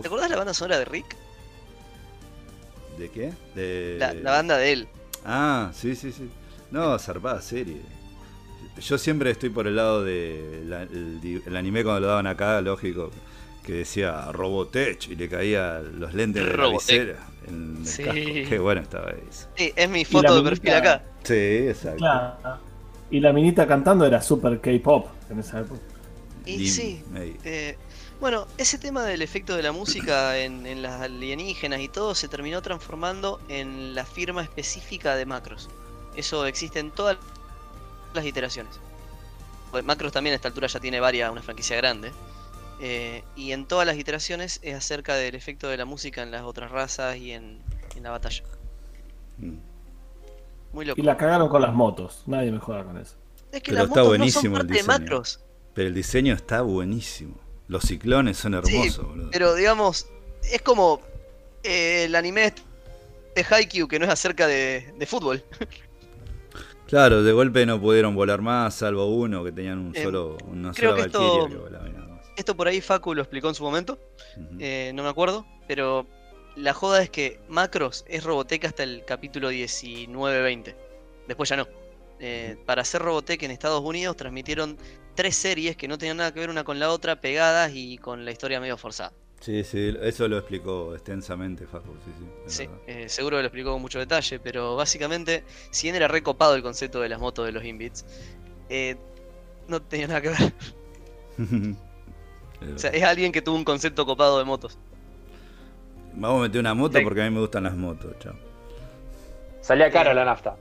te 0.02 0.08
acordás 0.08 0.30
la 0.30 0.36
banda 0.38 0.54
sonora 0.54 0.78
de 0.80 0.86
Rick? 0.86 1.16
¿De 2.98 3.10
qué? 3.10 3.34
De... 3.56 3.96
La, 3.98 4.14
la 4.14 4.32
banda 4.32 4.58
de 4.58 4.72
él. 4.74 4.88
Ah, 5.26 5.72
sí, 5.74 5.96
sí, 5.96 6.12
sí. 6.12 6.30
No, 6.70 6.98
zarpada 7.00 7.42
serie. 7.42 7.82
Yo 8.80 8.98
siempre 8.98 9.32
estoy 9.32 9.50
por 9.50 9.68
el 9.68 9.76
lado 9.76 10.04
de 10.04 10.64
la- 10.68 10.84
el, 10.84 11.20
di- 11.22 11.42
el 11.46 11.56
anime 11.56 11.84
cuando 11.84 12.02
lo 12.02 12.08
daban 12.08 12.28
acá, 12.28 12.62
lógico, 12.62 13.10
que 13.64 13.74
decía 13.74 14.32
Robotech 14.32 15.08
y 15.10 15.16
le 15.16 15.30
caía 15.30 15.80
los 15.80 16.14
lentes 16.14 16.46
de 16.46 16.58
la 16.58 16.68
visera 16.68 17.28
en 17.48 17.78
el 17.80 17.86
Sí. 17.88 18.04
casco. 18.04 18.20
Qué 18.50 18.60
bueno 18.60 18.82
estaba 18.82 19.12
eso. 19.12 19.48
Sí, 19.56 19.72
es 19.76 19.90
mi 19.90 20.06
foto 20.06 20.42
de 20.42 20.50
perfil 20.50 20.74
acá. 20.74 21.04
Sí, 21.24 21.34
exacto. 21.34 21.98
Claro. 21.98 22.58
Y 23.12 23.20
la 23.20 23.34
minita 23.34 23.68
cantando 23.68 24.06
era 24.06 24.22
super 24.22 24.60
K-pop 24.60 25.08
en 25.30 25.40
esa 25.40 25.60
época. 25.60 25.82
Y 26.46 26.68
sí, 26.70 27.04
eh, 27.44 27.78
bueno, 28.20 28.48
ese 28.58 28.78
tema 28.80 29.04
del 29.04 29.22
efecto 29.22 29.56
de 29.56 29.64
la 29.64 29.72
música 29.72 30.38
en, 30.44 30.66
en 30.66 30.82
las 30.82 31.02
alienígenas 31.02 31.82
y 31.82 31.88
todo 31.88 32.16
se 32.16 32.28
terminó 32.28 32.62
transformando 32.62 33.40
en 33.48 33.94
la 33.94 34.06
firma 34.06 34.42
específica 34.42 35.16
de 35.16 35.26
Macros. 35.26 35.70
Eso 36.16 36.46
existe 36.46 36.80
en 36.80 36.92
todas 36.92 37.18
las 38.14 38.26
iteraciones. 38.26 38.80
Pues 39.72 39.84
Macros 39.86 40.12
también 40.12 40.34
a 40.34 40.36
esta 40.36 40.48
altura 40.48 40.68
ya 40.68 40.80
tiene 40.80 41.00
varias, 41.00 41.32
una 41.32 41.42
franquicia 41.42 41.78
grande. 41.78 42.12
Eh, 42.82 43.24
y 43.36 43.52
en 43.52 43.66
todas 43.68 43.86
las 43.86 43.98
iteraciones 43.98 44.60
es 44.64 44.76
acerca 44.76 45.16
del 45.16 45.36
efecto 45.36 45.68
de 45.70 45.78
la 45.78 45.86
música 45.86 46.24
en 46.24 46.32
las 46.32 46.42
otras 46.44 46.72
razas 46.72 47.16
y 47.18 47.32
en, 47.32 47.60
en 47.96 48.04
la 48.04 48.12
batalla. 48.12 48.44
Mm. 49.38 49.54
Muy 50.74 50.86
loco. 50.86 51.00
Y 51.00 51.04
la 51.04 51.18
cagaron 51.18 51.50
con 51.50 51.62
las 51.62 51.74
motos. 51.74 52.24
Nadie 52.28 52.52
me 52.52 52.60
joda 52.60 52.84
con 52.84 52.98
eso. 52.98 53.16
Es 53.52 53.62
que 53.62 53.72
Pero 53.72 53.76
las 53.84 53.90
está 53.90 54.00
motos 54.00 54.08
buenísimo 54.08 54.56
no 54.58 54.62
el 54.62 54.62
son 54.62 54.68
parte 54.68 54.74
de 54.74 54.80
diseño. 54.80 55.00
Macros. 55.00 55.40
Pero 55.74 55.88
el 55.88 55.94
diseño 55.94 56.34
está 56.34 56.62
buenísimo. 56.62 57.36
Los 57.68 57.84
ciclones 57.84 58.38
son 58.38 58.54
hermosos, 58.54 59.06
boludo. 59.08 59.30
Pero 59.32 59.56
digamos, 59.56 60.08
es 60.52 60.62
como 60.62 61.02
eh, 61.64 62.06
el 62.06 62.16
anime 62.16 62.54
de 63.36 63.46
Haikyuu 63.50 63.88
que 63.88 64.00
no 64.00 64.06
es 64.06 64.12
acerca 64.12 64.48
de, 64.48 64.94
de 64.98 65.06
fútbol. 65.06 65.44
Claro, 66.88 67.24
de 67.24 67.32
golpe 67.32 67.66
no 67.66 67.80
pudieron 67.80 68.16
volar 68.16 68.42
más, 68.42 68.76
salvo 68.76 69.06
uno 69.08 69.44
que 69.46 69.54
tenían 69.54 69.78
un 69.80 69.96
Eh, 69.96 70.04
solo, 70.04 70.38
una 70.48 70.74
creo 70.74 70.92
sola 70.92 71.02
que 71.04 71.08
esto- 71.08 71.48
que 71.50 71.56
volaba. 71.56 71.88
Esto 72.42 72.58
por 72.58 72.68
ahí 72.68 72.82
Facu 72.82 73.14
lo 73.14 73.22
explicó 73.22 73.50
en 73.50 73.54
su 73.54 73.62
momento, 73.62 74.00
eh, 74.58 74.92
no 74.96 75.04
me 75.04 75.10
acuerdo, 75.10 75.46
pero 75.68 76.08
la 76.56 76.74
joda 76.74 77.04
es 77.04 77.12
que 77.12 77.40
Macros 77.48 78.04
es 78.08 78.24
Robotech 78.24 78.66
hasta 78.66 78.82
el 78.82 79.06
capítulo 79.06 79.52
19-20. 79.52 80.76
Después 81.28 81.50
ya 81.50 81.58
no. 81.58 81.68
Eh, 82.20 82.58
para 82.66 82.82
hacer 82.82 83.04
Robotech 83.04 83.44
en 83.44 83.52
Estados 83.52 83.84
Unidos 83.84 84.18
transmitieron 84.18 84.76
tres 85.14 85.36
series 85.36 85.78
que 85.78 85.88
no 85.88 86.00
tenían 86.00 86.18
nada 86.18 86.34
que 86.34 86.40
ver 86.40 86.50
una 86.50 86.64
con 86.64 86.80
la 86.80 86.90
otra, 86.90 87.22
pegadas 87.22 87.74
y 87.76 88.00
con 88.00 88.26
la 88.26 88.32
historia 88.32 88.60
medio 88.60 88.76
forzada. 88.76 89.14
Sí, 89.40 89.64
sí, 89.64 89.94
eso 90.02 90.28
lo 90.28 90.40
explicó 90.40 90.96
extensamente 90.96 91.68
Facu, 91.68 91.94
sí, 92.04 92.12
sí. 92.18 92.64
Sí, 92.64 92.70
eh, 92.88 93.08
seguro 93.08 93.38
que 93.38 93.44
lo 93.44 93.48
explicó 93.50 93.72
con 93.72 93.84
mucho 93.84 94.00
detalle, 94.00 94.40
pero 94.40 94.76
básicamente, 94.76 95.44
si 95.70 95.86
bien 95.86 95.96
era 95.96 96.08
recopado 96.08 96.56
el 96.56 96.64
concepto 96.64 97.02
de 97.02 97.10
las 97.10 97.20
motos 97.20 97.46
de 97.46 97.52
los 97.52 97.64
Inbits, 97.64 98.04
eh, 98.68 98.96
no 99.68 99.80
tenía 99.80 100.08
nada 100.08 100.22
que 100.22 100.30
ver. 100.30 100.54
Es 102.62 102.68
O 102.76 102.80
sea, 102.80 102.92
verdad. 102.92 102.96
es 102.96 103.04
alguien 103.04 103.32
que 103.32 103.42
tuvo 103.42 103.56
un 103.56 103.64
concepto 103.64 104.06
copado 104.06 104.38
de 104.40 104.46
motos. 104.46 104.78
Vamos 106.14 106.40
a 106.40 106.42
meter 106.44 106.60
una 106.60 106.74
moto 106.74 106.98
Sí. 106.98 107.04
porque 107.04 107.22
a 107.22 107.26
mí 107.26 107.32
me 107.34 107.40
gustan 107.40 107.64
las 107.64 107.76
motos, 107.76 108.14
chao. 108.20 108.34
Salía 109.62 109.90
cara 109.92 110.14
la 110.14 110.26
nafta. 110.26 110.56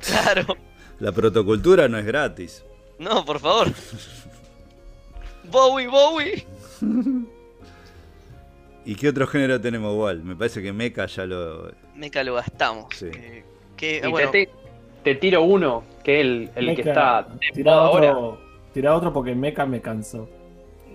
Claro, 0.00 0.56
La 1.00 1.12
protocultura 1.12 1.88
no 1.88 1.98
es 1.98 2.04
gratis. 2.06 2.64
no, 2.98 3.24
por 3.24 3.38
favor. 3.40 3.68
Bowie, 5.50 5.88
Bowie. 5.88 6.46
¿Y 8.86 8.94
qué 8.96 9.08
otro 9.08 9.26
género 9.26 9.60
tenemos 9.60 9.92
igual? 9.92 10.22
Me 10.22 10.36
parece 10.36 10.62
que 10.62 10.72
Mecha 10.72 11.06
ya 11.06 11.24
lo. 11.26 11.72
Meca 11.94 12.22
lo 12.22 12.34
gastamos. 12.34 12.86
Sí. 12.94 13.06
Eh, 13.14 13.44
que, 13.76 14.02
Y 14.04 14.10
bueno, 14.10 14.30
te, 15.02 15.14
tiro 15.16 15.42
uno, 15.42 15.84
que 16.02 16.20
es 16.20 16.26
el, 16.26 16.50
el 16.54 16.76
que 16.76 16.84
Mecha, 16.84 16.90
está 16.90 17.22
de 17.34 17.38
Tira 17.54 17.72
moda 17.72 17.86
ahora. 17.86 18.16
otro, 18.16 18.40
tira 18.72 18.94
otro 18.94 19.12
porque 19.12 19.34
Mecha 19.34 19.64
me 19.66 19.80
cansó. 19.80 20.28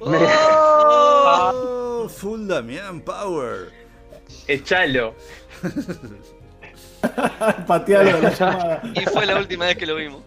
¡Oh! 0.01 2.07
Full 2.09 2.47
Damián 2.47 3.01
Power. 3.01 3.69
Echalo. 4.47 5.13
Patealo 7.67 8.11
de 8.17 8.21
la 8.21 8.29
llamada. 8.31 8.81
Y 8.93 9.01
fue 9.05 9.25
la 9.25 9.37
última 9.37 9.65
vez 9.67 9.77
que 9.77 9.85
lo 9.85 9.95
vimos. 9.95 10.21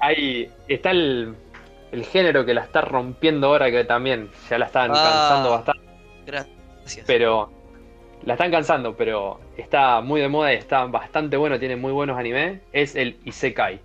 Ahí 0.00 0.50
está 0.68 0.90
el, 0.90 1.34
el 1.92 2.04
género 2.04 2.44
que 2.44 2.52
la 2.54 2.62
está 2.62 2.80
rompiendo 2.82 3.46
ahora, 3.48 3.70
que 3.70 3.84
también 3.84 4.30
ya 4.50 4.58
la 4.58 4.66
están 4.66 4.90
Ah. 4.94 4.94
cansando 4.94 5.50
bastante. 5.50 5.82
Gracias. 6.26 7.04
Pero 7.06 7.50
la 8.24 8.34
están 8.34 8.50
cansando, 8.50 8.96
pero 8.96 9.40
está 9.56 10.00
muy 10.00 10.20
de 10.20 10.28
moda 10.28 10.52
y 10.52 10.56
está 10.56 10.84
bastante 10.86 11.36
bueno, 11.36 11.58
tiene 11.58 11.76
muy 11.76 11.92
buenos 11.92 12.18
animes. 12.18 12.60
Es 12.72 12.94
el 12.96 13.18
Isekai. 13.24 13.80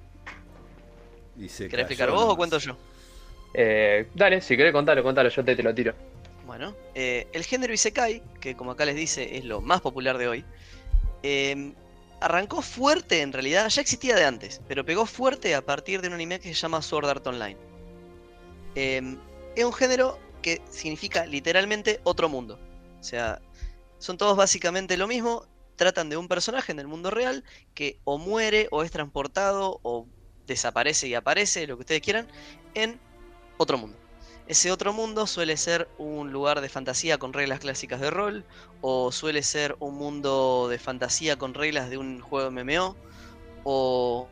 Se 1.48 1.68
¿Querés 1.70 1.86
explicar 1.86 2.12
vos 2.12 2.26
o 2.28 2.36
cuento 2.36 2.58
yo? 2.60 2.76
Eh, 3.54 4.08
dale, 4.14 4.42
si 4.42 4.56
querés 4.56 4.72
contarlo, 4.72 5.04
contalo, 5.04 5.30
yo 5.30 5.44
te, 5.44 5.56
te 5.56 5.64
lo 5.64 5.74
tiro. 5.74 5.94
Bueno, 6.46 6.76
eh, 6.96 7.28
el 7.34 7.44
género 7.44 7.74
Isekai, 7.74 8.22
que 8.40 8.56
como 8.56 8.72
acá 8.72 8.86
les 8.86 8.96
dice 8.96 9.38
es 9.38 9.46
lo 9.46 9.62
más 9.62 9.82
popular 9.82 10.18
de 10.18 10.28
hoy, 10.28 10.46
eh, 11.24 11.74
arrancó 12.20 12.62
fuerte 12.62 13.22
en 13.22 13.34
realidad, 13.34 13.70
ya 13.70 13.82
existía 13.82 14.16
de 14.16 14.26
antes, 14.26 14.62
pero 14.68 14.86
pegó 14.86 15.06
fuerte 15.06 15.56
a 15.56 15.62
partir 15.62 16.02
de 16.02 16.08
un 16.08 16.14
anime 16.14 16.40
que 16.40 16.50
se 16.50 16.54
llama 16.54 16.82
Sword 16.82 17.10
Art 17.10 17.28
Online. 17.28 17.58
Eh, 18.76 19.18
es 19.56 19.66
un 19.66 19.74
género 19.74 20.20
que 20.42 20.62
significa 20.70 21.26
literalmente 21.26 22.00
otro 22.04 22.30
mundo. 22.30 22.60
O 23.00 23.04
sea, 23.04 23.42
son 23.98 24.18
todos 24.18 24.36
básicamente 24.38 24.98
lo 24.98 25.08
mismo, 25.08 25.46
tratan 25.76 26.10
de 26.10 26.18
un 26.18 26.28
personaje 26.28 26.72
en 26.72 26.80
el 26.80 26.88
mundo 26.88 27.12
real 27.12 27.44
que 27.74 28.00
o 28.04 28.18
muere 28.18 28.68
o 28.72 28.84
es 28.84 28.92
transportado 28.92 29.80
o 29.84 30.08
desaparece 30.48 31.08
y 31.08 31.16
aparece, 31.16 31.66
lo 31.66 31.78
que 31.78 31.82
ustedes 31.82 32.02
quieran, 32.02 32.28
en 32.74 33.00
otro 33.62 33.78
mundo. 33.78 33.98
Ese 34.48 34.72
otro 34.72 34.92
mundo 34.92 35.28
suele 35.28 35.56
ser 35.56 35.88
un 35.98 36.32
lugar 36.32 36.62
de 36.62 36.68
fantasía 36.70 37.18
con 37.18 37.32
reglas 37.32 37.60
clásicas 37.60 38.02
de 38.02 38.10
rol, 38.10 38.44
o 38.82 39.12
suele 39.12 39.44
ser 39.44 39.76
un 39.80 39.96
mundo 39.96 40.68
de 40.70 40.78
fantasía 40.80 41.38
con 41.38 41.54
reglas 41.54 41.90
de 41.90 41.98
un 41.98 42.20
juego 42.22 42.50
MMO, 42.52 42.96
o 43.64 44.28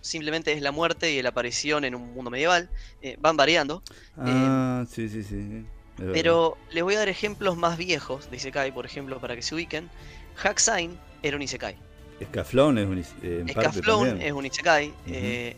simplemente 0.00 0.52
es 0.52 0.62
la 0.62 0.72
muerte 0.72 1.12
y 1.12 1.22
la 1.22 1.30
aparición 1.30 1.84
en 1.84 1.94
un 1.94 2.12
mundo 2.14 2.30
medieval. 2.30 2.70
Eh, 3.02 3.16
van 3.20 3.36
variando, 3.36 3.82
Ah, 4.16 4.84
sí, 4.88 5.08
sí, 5.08 5.22
sí. 5.22 5.40
sí. 5.48 5.64
Es 5.98 6.00
verdad. 6.00 6.12
pero 6.12 6.58
les 6.70 6.82
voy 6.84 6.94
a 6.94 6.98
dar 6.98 7.08
ejemplos 7.08 7.56
más 7.56 7.78
viejos 7.78 8.30
de 8.30 8.36
Isekai, 8.36 8.72
por 8.72 8.84
ejemplo, 8.84 9.18
para 9.20 9.34
que 9.34 9.42
se 9.42 9.54
ubiquen. 9.54 9.88
Hacksign 10.36 10.98
era 11.22 11.36
un 11.36 11.42
Isekai. 11.42 11.76
Escaflón 12.20 12.78
es 12.78 12.86
un. 12.86 12.98
eh, 12.98 13.40
en 13.40 13.46
parte 13.48 13.80
es 14.26 14.32
un 14.32 14.46
Isekai. 14.46 14.92
eh, 15.06 15.56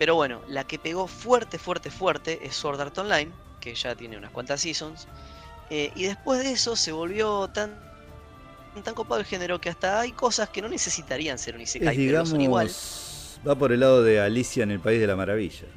pero 0.00 0.16
bueno, 0.16 0.42
la 0.48 0.66
que 0.66 0.80
pegó 0.80 1.06
fuerte, 1.08 1.58
fuerte, 1.60 1.92
fuerte 1.92 2.46
es 2.48 2.56
Sword 2.56 2.80
Art 2.80 2.98
Online, 2.98 3.38
que 3.60 3.76
ya 3.76 3.96
tiene 3.96 4.16
unas 4.18 4.32
cuantas 4.32 4.62
seasons. 4.62 5.08
eh, 5.70 5.92
y 5.94 6.04
después 6.04 6.40
de 6.40 6.52
eso 6.52 6.76
se 6.76 6.92
volvió 6.92 7.48
tan, 7.50 7.80
tan 8.84 8.94
copado 8.94 9.20
el 9.20 9.26
género 9.26 9.60
que 9.60 9.68
hasta 9.70 10.00
hay 10.00 10.12
cosas 10.12 10.50
que 10.50 10.62
no 10.62 10.68
necesitarían 10.68 11.38
ser 11.38 11.54
un 11.56 11.62
Isekai, 11.62 11.98
Es, 11.98 12.04
pero 12.04 12.24
son 12.26 12.40
igual. 12.40 12.74
digamos, 12.74 13.40
va 13.46 13.56
por 13.58 13.72
el 13.72 13.80
lado 13.80 14.02
de 14.02 14.20
Alicia 14.20 14.62
en 14.64 14.70
el 14.70 14.80
País 14.82 15.00
de 15.00 15.06
la 15.06 15.16
Maravilla. 15.16 15.76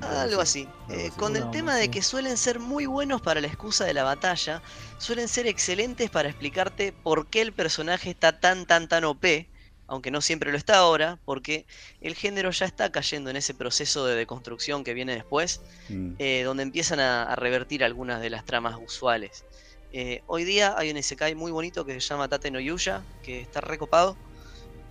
Algo 0.00 0.40
así. 0.40 0.74
Eh, 0.88 1.12
con 1.16 1.36
el 1.36 1.48
tema 1.50 1.76
de 1.76 1.88
que 1.88 2.02
suelen 2.02 2.36
ser 2.36 2.58
muy 2.58 2.86
buenos 2.86 3.22
para 3.22 3.40
la 3.40 3.46
excusa 3.46 3.84
de 3.84 3.94
la 3.94 4.02
batalla, 4.04 4.62
suelen 4.98 5.28
ser 5.28 5.46
excelentes 5.46 6.10
para 6.10 6.28
explicarte 6.28 6.92
por 6.92 7.30
qué 7.30 7.40
el 7.42 7.54
personaje 7.54 8.10
está 8.10 8.40
tan, 8.40 8.66
tan, 8.66 8.88
tan 8.88 9.04
OP, 9.04 9.51
aunque 9.92 10.10
no 10.10 10.22
siempre 10.22 10.50
lo 10.50 10.56
está 10.56 10.78
ahora, 10.78 11.18
porque 11.26 11.66
el 12.00 12.14
género 12.14 12.50
ya 12.50 12.64
está 12.64 12.90
cayendo 12.90 13.28
en 13.28 13.36
ese 13.36 13.52
proceso 13.52 14.06
de 14.06 14.14
deconstrucción 14.16 14.84
que 14.84 14.94
viene 14.94 15.14
después, 15.14 15.60
Mm. 15.90 16.14
eh, 16.18 16.42
donde 16.44 16.62
empiezan 16.62 16.98
a, 16.98 17.24
a 17.24 17.36
revertir 17.36 17.84
algunas 17.84 18.22
de 18.22 18.30
las 18.30 18.46
tramas 18.46 18.78
usuales. 18.82 19.44
Eh, 19.92 20.22
hoy 20.26 20.44
día 20.44 20.74
hay 20.78 20.90
un 20.90 20.96
Isekai 20.96 21.34
muy 21.34 21.52
bonito 21.52 21.84
que 21.84 21.92
se 21.92 22.00
llama 22.00 22.26
Tate 22.26 22.50
no 22.50 22.58
Yuya, 22.58 23.02
que 23.22 23.42
está 23.42 23.60
recopado. 23.60 24.16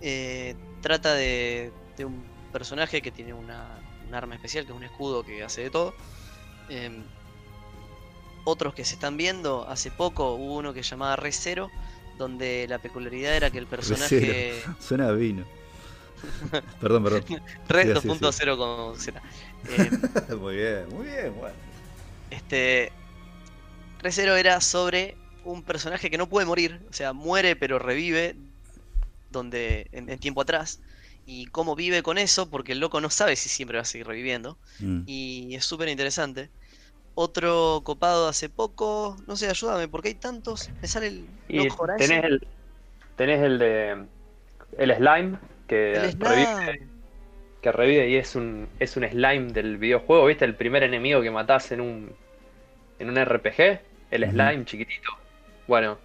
Eh, 0.00 0.54
trata 0.82 1.14
de, 1.14 1.72
de 1.96 2.04
un 2.04 2.24
personaje 2.52 3.02
que 3.02 3.10
tiene 3.10 3.34
una, 3.34 3.80
un 4.06 4.14
arma 4.14 4.36
especial, 4.36 4.64
que 4.64 4.70
es 4.70 4.76
un 4.76 4.84
escudo 4.84 5.24
que 5.24 5.42
hace 5.42 5.62
de 5.62 5.70
todo. 5.70 5.94
Em, 6.68 7.02
otros 8.44 8.72
que 8.74 8.84
se 8.84 8.94
están 8.94 9.16
viendo, 9.16 9.66
hace 9.68 9.90
poco 9.90 10.34
hubo 10.34 10.54
uno 10.58 10.72
que 10.72 10.84
se 10.84 10.90
llamaba 10.90 11.16
Re 11.16 11.32
Zero, 11.32 11.70
donde 12.18 12.66
la 12.68 12.78
peculiaridad 12.78 13.36
era 13.36 13.50
que 13.50 13.58
el 13.58 13.66
personaje... 13.66 14.62
Suena 14.80 15.08
a 15.08 15.12
vino. 15.12 15.44
perdón, 16.80 17.04
perdón. 17.04 17.24
Red 17.68 17.96
Sí, 17.96 18.02
sí, 18.02 18.08
2.0 18.08 18.56
con 18.56 18.98
Z. 18.98 19.22
Em, 19.76 20.38
muy 20.38 20.56
bien, 20.56 20.88
muy 20.90 21.06
bien, 21.06 21.34
bueno. 21.36 21.54
Este. 22.30 22.92
Recero 24.00 24.36
era 24.36 24.60
sobre 24.60 25.16
un 25.44 25.62
personaje 25.62 26.10
que 26.10 26.18
no 26.18 26.28
puede 26.28 26.46
morir, 26.46 26.80
o 26.90 26.92
sea, 26.92 27.12
muere 27.12 27.56
pero 27.56 27.78
revive 27.78 28.36
donde 29.30 29.88
en, 29.92 30.08
en 30.08 30.18
tiempo 30.18 30.40
atrás. 30.40 30.80
Y 31.24 31.46
cómo 31.46 31.76
vive 31.76 32.02
con 32.02 32.18
eso, 32.18 32.50
porque 32.50 32.72
el 32.72 32.80
loco 32.80 33.00
no 33.00 33.08
sabe 33.08 33.36
si 33.36 33.48
siempre 33.48 33.78
va 33.78 33.82
a 33.82 33.86
seguir 33.86 34.08
reviviendo. 34.08 34.58
Mm. 34.80 35.02
Y 35.06 35.54
es 35.54 35.64
súper 35.64 35.88
interesante. 35.88 36.50
Otro 37.14 37.82
copado 37.84 38.28
hace 38.28 38.48
poco, 38.48 39.16
no 39.26 39.36
sé, 39.36 39.48
ayúdame, 39.48 39.88
porque 39.88 40.08
hay 40.08 40.14
tantos. 40.16 40.70
Me 40.80 40.88
sale 40.88 41.08
el 41.08 41.28
Y 41.48 41.68
tenés 41.96 42.24
el, 42.24 42.48
tenés 43.16 43.42
el 43.42 43.58
de 43.58 44.06
el 44.78 44.96
slime 44.96 45.38
que 45.66 45.96
el 45.96 46.12
revive, 46.20 46.48
Slime. 46.64 46.88
que 47.60 47.72
revive 47.72 48.08
y 48.10 48.16
es 48.16 48.34
un 48.36 48.68
es 48.78 48.96
un 48.96 49.08
slime 49.08 49.52
del 49.52 49.78
videojuego, 49.78 50.26
¿viste? 50.26 50.44
El 50.44 50.56
primer 50.56 50.82
enemigo 50.82 51.22
que 51.22 51.30
matás 51.30 51.72
en 51.72 51.80
un 51.80 52.16
en 52.98 53.10
un 53.10 53.16
RPG, 53.24 53.80
el 54.10 54.30
slime 54.30 54.64
chiquitito. 54.64 55.10
Bueno, 55.66 55.98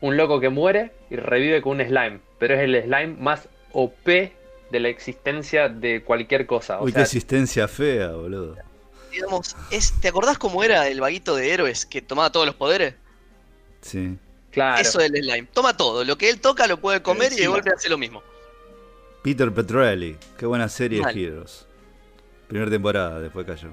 un 0.00 0.16
loco 0.16 0.40
que 0.40 0.50
muere 0.50 0.92
y 1.10 1.16
revive 1.16 1.62
con 1.62 1.80
un 1.80 1.86
slime, 1.86 2.20
pero 2.38 2.54
es 2.54 2.60
el 2.62 2.82
slime 2.84 3.16
más 3.18 3.48
OP 3.72 4.32
de 4.70 4.80
la 4.80 4.88
existencia 4.88 5.68
de 5.68 6.02
cualquier 6.04 6.46
cosa. 6.46 6.80
O 6.80 6.84
Uy, 6.84 6.92
sea, 6.92 7.02
qué 7.02 7.02
existencia 7.02 7.66
fea, 7.68 8.12
boludo. 8.12 8.62
Digamos, 9.14 9.56
es, 9.70 9.92
¿te 10.00 10.08
acordás 10.08 10.38
cómo 10.38 10.64
era 10.64 10.88
el 10.88 11.00
vaguito 11.00 11.36
de 11.36 11.52
héroes 11.52 11.86
que 11.86 12.02
tomaba 12.02 12.32
todos 12.32 12.46
los 12.46 12.56
poderes? 12.56 12.94
Sí. 13.80 14.18
claro. 14.50 14.80
Eso 14.80 14.98
es 15.00 15.12
el 15.12 15.22
slime. 15.22 15.48
Toma 15.52 15.76
todo. 15.76 16.04
Lo 16.04 16.18
que 16.18 16.30
él 16.30 16.40
toca 16.40 16.66
lo 16.66 16.80
puede 16.80 17.02
comer 17.02 17.32
y 17.32 17.36
de 17.36 17.46
golpe 17.46 17.70
hace 17.70 17.88
lo 17.88 17.98
mismo. 17.98 18.22
Peter 19.22 19.52
Petrelli, 19.52 20.16
qué 20.36 20.46
buena 20.46 20.68
serie 20.68 21.00
Mal. 21.00 21.14
de 21.14 21.24
Heroes. 21.24 21.66
Primera 22.48 22.70
temporada, 22.70 23.20
después 23.20 23.46
cayó. 23.46 23.70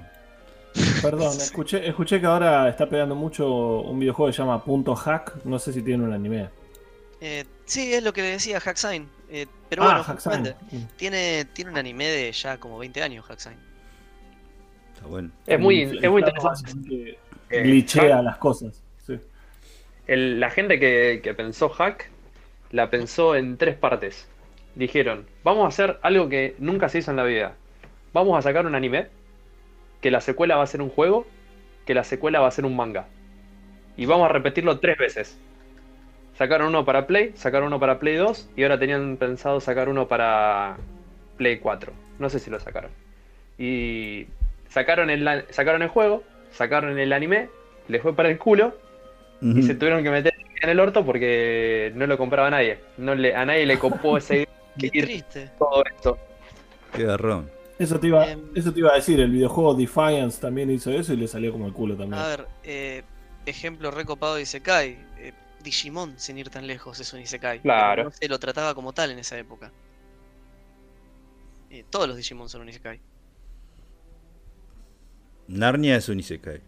Perdón, 1.02 1.36
escuché, 1.40 1.86
escuché 1.86 2.20
que 2.20 2.26
ahora 2.26 2.68
está 2.68 2.88
pegando 2.88 3.14
mucho 3.14 3.80
un 3.80 3.98
videojuego 3.98 4.30
que 4.30 4.36
se 4.36 4.42
llama 4.42 4.64
Punto 4.64 4.94
Hack. 4.94 5.44
No 5.44 5.58
sé 5.58 5.72
si 5.72 5.82
tiene 5.82 6.04
un 6.04 6.12
anime. 6.12 6.48
Eh, 7.20 7.44
sí, 7.66 7.92
es 7.92 8.02
lo 8.02 8.12
que 8.12 8.22
decía 8.22 8.60
Hacksign. 8.60 9.08
Eh, 9.30 9.46
pero 9.68 9.84
ah, 9.84 10.16
bueno, 10.24 10.54
tiene, 10.96 11.46
tiene 11.46 11.70
un 11.70 11.78
anime 11.78 12.08
de 12.08 12.32
ya 12.32 12.58
como 12.58 12.78
20 12.78 13.02
años, 13.02 13.24
Hacksign. 13.26 13.71
Está 15.02 15.08
bueno. 15.10 15.30
es 15.46 15.60
muy, 15.60 15.82
El 15.82 16.04
es 16.04 16.10
muy 16.10 16.20
interesante. 16.22 16.48
básicamente 16.48 17.18
Eh, 17.50 17.62
Glitchea 17.64 18.02
Hack- 18.18 18.24
las 18.24 18.36
cosas. 18.38 18.82
Sí. 19.06 19.18
El- 20.06 20.40
la 20.40 20.50
gente 20.50 20.78
que, 20.80 21.20
que 21.22 21.34
pensó 21.34 21.68
Hack 21.68 22.08
la 22.70 22.88
pensó 22.90 23.36
en 23.36 23.56
tres 23.58 23.76
partes. 23.76 24.28
Dijeron, 24.74 25.26
vamos 25.44 25.64
a 25.64 25.68
hacer 25.68 25.98
algo 26.02 26.28
que 26.28 26.54
nunca 26.58 26.88
se 26.88 26.98
hizo 26.98 27.10
en 27.10 27.18
la 27.18 27.24
vida. 27.24 27.54
Vamos 28.14 28.38
a 28.38 28.42
sacar 28.42 28.66
un 28.66 28.74
anime, 28.74 29.08
que 30.00 30.10
la 30.10 30.20
secuela 30.22 30.56
va 30.56 30.62
a 30.62 30.66
ser 30.66 30.80
un 30.80 30.88
juego, 30.88 31.26
que 31.84 31.94
la 31.94 32.04
secuela 32.04 32.40
va 32.40 32.48
a 32.48 32.52
ser 32.52 32.64
un 32.64 32.74
manga. 32.76 33.06
Y 33.96 34.06
vamos 34.06 34.24
a 34.24 34.32
repetirlo 34.32 34.78
tres 34.80 34.96
veces. 34.96 35.38
Sacaron 36.38 36.68
uno 36.68 36.84
para 36.86 37.06
Play, 37.06 37.32
sacaron 37.34 37.66
uno 37.68 37.78
para 37.78 37.98
Play 37.98 38.16
2 38.16 38.48
y 38.56 38.62
ahora 38.62 38.78
tenían 38.78 39.18
pensado 39.18 39.60
sacar 39.60 39.90
uno 39.90 40.08
para 40.08 40.78
Play 41.36 41.58
4. 41.58 41.92
No 42.18 42.30
sé 42.30 42.38
si 42.38 42.48
lo 42.50 42.58
sacaron. 42.58 42.90
Y 43.58 44.26
sacaron 44.72 45.10
el, 45.10 45.44
sacaron 45.50 45.82
el 45.82 45.88
juego, 45.88 46.22
sacaron 46.52 46.98
el 46.98 47.12
anime, 47.12 47.48
les 47.88 48.00
fue 48.02 48.14
para 48.14 48.28
el 48.30 48.38
culo 48.38 48.76
y 49.40 49.62
se 49.64 49.74
tuvieron 49.74 50.02
que 50.04 50.10
meter 50.10 50.32
en 50.62 50.70
el 50.70 50.78
orto 50.78 51.04
porque 51.04 51.92
no 51.96 52.06
lo 52.06 52.16
compraba 52.16 52.48
nadie. 52.50 52.78
No 52.96 53.14
le, 53.14 53.34
a 53.34 53.44
nadie 53.44 53.66
le 53.66 53.78
copó 53.78 54.16
esa 54.18 54.34
idea 54.36 54.46
Qué 54.78 54.88
triste. 54.90 55.50
todo 55.58 55.82
esto. 55.84 56.18
Qué 56.94 57.04
garrón. 57.04 57.50
Eso 57.78 57.98
te, 57.98 58.06
iba, 58.06 58.30
Em. 58.30 58.40
eso 58.54 58.72
te 58.72 58.78
iba 58.78 58.92
a 58.92 58.94
decir. 58.94 59.18
El 59.18 59.30
videojuego 59.32 59.74
Defiance 59.74 60.40
también 60.40 60.70
hizo 60.70 60.90
eso 60.92 61.12
y 61.12 61.16
le 61.16 61.26
salió 61.26 61.50
como 61.52 61.66
el 61.66 61.72
culo 61.72 61.96
también. 61.96 62.22
A 62.22 62.28
ver, 62.28 62.46
eh, 62.62 63.02
ejemplo 63.44 63.90
recopado 63.90 64.36
de 64.36 64.42
Isekai. 64.42 64.96
Eh, 65.18 65.32
Digimon, 65.64 66.14
sin 66.18 66.38
ir 66.38 66.48
tan 66.48 66.66
lejos, 66.66 67.00
es 67.00 67.12
un 67.12 67.20
Isekai. 67.20 67.60
Claro. 67.60 68.04
No 68.04 68.10
se 68.12 68.28
lo 68.28 68.38
trataba 68.38 68.74
como 68.74 68.92
tal 68.92 69.10
en 69.10 69.18
esa 69.18 69.36
época. 69.38 69.72
Eh, 71.70 71.84
todos 71.90 72.06
los 72.06 72.16
Digimon 72.16 72.48
son 72.48 72.60
un 72.62 72.68
Isekai. 72.68 73.00
Narnia 75.52 75.96
es 75.96 76.08
un 76.08 76.18
Isekai. 76.20 76.60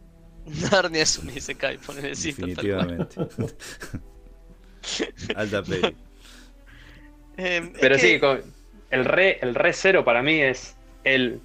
Narnia 0.70 1.02
es 1.02 1.19
un 1.19 1.31
Isekai, 1.31 1.78
ponele 1.78 2.15
sí, 2.15 2.32
tal 2.32 2.55
cual. 2.55 2.55
definitivamente. 2.56 3.16
Alta 5.35 5.62
peli. 5.62 5.97
Eh, 7.36 7.56
es 7.74 7.78
Pero 7.81 7.97
que- 7.97 8.01
sí, 8.01 8.20
con- 8.20 8.43
el 8.90 9.05
re, 9.05 9.39
el 9.40 9.55
re 9.55 9.73
cero 9.73 10.05
para 10.05 10.23
mí 10.23 10.40
es 10.40 10.77
el, 11.05 11.40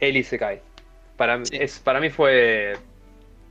el 0.00 0.16
Isekai. 0.16 0.60
Para, 1.16 1.38
mí- 1.38 1.46
Sí. 1.46 1.56
es, 1.60 1.78
para 1.78 2.00
mí 2.00 2.10
fue, 2.10 2.76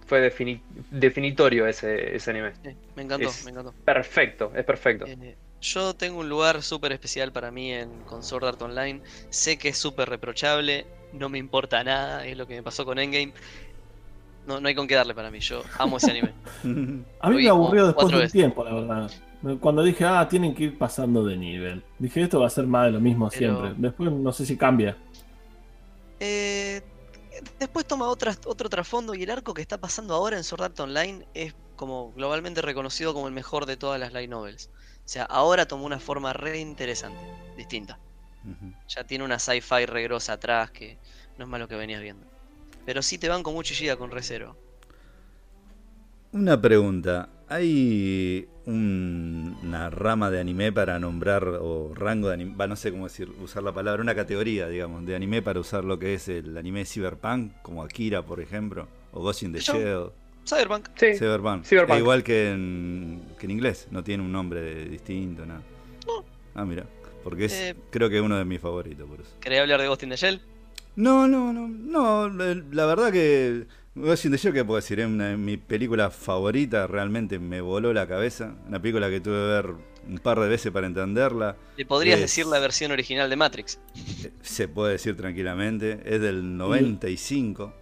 fue 0.06 0.30
defini- 0.32 0.62
definitorio 0.92 1.68
ese, 1.68 2.16
ese 2.16 2.32
anime. 2.32 2.54
sí, 2.64 2.72
me 2.96 3.04
encantó, 3.04 3.30
es- 3.30 3.46
me 3.46 3.52
encantó. 3.52 3.74
Perfecto, 3.86 4.52
es 4.56 4.66
perfecto. 4.66 5.06
Eh, 5.08 5.36
yo 5.62 5.94
tengo 5.96 6.20
un 6.20 6.30
lugar 6.30 6.62
súper 6.62 6.92
especial 6.92 7.32
para 7.32 7.52
mí 7.52 7.72
en 7.74 7.90
con 8.02 8.24
Sword 8.24 8.46
Art 8.46 8.62
Online. 8.62 9.02
Sé 9.30 9.58
que 9.58 9.70
es 9.70 9.78
súper 9.78 10.10
reprochable, 10.10 10.86
no 11.14 11.30
me 11.30 11.38
importa 11.38 11.84
nada, 11.84 12.26
es 12.26 12.38
lo 12.38 12.48
que 12.48 12.56
me 12.56 12.64
pasó 12.64 12.86
con 12.86 13.00
Endgame. 13.00 13.34
No, 14.46 14.62
no 14.62 14.68
hay 14.68 14.76
con 14.76 14.88
qué 14.88 14.96
darle 14.96 15.14
para 15.14 15.30
mí, 15.30 15.40
yo 15.40 15.62
amo 15.78 15.98
ese 15.98 16.12
anime. 16.12 16.34
A 17.20 17.30
mí 17.30 17.44
me 17.44 17.50
aburrió 17.50 17.88
después 17.88 18.08
de 18.08 18.22
un 18.24 18.30
tiempo, 18.30 18.64
la 18.64 18.74
verdad. 18.74 19.12
Cuando 19.60 19.84
dije, 19.84 20.04
ah, 20.06 20.28
tienen 20.28 20.56
que 20.56 20.64
ir 20.64 20.78
pasando 20.78 21.24
de 21.24 21.38
nivel. 21.38 21.84
Dije, 22.00 22.22
esto 22.24 22.40
va 22.40 22.48
a 22.48 22.50
ser 22.50 22.66
más 22.66 22.86
de 22.86 22.92
lo 22.92 23.00
mismo 23.00 23.30
Pero- 23.30 23.62
siempre. 23.62 23.74
Después 23.78 24.12
no 24.12 24.32
sé 24.32 24.46
si 24.46 24.58
cambia. 24.58 24.98
Eh, 26.20 26.82
después 27.60 27.86
toma 27.86 28.08
otras, 28.08 28.40
otro 28.46 28.70
trasfondo 28.70 29.14
y 29.14 29.24
el 29.24 29.30
arco 29.30 29.54
que 29.54 29.62
está 29.62 29.78
pasando 29.78 30.16
ahora 30.16 30.38
en 30.38 30.44
Sword 30.44 30.64
Art 30.64 30.80
Online 30.80 31.28
es 31.34 31.54
como 31.76 32.12
globalmente 32.14 32.62
reconocido 32.62 33.14
como 33.14 33.28
el 33.28 33.34
mejor 33.34 33.66
de 33.68 33.78
todas 33.78 34.00
las 34.00 34.14
light 34.14 34.30
novels. 34.30 34.70
O 35.06 35.10
sea, 35.10 35.24
ahora 35.24 35.68
tomó 35.68 35.86
una 35.86 36.00
forma 36.00 36.34
re 36.34 36.60
interesante, 36.60 37.20
distinta. 37.56 38.00
Ya 38.88 39.04
tiene 39.04 39.24
una 39.24 39.40
sci-fi 39.40 39.86
regrosa 39.86 40.34
atrás 40.34 40.72
que 40.72 40.98
no 41.38 41.44
es 41.46 41.50
más 41.50 41.60
lo 41.60 41.68
que 41.68 41.76
venías 41.76 42.02
viendo. 42.02 42.26
Pero 42.86 43.02
sí 43.02 43.18
te 43.18 43.28
van 43.30 43.44
con 43.44 43.54
mucho 43.54 43.74
Ishida 43.74 43.96
con 43.98 44.12
Recero. 44.12 44.56
Una 46.32 46.62
pregunta. 46.62 47.30
¿Hay 47.50 48.48
un- 48.66 49.58
una 49.64 49.90
rama 49.90 50.30
de 50.30 50.40
anime 50.42 50.72
para 50.74 51.00
nombrar 51.00 51.48
o 51.48 51.94
rango 51.96 52.28
de 52.28 52.34
anime? 52.34 52.56
Va, 52.56 52.68
no 52.68 52.76
sé 52.76 52.92
cómo 52.92 53.06
decir, 53.06 53.30
usar 53.42 53.64
la 53.64 53.72
palabra, 53.74 54.02
una 54.02 54.14
categoría, 54.14 54.68
digamos, 54.68 55.06
de 55.06 55.16
anime 55.16 55.42
para 55.42 55.60
usar 55.60 55.86
lo 55.86 55.98
que 55.98 56.14
es 56.16 56.28
el 56.28 56.58
anime 56.58 56.84
cyberpunk, 56.86 57.54
como 57.62 57.84
Akira, 57.84 58.22
por 58.26 58.42
ejemplo, 58.42 58.88
o 59.14 59.22
Ghost 59.22 59.44
in 59.44 59.54
the 59.54 59.60
Shell. 59.60 60.12
Cyberpunk. 60.46 60.90
Sí, 60.96 61.18
Cyberpunk. 61.18 61.64
Cyberpunk. 61.66 61.94
Es 61.96 62.00
igual 62.00 62.24
que 62.24 62.52
en, 62.52 63.22
que 63.40 63.46
en 63.46 63.52
inglés, 63.52 63.88
no 63.92 64.04
tiene 64.04 64.24
un 64.24 64.32
nombre 64.32 64.86
distinto, 64.86 65.46
nada. 65.46 65.62
No. 66.06 66.24
Ah, 66.54 66.66
mira, 66.66 66.86
porque 67.30 67.46
es, 67.46 67.54
Eh. 67.54 67.76
creo 67.92 68.10
que 68.10 68.18
es 68.18 68.22
uno 68.22 68.38
de 68.38 68.46
mis 68.46 68.60
favoritos, 68.60 69.08
por 69.08 69.20
eso. 69.22 69.30
¿Querés 69.40 69.62
hablar 69.62 69.82
de 69.82 69.88
Ghost 69.88 70.04
in 70.04 70.10
the 70.10 70.16
Shell? 70.16 70.42
No, 70.96 71.28
no, 71.28 71.54
no, 71.54 71.68
no, 71.68 72.30
la 72.30 72.56
la 72.72 72.86
verdad 72.86 73.12
que 73.12 73.66
Ghost 73.96 74.26
in 74.26 74.32
the 74.32 74.38
Shell, 74.38 74.54
¿qué 74.54 74.64
puedo 74.66 74.78
decir? 74.78 75.00
Es 75.00 75.06
una 75.08 75.30
de 75.30 75.38
mis 75.38 75.58
películas 75.60 76.16
favoritas, 76.16 76.90
realmente 76.90 77.38
me 77.40 77.62
voló 77.62 77.94
la 77.94 78.08
cabeza. 78.08 78.56
Una 78.68 78.82
película 78.82 79.10
que 79.10 79.20
tuve 79.20 79.34
que 79.36 79.48
ver 79.48 79.66
un 80.08 80.20
par 80.20 80.40
de 80.40 80.48
veces 80.48 80.72
para 80.72 80.88
entenderla. 80.88 81.56
Le 81.76 81.86
podrías 81.86 82.16
Es- 82.16 82.22
decir 82.22 82.46
la 82.46 82.60
versión 82.60 82.92
original 82.92 83.30
de 83.30 83.36
Matrix. 83.36 83.80
Eh, 84.24 84.32
Se 84.42 84.68
puede 84.68 84.94
decir 84.94 85.18
tranquilamente. 85.18 86.00
Es 86.06 86.22
del 86.22 86.56
95. 86.58 87.74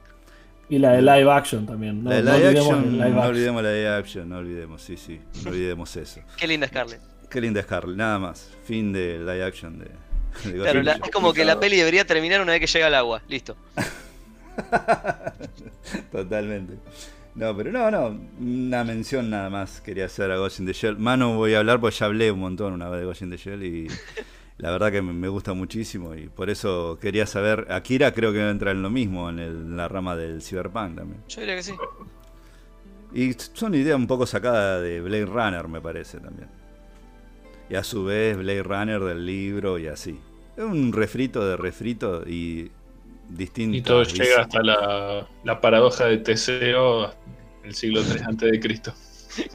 Y 0.68 0.80
la 0.80 0.94
de 0.94 1.02
live 1.04 1.32
action 1.32 1.66
también. 1.68 2.04
No, 2.04 2.10
la 2.10 2.16
de 2.18 2.24
no 2.24 2.32
live 2.34 2.48
olvidemos 2.48 2.74
action, 2.80 2.94
live 2.98 3.10
no 3.12 3.22
olvidemos 3.22 3.64
la 3.64 3.70
de 3.70 3.78
live 3.78 3.90
action, 3.96 4.30
no 4.30 4.38
olvidemos, 4.38 4.82
sí, 4.82 4.98
sí, 4.98 5.20
no 5.44 5.52
olvidemos 5.52 5.96
eso. 5.96 6.22
Qué 6.38 6.48
linda 6.48 6.68
Scarlett. 6.68 7.02
Qué 7.30 7.42
linda 7.42 7.60
es 7.62 7.72
Harley, 7.72 7.96
nada 7.96 8.20
más. 8.20 8.50
Fin 8.66 8.92
de 8.94 9.18
live 9.20 9.44
action 9.44 9.80
de, 9.80 9.86
de 9.86 10.52
Ghost 10.58 10.64
Claro, 10.64 10.80
in 10.80 10.86
la- 10.86 10.92
es 10.94 11.12
como 11.12 11.34
que 11.34 11.46
la 11.46 11.60
peli 11.60 11.78
debería 11.78 12.06
terminar 12.06 12.42
una 12.42 12.52
vez 12.54 12.62
que 12.62 12.68
llega 12.68 12.88
al 12.88 12.96
agua. 12.96 13.22
Listo. 13.28 13.56
Totalmente. 16.12 16.76
No, 17.36 17.56
pero 17.56 17.72
no, 17.72 17.92
no. 17.92 18.20
Una 18.40 18.84
mención 18.84 19.30
nada 19.30 19.50
más 19.50 19.82
quería 19.82 20.06
hacer 20.06 20.32
a 20.32 20.38
Ghost 20.38 20.60
in 20.60 20.66
the 20.66 20.74
Shell. 20.74 20.98
Mano 20.98 21.36
voy 21.36 21.54
a 21.54 21.60
hablar 21.60 21.80
porque 21.80 21.96
ya 21.98 22.06
hablé 22.06 22.32
un 22.32 22.40
montón 22.40 22.74
una 22.74 22.88
vez 22.90 23.02
de 23.02 23.06
Ghost 23.06 23.22
in 23.24 23.30
the 23.30 23.38
Shell 23.38 23.64
y 23.64 23.88
la 24.58 24.72
verdad 24.72 24.92
que 24.92 25.02
me, 25.02 25.12
me 25.14 25.28
gusta 25.28 25.54
muchísimo 25.54 26.16
y 26.16 26.28
por 26.30 26.50
eso 26.50 26.98
quería 27.02 27.26
saber. 27.26 27.68
Akira 27.70 28.14
creo 28.14 28.32
que 28.32 28.50
entra 28.50 28.72
en 28.72 28.82
lo 28.82 28.90
mismo, 28.90 29.30
en, 29.30 29.40
el- 29.40 29.52
en 29.52 29.78
la 29.78 29.88
rama 29.90 30.16
del 30.16 30.42
cyberpunk 30.42 30.96
también. 30.96 31.22
Yo 31.28 31.42
diría 31.42 31.56
que 31.58 31.64
sí. 31.64 31.74
Y 33.14 33.34
son 33.54 33.76
ideas 33.76 33.98
un 33.98 34.08
poco 34.08 34.26
sacadas 34.26 34.82
de 34.82 35.00
Blade 35.02 35.26
Runner, 35.26 35.68
me 35.68 35.82
parece 35.82 36.20
también. 36.20 36.50
Y 37.70 37.76
a 37.76 37.84
su 37.84 38.04
vez 38.06 38.38
Blade 38.38 38.64
Runner 38.64 39.00
del 39.02 39.26
libro 39.26 39.78
y 39.80 39.88
así. 39.88 40.20
Es 40.56 40.64
un 40.64 40.94
refrito 40.94 41.46
de 41.48 41.58
refrito 41.58 42.24
y 42.28 42.70
distinto. 43.30 43.76
Y 43.78 43.82
todo 43.82 44.04
llega 44.04 44.42
hasta 44.42 44.62
la, 44.62 45.28
la 45.44 45.62
paradoja 45.62 46.06
de 46.06 46.18
Teseo 46.18 47.12
el 47.64 47.74
siglo 47.74 48.04
3 48.04 48.22
antes 48.24 48.52
de 48.52 48.60
Cristo. 48.60 48.94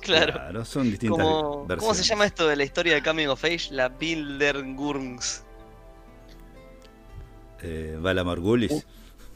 Claro. 0.03 0.63
son 0.67 0.91
distintas 0.91 1.25
Como- 1.25 1.51
¿Cómo 1.67 1.67
se 1.69 1.75
versiones. 1.77 2.07
llama 2.09 2.27
esto 2.27 2.47
de 2.47 2.55
la 2.57 2.65
historia 2.65 2.93
de 2.95 3.03
Coming 3.03 3.29
of 3.29 3.43
Age? 3.43 3.69
La 3.71 3.89
Bildergurns. 3.89 5.43
Eh, 7.63 7.97
Valamar 7.99 8.41
Gulis. 8.41 8.87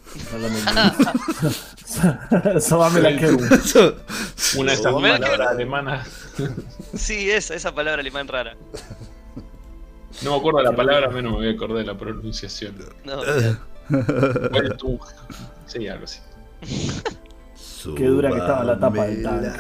Sobame 2.60 3.01
la 3.01 3.16
que 3.16 3.26
Una 4.59 4.70
de 4.70 4.76
estas 4.76 4.93
Oh, 4.93 5.01
palabras 5.01 5.48
alemanas. 5.48 6.09
Sí, 6.94 7.31
esa, 7.31 7.55
esa 7.55 7.74
palabra 7.74 8.01
alemán 8.01 8.28
rara. 8.28 8.56
No 10.22 10.31
me 10.32 10.36
acuerdo 10.36 10.59
de 10.59 10.64
la 10.64 10.76
palabra, 10.76 11.09
menos 11.10 11.32
me 11.32 11.39
voy 11.39 11.48
a 11.48 11.52
acordar 11.52 11.78
de 11.78 11.85
la 11.85 11.97
pronunciación. 11.98 12.76
No, 13.05 13.16
Bueno, 14.51 14.76
tú- 14.76 15.01
Sí, 15.66 15.89
algo 15.89 16.05
así. 16.05 16.20
Qué 17.97 18.06
dura 18.06 18.31
que 18.31 18.39
estaba 18.39 18.64
la 18.64 18.78
tapa 18.78 19.06
del 19.06 19.22
tanque. 19.22 19.51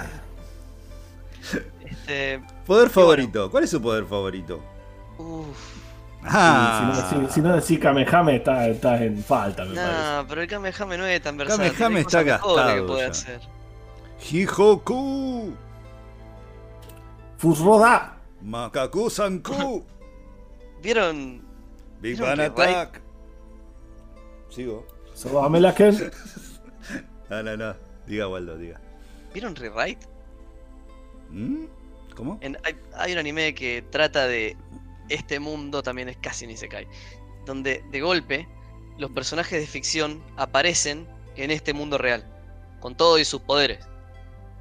este, 1.84 2.42
Poder 2.66 2.88
favorito. 2.90 3.50
¿Cuál 3.50 3.64
es 3.64 3.70
su 3.70 3.80
poder 3.82 4.04
favorito? 4.06 4.62
uf, 5.18 5.73
Ah, 6.26 7.04
Si 7.10 7.16
no, 7.16 7.26
si, 7.28 7.34
si 7.34 7.40
no 7.42 7.54
decís 7.54 7.78
Kamehame, 7.78 8.36
estás 8.36 8.68
estás 8.68 9.00
en 9.02 9.22
falta, 9.22 9.64
me 9.64 9.74
parece. 9.74 9.92
nah, 9.92 10.24
pero 10.28 10.40
el 10.42 10.48
Kamehame 10.48 10.96
no 10.98 11.06
es 11.06 11.20
tan 11.22 11.36
versátil. 11.36 11.72
Kamehame 11.72 12.00
está 12.00 12.22
gastado 12.22 12.74
que 12.74 12.82
puede 12.82 13.04
hacer. 13.06 13.40
Hijoku. 14.30 15.52
Fusroda. 17.38 18.16
Makaku 18.42 19.10
Sanku. 19.10 19.84
¿Vieron? 20.82 21.42
Big 22.00 22.18
¿Vieron 22.18 22.36
Bang 22.38 22.40
Attack. 22.50 23.00
Sigo. 24.50 24.86
Sobame 25.14 25.60
la 25.60 25.74
que 25.76 25.92
No, 27.30 27.42
no, 27.42 27.56
no. 27.56 27.74
Diga 28.06 28.28
Waldo, 28.28 28.56
diga. 28.58 28.80
¿Vieron 29.32 29.56
Rewrite? 29.56 30.06
¿Mm? 31.30 31.64
¿Cómo? 32.14 32.38
En- 32.42 32.58
hay, 32.64 32.76
hay 32.96 33.12
un 33.12 33.18
anime 33.18 33.54
que 33.54 33.82
trata 33.90 34.26
de 34.26 34.56
este 35.08 35.38
mundo, 35.40 35.82
también 35.82 36.08
es 36.08 36.16
casi 36.16 36.46
ni 36.46 36.56
se 36.56 36.68
cae, 36.68 36.86
donde 37.46 37.82
de 37.90 38.00
golpe 38.00 38.48
los 38.98 39.10
personajes 39.10 39.60
de 39.60 39.66
ficción 39.66 40.22
aparecen 40.36 41.06
en 41.36 41.50
este 41.50 41.72
mundo 41.74 41.98
real, 41.98 42.24
con 42.80 42.96
todo 42.96 43.18
y 43.18 43.24
sus 43.24 43.40
poderes. 43.40 43.80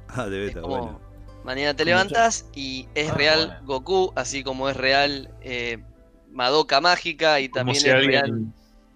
Ah, 0.08 0.26
debe 0.26 0.44
Es 0.44 0.48
estar 0.50 0.62
como, 0.62 0.76
bueno. 0.78 1.00
mañana 1.44 1.74
te 1.74 1.84
levantas 1.84 2.48
y 2.54 2.88
es 2.94 3.10
Ah, 3.10 3.14
real 3.14 3.46
bueno. 3.46 3.66
Goku, 3.66 4.12
así 4.16 4.42
como 4.42 4.68
es 4.68 4.76
real 4.76 5.30
eh, 5.40 5.78
Madoka 6.32 6.80
Mágica 6.80 7.40
y 7.40 7.48
Como 7.48 7.60
también 7.60 7.80
si 7.80 7.88
es 7.88 7.94
alguien, 7.94 8.10
real. 8.10 8.44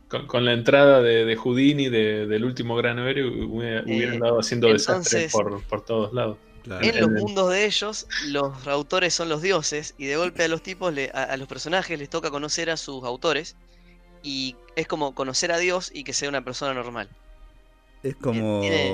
con, 0.08 0.26
con 0.26 0.44
la 0.44 0.52
entrada 0.54 1.00
de, 1.02 1.24
de 1.24 1.36
Houdini 1.36 1.88
de- 1.88 2.26
del 2.26 2.44
último 2.44 2.74
gran 2.76 2.98
héroe, 2.98 3.28
hubiera- 3.46 3.82
hubieran 3.84 4.14
Eh, 4.16 4.18
dado 4.20 4.40
haciendo 4.40 4.68
desastre 4.72 5.24
entonces- 5.26 5.32
por, 5.32 5.62
por 5.64 5.84
todos 5.84 6.12
lados. 6.12 6.36
Claro. 6.68 6.84
En 6.84 7.00
los 7.00 7.10
mundos 7.10 7.50
de 7.50 7.64
ellos, 7.64 8.06
los 8.26 8.66
autores 8.66 9.14
son 9.14 9.28
los 9.28 9.40
dioses 9.42 9.94
y 9.98 10.06
de 10.06 10.16
golpe 10.16 10.44
a 10.44 10.48
los 10.48 10.62
tipos, 10.62 10.92
le- 10.92 11.10
a, 11.14 11.22
a 11.24 11.36
los 11.36 11.48
personajes 11.48 11.98
les 11.98 12.10
toca 12.10 12.30
conocer 12.30 12.68
a 12.70 12.76
sus 12.76 13.02
autores 13.04 13.56
y 14.22 14.54
es 14.76 14.86
como 14.86 15.14
conocer 15.14 15.50
a 15.50 15.58
Dios 15.58 15.90
y 15.94 16.04
que 16.04 16.12
sea 16.12 16.28
una 16.28 16.44
persona 16.44 16.74
normal. 16.74 17.08
Es 18.02 18.14
como 18.16 18.60
tiene- 18.60 18.90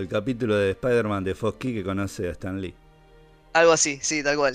el 0.00 0.08
capítulo 0.08 0.56
de 0.56 0.72
Spider-Man 0.72 1.24
de 1.24 1.34
Fox 1.34 1.58
Key 1.58 1.74
que 1.74 1.84
conoce 1.84 2.28
a 2.28 2.32
Stan 2.32 2.60
Lee. 2.60 2.74
Algo 3.52 3.72
así, 3.72 3.98
sí, 4.02 4.22
tal 4.22 4.36
cual. 4.36 4.54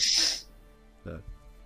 Claro. 1.03 1.21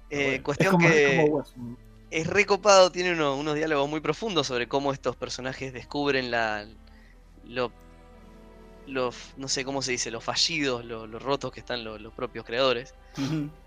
Eh, 0.10 0.16
bueno. 0.18 0.32
Es 0.36 0.42
cuestión 0.42 0.72
como, 0.72 0.88
que 0.88 1.20
es 1.20 1.30
como 1.30 1.78
es 2.12 2.28
recopado, 2.28 2.92
tiene 2.92 3.12
uno- 3.14 3.36
unos 3.36 3.56
diálogos 3.56 3.90
muy 3.90 4.00
profundos 4.00 4.48
sobre 4.48 4.68
cómo 4.68 4.94
estos 4.94 5.16
personajes 5.16 5.74
descubren 5.74 6.32
la 6.32 6.66
lo, 7.48 7.72
los 8.88 9.16
no 9.38 9.48
sé 9.48 9.64
cómo 9.66 9.82
se 9.82 9.92
dice, 9.92 10.12
los 10.12 10.24
fallidos, 10.24 10.86
lo- 10.86 11.08
los 11.08 11.22
rotos 11.22 11.52
que 11.52 11.60
están 11.60 11.84
lo- 11.84 11.98
los 11.98 12.14
propios 12.14 12.46
creadores. 12.46 12.94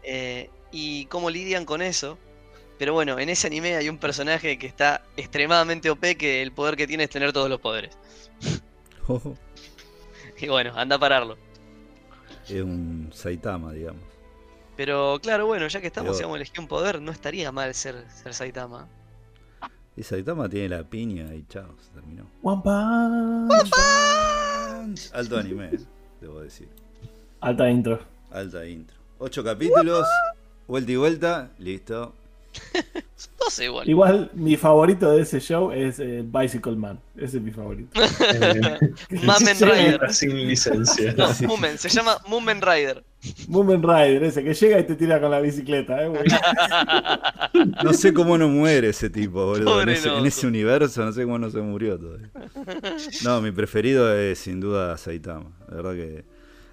eh, 0.03 0.51
y 0.73 1.07
cómo 1.07 1.31
lidian 1.31 1.65
con 1.65 1.81
eso. 1.83 2.19
Pero 2.79 2.93
bueno, 2.93 3.19
en 3.19 3.29
ese 3.29 3.47
anime 3.49 3.75
hay 3.77 3.89
un 3.89 3.99
personaje 3.99 4.59
que 4.59 4.67
está 4.67 5.03
extremadamente 5.17 5.91
OP 5.91 6.17
que 6.17 6.43
el 6.43 6.53
poder 6.53 6.77
que 6.77 6.87
tiene 6.87 7.05
es 7.05 7.11
tener 7.11 7.33
todos 7.33 7.49
los 7.51 7.61
poderes. 7.61 7.97
Ojo. 9.09 9.35
Y 10.41 10.47
bueno, 10.49 10.73
anda 10.77 10.97
a 10.97 10.99
pararlo. 10.99 11.37
es 12.49 12.63
un 12.63 13.11
Saitama, 13.13 13.73
digamos. 13.73 14.03
Pero 14.77 15.19
claro, 15.21 15.47
bueno, 15.47 15.67
ya 15.67 15.81
que 15.81 15.89
estamos, 15.89 16.17
Pero- 16.17 16.33
a 16.33 16.37
elegir 16.37 16.61
un 16.61 16.69
poder, 16.69 17.03
no 17.03 17.11
estaría 17.11 17.51
mal 17.51 17.75
ser, 17.75 18.05
ser 18.11 18.33
Saitama. 18.33 18.89
Y 19.99 20.05
Saitama 20.05 20.49
tiene 20.49 20.69
la 20.69 20.85
piña 20.85 21.35
y 21.35 21.45
chao, 21.49 21.75
se 21.81 21.91
terminó. 21.91 22.25
One 22.43 22.63
Punch. 22.63 23.73
Alto 25.13 25.37
anime, 25.37 25.71
eh, 25.75 25.81
debo 26.21 26.41
decir. 26.41 26.69
Alta 27.41 27.69
intro. 27.69 27.99
Alta 28.31 28.65
intro. 28.65 28.97
Ocho 29.19 29.43
capítulos, 29.43 30.07
vuelta 30.69 30.93
y 30.93 30.97
vuelta, 30.97 31.51
listo. 31.59 32.15
No 33.41 33.51
sé, 33.51 33.65
igual. 33.65 33.89
Igual 33.89 34.31
mi 34.35 34.57
favorito 34.57 35.11
de 35.11 35.23
ese 35.23 35.41
show 35.41 35.73
es 35.73 35.99
eh, 35.99 36.25
Bicycle 36.25 36.77
Man. 36.77 37.01
Ese 37.17 37.39
es 37.39 37.43
mi 37.43 37.51
favorito. 37.51 38.01
Eh, 38.31 38.79
Mamen 39.25 39.57
Rider. 39.59 40.13
sin 40.13 40.37
licencia. 40.37 41.15
No, 41.17 41.29
Moomin, 41.47 41.79
se 41.79 41.89
llama 41.89 42.19
Moomin 42.29 42.61
Rider. 42.61 43.03
Moomin 43.49 43.83
Rider, 43.83 44.23
ese 44.25 44.45
que 44.45 44.55
llega 44.55 44.79
y 44.79 44.85
te 44.85 44.95
tira 44.97 45.21
con 45.21 45.31
la 45.31 45.41
bicicleta. 45.41 46.03
¿eh? 46.03 46.09
güey. 46.09 46.23
No 47.83 47.93
sé 47.93 48.13
cómo 48.13 48.37
no 48.39 48.49
muere 48.49 48.91
ese 48.91 49.11
tipo, 49.11 49.47
boludo. 49.47 49.83
En 49.83 49.89
ese, 49.89 50.09
en 50.09 50.15
loco. 50.17 50.27
ese 50.27 50.47
universo 50.47 51.05
no 51.05 51.13
sé 51.13 51.25
cómo 51.25 51.39
no 51.39 51.51
se 51.51 51.59
murió 51.59 51.99
todavía. 51.99 52.31
No, 53.25 53.41
mi 53.41 53.51
preferido 53.51 54.15
es 54.15 54.39
sin 54.39 54.61
duda 54.61 54.97
Saitama. 54.99 55.51
La 55.69 55.77
verdad 55.77 55.93
que. 55.95 56.25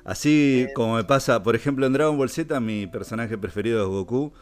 Así 0.03 0.68
como 0.76 0.95
me 0.95 1.03
pasa, 1.03 1.41
por 1.41 1.56
ejemplo, 1.56 1.86
en 1.86 1.94
Dragon 1.94 2.16
Ball 2.18 2.30
Z, 2.30 2.60
mi 2.60 2.86
personaje 2.86 3.38
preferido 3.38 3.82
es 3.82 3.88
Goku. 3.88 4.34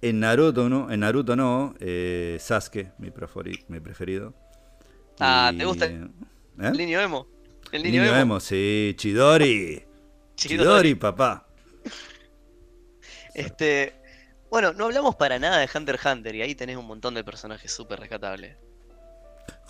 En 0.00 0.20
Naruto 0.20 0.68
no, 0.68 0.90
en 0.90 1.00
Naruto 1.00 1.34
no, 1.34 1.74
eh, 1.80 2.36
Sasuke, 2.40 2.92
mi, 2.98 3.10
preferi- 3.10 3.64
mi 3.68 3.80
preferido. 3.80 4.32
Ah, 5.18 5.50
Y- 5.52 5.58
¿te 5.58 5.64
gusta 5.64 5.86
¿Eh? 5.86 6.08
El 6.58 6.76
niño 6.76 7.00
emo. 7.00 7.26
El 7.72 7.82
niño, 7.82 8.02
Niño 8.02 8.12
emo. 8.12 8.20
emo, 8.22 8.40
sí, 8.40 8.94
Chidori. 8.96 9.84
Chidori. 10.36 10.64
Chidori, 10.64 10.94
papá. 10.94 11.46
Este. 13.34 13.94
Bueno, 14.50 14.72
no 14.72 14.86
hablamos 14.86 15.14
para 15.16 15.38
nada 15.38 15.58
de 15.58 15.68
Hunter 15.72 15.96
x 15.96 16.06
Hunter 16.06 16.34
y 16.34 16.42
ahí 16.42 16.54
tenés 16.54 16.76
un 16.76 16.86
montón 16.86 17.14
de 17.14 17.22
personajes 17.22 17.70
súper 17.70 18.00
rescatables. 18.00 18.56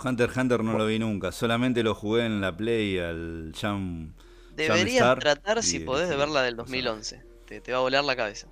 Hunter 0.05 0.29
x 0.29 0.37
Hunter 0.39 0.63
no 0.63 0.79
lo 0.79 0.87
vi 0.87 0.99
nunca, 0.99 1.33
solamente 1.33 1.83
lo 1.83 1.95
jugué 1.95 2.27
en 2.27 2.41
la 2.41 2.57
Play 2.57 2.99
al 2.99 3.53
Jam. 3.61 4.15
Deberías 4.55 5.19
tratar, 5.19 5.63
si 5.63 5.79
el 5.79 5.85
podés, 5.85 6.09
de 6.09 6.17
verla 6.17 6.43
del 6.43 6.55
o 6.55 6.65
sea. 6.65 6.65
2011. 6.65 7.23
Te, 7.47 7.61
te 7.61 7.73
va 7.73 7.79
a 7.79 7.81
volar 7.81 8.05
la 8.05 8.15
cabeza. 8.15 8.47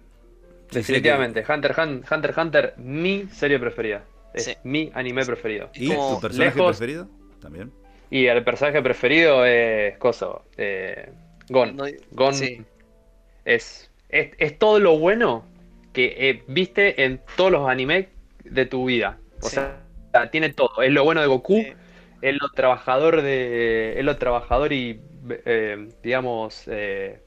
Definitivamente, 0.70 1.44
Hunter, 1.48 1.74
Hun- 1.76 2.04
Hunter 2.10 2.30
x 2.30 2.38
Hunter, 2.38 2.74
mi 2.76 3.26
serie 3.32 3.58
preferida. 3.58 4.04
Es 4.34 4.44
Sí. 4.44 4.54
mi 4.64 4.90
anime 4.94 5.24
preferido. 5.24 5.70
¿Y 5.74 5.88
como 5.88 6.16
tu 6.16 6.20
personaje 6.22 6.56
lejos- 6.58 6.76
preferido? 6.76 7.08
También. 7.40 7.72
Y 8.10 8.26
el 8.26 8.44
personaje 8.44 8.82
preferido 8.82 9.44
es 9.46 9.96
Coso, 9.98 10.44
eh, 10.56 11.10
Gon. 11.48 11.76
No- 11.76 11.84
Gon 12.12 12.34
sí. 12.34 12.62
es, 13.44 13.90
es, 14.08 14.30
es 14.38 14.58
todo 14.58 14.78
lo 14.80 14.98
bueno 14.98 15.44
que 15.92 16.14
eh, 16.30 16.42
viste 16.48 17.04
en 17.04 17.20
todos 17.36 17.50
los 17.50 17.68
animes 17.68 18.06
de 18.44 18.66
tu 18.66 18.84
vida. 18.86 19.18
O 19.42 19.48
Sí. 19.48 19.56
sea, 19.56 19.80
tiene 20.30 20.52
todo. 20.52 20.82
Es 20.82 20.92
lo 20.92 21.04
bueno 21.04 21.20
de 21.20 21.26
Goku, 21.26 21.56
Sí. 21.62 21.72
es 22.22 22.34
lo 22.40 22.48
trabajador 22.50 23.22
de. 23.22 23.98
Es 23.98 24.04
lo 24.04 24.16
trabajador 24.16 24.72
y 24.72 25.00
eh, 25.44 25.88
digamos. 26.02 26.64
Eh, 26.66 27.20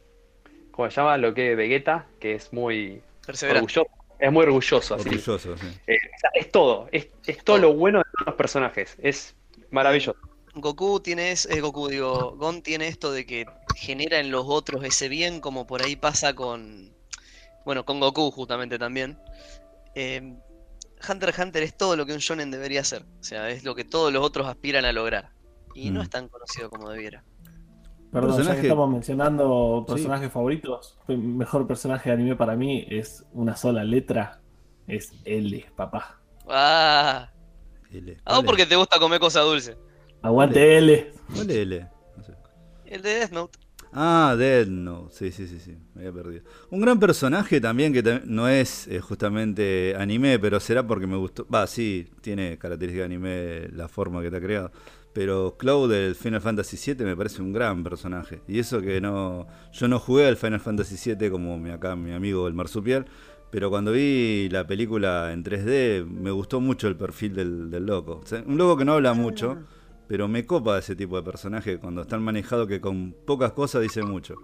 ¿Cómo 0.72 0.90
se 0.90 0.96
llama? 1.02 1.18
Lo 1.18 1.34
que 1.34 1.52
es 1.52 1.58
Vegeta, 1.58 2.06
que 2.22 2.36
es 2.36 2.54
muy 2.54 3.02
Perseverante. 3.30 3.66
orgulloso. 3.80 3.90
Es 4.20 4.32
muy 4.32 4.44
orgulloso, 4.44 4.96
así. 4.96 5.08
Orgulloso, 5.08 5.56
sí. 5.58 5.68
Eh, 5.88 5.98
es 6.34 6.52
todo. 6.52 6.90
Es, 6.92 7.08
es 7.26 7.44
todo 7.44 7.58
lo 7.58 7.74
bueno 7.74 8.00
de 8.00 8.04
todos 8.04 8.26
los 8.28 8.36
personajes. 8.36 8.98
Es 9.02 9.36
maravilloso. 9.72 10.16
Goku 10.56 11.00
tiene 11.00 11.32
es, 11.32 11.46
eh, 11.46 11.62
Goku, 11.62 11.88
digo, 11.90 12.36
Gon 12.36 12.62
tiene 12.62 12.88
esto 12.88 13.12
de 13.12 13.26
que 13.26 13.46
genera 13.76 14.20
en 14.20 14.32
los 14.32 14.46
otros 14.48 14.84
ese 14.84 15.08
bien, 15.08 15.40
como 15.42 15.66
por 15.68 15.82
ahí 15.82 15.96
pasa 15.96 16.34
con. 16.34 16.94
Bueno, 17.66 17.86
con 17.86 18.00
Goku 18.00 18.32
justamente 18.32 18.78
también. 18.80 19.18
Eh, 19.96 20.34
Hunter 21.08 21.30
x 21.30 21.40
Hunter 21.40 21.64
es 21.64 21.78
todo 21.78 21.96
lo 21.96 22.06
que 22.06 22.12
un 22.14 22.20
shonen 22.20 22.52
debería 22.52 22.84
ser. 22.84 23.04
O 23.22 23.24
sea, 23.24 23.50
es 23.50 23.64
lo 23.64 23.74
que 23.76 23.86
todos 23.86 24.12
los 24.12 24.22
otros 24.26 24.48
aspiran 24.48 24.84
a 24.86 24.92
lograr. 24.92 25.30
Y 25.76 25.92
no 25.92 26.00
Mm. 26.00 26.04
es 26.04 26.10
tan 26.10 26.28
conocido 26.28 26.70
como 26.70 26.90
debiera. 26.90 27.24
Perdón, 28.12 28.44
ya 28.44 28.56
que 28.56 28.62
estamos 28.62 28.90
mencionando 28.90 29.86
Sí. 29.88 29.94
personajes 29.94 30.32
favoritos, 30.32 30.98
el 31.08 31.20
mejor 31.20 31.68
personaje 31.68 32.10
de 32.10 32.16
anime 32.16 32.36
para 32.36 32.56
mí 32.56 32.86
es 32.90 33.26
una 33.34 33.56
sola 33.56 33.84
letra. 33.84 34.42
Es 34.88 35.14
L, 35.26 35.66
papá. 35.76 36.20
Ah, 36.48 37.30
L. 37.92 38.18
ah, 38.26 38.34
¿Cuál 38.36 38.46
porque 38.46 38.66
te 38.66 38.76
gusta 38.76 38.98
comer 39.00 39.20
cosas 39.20 39.46
dulces. 39.46 39.78
Aguante 40.24 40.78
L. 40.78 41.14
¿Cuál 41.36 41.50
es 41.52 41.56
L? 41.58 41.88
No 42.18 42.24
sé. 42.24 42.34
El 42.86 43.02
de 43.04 43.10
Death 43.14 43.32
Note. 43.32 43.60
Ah, 43.92 44.36
Dead 44.38 44.68
no. 44.68 45.10
Sí, 45.10 45.32
sí, 45.32 45.48
sí, 45.48 45.60
sí. 45.60 45.78
Me 45.96 46.02
había 46.08 46.22
perdido. 46.22 46.44
Un 46.70 46.82
gran 46.82 47.00
personaje 47.00 47.60
también 47.60 47.92
que 47.92 48.22
no 48.26 48.48
es 48.48 48.88
eh, 48.88 49.00
justamente 49.00 49.96
anime, 49.98 50.38
pero 50.38 50.60
será 50.60 50.86
porque 50.86 51.08
me 51.08 51.18
gustó. 51.18 51.48
Va, 51.48 51.66
sí, 51.66 52.08
tiene 52.22 52.58
características 52.58 53.10
de 53.10 53.16
anime 53.16 53.68
la 53.76 53.88
forma 53.88 54.22
que 54.22 54.30
te 54.30 54.38
ha 54.38 54.42
creado. 54.42 54.72
Pero 55.14 55.56
Cloud 55.58 55.92
del 55.92 56.16
Final 56.16 56.42
Fantasy 56.42 56.94
VII 56.94 57.06
me 57.06 57.16
parece 57.16 57.42
un 57.42 57.52
gran 57.52 57.84
personaje. 57.84 58.42
Y 58.48 58.60
eso 58.60 58.82
que 58.82 59.02
no. 59.02 59.48
Yo 59.74 59.88
no 59.88 60.00
jugué 60.00 60.28
al 60.28 60.38
Final 60.38 60.60
Fantasy 60.60 61.16
VII 61.16 61.30
como 61.30 61.58
mi, 61.58 61.72
acá 61.72 61.96
mi 61.96 62.14
amigo 62.14 62.48
el 62.48 62.54
marsupial. 62.54 63.06
Pero 63.52 63.72
cuando 63.72 63.92
vi 63.92 64.48
la 64.50 64.68
película 64.68 65.34
en 65.34 65.44
3D, 65.44 66.06
me 66.06 66.30
gustó 66.30 66.62
mucho 66.62 66.88
el 66.88 66.96
perfil 66.96 67.34
del, 67.34 67.72
del 67.72 67.86
loco. 67.86 68.22
un 68.46 68.58
loco 68.58 68.78
que 68.78 68.86
no 68.86 68.94
habla 68.94 69.14
mucho 69.14 69.58
pero 70.10 70.28
me 70.28 70.44
copa 70.44 70.80
ese 70.80 70.96
tipo 70.96 71.18
de 71.18 71.22
personaje 71.22 71.78
cuando 71.78 72.02
están 72.02 72.24
manejados 72.24 72.68
que 72.68 72.82
con 72.82 73.14
pocas 73.28 73.52
cosas 73.52 73.84
dice 73.84 74.02
mucho. 74.02 74.38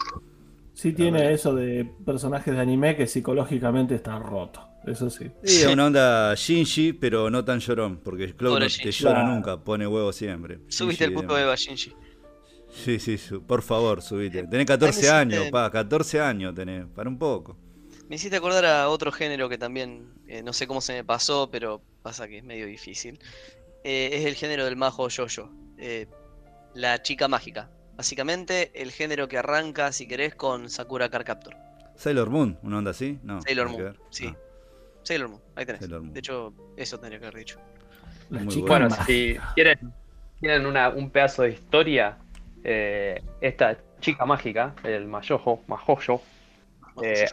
Sí 0.73 0.93
tiene 0.93 1.33
eso 1.33 1.55
de 1.55 1.91
personajes 2.05 2.53
de 2.53 2.61
anime 2.61 2.95
que 2.95 3.07
psicológicamente 3.07 3.95
están 3.95 4.21
rotos, 4.21 4.63
eso 4.87 5.09
sí. 5.09 5.31
Sí, 5.43 5.61
es 5.61 5.67
una 5.67 5.85
onda 5.85 6.35
Shinji, 6.35 6.93
pero 6.93 7.29
no 7.29 7.43
tan 7.43 7.59
llorón, 7.59 7.97
porque 8.03 8.35
Cloud 8.35 8.59
no 8.59 8.67
te 8.67 8.91
llora 8.91 9.23
nunca, 9.23 9.57
pone 9.57 9.87
huevo 9.87 10.11
siempre. 10.13 10.59
Subiste 10.67 11.05
el 11.05 11.13
puto 11.13 11.37
Eva 11.37 11.55
Shinji. 11.55 11.93
Sí, 12.83 12.99
sí, 12.99 13.17
por 13.47 13.61
favor, 13.61 14.01
subite. 14.01 14.47
Tenés 14.47 14.65
14 14.67 15.09
años, 15.09 15.49
pa, 15.49 15.71
14 15.71 16.19
años 16.19 16.53
tenés, 16.53 16.85
para 16.93 17.09
un 17.09 17.17
poco. 17.17 17.57
Me 18.09 18.17
hiciste 18.17 18.35
acordar 18.35 18.65
a 18.65 18.89
otro 18.89 19.11
género 19.11 19.49
que 19.49 19.57
también, 19.57 20.13
eh, 20.27 20.43
no 20.43 20.53
sé 20.53 20.67
cómo 20.67 20.81
se 20.81 20.93
me 20.93 21.03
pasó, 21.03 21.49
pero 21.49 21.81
pasa 22.03 22.27
que 22.27 22.37
es 22.37 22.43
medio 22.43 22.67
difícil. 22.67 23.19
Eh, 23.83 24.09
es 24.13 24.25
el 24.25 24.35
género 24.35 24.65
del 24.65 24.75
majo 24.75 25.07
yoyo. 25.07 25.49
Eh, 25.77 26.07
la 26.75 27.01
chica 27.01 27.27
mágica. 27.27 27.71
Básicamente 27.95 28.71
el 28.75 28.91
género 28.91 29.27
que 29.27 29.37
arranca, 29.37 29.91
si 29.91 30.07
querés, 30.07 30.35
con 30.35 30.69
Sakura 30.69 31.09
Car 31.09 31.23
Captor. 31.23 31.55
Sailor 31.95 32.29
Moon, 32.29 32.59
¿una 32.61 32.79
onda 32.79 32.91
así? 32.91 33.17
No. 33.23 33.41
Sailor 33.41 33.69
Moon, 33.69 33.97
sí. 34.09 34.27
Ah. 34.27 34.37
Sailor 35.05 35.29
Moon, 35.29 35.41
ahí 35.55 35.65
tenés. 35.65 35.87
De 35.87 36.19
hecho, 36.19 36.53
eso 36.75 36.99
tendría 36.99 37.19
que 37.19 37.25
haber 37.27 37.39
dicho. 37.39 37.59
bueno, 38.67 38.89
si 38.89 39.37
quieren, 39.53 39.93
quieren 40.39 40.65
un 40.65 41.09
pedazo 41.11 41.43
de 41.43 41.49
historia, 41.51 42.17
eh, 42.63 43.21
esta 43.39 43.77
chica 44.01 44.25
mágica, 44.25 44.73
el 44.83 45.05
Mayojo, 45.05 45.63
Majoyo, 45.67 46.21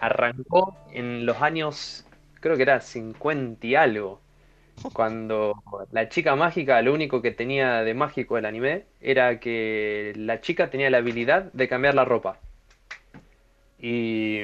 arrancó 0.01 0.77
en 0.93 1.25
los 1.25 1.41
años, 1.41 2.05
creo 2.41 2.57
que 2.57 2.63
era 2.63 2.81
50 2.81 3.67
y 3.67 3.75
algo. 3.75 4.21
Cuando 4.93 5.63
la 5.93 6.09
chica 6.09 6.35
mágica, 6.37 6.81
lo 6.83 6.93
único 6.93 7.23
que 7.23 7.31
tenía 7.31 7.83
de 7.83 7.95
mágico 7.95 8.39
el 8.39 8.47
anime 8.47 8.85
era 9.01 9.39
que 9.39 10.13
la 10.17 10.41
chica 10.41 10.71
tenía 10.71 10.91
la 10.91 10.99
habilidad 10.99 11.53
de 11.53 11.69
cambiar 11.69 11.95
la 11.95 12.05
ropa. 12.05 12.39
Y 13.79 14.41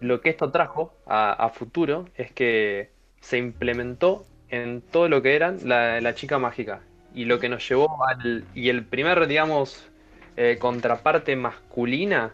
lo 0.00 0.20
que 0.20 0.30
esto 0.30 0.50
trajo 0.50 0.92
a, 1.06 1.50
futuro 1.54 2.06
es 2.14 2.32
que 2.32 2.90
se 3.20 3.38
implementó 3.38 4.24
en 4.48 4.80
todo 4.80 5.08
lo 5.08 5.22
que 5.22 5.36
eran 5.36 5.58
la, 5.64 6.14
chica 6.14 6.38
mágica. 6.38 6.80
Y 7.14 7.24
lo 7.24 7.40
que 7.40 7.48
nos 7.48 7.68
llevó 7.68 8.04
al. 8.06 8.44
Y 8.54 8.68
el 8.68 8.84
primer, 8.84 9.26
digamos, 9.26 9.88
eh, 10.36 10.58
contraparte 10.60 11.34
masculina, 11.36 12.32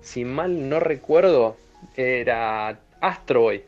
si 0.00 0.24
mal 0.24 0.68
no 0.68 0.80
recuerdo, 0.80 1.56
era 1.96 2.80
Astro 3.00 3.42
Boy. 3.42 3.64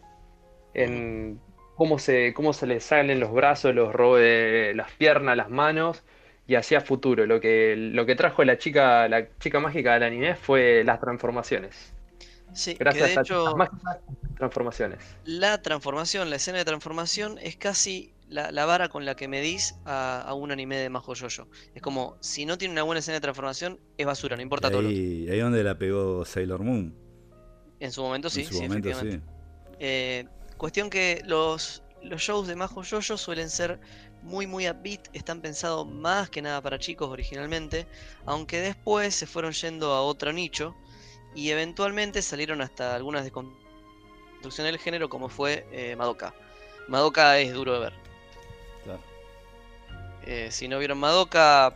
En, 0.74 1.38
cómo 1.76 1.98
se, 1.98 2.34
cómo 2.34 2.52
se 2.52 2.66
le 2.66 2.80
salen 2.80 3.20
los 3.20 3.32
brazos, 3.32 3.74
los 3.74 3.94
las 3.94 4.90
piernas, 4.92 5.36
las 5.36 5.50
manos, 5.50 6.02
y 6.46 6.56
hacia 6.56 6.80
futuro. 6.80 7.26
Lo 7.26 7.40
que, 7.40 7.74
lo 7.76 8.06
que 8.06 8.16
trajo 8.16 8.44
la 8.44 8.58
chica, 8.58 9.08
la 9.08 9.28
chica 9.38 9.60
mágica 9.60 9.94
del 9.94 10.02
anime 10.02 10.34
fue 10.34 10.82
las 10.84 11.00
transformaciones. 11.00 11.93
Sí, 12.54 12.74
Gracias 12.78 13.14
de 13.14 13.20
hecho, 13.20 13.48
a 13.48 13.70
transformaciones. 14.36 14.98
La 15.24 15.60
transformación, 15.60 16.30
la 16.30 16.36
escena 16.36 16.58
de 16.58 16.64
transformación 16.64 17.38
es 17.42 17.56
casi 17.56 18.12
la, 18.28 18.64
vara 18.64 18.88
con 18.88 19.04
la 19.04 19.14
que 19.14 19.28
medís 19.28 19.74
a, 19.84 20.22
a 20.22 20.34
un 20.34 20.50
anime 20.50 20.76
de 20.76 20.88
Majo 20.88 21.14
Yoyo. 21.14 21.48
Es 21.74 21.82
como, 21.82 22.16
si 22.20 22.46
no 22.46 22.56
tiene 22.56 22.72
una 22.72 22.82
buena 22.82 23.00
escena 23.00 23.16
de 23.16 23.20
transformación, 23.20 23.78
es 23.98 24.06
basura, 24.06 24.36
no 24.36 24.42
importa 24.42 24.70
todo. 24.70 24.90
Y 24.90 25.28
ahí 25.28 25.38
donde 25.40 25.62
la 25.62 25.76
pegó 25.76 26.24
Sailor 26.24 26.62
Moon. 26.62 26.94
En 27.80 27.92
su 27.92 28.02
momento 28.02 28.30
sí, 28.30 28.44
sí, 28.44 28.64
efectivamente. 28.64 29.20
Eh, 29.78 30.24
Cuestión 30.56 30.88
que 30.88 31.20
los, 31.26 31.82
los 32.02 32.22
shows 32.22 32.46
de 32.46 32.54
Majo 32.54 32.82
Yoyo 32.82 33.16
suelen 33.16 33.50
ser 33.50 33.80
muy 34.22 34.46
muy 34.46 34.68
upbeat, 34.68 35.08
están 35.12 35.42
pensados 35.42 35.86
más 35.86 36.30
que 36.30 36.40
nada 36.40 36.62
para 36.62 36.78
chicos 36.78 37.10
originalmente, 37.10 37.86
aunque 38.24 38.60
después 38.60 39.14
se 39.14 39.26
fueron 39.26 39.52
yendo 39.52 39.92
a 39.92 40.00
otro 40.00 40.32
nicho 40.32 40.74
y 41.34 41.50
eventualmente 41.50 42.22
salieron 42.22 42.60
hasta 42.60 42.94
algunas 42.94 43.28
construcciones 43.30 44.72
del 44.72 44.78
género 44.78 45.08
como 45.08 45.28
fue 45.28 45.66
eh, 45.72 45.96
Madoka. 45.96 46.34
Madoka 46.88 47.38
es 47.38 47.52
duro 47.52 47.74
de 47.74 47.80
ver. 47.80 47.92
Eh, 50.26 50.48
si 50.50 50.68
no 50.68 50.78
vieron 50.78 50.98
Madoka 50.98 51.74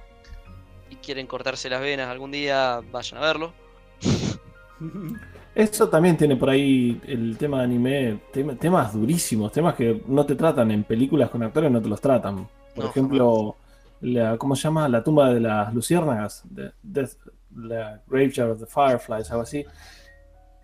y 0.90 0.96
quieren 0.96 1.26
cortarse 1.26 1.68
las 1.68 1.82
venas 1.82 2.08
algún 2.08 2.30
día, 2.30 2.80
vayan 2.90 3.18
a 3.18 3.26
verlo. 3.26 3.52
Eso 5.54 5.88
también 5.88 6.16
tiene 6.16 6.36
por 6.36 6.50
ahí 6.50 7.00
el 7.06 7.36
tema 7.36 7.58
de 7.58 7.64
anime, 7.64 8.20
temas 8.60 8.92
durísimos, 8.92 9.50
temas 9.50 9.74
que 9.74 10.02
no 10.06 10.24
te 10.24 10.36
tratan 10.36 10.70
en 10.70 10.84
películas 10.84 11.30
con 11.30 11.42
actores, 11.42 11.70
no 11.70 11.82
te 11.82 11.88
los 11.88 12.00
tratan. 12.00 12.48
Por 12.74 12.84
ejemplo, 12.84 13.56
la, 14.00 14.38
¿cómo 14.38 14.54
se 14.54 14.62
llama? 14.62 14.88
La 14.88 15.02
tumba 15.02 15.34
de 15.34 15.40
las 15.40 15.74
luciérnagas, 15.74 16.44
de, 16.48 17.08
la 17.54 18.02
Graveyard 18.06 18.50
of 18.50 18.60
the 18.60 18.66
Fireflies, 18.66 19.30
algo 19.30 19.42
así. 19.42 19.64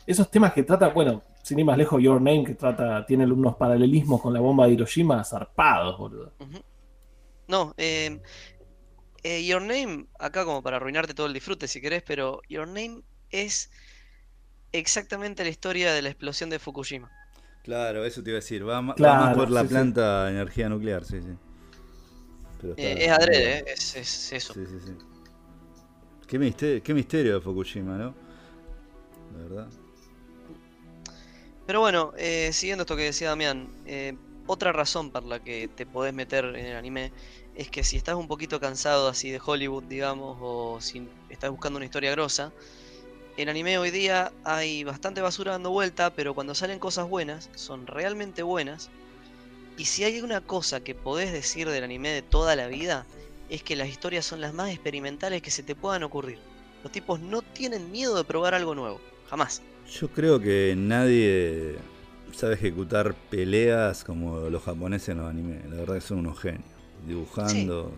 Esos 0.07 0.31
temas 0.31 0.53
que 0.53 0.63
tratan, 0.63 0.93
bueno, 0.93 1.23
sin 1.43 1.59
ir 1.59 1.65
más 1.65 1.79
lejos, 1.79 2.03
Your 2.03 2.21
Name, 2.21 2.45
que 2.45 2.55
trata, 2.55 3.05
tiene 3.07 3.25
unos 3.25 3.57
paralelismos 3.57 4.21
con 4.21 4.33
la 4.33 4.41
bomba 4.41 4.67
de 4.67 4.73
Hiroshima 4.73 5.23
zarpados, 5.25 5.99
boludo. 5.99 6.33
No, 7.49 7.75
eh, 7.77 8.21
eh, 9.23 9.45
Your 9.45 9.63
Name, 9.63 10.07
acá 10.19 10.45
como 10.45 10.63
para 10.63 10.77
arruinarte 10.77 11.15
todo 11.15 11.27
el 11.27 11.33
disfrute 11.33 11.69
si 11.69 11.81
querés, 11.81 12.03
pero 12.03 12.41
Your 12.49 12.67
Name 12.67 13.03
es 13.31 13.71
exactamente 14.73 15.45
la 15.45 15.51
historia 15.51 15.93
de 15.93 16.03
la 16.03 16.09
explosión 16.09 16.51
de 16.51 16.59
Fukushima. 16.59 17.11
Claro, 17.63 18.05
eso 18.05 18.23
te 18.23 18.31
iba 18.31 18.39
a 18.39 18.41
decir. 18.41 18.69
Va, 18.69 18.83
más 18.83 18.97
por 19.35 19.51
la 19.51 19.65
planta 19.65 20.27
de 20.27 20.33
energía 20.33 20.69
nuclear, 20.69 21.05
sí, 21.05 21.21
sí. 21.23 21.37
Eh, 22.77 23.05
es 23.05 23.11
adrede, 23.11 23.59
eh, 23.59 23.65
es, 23.69 23.97
es, 23.97 24.33
eso. 24.33 24.55
Sí, 24.55 24.67
sí, 24.67 24.79
sí. 24.87 24.93
Qué 26.35 26.39
misterio, 26.41 26.95
misterio 26.97 27.35
de 27.35 27.41
Fukushima, 27.41 27.97
¿no? 27.97 28.13
La 29.37 29.43
verdad. 29.45 29.69
Pero 31.65 31.79
bueno, 31.79 32.13
eh, 32.17 32.51
siguiendo 32.53 32.83
esto 32.83 32.97
que 32.97 33.05
decía 33.05 33.29
Damián, 33.29 33.69
otra 34.49 34.73
razón 34.73 35.13
por 35.13 35.23
la 35.23 35.39
que 35.39 35.69
te 35.69 35.87
podés 35.87 36.13
meter 36.13 36.45
en 36.45 36.67
el 36.67 36.75
anime 36.75 37.13
es 37.55 37.71
que 37.71 37.85
si 37.85 37.97
estás 37.97 38.17
un 38.17 38.27
poquito 38.27 38.59
cansado 38.59 39.07
así 39.07 39.31
de 39.31 39.41
Hollywood, 39.47 39.85
digamos, 39.85 40.37
o 40.41 40.81
si 40.81 41.07
estás 41.31 41.53
buscando 41.53 41.77
una 41.77 41.87
historia 41.87 42.11
grosa, 42.11 42.53
en 43.37 43.49
anime 43.49 43.79
hoy 43.79 43.93
día 43.93 44.33
hay 44.43 44.83
bastante 44.83 45.21
basura 45.21 45.53
dando 45.53 45.71
vuelta, 45.71 46.11
pero 46.17 46.35
cuando 46.35 46.57
salen 46.57 46.81
cosas 46.81 47.09
buenas, 47.09 47.49
son 47.55 47.87
realmente 47.87 48.43
buenas. 48.43 48.91
Y 49.79 49.85
si 49.85 50.03
hay 50.03 50.21
una 50.21 50.41
cosa 50.41 50.81
que 50.81 50.97
podés 50.97 51.31
decir 51.31 51.69
del 51.69 51.85
anime 51.85 52.09
de 52.09 52.23
toda 52.23 52.57
la 52.57 52.67
vida, 52.67 53.07
es 53.55 53.63
que 53.63 53.77
las 53.77 53.89
historias 53.89 54.27
son 54.27 54.41
las 54.41 54.53
más 54.53 54.71
experimentales 54.71 55.41
que 55.41 55.51
se 55.51 55.63
te 55.63 55.75
puedan 55.75 56.03
ocurrir. 56.03 56.39
Los 56.83 56.93
tipos 56.93 57.21
no 57.21 57.41
tienen 57.41 57.91
miedo 57.93 58.17
de 58.17 58.25
probar 58.25 58.53
algo 58.55 58.75
nuevo, 58.75 59.01
jamás. 59.31 59.63
Yo 59.91 60.09
creo 60.09 60.41
que 60.41 60.75
nadie 60.77 61.77
sabe 62.33 62.55
ejecutar 62.55 63.15
peleas 63.31 64.03
como 64.03 64.51
los 64.51 64.63
japoneses 64.63 65.11
en 65.11 65.19
los 65.19 65.31
animes. 65.31 65.65
La 65.71 65.77
verdad 65.77 65.95
que 65.95 66.01
son 66.01 66.19
unos 66.19 66.39
genios. 66.41 66.65
Dibujando. 67.07 67.93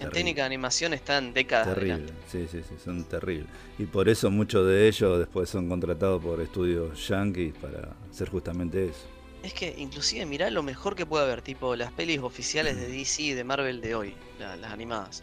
En 0.00 0.10
técnica 0.10 0.42
de 0.42 0.46
animación 0.46 0.94
están 0.94 1.32
décadas. 1.32 1.74
Terrible, 1.74 2.06
sí, 2.26 2.46
sí, 2.50 2.62
sí, 2.68 2.74
son 2.82 3.04
terribles. 3.04 3.46
Y 3.78 3.84
por 3.84 4.08
eso 4.08 4.30
muchos 4.30 4.66
de 4.66 4.88
ellos 4.88 5.18
después 5.18 5.48
son 5.48 5.68
contratados 5.68 6.22
por 6.22 6.40
estudios 6.40 7.06
yankees 7.06 7.54
para 7.60 7.94
hacer 8.10 8.28
justamente 8.28 8.86
eso. 8.86 9.13
Es 9.44 9.52
que 9.52 9.74
inclusive 9.76 10.24
mirá 10.24 10.48
lo 10.48 10.62
mejor 10.62 10.96
que 10.96 11.04
puede 11.04 11.24
haber, 11.24 11.42
tipo 11.42 11.76
las 11.76 11.92
pelis 11.92 12.20
oficiales 12.20 12.76
de 12.76 12.88
DC 12.88 13.22
y 13.22 13.32
de 13.34 13.44
Marvel 13.44 13.82
de 13.82 13.94
hoy, 13.94 14.14
las 14.38 14.72
animadas. 14.72 15.22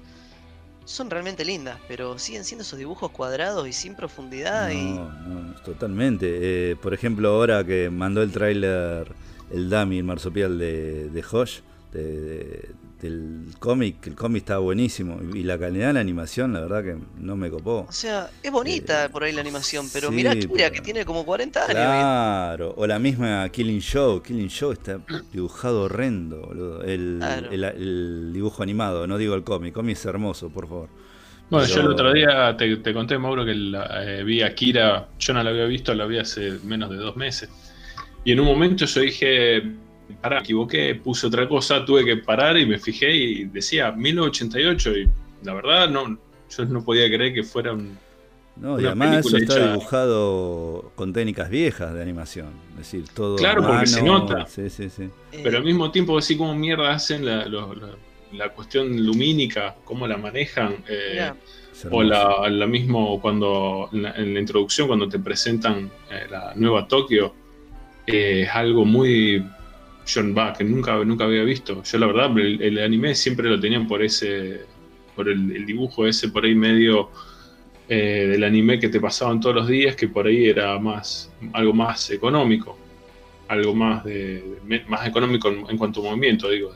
Son 0.85 1.10
realmente 1.10 1.43
lindas, 1.43 1.80
pero 1.88 2.19
siguen 2.19 2.43
siendo 2.43 2.61
esos 2.61 2.77
dibujos 2.77 3.10
cuadrados 3.10 3.68
y 3.68 3.73
sin 3.73 3.95
profundidad. 3.95 4.68
No, 4.68 4.73
y... 4.73 4.84
no, 4.84 5.56
totalmente. 5.64 6.27
Eh, 6.72 6.76
por 6.76 6.93
ejemplo, 6.93 7.30
ahora 7.30 7.64
que 7.64 7.89
mandó 7.89 8.22
el 8.22 8.31
tráiler 8.31 9.11
el 9.52 9.69
Dummy, 9.72 9.98
el 9.98 10.03
marsupial 10.03 10.60
de, 10.60 11.10
de 11.10 11.26
Hosh, 11.31 11.61
de, 11.91 12.69
del 13.02 13.48
cómic, 13.57 14.06
el 14.06 14.15
cómic 14.15 14.44
está 14.44 14.60
buenísimo 14.60 15.19
y 15.34 15.44
la 15.44 15.57
calidad 15.57 15.88
de 15.88 15.94
la 15.94 15.99
animación, 15.99 16.53
la 16.53 16.61
verdad 16.61 16.84
que 16.84 16.98
no 17.19 17.36
me 17.36 17.49
copó. 17.49 17.88
O 17.90 17.91
sea, 17.91 18.30
es 18.44 18.52
bonita 18.52 19.06
eh, 19.06 19.10
por 19.10 19.23
ahí 19.23 19.34
la 19.34 19.41
animación, 19.41 19.88
pero 19.91 20.11
mira 20.11 20.36
mirá 20.36 20.69
que 20.69 20.82
tiene 20.82 21.03
como 21.03 21.26
40 21.26 21.60
años. 21.61 21.72
Claro, 21.73 22.73
o 22.78 22.86
la 22.86 22.99
misma 22.99 23.49
Killing 23.49 23.82
Show, 23.82 24.22
Killing 24.22 24.49
Show 24.49 24.72
está 24.72 24.99
dibujado 25.34 25.84
horrendo, 25.84 26.41
boludo. 26.41 26.84
El, 26.84 27.22
el, 27.52 28.32
dibujo 28.34 28.61
animado, 28.61 29.07
no 29.07 29.18
digo 29.18 29.34
el 29.34 29.44
cómic, 29.44 29.69
el 29.69 29.73
cómic 29.73 29.98
es 29.98 30.06
hermoso, 30.06 30.49
por 30.49 30.68
favor. 30.68 30.90
Bueno, 31.49 31.68
yo 31.68 31.82
el 31.82 31.88
otro 31.88 32.14
día 32.14 32.56
te, 32.56 32.94
conté, 32.94 33.18
Mauro, 33.18 33.44
que 33.44 33.52
eh, 33.52 34.23
vi 34.23 34.41
a 34.41 34.56
Kira, 34.56 35.10
yo 35.19 35.34
no 35.34 35.44
la 35.44 35.49
había 35.49 35.65
visto, 35.65 35.94
la 35.94 36.06
vi 36.06 36.19
hace 36.19 36.60
menos 36.64 36.90
de 36.91 36.98
dos 36.98 37.18
meses. 37.18 37.49
Y 38.23 38.32
en 38.32 38.40
un 38.40 38.45
momento 38.45 38.86
yo 38.86 39.02
dije, 39.02 39.64
pará, 40.12 40.38
me 40.38 40.44
equivoqué, 40.44 40.96
puse 40.96 41.28
otra 41.28 41.48
cosa, 41.48 41.86
tuve 41.86 42.06
que 42.06 42.18
parar 42.18 42.58
y 42.58 42.66
me 42.66 42.80
fijé 42.80 43.16
y 43.16 43.46
decía 43.46 43.92
1988 43.92 44.98
y 44.98 45.10
la 45.44 45.54
verdad 45.54 45.90
no, 45.90 46.18
yo 46.50 46.66
no 46.66 46.84
podía 46.84 47.08
creer 47.08 47.34
que 47.34 47.44
fuera 47.44 47.74
un... 47.74 47.98
No, 48.58 48.80
y 48.80 48.86
además 48.86 49.26
eso 49.26 49.38
está 49.38 49.72
dibujado 49.72 50.92
con 50.96 51.14
técnicas 51.14 51.50
viejas 51.50 51.94
de 51.94 52.02
animación, 52.02 52.50
es 52.72 52.78
decir, 52.78 53.06
todo... 53.14 53.38
Claro, 53.38 53.66
porque 53.66 53.88
se 53.88 54.04
nota. 54.04 54.46
Sí, 54.46 54.70
sí, 54.70 54.90
sí. 54.90 55.10
Pero 55.44 55.58
al 55.58 55.64
mismo 55.64 55.90
tiempo, 55.90 56.18
así 56.18 56.38
como 56.38 56.54
mierda 56.54 56.92
hacen 56.92 57.26
la, 57.26 57.48
la, 58.34 58.50
cuestión 58.50 59.04
lumínica, 59.04 59.76
cómo 59.86 60.06
la 60.06 60.18
manejan. 60.18 60.84
Eh, 60.88 61.32
o 61.90 62.04
la, 62.04 62.50
la, 62.50 62.68
mismo 62.68 63.20
cuando 63.22 63.90
en 63.94 64.34
la, 64.34 64.40
introducción, 64.40 64.88
cuando 64.88 65.08
te 65.08 65.18
presentan 65.18 65.90
eh, 66.10 66.28
la 66.30 66.54
nueva 66.56 66.88
Tokio, 66.88 67.34
eh, 68.06 68.44
es 68.44 68.50
algo 68.50 68.86
muy 68.86 69.44
John 70.11 70.34
Buck, 70.34 70.57
que 70.57 70.64
nunca, 70.64 71.03
nunca 71.03 71.26
había 71.26 71.44
visto. 71.44 71.84
Yo 71.84 71.98
la 71.98 72.07
verdad, 72.07 72.38
el, 72.38 72.78
anime 72.80 73.15
siempre 73.15 73.49
lo 73.49 73.60
tenían 73.60 73.88
por 73.88 74.03
ese, 74.03 74.61
por 75.15 75.30
el, 75.30 75.65
dibujo 75.65 76.07
ese 76.07 76.30
por 76.30 76.45
ahí 76.45 76.56
medio 76.56 77.10
eh, 77.88 78.28
del 78.30 78.44
anime 78.44 78.80
que 78.80 78.90
te 78.90 78.99
pasaban 78.99 79.40
todos 79.40 79.56
los 79.56 79.68
días, 79.68 79.95
que 79.95 80.07
por 80.07 80.28
ahí 80.28 80.48
era 80.48 80.78
más, 80.80 81.32
algo 81.53 81.73
más 81.73 82.10
económico, 82.10 82.78
algo 83.48 83.76
más 83.76 84.03
de, 84.03 84.60
más 84.88 85.07
económico 85.07 85.49
en, 85.49 85.78
cuanto 85.78 86.02
a 86.02 86.11
movimiento, 86.11 86.49
digo. 86.49 86.73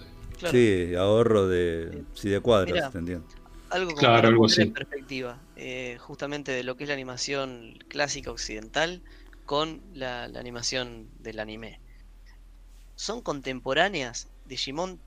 Sí, 0.51 0.93
ahorro 0.95 1.47
de, 1.47 2.03
sí, 2.13 2.29
de 2.29 2.39
cuadros, 2.41 2.91
te 2.91 2.97
entiendo. 2.97 3.25
Algo 3.69 3.87
como 3.91 3.99
claro, 3.99 4.27
algo 4.27 4.45
así. 4.45 4.65
perspectiva, 4.65 5.39
eh, 5.55 5.97
justamente 5.99 6.51
de 6.51 6.63
lo 6.63 6.77
que 6.77 6.83
es 6.83 6.87
la 6.87 6.93
animación 6.93 7.79
clásica 7.87 8.31
occidental 8.31 9.01
con 9.45 9.81
la, 9.93 10.25
animación 10.25 11.07
del 11.19 11.39
anime. 11.39 11.79
Son 12.95 13.21
contemporáneas 13.21 14.27
Digimon 14.45 14.99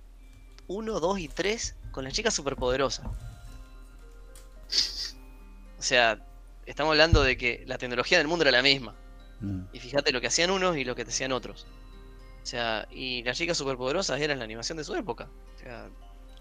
1, 0.67 1.01
2 1.01 1.19
y 1.19 1.29
3 1.29 1.77
con 1.91 2.05
la 2.05 2.11
chica 2.11 2.31
superpoderosa. 2.31 3.11
O 5.79 5.83
sea, 5.83 6.19
estamos 6.67 6.93
hablando 6.93 7.23
de 7.23 7.37
que 7.37 7.65
la 7.67 7.79
tecnología 7.79 8.19
del 8.19 8.29
mundo 8.29 8.43
era 8.43 8.53
la 8.53 8.63
misma. 8.63 8.95
Mm. 9.41 9.63
Y 9.73 9.79
fíjate 9.79 10.13
lo 10.13 10.21
que 10.21 10.27
hacían 10.27 10.51
unos 10.51 10.77
y 10.77 10.85
lo 10.85 10.95
que 10.95 11.03
hacían 11.03 11.33
otros. 11.33 11.67
O 12.43 12.47
sea, 12.47 12.87
y 12.91 13.23
las 13.23 13.37
chicas 13.37 13.57
superpoderosas 13.57 14.21
eran 14.21 14.39
la 14.39 14.45
animación 14.45 14.79
de 14.79 14.85
su 14.85 14.95
época. 14.95 15.29
O 15.57 15.59
sea, 15.59 15.89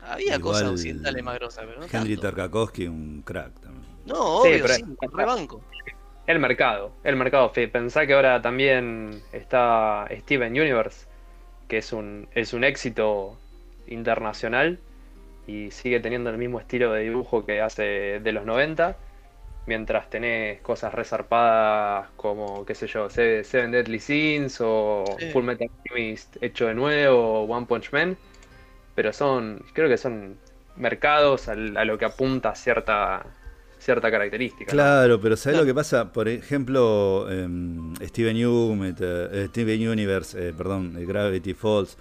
había 0.02 0.40
cosas 0.40 0.70
occidentales 0.70 1.24
más 1.24 1.36
grosas, 1.36 1.66
pero 1.66 1.80
no 1.80 1.88
Henry 1.92 2.18
Tarkovsky, 2.18 2.88
un 2.88 3.22
crack 3.24 3.60
también. 3.60 3.86
No, 4.06 4.38
obvio, 4.38 4.68
sí, 4.68 4.84
rebanco. 5.12 5.62
El 6.28 6.40
mercado, 6.40 6.94
el 7.04 7.16
mercado. 7.16 7.52
Pensá 7.52 8.06
que 8.06 8.14
ahora 8.14 8.42
también 8.42 9.22
está 9.32 10.08
Steven 10.20 10.52
Universe, 10.52 11.08
que 11.68 11.78
es 11.78 11.94
un, 11.94 12.28
es 12.34 12.54
un 12.54 12.64
éxito 12.64 13.38
internacional 13.88 14.80
y 15.48 15.72
sigue 15.72 16.00
teniendo 16.00 16.30
el 16.30 16.38
mismo 16.38 16.60
estilo 16.60 16.92
de 16.92 17.04
dibujo 17.04 17.46
que 17.46 17.62
hace 17.62 18.20
de 18.20 18.32
los 18.32 18.46
90, 18.46 18.98
mientras 19.66 20.10
tenés 20.10 20.62
cosas 20.62 20.94
resarpadas 20.94 22.10
como, 22.16 22.66
qué 22.66 22.76
sé 22.76 22.88
yo, 22.88 23.10
Seven 23.10 23.72
Deadly 23.72 24.00
Sins 24.00 24.60
o 24.62 25.06
Full 25.32 25.44
Metal 25.44 25.70
Alchemist 25.84 26.42
hecho 26.42 26.68
de 26.68 26.74
nuevo 26.74 27.42
o 27.42 27.44
One 27.44 27.66
Punch 27.66 27.92
Man, 27.92 28.18
pero 28.96 29.14
son, 29.14 29.64
creo 29.74 29.90
que 29.90 29.98
son 29.98 30.38
mercados 30.76 31.48
a 31.48 31.56
lo 31.56 31.98
que 31.98 32.06
apunta 32.06 32.56
cierta 32.56 33.26
cierta 33.80 34.12
característica. 34.12 34.72
Claro, 34.72 35.20
pero 35.20 35.38
¿sabes 35.38 35.60
lo 35.60 35.66
que 35.66 35.74
pasa? 35.74 36.12
Por 36.12 36.28
ejemplo, 36.28 37.28
em, 37.30 37.94
Steven, 37.98 38.96
eh, 39.00 39.48
Steven 39.50 39.90
Universe, 39.90 40.50
eh, 40.50 40.54
perdón, 40.54 40.96
eh, 40.98 41.06
Gravity 41.06 41.54
Falls, 41.54 41.98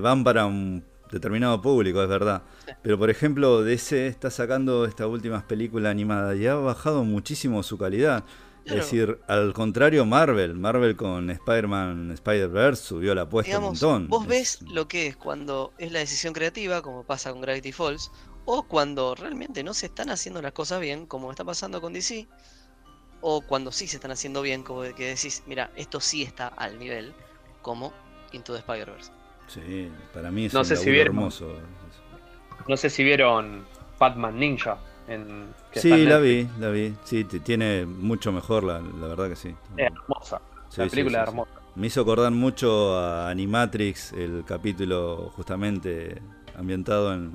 van 0.00 0.24
para 0.24 0.46
un 0.46 0.84
determinado 1.10 1.60
público, 1.60 2.02
es 2.02 2.08
verdad. 2.08 2.42
Pero 2.82 2.98
por 2.98 3.10
ejemplo, 3.10 3.62
DC 3.62 4.06
está 4.06 4.30
sacando 4.30 4.84
estas 4.84 5.06
últimas 5.06 5.44
películas 5.44 5.90
animadas 5.90 6.38
y 6.38 6.46
ha 6.46 6.54
bajado 6.54 7.04
muchísimo 7.04 7.62
su 7.62 7.78
calidad. 7.78 8.24
Es 8.64 8.74
decir, 8.74 9.18
al 9.26 9.52
contrario, 9.52 10.04
Marvel, 10.06 10.54
Marvel 10.54 10.94
con 10.94 11.30
Spider-Man, 11.30 12.12
Spider-Verse 12.12 12.82
subió 12.82 13.14
la 13.14 13.22
apuesta 13.22 13.58
un 13.58 13.64
montón. 13.64 14.08
Vos 14.08 14.26
ves 14.26 14.62
lo 14.62 14.86
que 14.86 15.08
es 15.08 15.16
cuando 15.16 15.72
es 15.78 15.90
la 15.90 15.98
decisión 15.98 16.32
creativa, 16.32 16.80
como 16.80 17.02
pasa 17.02 17.32
con 17.32 17.40
Gravity 17.40 17.72
Falls, 17.72 18.12
o 18.44 18.62
cuando 18.64 19.14
realmente 19.14 19.62
no 19.62 19.74
se 19.74 19.86
están 19.86 20.10
haciendo 20.10 20.42
las 20.42 20.52
cosas 20.52 20.80
bien, 20.80 21.06
como 21.06 21.30
está 21.30 21.44
pasando 21.44 21.80
con 21.80 21.92
DC, 21.92 22.26
o 23.20 23.40
cuando 23.42 23.70
sí 23.72 23.86
se 23.86 23.96
están 23.96 24.10
haciendo 24.10 24.42
bien, 24.42 24.62
como 24.62 24.82
que 24.82 25.08
decís, 25.08 25.42
mira, 25.46 25.70
esto 25.76 26.00
sí 26.00 26.22
está 26.22 26.48
al 26.48 26.78
nivel, 26.78 27.14
como 27.62 27.92
Into 28.32 28.52
the 28.52 28.58
Spider-Verse. 28.58 29.12
Sí, 29.46 29.90
para 30.12 30.30
mí 30.30 30.46
es 30.46 30.54
un 30.54 30.64
sé 30.64 31.00
hermoso. 31.00 31.54
No 32.68 32.76
sé 32.76 32.90
si 32.90 33.04
vieron 33.04 33.64
Batman 33.98 34.38
Ninja. 34.38 34.78
En, 35.08 35.52
sí, 35.72 36.04
la 36.04 36.18
vi, 36.18 36.48
la 36.58 36.70
vi. 36.70 36.94
Sí, 37.04 37.24
tiene 37.24 37.84
mucho 37.84 38.32
mejor, 38.32 38.64
la, 38.64 38.78
verdad 38.80 39.28
que 39.28 39.36
sí. 39.36 39.54
Es 39.76 39.86
hermosa. 39.86 40.40
la 40.76 40.86
película 40.86 41.22
es 41.22 41.28
hermosa. 41.28 41.50
Me 41.74 41.86
hizo 41.86 42.02
acordar 42.02 42.30
mucho 42.32 42.96
a 42.98 43.30
Animatrix, 43.30 44.12
el 44.12 44.44
capítulo 44.46 45.32
justamente 45.34 46.20
ambientado 46.56 47.14
en, 47.14 47.32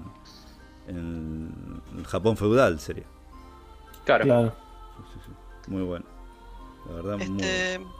en 0.87 1.81
el 1.97 2.05
Japón 2.05 2.37
feudal 2.37 2.79
sería. 2.79 3.05
Claro. 4.05 4.53
Muy 5.67 5.83
bueno. 5.83 6.05
La 6.87 6.95
verdad, 6.95 7.21
este... 7.21 7.79
muy 7.79 7.91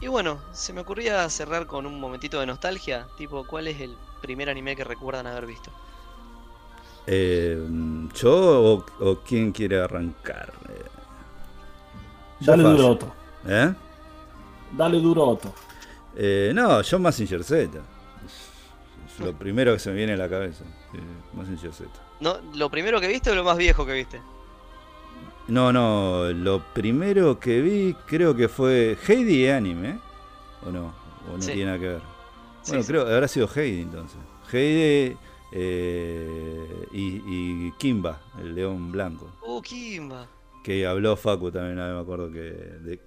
Y 0.00 0.08
bueno, 0.08 0.40
se 0.52 0.72
me 0.72 0.80
ocurría 0.80 1.28
cerrar 1.30 1.66
con 1.66 1.86
un 1.86 2.00
momentito 2.00 2.40
de 2.40 2.46
nostalgia. 2.46 3.06
Tipo, 3.16 3.46
¿cuál 3.46 3.68
es 3.68 3.80
el 3.80 3.96
primer 4.20 4.50
anime 4.50 4.74
que 4.74 4.84
recuerdan 4.84 5.26
haber 5.26 5.46
visto? 5.46 5.70
Eh, 7.06 7.56
¿Yo 8.14 8.84
o, 8.98 9.18
quién 9.24 9.52
quiere 9.52 9.80
arrancar? 9.80 10.52
Eh, 10.68 10.84
Dale 12.40 12.62
duro 12.64 12.88
Otto. 12.88 13.12
¿Eh? 13.46 13.72
Dale 14.72 15.00
duro 15.00 15.28
Otto. 15.28 15.54
Eh, 16.16 16.50
no, 16.52 16.82
yo 16.82 16.98
Massinger 16.98 17.44
Z. 17.44 17.95
Es 19.18 19.24
lo 19.24 19.32
primero 19.32 19.72
que 19.72 19.78
se 19.78 19.90
me 19.90 19.96
viene 19.96 20.12
a 20.12 20.16
la 20.16 20.28
cabeza. 20.28 20.64
Massinger 21.32 21.72
Z. 21.72 21.88
No, 22.20 22.38
¿Lo 22.54 22.70
primero 22.70 23.00
que 23.00 23.08
viste 23.08 23.30
o 23.30 23.34
lo 23.34 23.44
más 23.44 23.56
viejo 23.56 23.86
que 23.86 23.92
viste? 23.92 24.20
No, 25.48 25.72
no, 25.72 26.32
lo 26.32 26.62
primero 26.74 27.38
que 27.38 27.62
vi 27.62 27.94
creo 28.06 28.34
que 28.36 28.48
fue 28.48 28.98
Heidi 29.06 29.48
anime, 29.48 29.98
¿o 30.66 30.70
no? 30.70 30.92
¿O 31.32 31.38
no 31.38 31.38
tiene 31.38 31.66
nada 31.66 31.78
que 31.78 31.88
ver? 31.88 32.02
Bueno, 32.66 32.84
creo 32.84 33.06
que 33.06 33.12
habrá 33.12 33.28
sido 33.28 33.48
Heidi 33.54 33.82
entonces. 33.82 34.18
Heidi 34.52 35.16
eh, 35.52 36.86
y, 36.92 37.70
Kimba, 37.72 38.20
el 38.40 38.54
león 38.54 38.92
blanco. 38.92 39.30
Oh, 39.40 39.62
Kimba. 39.62 40.26
Que 40.62 40.84
habló 40.84 41.16
Facu 41.16 41.50
también, 41.52 41.76
me 41.76 42.00
acuerdo 42.00 42.30
que 42.30 42.40
de, 42.40 43.00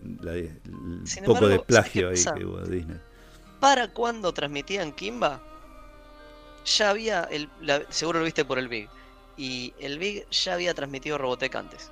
un 0.72 1.04
poco 1.26 1.48
de 1.48 1.60
plagio 1.60 2.10
ahí 2.10 2.24
que 2.38 2.46
hubo 2.46 2.62
Disney. 2.62 2.98
¿Para 3.60 3.90
cuando 3.90 4.34
transmitían 4.34 4.94
Kimba? 4.94 5.44
Ya 6.66 6.90
había, 6.90 7.24
el, 7.24 7.50
seguro 7.90 8.20
lo 8.20 8.26
viste 8.26 8.46
por 8.46 8.60
el 8.60 8.68
Big 8.68 8.90
y 9.38 9.74
el 9.80 9.98
Big 10.00 10.30
ya 10.30 10.54
había 10.54 10.74
transmitido 10.74 11.18
Robotech 11.18 11.56
antes. 11.56 11.92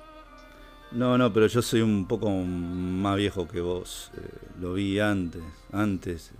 No, 0.90 1.18
no, 1.18 1.32
pero 1.32 1.46
yo 1.46 1.60
soy 1.60 1.82
un 1.82 2.06
poco 2.06 2.30
más 2.30 3.16
viejo 3.16 3.46
que 3.46 3.60
vos. 3.60 4.10
Eh, 4.16 4.20
lo 4.60 4.74
vi 4.74 4.98
antes, 4.98 5.42
antes. 5.72 6.32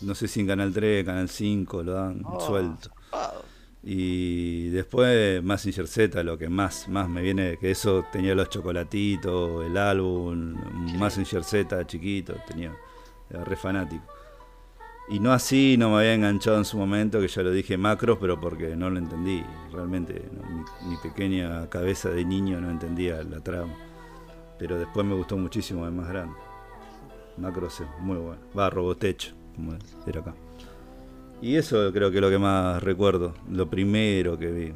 no 0.00 0.14
sé 0.14 0.28
si 0.28 0.40
en 0.40 0.46
Canal 0.46 0.72
3, 0.72 1.04
Canal 1.04 1.28
5 1.28 1.82
lo 1.82 1.92
dan 1.92 2.22
oh, 2.24 2.40
suelto. 2.40 2.90
Y 3.82 4.70
después 4.70 5.42
más 5.44 5.62
Z, 5.62 6.22
lo 6.24 6.36
que 6.36 6.48
más, 6.48 6.88
más 6.88 7.08
me 7.08 7.22
viene, 7.22 7.56
que 7.58 7.70
eso 7.70 8.04
tenía 8.10 8.34
los 8.34 8.48
chocolatitos, 8.48 9.64
el 9.64 9.76
álbum, 9.76 10.56
más 10.98 11.14
Z 11.14 11.86
chiquito, 11.86 12.34
tenía, 12.48 12.74
era 13.30 13.44
re 13.44 13.56
fanático. 13.56 14.15
Y 15.08 15.20
no 15.20 15.32
así, 15.32 15.76
no 15.78 15.90
me 15.90 15.98
había 15.98 16.14
enganchado 16.14 16.58
en 16.58 16.64
su 16.64 16.76
momento, 16.76 17.20
que 17.20 17.28
ya 17.28 17.42
lo 17.42 17.52
dije 17.52 17.76
macros, 17.78 18.18
pero 18.20 18.40
porque 18.40 18.74
no 18.74 18.90
lo 18.90 18.98
entendí. 18.98 19.44
Realmente, 19.72 20.28
mi, 20.84 20.96
pequeña 20.96 21.68
cabeza 21.68 22.10
de 22.10 22.24
niño 22.24 22.60
no 22.60 22.70
entendía 22.70 23.22
la 23.22 23.40
trama. 23.40 23.74
Pero 24.58 24.78
después 24.78 25.06
me 25.06 25.14
gustó 25.14 25.36
muchísimo 25.36 25.84
de 25.84 25.92
más 25.92 26.08
grande. 26.08 26.34
Macros 27.36 27.80
es 27.80 27.86
muy 28.00 28.16
bueno. 28.16 28.40
Va, 28.58 28.68
Robotech, 28.68 29.32
como 29.54 29.74
era 30.06 30.20
acá. 30.20 30.34
Y 31.40 31.54
eso 31.54 31.92
creo 31.92 32.10
que 32.10 32.16
es 32.16 32.22
lo 32.22 32.30
que 32.30 32.38
más 32.38 32.82
recuerdo, 32.82 33.34
lo 33.48 33.68
primero 33.68 34.38
que 34.38 34.50
vi. 34.50 34.72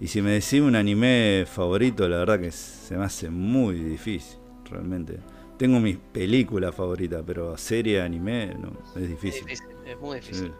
Y 0.00 0.06
si 0.06 0.22
me 0.22 0.32
decís 0.32 0.60
un 0.60 0.76
anime 0.76 1.46
favorito, 1.46 2.08
la 2.08 2.18
verdad 2.18 2.38
que 2.38 2.52
se 2.52 2.96
me 2.96 3.04
hace 3.04 3.30
muy 3.30 3.76
difícil, 3.76 4.38
realmente. 4.70 5.18
Tengo 5.56 5.78
mis 5.80 5.96
películas 5.96 6.74
favoritas, 6.74 7.22
pero 7.26 7.56
serie, 7.56 8.00
anime, 8.00 8.54
no, 8.54 8.72
es 9.00 9.08
difícil. 9.08 9.48
Es, 9.48 9.62
muy 10.00 10.16
difícil. 10.16 10.52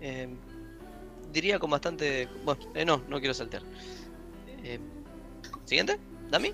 Eh, 0.00 0.28
diría 1.32 1.58
con 1.58 1.70
bastante... 1.70 2.28
Bueno, 2.44 2.60
eh, 2.74 2.84
no, 2.84 3.02
no 3.08 3.18
quiero 3.18 3.34
saltar. 3.34 3.62
Eh, 4.64 4.78
Siguiente, 5.64 5.98
Dami. 6.30 6.52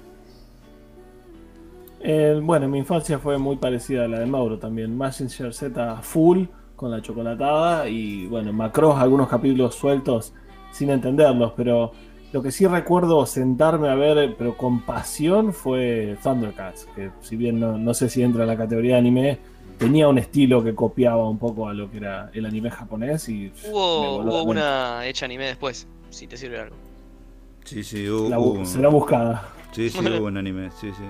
Eh, 2.01 2.39
bueno, 2.43 2.69
mi 2.69 2.79
infancia 2.79 3.19
fue 3.19 3.39
muy 3.39 3.57
parecida 3.57 4.05
a 4.05 4.09
la 4.09 4.21
de 4.21 4.27
Mauro 4.27 4.59
también. 4.59 4.97
Messenger 4.97 5.55
Z 5.55 6.03
full 6.03 6.45
con 6.77 6.91
la 6.91 7.01
chocolatada 7.01 7.89
y 7.89 8.27
bueno, 8.27 8.53
Macross 8.53 8.99
algunos 8.99 9.29
capítulos 9.29 9.75
sueltos 9.75 10.35
sin 10.71 10.91
entenderlos, 10.91 11.55
pero 11.57 11.93
lo 12.37 12.43
que 12.43 12.53
sí 12.53 12.67
recuerdo 12.67 13.25
sentarme 13.25 13.89
a 13.89 13.95
ver, 13.95 14.35
pero 14.37 14.59
con 14.59 14.83
pasión, 14.83 15.55
fue 15.55 16.19
Thundercats, 16.23 16.87
que 16.95 17.11
si 17.23 17.35
bien 17.35 17.59
no, 17.59 17.79
no 17.79 17.95
sé 17.95 18.11
si 18.11 18.23
entra 18.23 18.43
en 18.43 18.49
la 18.49 18.59
categoría 18.59 18.93
de 18.97 18.99
anime, 18.99 19.39
tenía 19.79 20.07
un 20.07 20.19
estilo 20.19 20.63
que 20.63 20.75
copiaba 20.75 21.27
un 21.31 21.39
poco 21.39 21.67
a 21.67 21.73
lo 21.73 21.91
que 21.91 21.97
era 21.97 22.31
el 22.35 22.45
anime 22.45 22.71
japonés 22.71 23.27
y 23.31 23.51
Hubo, 23.73 24.19
una 24.43 25.07
hecha 25.07 25.25
anime 25.25 25.47
después, 25.47 25.87
si 26.11 26.27
te 26.27 26.37
sirve 26.37 26.61
algo. 26.61 26.77
Sí, 27.65 27.83
sí, 27.83 28.07
hubo, 28.07 28.29
La 28.29 28.39
hubo- 28.39 28.67
será 28.67 28.91
buscada. 28.91 29.49
Sí, 29.73 29.89
sí, 29.89 29.99
hubo 30.07 30.27
un 30.27 30.37
anime, 30.37 30.71
sí, 30.79 30.91
sí. 30.93 31.05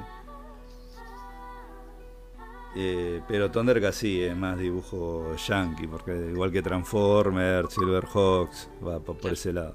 Eh, 2.77 3.21
pero 3.27 3.51
Thundercats 3.51 3.97
sí, 3.97 4.23
es 4.23 4.37
más 4.37 4.57
dibujo 4.61 5.35
yankee, 5.35 5.89
porque 5.89 6.13
igual 6.31 6.53
que 6.53 6.63
Transformers, 6.63 7.75
Silverhawks, 7.75 8.69
va 8.87 9.01
po- 9.01 9.15
por 9.15 9.33
ese 9.33 9.53
lado. 9.53 9.75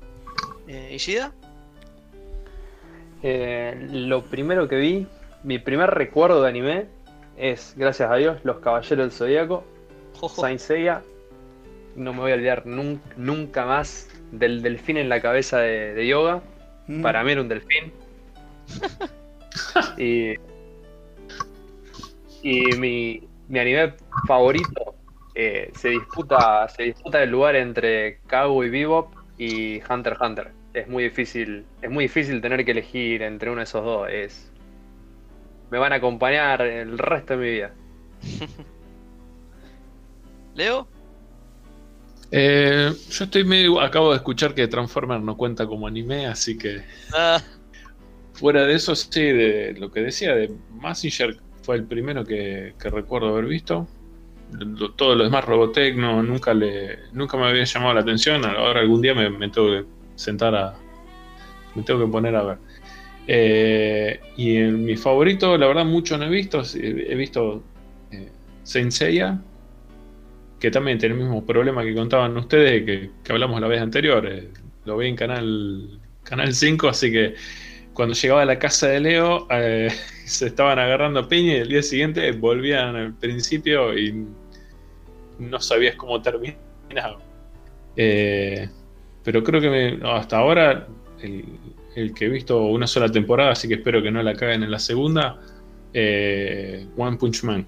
Eh, 0.72 0.94
¿Ishida? 0.96 1.34
Eh, 3.24 3.76
lo 3.92 4.24
primero 4.24 4.70
que 4.70 4.78
vi, 4.78 5.06
mi 5.44 5.60
primer 5.60 5.90
recuerdo 5.90 6.42
de 6.42 6.48
anime 6.50 6.86
es, 7.36 7.74
gracias 7.76 8.10
a 8.10 8.16
Dios, 8.16 8.40
Los 8.46 8.60
Caballeros 8.60 8.98
del 8.98 9.12
Zodíaco. 9.12 9.66
Saint 10.34 10.60
Seiya. 10.62 11.02
No 11.98 12.14
me 12.14 12.20
voy 12.20 12.32
a 12.32 12.36
olvidar 12.36 12.66
nun- 12.66 13.02
nunca 13.18 13.66
más 13.66 14.08
del 14.32 14.62
delfín 14.62 14.96
en 14.96 15.10
la 15.10 15.22
cabeza 15.22 15.60
de, 15.60 15.94
de 15.94 16.08
yoga. 16.08 16.42
Mm. 16.88 17.02
Para 17.02 17.22
mí 17.26 17.34
era 17.34 17.42
un 17.42 17.50
delfín. 17.50 17.92
y 19.98 20.36
y 22.44 22.76
mi, 22.78 23.28
mi 23.50 23.60
anime 23.60 23.94
favorito 24.26 24.96
eh, 25.36 25.70
se 25.76 25.90
disputa 25.90 26.68
se 26.70 26.84
disputa 26.84 27.22
el 27.22 27.30
lugar 27.30 27.56
entre 27.58 28.20
Cowboy 28.30 28.70
Bebop 28.70 29.14
y 29.38 29.82
Hunter 29.90 30.14
x 30.14 30.22
Hunter. 30.22 30.61
Es 30.74 30.88
muy 30.88 31.04
difícil 31.04 31.66
es 31.82 31.90
muy 31.90 32.06
difícil 32.06 32.42
tener 32.42 32.64
que 32.64 32.72
elegir 32.72 33.24
entre 33.24 33.50
uno 33.50 33.60
de 33.60 33.64
esos 33.64 33.84
dos. 33.84 34.08
Es 34.10 34.52
me 35.70 35.80
van 35.80 35.94
a 35.94 35.96
acompañar 35.96 36.62
el 36.62 36.98
resto 36.98 37.38
de 37.38 37.40
mi 37.40 37.52
vida. 37.52 37.74
¿Leo? 40.56 40.88
Eh, 42.30 42.92
yo 43.10 43.24
estoy 43.24 43.44
medio. 43.44 43.80
Acabo 43.80 44.12
de 44.12 44.18
escuchar 44.18 44.54
que 44.54 44.68
Transformers 44.68 45.24
no 45.24 45.38
cuenta 45.38 45.66
como 45.66 45.88
anime, 45.88 46.28
así 46.28 46.58
que. 46.58 46.84
Ah, 47.14 47.42
Fuera 48.34 48.66
de 48.66 48.74
eso, 48.74 48.96
sí, 48.96 49.22
de 49.22 49.76
lo 49.78 49.92
que 49.92 50.02
decía 50.02 50.34
de 50.34 50.52
Massinger 50.72 51.38
fue 51.62 51.76
el 51.76 51.86
primero 51.86 52.26
que, 52.26 52.74
que 52.80 52.90
recuerdo 52.90 53.30
haber 53.30 53.46
visto. 53.46 53.88
Todo 54.98 55.16
lo 55.16 55.24
demás, 55.24 55.46
Robotech, 55.46 55.96
no, 55.96 56.22
nunca, 56.24 56.54
le, 56.54 57.00
nunca 57.14 57.38
me 57.38 57.46
había 57.46 57.64
llamado 57.64 57.94
la 57.94 58.02
atención. 58.02 58.44
Ahora 58.44 58.82
algún 58.82 59.02
día 59.02 59.14
me, 59.14 59.30
me 59.30 59.50
tengo 59.50 59.68
que 59.68 59.86
sentar 60.22 60.56
a. 60.56 60.74
Me 61.76 61.84
tengo 61.84 62.06
que 62.06 62.12
poner 62.12 62.36
a 62.36 62.44
ver. 62.44 62.58
Eh, 63.28 64.20
y 64.38 64.58
en 64.58 64.84
mi 64.84 64.96
favorito, 64.96 65.58
la 65.58 65.68
verdad, 65.68 65.86
mucho 65.86 66.18
no 66.18 66.26
he 66.26 66.30
visto. 66.30 66.62
He 66.76 67.16
visto 67.16 67.64
eh, 68.12 68.30
que 70.60 70.70
también 70.70 71.00
tiene 71.00 71.16
el 71.16 71.22
mismo 71.22 71.44
problema 71.46 71.84
que 71.84 71.96
contaban 71.96 72.38
ustedes, 72.38 72.86
que, 72.86 73.10
que 73.24 73.32
hablamos 73.32 73.60
la 73.60 73.68
vez 73.68 73.82
anterior. 73.82 74.26
Eh, 74.28 74.50
lo 74.86 74.98
vi 74.98 75.08
en 75.08 75.16
Canal, 75.16 76.00
canal 76.24 76.54
5, 76.54 76.88
así 76.88 77.12
que 77.12 77.36
cuando 77.94 78.16
llegaba 78.16 78.44
a 78.44 78.46
la 78.46 78.60
casa 78.60 78.88
de 78.88 79.00
Leo, 79.00 79.48
eh, 79.50 79.90
se 80.26 80.48
estaban 80.48 80.80
agarrando 80.80 81.28
piña 81.28 81.54
y 81.54 81.58
el 81.58 81.70
día 81.70 81.84
siguiente 81.84 82.32
volvían 82.32 82.96
al 82.96 83.14
principio 83.14 83.98
y 83.98 84.26
no 85.40 85.60
sabías 85.60 85.96
cómo 85.96 86.22
terminaba. 86.22 87.20
Eh, 87.96 88.70
pero 89.24 89.44
creo 89.44 89.62
que 89.62 89.70
me- 89.70 89.98
no, 89.98 90.12
hasta 90.14 90.38
ahora 90.38 90.88
el, 91.22 91.46
el 91.96 92.14
que 92.14 92.26
he 92.26 92.30
visto 92.30 92.62
una 92.64 92.88
sola 92.88 93.10
temporada, 93.10 93.52
así 93.52 93.68
que 93.68 93.76
espero 93.76 94.02
que 94.02 94.12
no 94.12 94.22
la 94.24 94.34
caguen 94.34 94.64
en 94.64 94.72
la 94.72 94.80
segunda, 94.80 95.40
eh, 95.94 96.88
One 96.98 97.18
Punch 97.18 97.44
Man. 97.44 97.66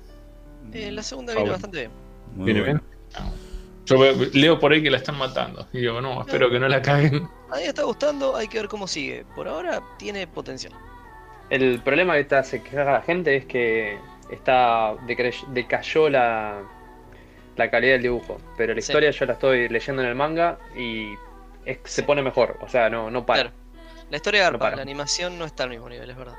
eh, 0.73 0.91
la 0.91 1.03
segunda 1.03 1.33
viene 1.33 1.45
Favor. 1.47 1.51
bastante 1.53 1.77
bien. 1.79 1.91
Muy 2.35 2.45
¿Viene 2.45 2.61
bueno. 2.61 2.81
bien? 2.81 3.33
Yo 3.85 3.99
veo- 3.99 4.15
leo 4.33 4.59
por 4.59 4.71
ahí 4.71 4.81
que 4.81 4.89
la 4.89 4.97
están 4.97 5.17
matando. 5.17 5.67
Y 5.73 5.79
digo, 5.81 5.99
no, 6.01 6.21
espero 6.21 6.49
que 6.49 6.57
no 6.57 6.67
la 6.69 6.81
caguen. 6.81 7.15
A 7.51 7.55
mí 7.57 7.61
me 7.63 7.67
está 7.67 7.83
gustando, 7.83 8.35
hay 8.35 8.47
que 8.47 8.59
ver 8.59 8.67
cómo 8.69 8.87
sigue. 8.87 9.25
Por 9.35 9.47
ahora 9.47 9.81
tiene 9.99 10.25
potencial. 10.25 10.73
El 11.49 11.81
problema 11.81 12.13
que 12.13 12.21
está, 12.21 12.43
se 12.43 12.63
queja 12.63 12.85
la 12.85 13.01
gente 13.01 13.35
es 13.35 13.45
que 13.45 13.97
está 14.31 14.95
decayó 15.53 16.09
la, 16.09 16.61
la 17.57 17.69
calidad 17.69 17.93
del 17.95 18.03
dibujo. 18.03 18.37
Pero 18.57 18.73
la 18.73 18.81
Sí. 18.81 18.89
historia 18.91 19.11
yo 19.11 19.25
la 19.25 19.33
estoy 19.33 19.67
leyendo 19.67 20.01
en 20.01 20.07
el 20.07 20.15
manga 20.15 20.57
y 20.77 21.09
es- 21.65 21.79
se 21.83 22.03
pone 22.03 22.21
mejor. 22.21 22.57
O 22.61 22.67
sea, 22.67 22.89
no, 22.89 23.09
no 23.11 23.25
para. 23.25 23.43
Claro. 23.43 23.55
La 24.09 24.17
historia 24.17 24.43
garpa, 24.43 24.59
para. 24.59 24.75
la 24.77 24.81
animación 24.81 25.37
no 25.39 25.45
está 25.45 25.63
al 25.63 25.69
mismo 25.69 25.89
nivel, 25.89 26.09
es 26.09 26.17
verdad. 26.17 26.35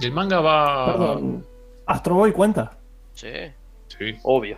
El 0.00 0.12
manga 0.12 0.40
va. 0.40 0.86
Perdón, 0.86 1.46
¿Astro 1.86 2.14
Boy 2.14 2.32
cuenta? 2.32 2.78
Sí. 3.12 3.30
Sí. 3.88 4.16
Obvio. 4.22 4.56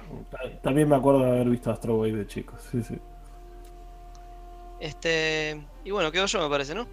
También 0.63 0.89
me 0.89 0.97
acuerdo 0.97 1.21
de 1.25 1.31
haber 1.31 1.49
visto 1.49 1.71
Astro 1.71 1.97
Boy 1.97 2.13
de 2.13 2.27
chicos. 2.27 2.61
Sí, 2.71 2.83
sí. 2.83 2.99
Este. 4.81 5.65
Y 5.85 5.91
bueno, 5.91 6.11
quedo 6.13 6.27
yo, 6.27 6.41
me 6.43 6.49
parece, 6.49 6.75
¿no? 6.75 6.87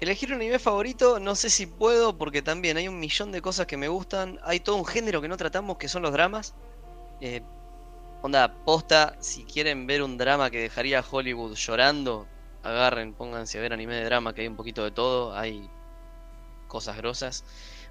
Elegir 0.00 0.30
un 0.30 0.36
anime 0.36 0.58
favorito, 0.58 1.18
no 1.20 1.34
sé 1.34 1.48
si 1.50 1.66
puedo, 1.66 2.16
porque 2.18 2.42
también 2.42 2.76
hay 2.76 2.88
un 2.88 2.98
millón 2.98 3.32
de 3.32 3.40
cosas 3.40 3.66
que 3.66 3.76
me 3.76 3.88
gustan. 3.88 4.38
Hay 4.44 4.60
todo 4.60 4.76
un 4.76 4.84
género 4.84 5.20
que 5.22 5.28
no 5.28 5.36
tratamos, 5.36 5.78
que 5.78 5.88
son 5.88 6.02
los 6.02 6.12
dramas. 6.12 6.54
Eh, 7.20 7.42
onda, 8.24 8.48
posta, 8.64 9.18
si 9.20 9.44
quieren 9.44 9.86
ver 9.86 10.02
un 10.02 10.16
drama 10.16 10.48
que 10.48 10.58
dejaría 10.58 11.00
a 11.00 11.04
Hollywood 11.08 11.54
llorando, 11.56 12.26
agarren, 12.62 13.12
pónganse 13.12 13.58
a 13.58 13.60
ver 13.60 13.74
anime 13.74 13.96
de 13.96 14.04
drama, 14.04 14.32
que 14.32 14.40
hay 14.40 14.48
un 14.48 14.56
poquito 14.56 14.82
de 14.82 14.90
todo, 14.90 15.36
hay 15.36 15.68
cosas 16.66 16.96
grosas. 16.96 17.44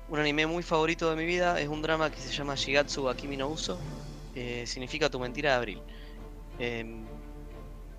Un 0.09 0.17
anime 0.17 0.47
muy 0.47 0.63
favorito 0.63 1.07
de 1.07 1.15
mi 1.15 1.25
vida 1.25 1.59
es 1.59 1.67
un 1.67 1.83
drama 1.83 2.09
que 2.09 2.19
se 2.19 2.31
llama 2.31 2.55
Shigatsu 2.55 3.03
wa 3.03 3.15
Kimi 3.15 3.37
no 3.37 3.47
Uso. 3.47 3.77
eh, 4.33 4.63
significa 4.65 5.07
tu 5.07 5.19
mentira 5.19 5.51
de 5.51 5.55
abril. 5.55 5.81
Em, 6.57 7.05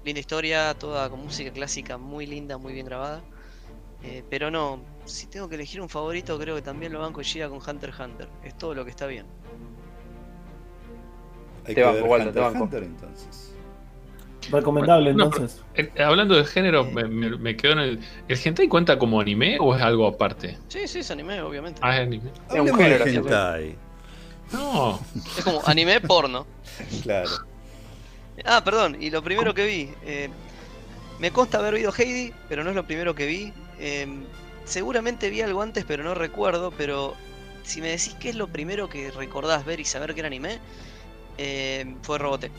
linda 0.04 0.18
historia, 0.18 0.74
toda 0.74 1.08
con 1.08 1.20
música 1.20 1.52
clásica 1.52 1.98
muy 1.98 2.26
linda, 2.26 2.58
muy 2.58 2.72
bien 2.72 2.86
grabada. 2.86 3.22
Eh, 4.02 4.24
pero 4.28 4.50
no, 4.50 4.80
si 5.04 5.28
tengo 5.28 5.48
que 5.48 5.54
elegir 5.54 5.80
un 5.80 5.88
favorito, 5.88 6.36
creo 6.36 6.56
que 6.56 6.62
también 6.62 6.92
lo 6.92 6.98
banco 6.98 7.22
Shira 7.22 7.48
con 7.48 7.58
Hunter 7.58 7.90
x 7.90 8.00
Hunter. 8.00 8.28
Es 8.42 8.58
todo 8.58 8.74
lo 8.74 8.84
que 8.84 8.90
está 8.90 9.06
bien. 9.06 9.43
Hay 11.66 11.74
Te 11.74 11.74
que 11.76 11.82
banco, 11.82 11.94
ver 11.94 12.04
Walter, 12.04 12.28
Hunter 12.28 12.34
te 12.34 12.40
banco. 12.50 12.64
Hunter, 12.64 12.82
entonces. 12.82 13.50
Recomendable 14.50 15.14
No, 15.14 15.24
entonces. 15.24 15.62
Eh, 15.74 15.90
hablando 16.02 16.34
de 16.34 16.44
género, 16.44 16.84
me, 16.84 17.04
me- 17.04 17.36
me 17.38 17.56
quedó 17.56 17.72
en 17.72 17.78
el. 17.78 18.00
¿El 18.28 18.38
hentai 18.44 18.68
cuenta 18.68 18.98
como 18.98 19.18
anime 19.20 19.56
o 19.58 19.74
es 19.74 19.80
algo 19.82 20.06
aparte? 20.06 20.58
Sí, 20.68 20.86
sí, 20.86 20.98
es 20.98 21.10
anime, 21.10 21.40
obviamente. 21.40 21.80
Ah, 21.82 21.96
es 21.96 22.06
anime. 22.06 22.30
un 22.50 22.58
Hablemos 22.58 22.78
género, 22.80 23.04
hentai. 23.06 23.76
No. 24.52 25.00
Es 25.38 25.44
como 25.44 25.62
anime 25.66 26.00
porno. 26.00 26.46
Claro. 27.02 27.30
Ah, 28.44 28.62
perdón, 28.64 28.96
y 29.00 29.10
lo 29.10 29.22
primero 29.22 29.54
que 29.54 29.64
vi. 29.64 29.90
eh, 30.04 30.28
me 31.20 31.30
consta 31.30 31.58
haber 31.58 31.74
oído 31.74 31.92
Heidi, 31.96 32.32
pero 32.48 32.64
no 32.64 32.70
es 32.70 32.76
lo 32.76 32.84
primero 32.84 33.14
que 33.14 33.26
vi. 33.26 33.52
Em, 33.78 34.24
seguramente 34.64 35.30
vi 35.30 35.40
algo 35.40 35.62
antes, 35.62 35.84
pero 35.86 36.02
no 36.02 36.14
recuerdo. 36.14 36.72
Pero 36.76 37.14
si 37.62 37.80
me 37.80 37.88
decís 37.88 38.14
qué 38.20 38.30
es 38.30 38.34
lo 38.34 38.48
primero 38.48 38.88
que 38.88 39.10
recordás 39.12 39.64
ver 39.64 39.78
y 39.80 39.84
saber 39.84 40.12
que 40.14 40.20
era 40.20 40.26
anime, 40.26 40.58
em, 41.38 41.96
fue 42.02 42.18
Robotech. 42.18 42.52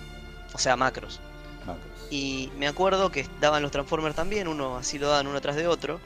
O 0.53 0.57
sea, 0.57 0.75
macros. 0.75 1.19
Macros. 1.65 1.85
Y 2.09 2.51
me 2.57 2.67
acuerdo 2.67 3.11
que 3.11 3.25
daban 3.41 3.61
los 3.63 3.71
Transformers 3.71 4.15
también, 4.15 4.47
uno 4.47 4.77
así 4.77 4.99
lo 4.99 5.09
daban 5.09 5.27
uno 5.27 5.41
tras 5.41 5.55
de 5.55 5.67
otro. 5.67 5.99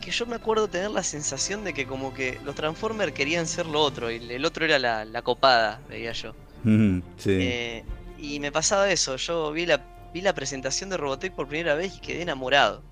Que 0.00 0.10
yo 0.10 0.24
me 0.26 0.36
acuerdo 0.36 0.68
tener 0.68 0.90
la 0.90 1.02
sensación 1.02 1.62
de 1.64 1.74
que 1.74 1.86
como 1.86 2.14
que 2.14 2.40
los 2.44 2.54
Transformers 2.54 3.12
querían 3.12 3.46
ser 3.46 3.66
lo 3.66 3.80
otro, 3.80 4.10
y 4.10 4.16
el 4.16 4.44
otro 4.44 4.64
era 4.64 4.78
la, 4.78 5.04
la 5.04 5.22
copada, 5.22 5.80
veía 5.88 6.12
yo. 6.12 6.30
Ujú, 6.64 7.02
Sí. 7.18 7.38
Eh, 7.40 7.84
y 8.18 8.40
me 8.40 8.52
pasaba 8.52 8.90
eso, 8.90 9.16
yo 9.16 9.50
vi 9.52 9.66
la, 9.66 9.82
vi 10.12 10.20
la 10.20 10.34
presentación 10.34 10.90
de 10.90 10.96
Robotech 10.96 11.32
por 11.32 11.48
primera 11.48 11.74
vez 11.74 11.96
y 11.96 12.00
quedé 12.00 12.22
enamorado. 12.22 12.82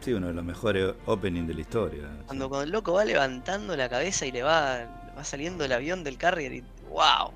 Sí, 0.00 0.12
uno 0.12 0.28
de 0.28 0.34
los 0.34 0.44
mejores 0.44 0.94
openings 1.06 1.48
de 1.48 1.54
la 1.54 1.60
historia. 1.60 2.02
Cuando, 2.26 2.48
cuando 2.48 2.64
el 2.64 2.70
loco 2.70 2.92
va 2.92 3.04
levantando 3.04 3.76
la 3.76 3.88
cabeza 3.88 4.26
y 4.26 4.32
le 4.32 4.42
va, 4.42 4.86
va 5.16 5.24
saliendo 5.24 5.64
el 5.64 5.72
avión 5.72 6.04
del 6.04 6.16
carrier 6.18 6.52
y 6.52 6.64
wow. 6.96 7.32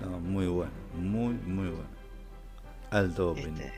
No, 0.00 0.20
muy 0.20 0.46
bueno, 0.48 0.72
muy, 0.92 1.34
muy 1.34 1.68
bueno. 1.70 1.90
Alto 2.90 3.30
opening. 3.32 3.62
Este... 3.64 3.72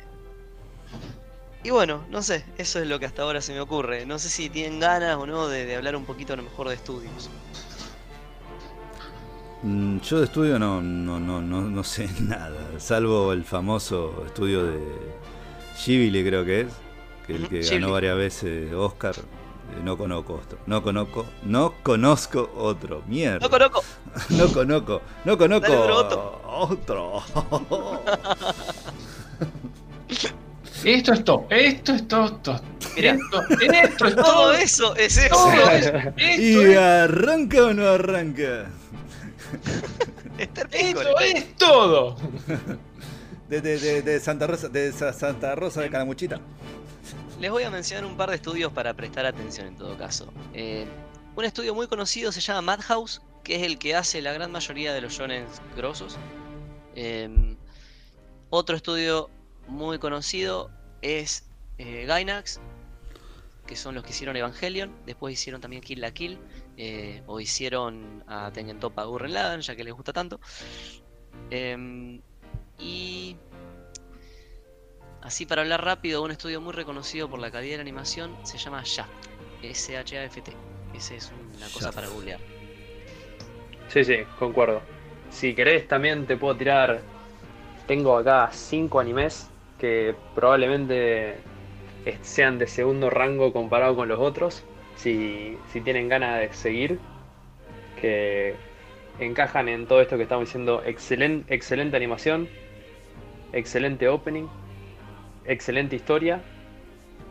Y 1.64 1.70
bueno, 1.70 2.06
no 2.08 2.22
sé, 2.22 2.52
eso 2.56 2.78
es 2.80 2.86
lo 2.86 2.98
que 3.00 3.06
hasta 3.06 3.22
ahora 3.22 3.40
se 3.40 3.52
me 3.52 3.60
ocurre. 3.60 4.06
No 4.06 4.18
sé 4.20 4.28
si 4.30 4.48
tienen 4.50 4.78
ganas 4.80 5.16
o 5.16 5.26
no 5.26 5.48
de, 5.48 5.64
de 5.66 5.74
hablar 5.76 5.96
un 5.96 6.06
poquito 6.06 6.32
a 6.32 6.36
lo 6.36 6.42
mejor 6.44 6.68
de 6.68 6.74
estudios. 6.76 7.32
Mm, 9.62 9.98
Yo 10.00 10.18
de 10.18 10.24
estudio 10.24 10.58
no, 10.58 10.82
no, 10.82 11.20
no, 11.20 11.40
no, 11.40 11.70
no 11.70 11.84
sé 11.84 12.08
nada, 12.20 12.78
salvo 12.80 13.32
el 13.32 13.44
famoso 13.44 14.24
estudio 14.26 14.64
de 14.66 15.20
Ghibli 15.84 16.24
creo 16.24 16.44
que 16.44 16.60
es, 16.62 16.82
que 17.22 17.36
el 17.36 17.48
que 17.48 17.64
Ghibli. 17.68 17.68
ganó 17.68 17.92
varias 17.92 18.16
veces 18.16 18.72
Oscar. 18.72 19.28
Eh, 19.72 19.80
No 19.84 19.96
conozco 19.98 20.34
otro. 20.34 20.58
No 20.66 20.82
conozco. 20.82 21.26
No 21.44 21.74
conozco 21.82 22.50
otro. 22.56 23.02
Mierda. 23.06 23.40
No 23.40 23.50
conozco. 23.50 23.82
No 24.30 24.48
conozco. 24.52 25.00
No 25.24 25.38
conozco 25.38 26.40
otro. 26.46 27.22
Esto 30.84 31.12
es 31.12 31.24
todo. 31.24 31.46
Esto 31.50 31.92
es 31.94 32.08
todo. 32.08 32.32
todo. 32.36 32.60
Esto, 32.96 33.40
esto 33.60 34.06
es 34.06 34.14
Todo 34.16 34.24
todo. 34.24 34.52
eso 34.54 34.96
es 34.96 35.16
eso. 35.16 35.34
Todo 35.34 35.70
es- 35.70 35.86
esto 35.86 36.18
¿Y 36.18 36.72
es- 36.72 36.78
arranca 36.78 37.62
o 37.66 37.72
no 37.72 37.86
arranca? 37.88 38.66
Esto 40.38 40.62
es 41.20 41.56
todo. 41.56 42.16
De, 43.48 43.60
de- 43.60 43.78
de- 43.78 44.02
de 44.02 44.20
Santa 44.20 44.46
Rosa, 44.46 44.68
de 44.68 44.92
Sa- 44.92 45.12
Santa 45.12 45.54
Rosa 45.54 45.82
de 45.82 45.90
Calamuchita. 45.90 46.40
Les 47.42 47.50
voy 47.50 47.64
a 47.64 47.70
mencionar 47.70 48.04
un 48.04 48.16
par 48.16 48.30
de 48.30 48.36
estudios 48.36 48.72
para 48.72 48.94
prestar 48.94 49.26
atención 49.26 49.66
en 49.66 49.74
todo 49.74 49.98
caso. 49.98 50.32
Eh, 50.54 50.86
un 51.34 51.44
estudio 51.44 51.74
muy 51.74 51.88
conocido 51.88 52.30
se 52.30 52.40
llama 52.40 52.62
Madhouse, 52.62 53.20
que 53.42 53.56
es 53.56 53.62
el 53.64 53.80
que 53.80 53.96
hace 53.96 54.22
la 54.22 54.32
gran 54.32 54.52
mayoría 54.52 54.94
de 54.94 55.00
los 55.00 55.12
shonen 55.12 55.44
grosos. 55.76 56.16
Eh, 56.94 57.56
otro 58.48 58.76
estudio 58.76 59.28
muy 59.66 59.98
conocido 59.98 60.70
es 61.00 61.44
eh, 61.78 62.04
Gainax, 62.06 62.60
que 63.66 63.74
son 63.74 63.96
los 63.96 64.04
que 64.04 64.10
hicieron 64.10 64.36
Evangelion. 64.36 64.94
Después 65.04 65.34
hicieron 65.34 65.60
también 65.60 65.82
Kill 65.82 66.00
la 66.00 66.12
Kill, 66.12 66.38
eh, 66.76 67.24
o 67.26 67.40
hicieron 67.40 68.22
a 68.28 68.52
Tengen 68.52 68.78
Toppa 68.78 69.02
Gurren 69.02 69.34
Lagann, 69.34 69.62
ya 69.62 69.74
que 69.74 69.82
les 69.82 69.94
gusta 69.94 70.12
tanto. 70.12 70.38
Em, 71.50 72.22
y 72.78 73.36
Así 75.22 75.46
para 75.46 75.62
hablar 75.62 75.84
rápido, 75.84 76.22
un 76.22 76.32
estudio 76.32 76.60
muy 76.60 76.72
reconocido 76.72 77.28
por 77.30 77.38
la 77.38 77.50
calidad 77.50 77.72
de 77.72 77.76
la 77.78 77.82
animación 77.82 78.36
se 78.42 78.58
llama 78.58 78.82
Shaft. 78.84 79.10
S-H-A-F-T. 79.62 80.52
Esa 80.94 81.14
es 81.14 81.32
una 81.56 81.66
cosa 81.66 81.86
Shaft. 81.86 81.94
para 81.94 82.08
googlear. 82.08 82.40
Sí, 83.88 84.04
sí, 84.04 84.16
concuerdo. 84.38 84.82
Si 85.30 85.54
querés, 85.54 85.86
también 85.86 86.26
te 86.26 86.36
puedo 86.36 86.56
tirar. 86.56 87.00
Tengo 87.86 88.16
acá 88.16 88.50
cinco 88.52 88.98
animes 89.00 89.48
que 89.78 90.14
probablemente 90.34 91.36
sean 92.22 92.58
de 92.58 92.66
segundo 92.66 93.08
rango 93.08 93.52
comparado 93.52 93.94
con 93.94 94.08
los 94.08 94.18
otros. 94.18 94.64
Si, 94.96 95.56
si 95.72 95.80
tienen 95.80 96.08
ganas 96.08 96.40
de 96.40 96.52
seguir, 96.52 96.98
que 98.00 98.56
encajan 99.18 99.68
en 99.68 99.86
todo 99.86 100.00
esto 100.00 100.16
que 100.16 100.24
estamos 100.24 100.46
diciendo: 100.46 100.82
excelente, 100.84 101.54
excelente 101.54 101.96
animación, 101.96 102.48
excelente 103.52 104.08
opening, 104.08 104.46
excelente 105.46 105.96
historia 105.96 106.40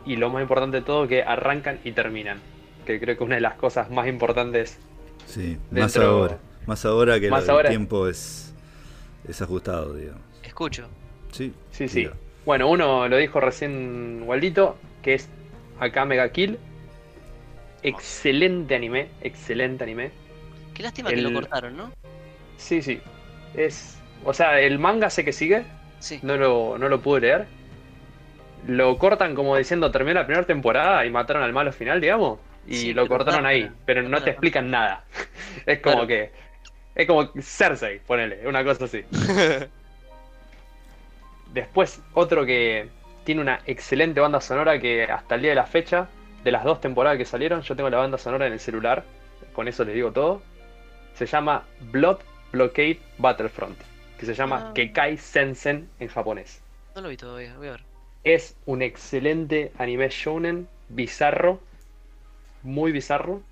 y 0.04 0.16
lo 0.16 0.30
más 0.30 0.42
importante 0.42 0.78
de 0.78 0.82
todo, 0.82 1.06
que 1.08 1.22
arrancan 1.22 1.78
y 1.84 1.92
terminan. 1.92 2.38
Que 2.86 2.98
creo 2.98 3.16
que 3.16 3.22
es 3.22 3.26
una 3.26 3.36
de 3.36 3.40
las 3.40 3.54
cosas 3.54 3.90
más 3.90 4.08
importantes 4.08 4.78
Sí, 5.26 5.56
más 5.70 5.96
ahora. 5.96 6.38
Más 6.66 6.84
ahora 6.84 7.18
que 7.20 7.30
Más 7.30 7.44
el 7.44 7.50
ahora- 7.50 7.68
tiempo 7.70 8.08
es, 8.08 8.52
es 9.28 9.40
ajustado, 9.40 9.94
digamos. 9.94 10.20
Escucho. 10.42 10.88
Sí, 11.30 11.52
Sí, 11.70 11.88
sí. 11.88 12.08
Bueno, 12.44 12.68
uno 12.68 13.06
lo 13.08 13.16
dijo 13.16 13.38
recién 13.40 14.22
Waldito, 14.26 14.76
que 15.02 15.14
es 15.14 15.28
acá 15.78 16.04
Mega 16.04 16.28
Kill. 16.30 16.58
Excelente 17.82 18.74
anime, 18.74 19.08
excelente 19.22 19.82
anime. 19.84 20.10
Qué 20.74 20.82
lástima 20.82 21.10
que 21.10 21.16
lo 21.20 21.32
cortaron, 21.32 21.76
¿no? 21.76 21.90
Sí, 22.56 22.80
sí. 22.82 23.00
Es. 23.54 23.98
O 24.24 24.32
sea, 24.32 24.60
el 24.60 24.78
manga 24.78 25.10
sé 25.10 25.24
que 25.24 25.32
sigue, 25.32 25.64
Sí. 25.98 26.20
no 26.22 26.36
lo, 26.36 26.78
no 26.78 26.88
lo 26.88 27.00
pude 27.00 27.22
leer. 27.22 27.46
Lo 28.66 28.96
cortan 28.98 29.34
como 29.34 29.56
diciendo 29.56 29.90
terminó 29.90 30.20
la 30.20 30.26
primera 30.26 30.46
temporada 30.46 31.04
y 31.04 31.10
mataron 31.10 31.42
al 31.42 31.52
malo 31.52 31.72
final, 31.72 32.00
digamos. 32.00 32.38
Y 32.66 32.76
Sí, 32.76 32.94
lo 32.94 33.08
cortaron 33.08 33.44
ahí, 33.44 33.68
pero 33.84 34.02
no 34.02 34.22
te 34.22 34.30
explican 34.30 34.70
nada. 34.70 35.04
Es 35.66 35.80
como 35.80 36.06
Claro. 36.06 36.08
que. 36.08 36.30
Es 36.94 37.06
como 37.06 37.30
Cersei, 37.40 37.98
ponele, 38.00 38.46
una 38.46 38.62
cosa 38.64 38.84
así. 38.84 39.04
Después, 41.52 42.00
otro 42.14 42.46
que 42.46 42.88
tiene 43.24 43.40
una 43.40 43.60
excelente 43.66 44.20
banda 44.20 44.40
sonora 44.40 44.78
que 44.78 45.04
hasta 45.04 45.34
el 45.34 45.42
día 45.42 45.50
de 45.50 45.56
la 45.56 45.66
fecha, 45.66 46.08
de 46.44 46.50
las 46.52 46.64
dos 46.64 46.80
temporadas 46.80 47.18
que 47.18 47.24
salieron, 47.24 47.62
yo 47.62 47.76
tengo 47.76 47.90
la 47.90 47.98
banda 47.98 48.18
sonora 48.18 48.46
en 48.46 48.52
el 48.54 48.60
celular, 48.60 49.04
con 49.52 49.68
eso 49.68 49.84
les 49.84 49.94
digo 49.94 50.12
todo. 50.12 50.42
Se 51.14 51.26
llama 51.26 51.64
Blood 51.80 52.18
Blockade 52.52 52.98
Battlefront, 53.18 53.78
que 54.18 54.26
se 54.26 54.34
llama 54.34 54.68
Ah. 54.68 54.72
Kekai 54.74 55.18
Sensen 55.18 55.88
en 56.00 56.08
japonés. 56.08 56.62
No 56.94 57.02
lo 57.02 57.08
vi 57.08 57.16
todavía, 57.16 57.54
voy 57.56 57.68
a 57.68 57.72
ver. 57.72 57.80
Es 58.24 58.56
un 58.66 58.82
excelente 58.82 59.72
anime 59.78 60.08
shounen, 60.10 60.68
bizarro, 60.88 61.60
muy 62.62 62.92
bizarro, 62.92 63.42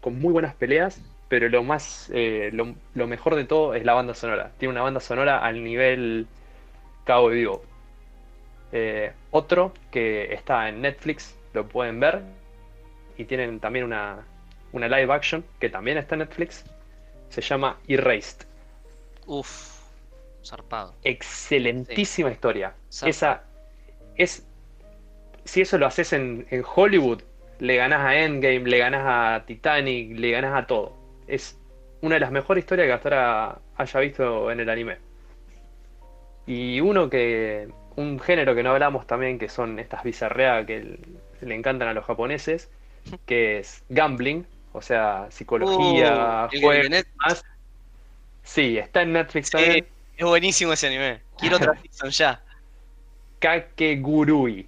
con 0.00 0.18
muy 0.18 0.32
buenas 0.32 0.54
peleas, 0.54 1.00
pero 1.28 1.48
lo 1.48 1.62
más, 1.62 2.10
eh, 2.12 2.50
lo, 2.52 3.06
mejor 3.06 3.36
de 3.36 3.44
todo 3.44 3.74
es 3.74 3.84
la 3.84 3.94
banda 3.94 4.14
sonora. 4.14 4.52
Tiene 4.58 4.72
una 4.72 4.82
banda 4.82 5.00
sonora 5.00 5.38
al 5.38 5.62
nivel 5.62 6.26
Cabo 7.04 7.28
Vivo. 7.28 7.62
Eh, 8.72 9.12
otro 9.30 9.72
que 9.90 10.34
está 10.34 10.68
en 10.68 10.82
Netflix, 10.82 11.36
lo 11.54 11.66
pueden 11.66 12.00
ver, 12.00 12.22
y 13.16 13.24
tienen 13.24 13.60
también 13.60 13.84
una, 13.84 14.24
una 14.72 14.88
live 14.88 15.12
action 15.12 15.44
que 15.58 15.68
también 15.68 15.98
está 15.98 16.14
en 16.14 16.20
Netflix, 16.20 16.64
se 17.28 17.40
llama 17.40 17.78
Erased. 17.86 18.46
Uf, 19.26 19.79
zarpado. 20.44 20.94
Excelentísima 21.04 22.30
historia. 22.30 22.74
Zarpado. 22.90 23.10
Esa 23.10 23.42
es. 24.16 24.46
Si 25.44 25.60
eso 25.62 25.78
lo 25.78 25.86
haces 25.86 26.12
en, 26.12 26.46
en 26.50 26.62
Hollywood, 26.74 27.22
le 27.58 27.76
ganás 27.76 28.00
a 28.00 28.16
Endgame, 28.16 28.60
le 28.60 28.78
ganás 28.78 29.02
a 29.04 29.44
Titanic, 29.46 30.18
le 30.18 30.30
ganás 30.30 30.54
a 30.62 30.66
todo. 30.66 30.96
Es 31.26 31.58
una 32.02 32.14
de 32.14 32.20
las 32.20 32.30
mejores 32.30 32.62
historias 32.62 32.86
que 32.86 32.92
hasta 32.92 33.08
ahora 33.08 33.58
haya 33.76 34.00
visto 34.00 34.50
en 34.50 34.60
el 34.60 34.68
anime. 34.68 34.98
Y 36.46 36.80
uno 36.80 37.08
que. 37.08 37.68
Un 37.96 38.18
género 38.20 38.54
que 38.54 38.62
no 38.62 38.70
hablamos 38.70 39.06
también, 39.06 39.38
que 39.38 39.48
son 39.48 39.78
estas 39.78 40.04
bizarreas 40.04 40.64
que 40.64 40.98
le 41.42 41.54
encantan 41.54 41.88
a 41.88 41.92
los 41.94 42.04
japoneses, 42.04 42.70
que 43.26 43.58
es 43.58 43.82
gambling, 43.88 44.46
o 44.72 44.80
sea, 44.80 45.26
psicología, 45.30 46.48
Uh, 46.52 46.60
juegos. 46.60 47.04
Sí, 48.42 48.78
está 48.78 49.02
en 49.02 49.12
Netflix 49.12 49.46
Sí, 49.46 49.52
también. 49.52 49.86
Es 50.20 50.26
buenísimo 50.26 50.72
ese 50.72 50.86
anime. 50.88 51.20
Quiero 51.38 51.56
otra 51.56 51.74
season 51.82 52.10
ya. 52.10 52.42
Kakegurui. 53.38 54.66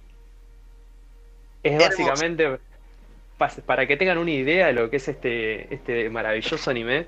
Es 1.63 1.73
Hermoso. 1.73 1.89
básicamente, 1.89 2.59
para 3.65 3.85
que 3.87 3.97
tengan 3.97 4.17
una 4.17 4.31
idea 4.31 4.67
de 4.67 4.73
lo 4.73 4.89
que 4.89 4.97
es 4.97 5.07
este, 5.07 5.73
este 5.73 6.09
maravilloso 6.09 6.69
anime, 6.69 7.07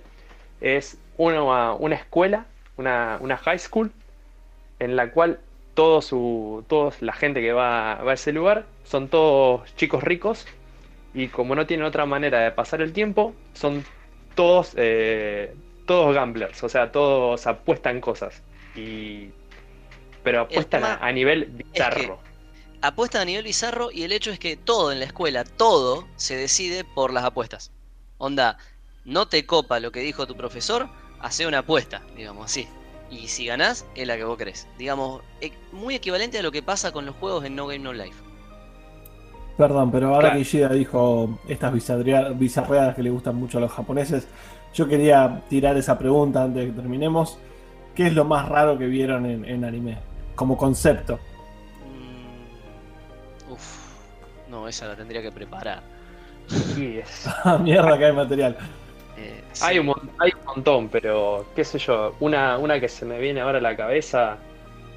es 0.61 0.97
una, 1.17 1.73
una 1.73 1.95
escuela, 1.95 2.45
una, 2.77 3.17
una 3.19 3.37
high 3.37 3.59
school, 3.59 3.91
en 4.79 4.95
la 4.95 5.11
cual 5.11 5.39
todo 5.73 6.01
su, 6.01 6.63
todos 6.67 7.01
la 7.01 7.13
gente 7.13 7.41
que 7.41 7.51
va, 7.51 7.95
va 7.95 8.11
a 8.11 8.13
ese 8.13 8.31
lugar 8.31 8.65
son 8.85 9.09
todos 9.09 9.75
chicos 9.75 10.03
ricos 10.03 10.47
y 11.13 11.27
como 11.29 11.55
no 11.55 11.65
tienen 11.65 11.85
otra 11.85 12.05
manera 12.05 12.39
de 12.39 12.51
pasar 12.51 12.81
el 12.81 12.93
tiempo, 12.93 13.33
son 13.53 13.83
todos, 14.35 14.73
eh, 14.77 15.53
todos 15.85 16.13
gamblers, 16.15 16.63
o 16.63 16.69
sea, 16.69 16.91
todos 16.91 17.45
apuestan 17.47 18.01
cosas. 18.01 18.41
Y, 18.75 19.29
pero 20.23 20.41
apuestan 20.41 20.81
tema 20.81 20.93
a, 20.95 21.07
a 21.07 21.11
nivel 21.11 21.45
bizarro. 21.45 22.19
Apuestan 22.81 23.21
a 23.21 23.25
nivel 23.25 23.43
bizarro 23.43 23.91
y 23.91 24.03
el 24.03 24.11
hecho 24.11 24.31
es 24.31 24.39
que 24.39 24.57
todo 24.57 24.91
en 24.91 24.99
la 24.99 25.05
escuela, 25.05 25.43
todo 25.43 26.07
se 26.15 26.35
decide 26.35 26.83
por 26.83 27.13
las 27.13 27.23
apuestas. 27.23 27.71
Onda, 28.17 28.57
no 29.05 29.27
te 29.27 29.45
copa 29.45 29.79
lo 29.79 29.91
que 29.91 30.01
dijo 30.01 30.27
tu 30.27 30.35
profesor, 30.35 30.87
hace 31.21 31.47
una 31.47 31.59
apuesta, 31.59 32.01
digamos 32.15 32.45
así. 32.45 32.67
Y 33.09 33.27
si 33.27 33.45
ganás, 33.45 33.85
es 33.95 34.07
la 34.07 34.17
que 34.17 34.23
vos 34.23 34.37
querés. 34.37 34.67
Digamos, 34.77 35.21
e- 35.41 35.51
muy 35.71 35.95
equivalente 35.95 36.39
a 36.39 36.43
lo 36.43 36.51
que 36.51 36.63
pasa 36.63 36.91
con 36.91 37.05
los 37.05 37.15
juegos 37.15 37.45
en 37.45 37.55
No 37.55 37.67
Game 37.67 37.79
No 37.79 37.93
Life. 37.93 38.17
Perdón, 39.57 39.89
pero 39.91 40.07
ahora 40.07 40.19
Claro. 40.21 40.35
que 40.35 40.41
Ishida 40.41 40.69
dijo 40.69 41.39
estas 41.47 41.73
bizarrea- 41.73 42.29
bizarreadas 42.37 42.93
que 42.95 43.03
le 43.03 43.09
gustan 43.09 43.35
mucho 43.35 43.57
a 43.57 43.61
los 43.61 43.71
japoneses, 43.71 44.27
yo 44.75 44.87
quería 44.87 45.41
tirar 45.49 45.75
esa 45.77 45.97
pregunta 45.97 46.43
antes 46.43 46.63
de 46.65 46.69
que 46.71 46.79
terminemos. 46.79 47.39
¿Qué 47.95 48.07
es 48.07 48.13
lo 48.13 48.25
más 48.25 48.47
raro 48.49 48.77
que 48.77 48.85
vieron 48.87 49.25
en, 49.25 49.45
en 49.45 49.63
anime? 49.65 49.97
Como 50.35 50.57
concepto. 50.57 51.17
Mm, 51.87 53.51
uf, 53.53 53.77
no, 54.49 54.67
esa 54.67 54.87
la 54.87 54.95
tendría 54.95 55.21
que 55.21 55.31
preparar. 55.31 55.81
Y 56.77 56.97
es- 56.99 57.27
Ah, 57.43 57.57
mierda 57.57 57.97
que 57.97 58.05
hay 58.05 58.13
material. 58.13 58.57
Eh, 59.17 59.41
Hay 59.61 59.79
un, 59.79 59.93
hay 60.19 60.31
un 60.37 60.45
montón, 60.45 60.89
pero 60.89 61.45
qué 61.55 61.63
sé 61.63 61.79
yo, 61.79 62.13
una, 62.19 62.57
una 62.57 62.79
que 62.81 62.89
se 62.89 63.05
me 63.05 63.17
viene 63.17 63.39
ahora 63.39 63.59
a 63.59 63.61
la 63.61 63.77
cabeza 63.77 64.37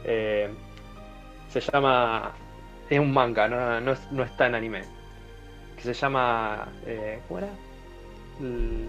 eh, 0.05 0.51
se 1.49 1.61
llama. 1.61 2.33
Es 2.91 2.99
un 2.99 3.13
manga, 3.13 3.47
no, 3.49 3.81
no, 3.81 3.95
no 4.11 4.23
está 4.25 4.47
en 4.49 4.57
anime. 4.57 4.83
Que 5.77 5.83
se 5.83 5.95
llama. 5.95 6.67
eh, 6.85 7.21
¿Cómo 7.29 7.39
era? 7.39 7.49
El- 8.41 8.89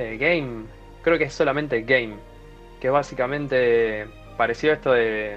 eh, 0.00 0.16
game. 0.16 0.64
Creo 1.02 1.18
que 1.18 1.24
es 1.24 1.34
solamente 1.34 1.82
Game. 1.82 2.14
Que 2.80 2.88
es 2.88 2.92
básicamente 2.92 4.06
parecido 4.36 4.72
a 4.72 4.76
esto 4.76 4.92
de. 4.92 5.36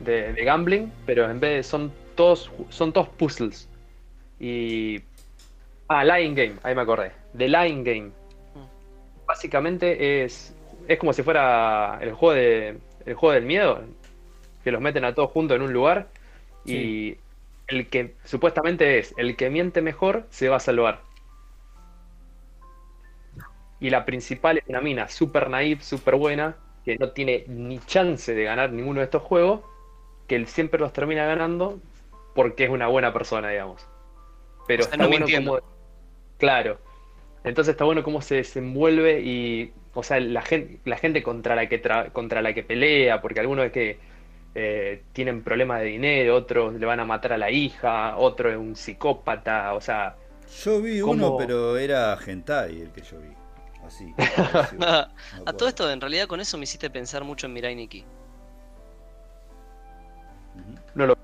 de, 0.00 0.32
de 0.32 0.44
gambling, 0.44 0.92
pero 1.04 1.28
en 1.30 1.40
vez 1.40 1.56
de 1.56 1.62
son 1.62 1.92
todos 2.14 2.50
son 2.70 2.92
todos 2.92 3.08
puzzles. 3.08 3.68
Y 4.38 5.00
ah, 5.88 6.04
Lying 6.04 6.34
Game, 6.34 6.54
ahí 6.62 6.74
me 6.74 6.82
acordé. 6.82 7.12
The 7.36 7.48
Lying 7.48 7.84
Game. 7.84 8.10
Básicamente 9.26 10.24
es 10.24 10.54
es 10.88 10.98
como 10.98 11.12
si 11.12 11.22
fuera 11.22 11.98
el 12.00 12.12
juego 12.12 12.34
de 12.34 12.78
el 13.06 13.14
juego 13.14 13.34
del 13.34 13.44
miedo, 13.44 13.82
que 14.64 14.70
los 14.72 14.80
meten 14.80 15.04
a 15.04 15.14
todos 15.14 15.30
juntos 15.30 15.56
en 15.56 15.62
un 15.62 15.72
lugar 15.72 16.08
y 16.64 17.16
el 17.68 17.88
que 17.88 18.14
supuestamente 18.24 18.98
es 18.98 19.14
el 19.16 19.36
que 19.36 19.50
miente 19.50 19.80
mejor 19.82 20.26
se 20.30 20.48
va 20.48 20.56
a 20.56 20.60
salvar. 20.60 21.00
Y 23.80 23.90
la 23.90 24.04
principal 24.04 24.58
es 24.58 24.64
una 24.68 24.80
mina 24.80 25.08
super 25.08 25.50
naive, 25.50 25.82
super 25.82 26.16
buena, 26.16 26.56
que 26.84 26.96
no 26.96 27.10
tiene 27.10 27.44
ni 27.48 27.78
chance 27.80 28.34
de 28.34 28.44
ganar 28.44 28.72
ninguno 28.72 29.00
de 29.00 29.04
estos 29.04 29.22
juegos, 29.22 29.60
que 30.26 30.36
él 30.36 30.46
siempre 30.46 30.80
los 30.80 30.92
termina 30.92 31.26
ganando 31.26 31.80
porque 32.34 32.64
es 32.64 32.70
una 32.70 32.86
buena 32.86 33.12
persona, 33.12 33.50
digamos. 33.50 33.86
Pero 34.66 34.84
está 34.84 35.06
bueno 35.06 35.26
como... 35.32 35.58
Claro. 36.38 36.78
Entonces 37.44 37.72
está 37.72 37.84
bueno 37.84 38.02
cómo 38.02 38.20
se 38.20 38.36
desenvuelve 38.36 39.20
y, 39.20 39.72
o 39.94 40.02
sea, 40.02 40.20
la 40.20 40.42
gente, 40.42 40.80
la 40.84 40.96
gente 40.96 41.22
contra 41.22 41.54
la 41.54 41.68
que 41.68 41.80
contra 42.12 42.42
la 42.42 42.52
que 42.52 42.62
pelea, 42.62 43.22
porque 43.22 43.40
algunos 43.40 43.66
es 43.66 43.72
que 43.72 43.98
eh, 44.54 45.02
tienen 45.12 45.42
problemas 45.42 45.80
de 45.80 45.86
dinero, 45.86 46.34
otros 46.34 46.74
le 46.74 46.84
van 46.84 46.98
a 46.98 47.04
matar 47.04 47.34
a 47.34 47.38
la 47.38 47.50
hija, 47.50 48.16
otro 48.16 48.50
es 48.50 48.56
un 48.56 48.74
psicópata, 48.74 49.74
o 49.74 49.80
sea. 49.80 50.16
Yo 50.64 50.80
vi 50.80 51.00
uno, 51.00 51.36
pero 51.36 51.76
era 51.76 52.16
hentai 52.16 52.80
el 52.80 52.90
que 52.90 53.02
yo 53.02 53.18
vi. 53.20 53.35
Así. 53.86 54.12
a 54.80 55.52
todo 55.52 55.68
esto, 55.68 55.90
en 55.90 56.00
realidad 56.00 56.26
con 56.26 56.40
eso 56.40 56.58
me 56.58 56.64
hiciste 56.64 56.90
pensar 56.90 57.22
mucho 57.22 57.46
en 57.46 57.52
Mirai 57.52 57.74
Nikki. 57.74 58.04
No 60.94 61.06
lo. 61.06 61.18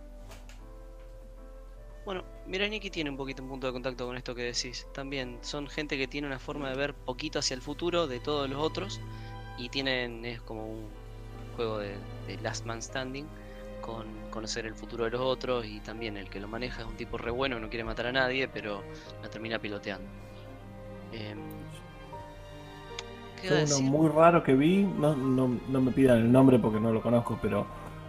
Bueno, 2.05 2.24
Mirai 2.47 2.70
Nikki 2.70 2.90
tiene 2.90 3.10
un 3.10 3.16
poquito 3.16 3.43
un 3.43 3.48
punto 3.48 3.66
de 3.66 3.72
contacto 3.72 4.06
con 4.06 4.16
esto 4.16 4.34
que 4.34 4.43
decís. 4.43 4.86
También 4.93 5.39
son 5.43 5.66
gente 5.68 5.97
que 5.97 6.06
tiene 6.06 6.26
una 6.26 6.39
forma 6.39 6.68
de 6.70 6.76
ver 6.76 6.94
poquito 6.94 7.39
hacia 7.39 7.55
el 7.55 7.62
futuro 7.62 8.06
de 8.06 8.20
todos 8.20 8.48
los 8.48 8.62
otros 8.62 9.01
y 9.59 9.68
tienen 9.68 10.24
es 10.24 10.40
como 10.43 10.66
un 10.66 10.89
juego 11.56 11.78
de, 11.78 11.97
Last 12.43 12.64
Man 12.64 12.80
Standing 12.80 13.26
con 13.80 14.06
conocer 14.30 14.66
el 14.66 14.74
futuro 14.74 15.05
de 15.05 15.10
los 15.10 15.20
otros 15.20 15.66
y 15.66 15.80
también 15.80 16.16
el 16.16 16.30
que 16.30 16.40
lo 16.40 16.48
maneja 16.48 16.82
es 16.82 16.86
un 16.86 16.97
tipo 16.97 17.18
re 17.18 17.30
bueno, 17.30 17.59
no 17.59 17.68
quiere 17.68 17.84
matar 17.84 18.06
a 18.06 18.12
nadie, 18.12 18.48
pero 18.48 18.82
la 19.22 19.28
termina 19.28 19.59
piloteando. 19.59 20.09
Eh, 21.12 21.34
uno 23.51 23.81
muy 23.81 24.09
raro 24.09 24.43
que 24.43 24.55
vi, 24.55 24.82
no, 24.82 25.14
no, 25.16 25.81
me 25.81 25.90
pidan 25.90 26.19
el 26.19 26.32
nombre 26.32 26.59
porque 26.59 26.81
no 26.81 26.93
lo 26.93 27.01
conozco, 27.01 27.39
pero 27.40 27.66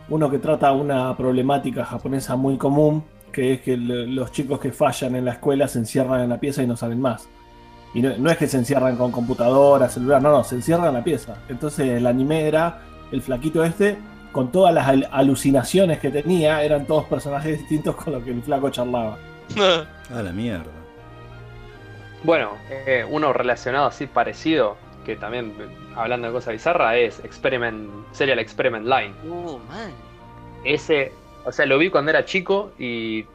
uno 0.10 0.30
que 0.30 0.40
trata 0.40 0.72
una 0.72 1.16
problemática 1.16 1.86
japonesa 1.86 2.36
muy 2.36 2.58
común, 2.58 3.04
que 3.32 3.54
es 3.54 3.62
que 3.62 3.78
los 3.78 4.32
chicos 4.32 4.60
que 4.60 4.72
fallan 4.72 5.16
en 5.16 5.26
la 5.26 5.34
escuela 5.34 5.68
se 5.68 5.80
encierran 5.80 6.22
en 6.22 6.30
la 6.30 6.40
pieza 6.40 6.62
y 6.62 6.68
no 6.68 6.78
salen 6.78 7.02
más. 7.02 7.28
Y 7.94 8.02
no, 8.02 8.30
es 8.30 8.38
que 8.38 8.48
se 8.48 8.58
encierran 8.58 8.96
con 8.96 9.12
computadora, 9.12 9.88
celular, 9.88 10.22
no, 10.22 10.32
no, 10.32 10.44
se 10.44 10.56
encierran 10.56 10.88
en 10.88 10.94
la 10.96 11.04
pieza. 11.04 11.38
Entonces 11.48 11.90
el 11.90 12.08
anime 12.08 12.48
era 12.48 12.82
el 13.12 13.22
flaquito 13.22 13.64
este, 13.64 13.98
con 14.32 14.52
todas 14.52 14.74
las 14.74 14.88
alucinaciones 15.12 16.00
que 16.00 16.10
tenía, 16.10 16.64
eran 16.64 16.86
todos 16.86 17.06
personajes 17.06 17.60
distintos 17.60 17.96
con 17.96 18.14
lo 18.14 18.24
que 18.24 18.32
el 18.32 18.42
flaco 18.42 18.70
charlaba. 18.70 19.18
a 20.14 20.22
la 20.22 20.32
mierda. 20.32 20.72
Bueno, 22.24 22.52
eh, 22.70 23.06
uno 23.10 23.34
relacionado 23.34 23.88
así 23.88 24.08
parecido, 24.08 24.78
que 25.04 25.16
también, 25.16 25.54
hablando 25.96 26.28
de 26.28 26.34
cosas 26.34 26.54
bizarras, 26.54 26.96
es 26.96 27.20
Experiment, 27.24 27.90
Serial 28.12 28.40
Experiment 28.40 28.86
Line. 28.86 29.14
Uh, 29.26 29.60
man. 29.60 29.92
Ese, 30.64 31.12
o 31.46 31.52
sea, 31.52 31.66
lo 31.66 31.78
vi 31.78 31.90
cuando 31.90 32.12
era 32.12 32.26
chico 32.26 32.72
y 32.80 33.26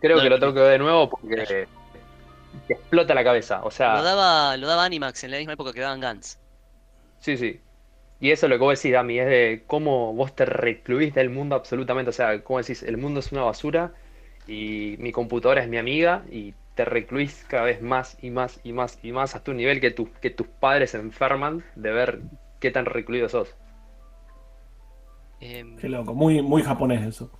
creo 0.00 0.20
que 0.20 0.28
lo 0.28 0.38
tengo 0.38 0.54
que 0.54 0.60
ver 0.60 0.72
de 0.72 0.78
nuevo 0.78 1.08
porque 1.08 1.66
te 2.66 2.74
explota 2.74 3.14
la 3.14 3.24
cabeza. 3.24 3.60
O 3.64 3.70
sea. 3.70 3.96
Lo 3.96 4.02
daba, 4.02 4.56
lo 4.56 4.66
daba 4.66 4.84
Animax 4.84 5.24
en 5.24 5.30
la 5.30 5.38
misma 5.38 5.54
época 5.54 5.72
que 5.72 5.80
daban 5.80 6.00
Guns. 6.00 6.38
Sí, 7.20 7.36
sí. 7.36 7.60
Y 8.20 8.30
eso 8.30 8.46
es 8.46 8.50
lo 8.50 8.56
que 8.56 8.64
vos 8.64 8.78
decís, 8.78 8.92
Dami, 8.92 9.18
es 9.18 9.26
de 9.26 9.64
cómo 9.66 10.14
vos 10.14 10.34
te 10.34 10.46
recluís 10.46 11.14
del 11.14 11.30
mundo 11.30 11.56
absolutamente. 11.56 12.10
O 12.10 12.12
sea, 12.12 12.42
como 12.42 12.58
decís, 12.58 12.82
el 12.82 12.96
mundo 12.96 13.20
es 13.20 13.32
una 13.32 13.42
basura 13.42 13.92
y 14.46 14.96
mi 14.98 15.12
computadora 15.12 15.62
es 15.62 15.68
mi 15.68 15.78
amiga 15.78 16.24
y 16.30 16.54
te 16.74 16.84
recluís 16.84 17.44
cada 17.48 17.64
vez 17.64 17.80
más 17.80 18.18
y 18.20 18.30
más 18.30 18.60
y 18.64 18.72
más 18.72 18.98
y 19.02 19.12
más 19.12 19.34
hasta 19.34 19.50
un 19.50 19.56
nivel 19.58 19.80
que, 19.80 19.90
tu, 19.90 20.12
que 20.14 20.30
tus 20.30 20.46
padres 20.46 20.90
se 20.90 20.98
enferman 20.98 21.64
de 21.76 21.92
ver 21.92 22.20
qué 22.60 22.70
tan 22.70 22.84
recluido 22.84 23.28
sos. 23.28 23.54
Em, 25.40 25.76
qué 25.76 25.88
loco, 25.88 26.14
muy, 26.14 26.42
muy 26.42 26.62
japonés 26.62 27.06
eso. 27.06 27.30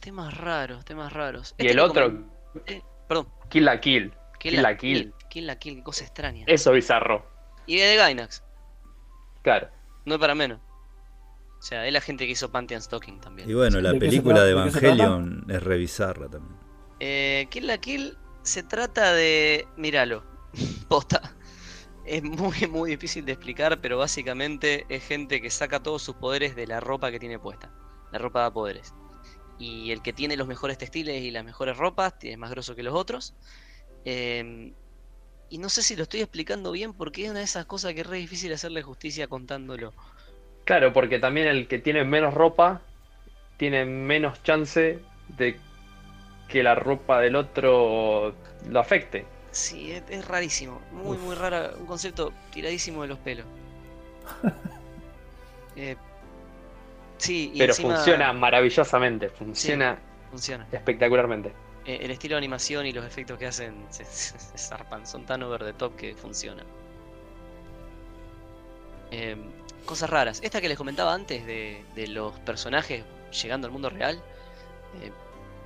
Temas 0.00 0.36
raros, 0.36 0.84
temas 0.84 1.12
raros. 1.12 1.54
Y 1.58 1.62
el 1.62 1.78
este 1.78 1.80
otro, 1.80 2.24
eh, 2.66 2.82
perdón. 3.06 3.28
Kill 3.48 3.64
la 3.64 3.80
Kill. 3.80 4.12
Kill, 4.38 4.60
la 4.60 4.76
kill. 4.76 5.14
Kill 5.28 5.46
la 5.46 5.56
Kill, 5.56 5.76
qué 5.76 5.82
cosa 5.84 6.04
extraña. 6.04 6.44
Eso 6.48 6.72
bizarro. 6.72 7.24
Y 7.66 7.76
de 7.76 7.94
Gainax. 7.96 8.42
Claro. 9.42 9.68
No 10.04 10.14
es 10.14 10.20
para 10.20 10.34
menos. 10.34 10.58
O 11.58 11.62
sea, 11.62 11.86
es 11.86 11.92
la 11.92 12.00
gente 12.00 12.26
que 12.26 12.32
hizo 12.32 12.50
Pantheon 12.50 12.82
Stocking 12.82 13.20
también. 13.20 13.48
Y 13.48 13.54
bueno, 13.54 13.80
la 13.80 13.92
película 13.92 14.42
de 14.42 14.50
Evangelion 14.50 15.44
es 15.48 15.62
revisarla 15.62 16.28
también. 16.28 16.56
Eh, 16.98 17.46
Kill 17.50 17.68
la 17.68 17.78
Kill 17.78 18.16
se 18.42 18.62
trata 18.62 19.12
de. 19.14 19.66
Míralo. 19.76 20.24
Posta. 20.88 21.36
Es 22.04 22.22
muy, 22.22 22.66
muy 22.68 22.90
difícil 22.90 23.24
de 23.24 23.32
explicar, 23.32 23.80
pero 23.80 23.98
básicamente 23.98 24.86
es 24.88 25.06
gente 25.06 25.40
que 25.40 25.50
saca 25.50 25.80
todos 25.80 26.02
sus 26.02 26.16
poderes 26.16 26.56
de 26.56 26.66
la 26.66 26.80
ropa 26.80 27.10
que 27.10 27.20
tiene 27.20 27.38
puesta. 27.38 27.70
La 28.10 28.18
ropa 28.18 28.40
da 28.40 28.52
poderes. 28.52 28.92
Y 29.58 29.92
el 29.92 30.02
que 30.02 30.12
tiene 30.12 30.36
los 30.36 30.48
mejores 30.48 30.78
textiles 30.78 31.22
y 31.22 31.30
las 31.30 31.44
mejores 31.44 31.76
ropas 31.76 32.14
es 32.22 32.36
más 32.36 32.50
grosso 32.50 32.74
que 32.74 32.82
los 32.82 32.94
otros. 32.94 33.34
Em, 34.04 34.74
y 35.48 35.58
no 35.58 35.68
sé 35.68 35.82
si 35.82 35.94
lo 35.94 36.02
estoy 36.02 36.22
explicando 36.22 36.72
bien 36.72 36.92
porque 36.92 37.24
es 37.24 37.30
una 37.30 37.38
de 37.38 37.44
esas 37.44 37.66
cosas 37.66 37.94
que 37.94 38.00
es 38.00 38.06
re 38.06 38.16
difícil 38.16 38.52
hacerle 38.52 38.82
justicia 38.82 39.28
contándolo. 39.28 39.92
Claro, 40.64 40.92
porque 40.92 41.20
también 41.20 41.46
el 41.46 41.68
que 41.68 41.78
tiene 41.78 42.04
menos 42.04 42.34
ropa 42.34 42.82
tiene 43.58 43.84
menos 43.84 44.42
chance 44.42 44.98
de 45.36 45.60
que 46.52 46.62
la 46.62 46.74
ropa 46.74 47.18
del 47.18 47.34
otro 47.34 48.34
lo 48.68 48.78
afecte. 48.78 49.24
Sí, 49.52 49.90
es, 49.90 50.28
rarísimo. 50.28 50.82
Muy, 50.92 51.16
muy 51.16 51.34
raro. 51.34 51.74
Un 51.78 51.86
concepto 51.86 52.30
tiradísimo 52.52 53.00
de 53.02 53.08
los 53.08 53.18
pelos. 53.18 53.46
eh, 55.76 55.96
sí, 57.16 57.54
Pero 57.56 57.74
funciona 57.74 58.34
maravillosamente. 58.34 59.30
Funciona, 59.30 59.98
funciona 60.30 60.66
espectacularmente. 60.70 61.54
Eh, 61.86 62.00
el 62.02 62.10
estilo 62.10 62.34
de 62.34 62.38
animación 62.38 62.84
y 62.84 62.92
los 62.92 63.06
efectos 63.06 63.38
que 63.38 63.46
hacen 63.46 63.86
se, 63.90 64.04
zarpan. 64.58 65.06
Son 65.06 65.24
tan 65.24 65.42
over 65.42 65.64
the 65.64 65.72
top 65.72 65.96
que 65.96 66.14
funcionan. 66.14 66.66
Em, 69.10 69.40
cosas 69.86 70.10
raras. 70.10 70.40
Esta 70.42 70.60
que 70.60 70.68
les 70.68 70.76
comentaba 70.76 71.14
antes 71.14 71.46
de, 71.46 71.82
de 71.94 72.08
los 72.08 72.38
personajes 72.40 73.04
llegando 73.42 73.66
al 73.66 73.72
mundo 73.72 73.88
real. 73.88 74.22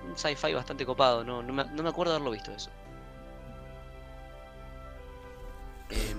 Un 0.06 0.16
sci-fi 0.16 0.54
bastante 0.54 0.86
copado, 0.86 1.24
no, 1.24 1.42
no, 1.42 1.52
me, 1.52 1.88
acuerdo 1.88 2.14
haberlo 2.14 2.30
visto 2.30 2.52
eso. 2.52 2.70
Em, 5.90 6.18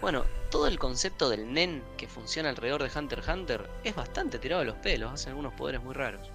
bueno, 0.00 0.24
todo 0.50 0.66
el 0.66 0.78
concepto 0.78 1.28
del 1.28 1.52
nen 1.52 1.82
que 1.96 2.06
funciona 2.06 2.48
alrededor 2.48 2.82
de 2.82 2.98
Hunter 2.98 3.18
x 3.18 3.28
Hunter 3.28 3.70
es 3.84 3.94
bastante 3.94 4.38
tirado 4.38 4.60
de 4.60 4.66
los 4.66 4.76
pelos, 4.76 5.12
hacen 5.12 5.30
algunos 5.30 5.54
poderes 5.54 5.82
muy 5.82 5.94
raros. 5.94 6.30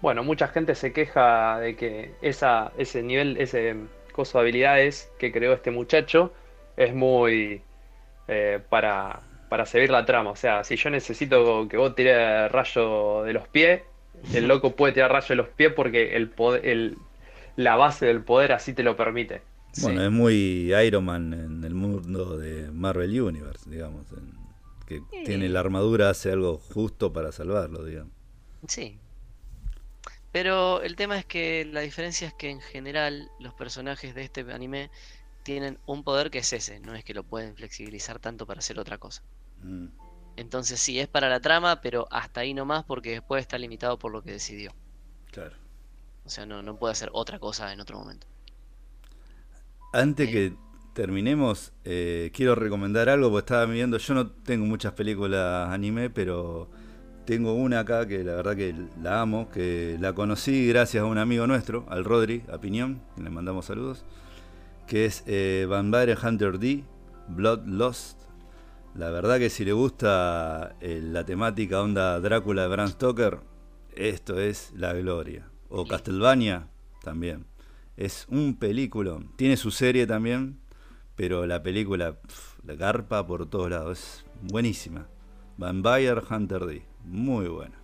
Bueno, 0.00 0.24
mucha 0.24 0.48
gente 0.48 0.74
se 0.74 0.92
queja 0.94 1.58
de 1.60 1.76
que 1.76 2.14
esa, 2.22 2.72
ese 2.78 3.02
nivel, 3.02 3.36
ese 3.36 3.76
coso 4.12 4.38
de 4.38 4.42
habilidades 4.42 5.12
que 5.18 5.30
creó 5.30 5.52
este 5.52 5.70
muchacho 5.70 6.32
es 6.76 6.94
muy 6.94 7.62
eh, 8.28 8.60
para, 8.70 9.20
para 9.50 9.66
seguir 9.66 9.90
la 9.90 10.06
trama. 10.06 10.30
O 10.30 10.36
sea, 10.36 10.64
si 10.64 10.76
yo 10.76 10.88
necesito 10.88 11.68
que 11.68 11.76
vos 11.76 11.94
tire 11.94 12.48
rayo 12.48 13.22
de 13.24 13.32
los 13.34 13.46
pies, 13.48 13.82
el 14.32 14.48
loco 14.48 14.76
puede 14.76 14.92
tirar 14.92 15.12
rayo 15.12 15.28
de 15.28 15.36
los 15.36 15.48
pies 15.48 15.72
porque 15.74 16.16
el, 16.16 16.30
poder, 16.30 16.94
la 17.56 17.76
base 17.76 18.06
del 18.06 18.22
poder 18.22 18.52
así 18.52 18.72
te 18.72 18.82
lo 18.82 18.96
permite. 18.96 19.42
Bueno, 19.82 20.04
es 20.04 20.10
muy 20.10 20.74
Iron 20.74 21.04
Man 21.04 21.32
en 21.32 21.64
el 21.64 21.74
mundo 21.74 22.36
de 22.38 22.70
Marvel 22.72 23.20
Universe, 23.20 23.70
digamos, 23.70 24.06
que 24.86 25.00
tiene 25.24 25.48
la 25.48 25.60
armadura, 25.60 26.10
hace 26.10 26.32
algo 26.32 26.58
justo 26.58 27.12
para 27.12 27.30
salvarlo, 27.30 27.84
digamos. 27.84 28.12
Sí. 28.66 28.98
Pero 30.32 30.82
el 30.82 30.96
tema 30.96 31.18
es 31.18 31.24
que 31.24 31.64
la 31.64 31.80
diferencia 31.80 32.28
es 32.28 32.34
que 32.34 32.50
en 32.50 32.60
general 32.60 33.30
los 33.40 33.54
personajes 33.54 34.14
de 34.14 34.22
este 34.22 34.40
anime 34.52 34.90
tienen 35.42 35.78
un 35.86 36.04
poder 36.04 36.30
que 36.30 36.38
es 36.38 36.52
ese, 36.52 36.80
no 36.80 36.94
es 36.94 37.04
que 37.04 37.14
lo 37.14 37.24
pueden 37.24 37.56
flexibilizar 37.56 38.18
tanto 38.18 38.46
para 38.46 38.58
hacer 38.58 38.78
otra 38.78 38.98
cosa. 38.98 39.22
Mm. 39.62 39.86
Entonces 40.40 40.80
sí, 40.80 40.98
es 40.98 41.06
para 41.06 41.28
la 41.28 41.38
trama, 41.38 41.82
pero 41.82 42.08
hasta 42.10 42.40
ahí 42.40 42.54
nomás 42.54 42.82
porque 42.84 43.10
después 43.10 43.42
está 43.42 43.58
limitado 43.58 43.98
por 43.98 44.10
lo 44.10 44.22
que 44.22 44.32
decidió. 44.32 44.72
Claro. 45.30 45.54
O 46.24 46.30
sea, 46.30 46.46
no, 46.46 46.62
no 46.62 46.76
puede 46.76 46.92
hacer 46.92 47.10
otra 47.12 47.38
cosa 47.38 47.70
en 47.74 47.80
otro 47.80 47.98
momento. 47.98 48.26
Antes 49.92 50.28
eh. 50.30 50.32
que 50.32 50.56
terminemos, 50.94 51.74
eh, 51.84 52.30
quiero 52.32 52.54
recomendar 52.54 53.10
algo, 53.10 53.28
porque 53.28 53.40
estaba 53.40 53.66
viendo, 53.66 53.98
yo 53.98 54.14
no 54.14 54.30
tengo 54.30 54.64
muchas 54.64 54.94
películas 54.94 55.68
anime, 55.68 56.08
pero 56.08 56.70
tengo 57.26 57.52
una 57.52 57.80
acá 57.80 58.08
que 58.08 58.24
la 58.24 58.34
verdad 58.36 58.56
que 58.56 58.74
la 59.02 59.20
amo, 59.20 59.50
que 59.50 59.98
la 60.00 60.14
conocí 60.14 60.66
gracias 60.68 61.02
a 61.02 61.06
un 61.06 61.18
amigo 61.18 61.46
nuestro, 61.46 61.84
al 61.90 62.02
Rodri, 62.02 62.44
a 62.50 62.56
Piñón, 62.56 63.02
que 63.14 63.22
le 63.22 63.28
mandamos 63.28 63.66
saludos, 63.66 64.06
que 64.86 65.04
es 65.04 65.22
eh, 65.26 65.66
Vampire 65.68 66.16
Hunter 66.16 66.58
D, 66.58 66.82
Blood 67.28 67.66
Lost. 67.66 68.19
La 68.94 69.10
verdad 69.10 69.38
que 69.38 69.50
si 69.50 69.64
le 69.64 69.72
gusta 69.72 70.76
eh, 70.80 71.00
la 71.02 71.24
temática 71.24 71.80
onda 71.80 72.18
Drácula 72.20 72.62
de 72.62 72.68
Bram 72.68 72.88
Stoker, 72.88 73.40
esto 73.94 74.40
es 74.40 74.72
la 74.74 74.92
gloria. 74.94 75.48
O 75.68 75.86
Castlevania 75.86 76.68
también. 77.02 77.46
Es 77.96 78.26
un 78.28 78.58
película. 78.58 79.18
Tiene 79.36 79.56
su 79.56 79.70
serie 79.70 80.06
también, 80.06 80.60
pero 81.14 81.46
la 81.46 81.62
película, 81.62 82.18
la 82.64 82.74
garpa 82.74 83.26
por 83.26 83.48
todos 83.48 83.70
lados. 83.70 83.98
Es 83.98 84.24
buenísima. 84.42 85.06
Vampire 85.56 86.20
Hunter 86.28 86.66
D. 86.66 86.82
Muy 87.04 87.46
buena. 87.46 87.78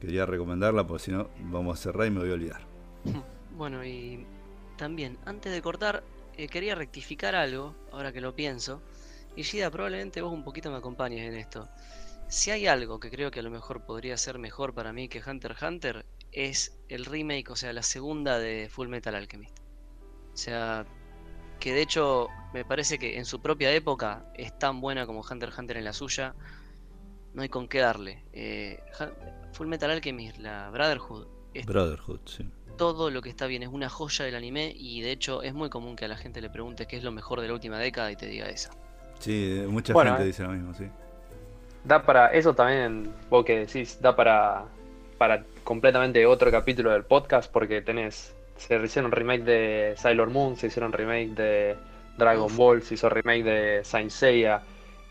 Quería 0.00 0.26
recomendarla 0.26 0.86
porque 0.86 1.04
si 1.04 1.10
no 1.10 1.30
vamos 1.50 1.78
a 1.78 1.82
cerrar 1.82 2.06
y 2.06 2.10
me 2.10 2.20
voy 2.20 2.30
a 2.30 2.34
olvidar. 2.34 2.60
Bueno, 3.54 3.84
y 3.84 4.24
también, 4.78 5.18
antes 5.26 5.52
de 5.52 5.60
cortar, 5.60 6.02
eh, 6.38 6.48
quería 6.48 6.74
rectificar 6.74 7.34
algo, 7.34 7.74
ahora 7.92 8.12
que 8.12 8.22
lo 8.22 8.34
pienso. 8.34 8.80
Y 9.36 9.44
Gida, 9.44 9.70
probablemente 9.70 10.20
vos 10.20 10.32
un 10.32 10.44
poquito 10.44 10.70
me 10.70 10.76
acompañes 10.76 11.26
en 11.26 11.34
esto. 11.34 11.68
Si 12.28 12.50
hay 12.50 12.66
algo 12.66 13.00
que 13.00 13.10
creo 13.10 13.30
que 13.30 13.40
a 13.40 13.42
lo 13.42 13.50
mejor 13.50 13.84
podría 13.84 14.16
ser 14.16 14.38
mejor 14.38 14.74
para 14.74 14.92
mí 14.92 15.08
que 15.08 15.22
Hunter 15.24 15.52
x 15.52 15.62
Hunter, 15.62 16.06
es 16.32 16.78
el 16.88 17.04
remake, 17.04 17.50
o 17.50 17.56
sea, 17.56 17.72
la 17.72 17.82
segunda 17.82 18.38
de 18.38 18.68
Full 18.70 18.88
Metal 18.88 19.14
Alchemist. 19.14 19.58
O 20.32 20.36
sea, 20.36 20.86
que 21.60 21.74
de 21.74 21.82
hecho 21.82 22.28
me 22.54 22.64
parece 22.64 22.98
que 22.98 23.18
en 23.18 23.26
su 23.26 23.40
propia 23.40 23.70
época 23.72 24.24
es 24.34 24.58
tan 24.58 24.80
buena 24.80 25.06
como 25.06 25.20
Hunter 25.20 25.50
x 25.50 25.58
Hunter 25.58 25.76
en 25.76 25.84
la 25.84 25.92
suya 25.92 26.34
no 27.34 27.42
hay 27.42 27.48
con 27.48 27.68
qué 27.68 27.78
darle. 27.78 28.24
Eh, 28.32 28.82
Full 29.52 29.66
Metal 29.66 29.90
Alchemist, 29.90 30.38
la 30.38 30.70
Brotherhood. 30.70 31.26
Brotherhood, 31.66 32.20
sí. 32.26 32.46
Todo 32.76 33.10
lo 33.10 33.20
que 33.22 33.28
está 33.28 33.46
bien 33.46 33.62
es 33.62 33.68
una 33.68 33.88
joya 33.88 34.24
del 34.24 34.34
anime 34.34 34.72
y 34.74 35.02
de 35.02 35.12
hecho 35.12 35.42
es 35.42 35.52
muy 35.54 35.68
común 35.68 35.96
que 35.96 36.06
a 36.06 36.08
la 36.08 36.16
gente 36.16 36.40
le 36.40 36.50
pregunte 36.50 36.86
qué 36.86 36.96
es 36.96 37.04
lo 37.04 37.12
mejor 37.12 37.40
de 37.40 37.48
la 37.48 37.54
última 37.54 37.78
década 37.78 38.10
y 38.10 38.16
te 38.16 38.26
diga 38.26 38.48
esa. 38.48 38.70
Sí, 39.22 39.64
mucha 39.68 39.94
gente 39.94 40.22
eh. 40.22 40.26
dice 40.26 40.42
lo 40.42 40.50
mismo, 40.50 40.74
sí. 40.74 40.84
Da 41.84 42.02
para, 42.02 42.28
eso 42.28 42.54
también, 42.54 43.12
vos 43.30 43.44
que 43.44 43.60
decís, 43.60 44.00
da 44.00 44.14
para, 44.14 44.64
para 45.18 45.44
completamente 45.64 46.24
otro 46.26 46.50
capítulo 46.50 46.90
del 46.90 47.04
podcast 47.04 47.50
porque 47.50 47.82
tenés, 47.82 48.34
se 48.56 48.82
hicieron 48.82 49.12
remake 49.12 49.44
de 49.44 49.94
Sailor 49.96 50.30
Moon, 50.30 50.56
se 50.56 50.66
hicieron 50.66 50.92
remake 50.92 51.30
de 51.30 51.76
Dragon 52.18 52.54
Ball, 52.56 52.82
se 52.82 52.94
hizo 52.94 53.08
remake 53.08 53.44
de 53.44 53.84
Saint 53.84 54.10
Seiya, 54.10 54.62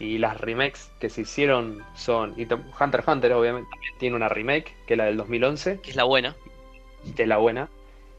y 0.01 0.17
las 0.17 0.41
remakes 0.41 0.89
que 0.99 1.09
se 1.09 1.21
hicieron 1.21 1.83
son. 1.95 2.33
Y 2.35 2.43
Hunter 2.43 3.01
x 3.01 3.07
Hunter, 3.07 3.33
obviamente, 3.33 3.69
también 3.69 3.93
tiene 3.99 4.15
una 4.15 4.29
remake, 4.29 4.75
que 4.87 4.95
es 4.95 4.97
la 4.97 5.05
del 5.05 5.17
2011. 5.17 5.79
Que 5.79 5.91
es 5.91 5.95
la 5.95 6.05
buena. 6.05 6.35
Que 7.15 7.23
es 7.23 7.29
la 7.29 7.37
buena. 7.37 7.69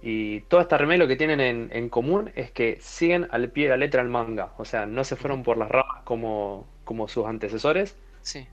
Y 0.02 0.40
toda 0.42 0.62
esta 0.62 0.76
remake 0.76 0.98
lo 0.98 1.06
que 1.06 1.16
tienen 1.16 1.70
en, 1.70 1.88
común 1.88 2.32
es 2.34 2.50
que 2.50 2.78
siguen 2.80 3.28
al 3.30 3.50
pie 3.50 3.64
de 3.64 3.70
la 3.70 3.76
letra 3.76 4.02
el 4.02 4.08
manga. 4.08 4.52
O 4.58 4.64
sea, 4.64 4.84
no 4.84 5.04
se 5.04 5.14
fueron 5.14 5.44
por 5.44 5.56
las 5.56 5.70
ramas 5.70 6.02
como, 6.04 6.66
como 6.84 7.06
sus 7.06 7.26
antecesores. 7.26 7.96
Sí. 8.22 8.48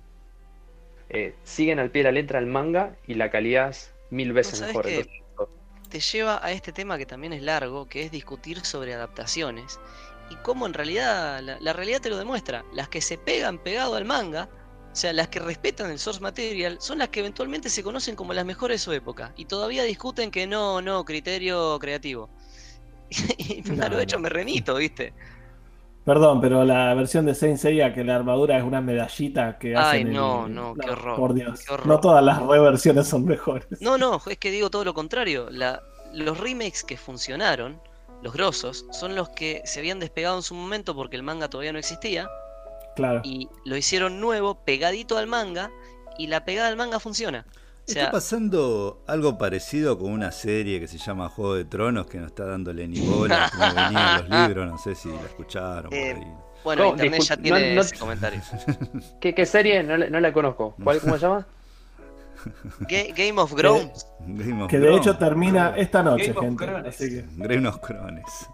Eh, 1.10 1.34
siguen 1.44 1.80
al 1.80 1.90
pie 1.90 2.04
de 2.04 2.12
la 2.12 2.12
letra 2.12 2.38
el 2.38 2.46
manga 2.46 2.96
y 3.08 3.16
la 3.16 3.32
calidad 3.32 3.70
es 3.70 3.92
mil 4.12 4.32
veces 4.32 4.62
mejor. 4.62 4.86
te 5.90 6.00
lleva 6.00 6.40
a 6.46 6.52
este 6.52 6.72
tema 6.72 7.00
que 7.00 7.08
también 7.08 7.34
es 7.34 7.42
largo, 7.42 7.88
que 7.88 8.04
es 8.04 8.12
discutir 8.12 8.64
sobre 8.64 8.94
adaptaciones 8.94 9.80
y 10.30 10.36
cómo 10.36 10.68
en 10.68 10.74
realidad 10.74 11.42
la, 11.42 11.74
realidad 11.74 12.02
te 12.02 12.10
lo 12.10 12.18
demuestra. 12.18 12.64
Las 12.74 12.90
que 12.90 13.02
se 13.02 13.18
pegan 13.18 13.58
pegado 13.58 13.96
al 13.96 14.06
manga, 14.06 14.50
o 14.92 14.96
sea, 14.96 15.14
las 15.14 15.28
que 15.28 15.40
respetan 15.40 15.92
el 15.92 16.00
source 16.00 16.20
material, 16.20 16.78
son 16.80 16.98
las 16.98 17.10
que 17.10 17.20
eventualmente 17.20 17.70
se 17.70 17.84
conocen 17.84 18.16
como 18.16 18.34
las 18.34 18.46
mejores 18.46 18.82
de 18.82 18.86
su 18.86 18.92
época. 18.92 19.34
Y 19.38 19.46
todavía 19.46 19.84
discuten 19.84 20.32
que 20.32 20.48
no, 20.48 20.82
no, 20.82 21.06
criterio 21.06 21.78
creativo. 21.80 22.30
y 23.38 23.62
me 23.70 23.90
lo 23.90 24.00
he 24.00 24.04
hecho 24.04 24.20
me 24.20 24.30
remito, 24.30 24.76
¿viste? 24.76 25.14
Perdón, 26.06 26.42
pero 26.42 26.64
la 26.64 26.94
versión 26.96 27.26
de 27.26 27.36
Saint 27.36 27.58
Seiya 27.58 27.94
que 27.94 28.04
la 28.04 28.16
armadura 28.16 28.58
es 28.58 28.64
una 28.64 28.82
medallita 28.82 29.60
que 29.60 29.76
Ay, 29.76 30.04
no, 30.04 30.48
no, 30.48 30.74
qué 30.74 30.90
horror. 30.90 31.16
Por 31.16 31.34
Dios. 31.34 31.64
No 31.86 32.00
todas 32.00 32.24
las 32.24 32.42
reversiones 32.42 33.08
son 33.08 33.26
mejores. 33.26 33.68
No, 33.80 33.98
no, 33.98 34.20
es 34.28 34.38
que 34.38 34.50
digo 34.50 34.70
todo 34.72 34.86
lo 34.86 34.94
contrario. 34.94 35.50
La, 35.52 35.82
los 36.14 36.40
remakes 36.40 36.84
que 36.84 36.98
funcionaron 36.98 37.80
los 38.22 38.34
grosos, 38.34 38.86
son 38.92 39.16
los 39.16 39.30
que 39.30 39.62
se 39.66 39.80
habían 39.80 40.00
despegado 40.00 40.38
en 40.38 40.44
su 40.44 40.54
momento 40.54 40.96
porque 40.96 41.16
el 41.16 41.24
manga 41.24 41.50
todavía 41.50 41.72
no 41.72 41.80
existía. 41.80 42.28
Claro. 43.00 43.22
Y 43.24 43.50
lo 43.66 43.78
hicieron 43.78 44.20
nuevo, 44.20 44.64
pegadito 44.66 45.18
al 45.18 45.28
manga, 45.28 45.72
y 46.18 46.28
la 46.28 46.44
pegada 46.44 46.68
al 46.68 46.76
manga 46.76 47.00
funciona. 47.00 47.46
está 47.88 48.12
pasando 48.12 49.02
algo 49.08 49.38
parecido 49.38 49.98
con 49.98 50.12
una 50.12 50.32
serie 50.32 50.80
que 50.80 50.88
se 50.88 50.98
llama 50.98 51.30
Juego 51.30 51.56
de 51.56 51.66
Tronos, 51.66 52.08
que 52.08 52.18
nos 52.18 52.28
está 52.28 52.46
dándole 52.46 52.88
ni 52.88 53.00
bola, 53.00 53.50
como 53.52 53.74
venían 53.74 54.30
los 54.30 54.30
libros, 54.48 54.68
no 54.68 54.78
sé 54.78 54.96
si 54.96 55.10
la 55.10 55.22
escucharon. 55.22 55.94
Eh, 55.94 56.22
bueno, 56.64 56.88
internet 56.88 57.22
ya 57.22 57.38
tiene 57.38 57.80
ese 57.80 57.98
comentario. 57.98 58.42
¿Qué, 59.22 59.46
serie? 59.46 59.82
No, 59.82 59.98
no, 59.98 60.20
la 60.20 60.34
conozco. 60.34 60.76
¿Cuál, 60.84 61.00
¿Cómo 61.00 61.16
se 61.16 61.22
llama? 61.22 61.48
Game 62.82 63.40
of 63.40 63.56
Thrones. 63.56 64.08
Que, 64.70 64.80
de 64.80 64.96
hecho 64.96 65.18
termina 65.18 65.74
esta 65.78 66.04
noche, 66.04 66.34
gente. 66.34 66.66
Game 67.38 67.68
of 67.68 67.82
Thrones. 67.82 68.50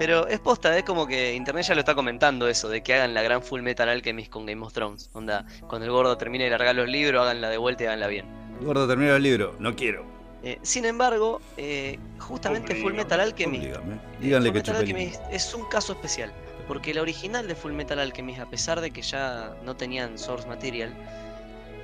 Pero 0.00 0.26
es 0.28 0.40
posta, 0.40 0.78
es 0.78 0.84
como 0.84 1.06
que 1.06 1.34
internet 1.34 1.66
ya 1.66 1.74
lo 1.74 1.80
está 1.80 1.94
comentando 1.94 2.48
eso, 2.48 2.70
de 2.70 2.82
que 2.82 2.94
hagan 2.94 3.12
la 3.12 3.20
gran 3.20 3.42
Full 3.42 3.60
Metal 3.60 3.86
Alchemist 3.86 4.30
con 4.30 4.46
Game 4.46 4.64
of 4.64 4.72
Thrones. 4.72 5.10
Onda, 5.12 5.44
cuando 5.68 5.84
el 5.84 5.92
gordo 5.92 6.16
termine 6.16 6.44
de 6.44 6.50
largar 6.50 6.74
los 6.74 6.88
libros, 6.88 7.20
háganla 7.20 7.50
de 7.50 7.58
vuelta 7.58 7.84
y 7.84 7.86
háganla 7.86 8.06
bien. 8.06 8.24
El 8.58 8.64
gordo 8.64 8.88
termina 8.88 9.14
el 9.14 9.22
libro, 9.22 9.56
no 9.58 9.76
quiero. 9.76 10.06
Eh, 10.42 10.58
sin 10.62 10.86
embargo, 10.86 11.42
eh, 11.58 11.98
justamente 12.18 12.76
Full 12.76 12.94
Metal 12.94 13.20
Alchemist, 13.20 13.62
eh, 13.66 13.74
Díganle 14.22 14.50
que 14.54 14.70
Alchemist 14.70 15.20
es 15.30 15.52
un 15.52 15.66
caso 15.66 15.92
especial. 15.92 16.32
Porque 16.66 16.94
la 16.94 17.02
original 17.02 17.46
de 17.46 17.54
Full 17.54 17.72
Metal 17.72 17.98
Alchemist, 17.98 18.40
a 18.40 18.48
pesar 18.48 18.80
de 18.80 18.92
que 18.92 19.02
ya 19.02 19.54
no 19.66 19.76
tenían 19.76 20.16
source 20.16 20.48
material, 20.48 20.94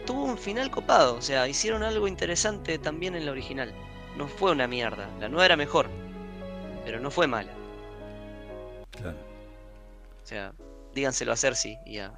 tuvo 0.07 0.25
un 0.25 0.39
final 0.39 0.71
copado, 0.71 1.17
o 1.17 1.21
sea, 1.21 1.47
hicieron 1.49 1.83
algo 1.83 2.09
interesante 2.09 2.79
también 2.79 3.15
en 3.15 3.27
la 3.27 3.33
original. 3.33 3.75
No 4.17 4.27
fue 4.27 4.53
una 4.53 4.67
mierda, 4.67 5.07
la 5.21 5.29
nueva 5.29 5.45
era 5.45 5.57
mejor, 5.57 5.91
pero 6.83 6.99
no 6.99 7.11
fue 7.11 7.27
mala. 7.27 7.53
Claro. 9.01 9.17
O 10.23 10.27
sea, 10.27 10.53
díganselo 10.95 11.33
a 11.33 11.37
Cersei 11.37 11.79
y 11.87 11.99
a... 11.99 12.13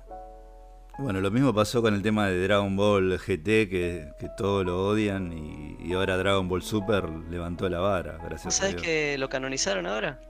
Bueno, 0.99 1.21
lo 1.21 1.31
mismo 1.31 1.55
pasó 1.55 1.81
con 1.81 1.95
el 1.95 2.03
tema 2.03 2.27
de 2.27 2.43
Dragon 2.43 2.75
Ball 2.75 3.19
GT, 3.19 3.69
que, 3.69 4.11
que 4.19 4.29
todos 4.37 4.67
lo 4.67 4.89
odian, 4.89 5.33
y, 5.33 5.93
ahora 5.93 6.17
Dragon 6.17 6.49
Ball 6.49 6.63
Super 6.63 7.09
levantó 7.09 7.69
la 7.69 7.79
vara, 7.79 8.19
gracias 8.25 8.55
¿Sabes 8.55 8.75
que 8.75 9.17
lo 9.17 9.29
canonizaron 9.29 9.87
ahora? 9.87 10.21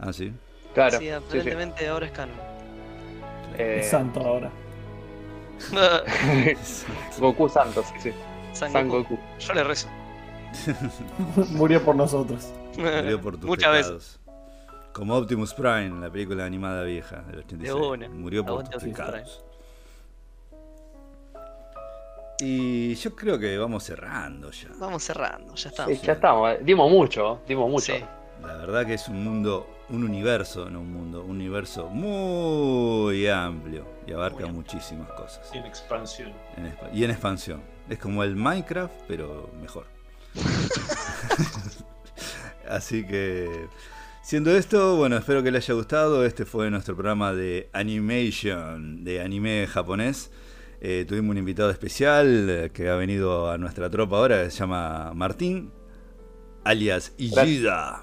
Ah, 0.00 0.12
sí. 0.12 0.32
Claro. 0.74 0.98
Sí, 0.98 1.08
aparentemente 1.10 1.86
ahora 1.86 2.06
es 2.06 2.12
canon. 2.12 2.36
Es 3.56 3.90
santo 3.90 4.20
ahora. 4.20 4.50
Goku 7.20 7.48
Santos, 7.48 7.86
sí, 8.00 8.10
San, 8.52 8.88
Goku. 8.88 9.16
Yo 9.38 9.54
le 9.54 9.62
rezo. 9.62 9.88
Murió 11.50 11.80
por 11.82 11.94
nosotros. 11.94 12.52
Murió 12.76 13.20
por 13.20 13.36
tus 13.36 13.44
Muchas 13.44 13.70
pecados. 13.70 13.94
Veces. 13.94 14.23
Como 14.94 15.16
Optimus 15.16 15.52
Prime, 15.52 16.00
la 16.00 16.08
película 16.08 16.44
animada 16.44 16.84
vieja 16.84 17.22
del 17.22 17.40
86. 17.40 18.08
Murió 18.10 18.46
por 18.46 18.62
pecados. 18.78 19.44
Y 22.38 22.94
yo 22.94 23.16
creo 23.16 23.36
que 23.36 23.58
vamos 23.58 23.82
cerrando 23.82 24.52
ya. 24.52 24.68
Vamos 24.78 25.02
cerrando, 25.02 25.52
ya 25.56 25.70
estamos. 25.70 26.00
ya 26.00 26.12
estamos, 26.12 26.52
eh. 26.52 26.60
dimos 26.62 26.88
mucho, 26.92 27.40
dimos 27.48 27.68
mucho. 27.68 27.92
La 28.40 28.56
verdad 28.56 28.86
que 28.86 28.94
es 28.94 29.08
un 29.08 29.24
mundo, 29.24 29.66
un 29.88 30.04
universo, 30.04 30.70
no 30.70 30.80
un 30.80 30.92
mundo, 30.92 31.24
un 31.24 31.32
universo 31.32 31.88
muy 31.88 33.26
amplio 33.26 33.84
y 34.06 34.12
abarca 34.12 34.46
muchísimas 34.46 35.10
cosas. 35.10 35.50
Y 35.52 35.58
en 35.58 35.66
expansión. 35.66 36.32
y 36.92 37.02
en 37.02 37.10
expansión. 37.10 37.62
Es 37.88 37.98
como 37.98 38.22
el 38.22 38.36
Minecraft, 38.36 38.94
pero 39.08 39.50
mejor. 39.60 39.86
Así 42.68 43.04
que, 43.04 43.68
siendo 44.24 44.56
esto, 44.56 44.96
bueno, 44.96 45.16
espero 45.16 45.42
que 45.42 45.50
les 45.50 45.64
haya 45.64 45.74
gustado. 45.74 46.24
Este 46.24 46.44
fue 46.44 46.70
nuestro 46.70 46.96
programa 46.96 47.32
de 47.32 47.68
animation, 47.72 49.04
de 49.04 49.20
anime 49.20 49.66
japonés. 49.66 50.30
Eh, 50.80 51.04
tuvimos 51.06 51.30
un 51.30 51.38
invitado 51.38 51.70
especial 51.70 52.48
eh, 52.50 52.70
que 52.72 52.88
ha 52.88 52.96
venido 52.96 53.50
a 53.50 53.58
nuestra 53.58 53.88
tropa 53.90 54.16
ahora, 54.16 54.44
que 54.44 54.50
se 54.50 54.58
llama 54.58 55.12
Martín, 55.14 55.70
alias 56.64 57.12
Illida. 57.18 58.02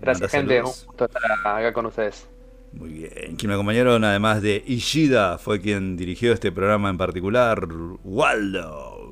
Gracias, 0.00 0.30
gente. 0.30 0.60
Un 0.60 0.66
gusto 0.66 1.04
estar 1.06 1.32
acá 1.32 1.72
con 1.72 1.86
ustedes. 1.86 2.28
Muy 2.72 2.90
bien. 2.90 3.36
Quien 3.36 3.48
me 3.48 3.54
acompañaron, 3.54 4.04
además 4.04 4.42
de 4.42 4.62
Ishida, 4.66 5.38
fue 5.38 5.60
quien 5.60 5.96
dirigió 5.96 6.32
este 6.32 6.52
programa 6.52 6.90
en 6.90 6.98
particular, 6.98 7.66
Waldo. 8.04 9.11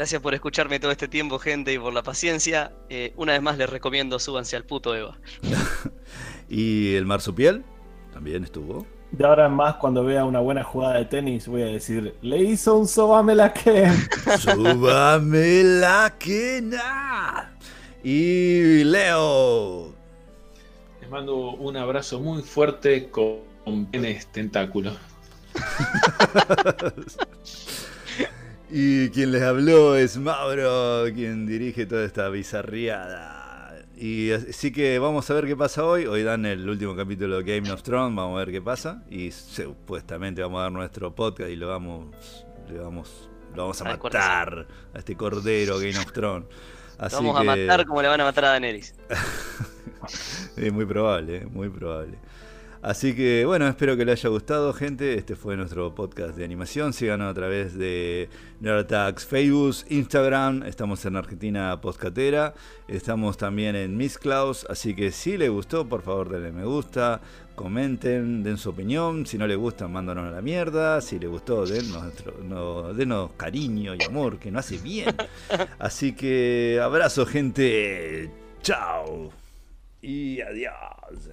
Gracias 0.00 0.22
por 0.22 0.32
escucharme 0.32 0.80
todo 0.80 0.92
este 0.92 1.08
tiempo, 1.08 1.38
gente, 1.38 1.74
y 1.74 1.78
por 1.78 1.92
la 1.92 2.02
paciencia. 2.02 2.72
Eh, 2.88 3.12
una 3.16 3.34
vez 3.34 3.42
más 3.42 3.58
les 3.58 3.68
recomiendo 3.68 4.18
súbanse 4.18 4.56
al 4.56 4.64
puto 4.64 4.96
Eva. 4.96 5.18
y 6.48 6.94
el 6.94 7.04
marsupial 7.04 7.62
también 8.10 8.42
estuvo. 8.42 8.86
de 9.10 9.26
ahora 9.26 9.44
en 9.44 9.52
más, 9.52 9.74
cuando 9.74 10.02
vea 10.02 10.24
una 10.24 10.40
buena 10.40 10.64
jugada 10.64 10.96
de 10.96 11.04
tenis, 11.04 11.46
voy 11.46 11.60
a 11.60 11.66
decir, 11.66 12.14
le 12.22 12.38
hizo 12.38 12.78
un 12.78 12.88
sobamela 12.88 13.52
que. 13.52 13.92
Sobamela 14.38 16.14
que 16.18 16.62
na. 16.62 17.52
Y 18.02 18.84
Leo. 18.84 19.92
Les 21.02 21.10
mando 21.10 21.36
un 21.36 21.76
abrazo 21.76 22.20
muy 22.20 22.42
fuerte 22.42 23.10
con 23.10 23.84
penes 23.92 24.26
tentáculos. 24.28 24.96
y 28.72 29.10
quien 29.10 29.32
les 29.32 29.42
habló 29.42 29.96
es 29.96 30.16
Mauro, 30.16 31.04
quien 31.12 31.46
dirige 31.46 31.86
toda 31.86 32.04
esta 32.04 32.28
bizarriada. 32.28 33.76
Y 33.96 34.30
así 34.30 34.72
que 34.72 34.98
vamos 34.98 35.28
a 35.30 35.34
ver 35.34 35.46
qué 35.46 35.56
pasa 35.56 35.84
hoy. 35.84 36.06
Hoy 36.06 36.22
dan 36.22 36.46
el 36.46 36.68
último 36.68 36.94
capítulo 36.94 37.42
de 37.42 37.42
Game 37.42 37.70
of 37.70 37.82
Thrones, 37.82 38.16
vamos 38.16 38.36
a 38.36 38.44
ver 38.44 38.52
qué 38.52 38.62
pasa. 38.62 39.02
Y 39.10 39.30
supuestamente 39.32 40.40
vamos 40.42 40.60
a 40.60 40.62
dar 40.62 40.72
nuestro 40.72 41.14
podcast 41.14 41.50
y 41.50 41.56
lo 41.56 41.68
vamos, 41.68 42.46
le 42.68 42.78
vamos, 42.78 43.28
lo 43.54 43.62
vamos 43.62 43.80
a 43.80 43.84
matar 43.84 44.66
a 44.94 44.98
este 44.98 45.16
cordero 45.16 45.78
Game 45.78 45.98
of 45.98 46.12
Thrones. 46.12 46.46
Así 46.96 47.16
vamos 47.16 47.40
a 47.40 47.42
matar 47.42 47.86
como 47.86 48.02
le 48.02 48.08
van 48.08 48.20
a 48.20 48.24
matar 48.24 48.44
a 48.44 48.48
Daenerys. 48.50 48.94
es 50.56 50.72
muy 50.72 50.86
probable, 50.86 51.46
muy 51.46 51.68
probable. 51.68 52.18
Así 52.82 53.14
que 53.14 53.44
bueno, 53.44 53.68
espero 53.68 53.94
que 53.94 54.06
les 54.06 54.20
haya 54.20 54.30
gustado, 54.30 54.72
gente. 54.72 55.14
Este 55.14 55.36
fue 55.36 55.54
nuestro 55.54 55.94
podcast 55.94 56.34
de 56.34 56.44
animación. 56.44 56.94
Síganos 56.94 57.30
a 57.30 57.34
través 57.34 57.76
de 57.76 58.30
Nerdattax 58.60 59.26
Facebook, 59.26 59.76
Instagram. 59.90 60.62
Estamos 60.62 61.04
en 61.04 61.16
Argentina 61.16 61.78
Postcatera. 61.82 62.54
Estamos 62.88 63.36
también 63.36 63.76
en 63.76 63.98
Miss 63.98 64.16
Klaus. 64.16 64.66
Así 64.70 64.94
que 64.94 65.10
si 65.12 65.36
les 65.36 65.50
gustó, 65.50 65.86
por 65.86 66.00
favor 66.00 66.30
denle 66.30 66.52
me 66.52 66.64
gusta. 66.64 67.20
Comenten, 67.54 68.42
den 68.42 68.56
su 68.56 68.70
opinión. 68.70 69.26
Si 69.26 69.36
no 69.36 69.46
les 69.46 69.58
gusta, 69.58 69.86
mándanos 69.86 70.28
a 70.28 70.30
la 70.30 70.40
mierda. 70.40 71.02
Si 71.02 71.18
les 71.18 71.28
gustó, 71.28 71.66
denos, 71.66 73.30
cariño 73.36 73.94
y 73.94 74.02
amor, 74.04 74.38
que 74.38 74.50
nos 74.50 74.64
hace 74.64 74.78
bien. 74.78 75.14
Así 75.78 76.14
que 76.14 76.80
abrazo, 76.82 77.26
gente. 77.26 78.30
Chao. 78.62 79.30
Y 80.00 80.40
adiós. 80.40 81.30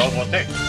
robotech. 0.00 0.59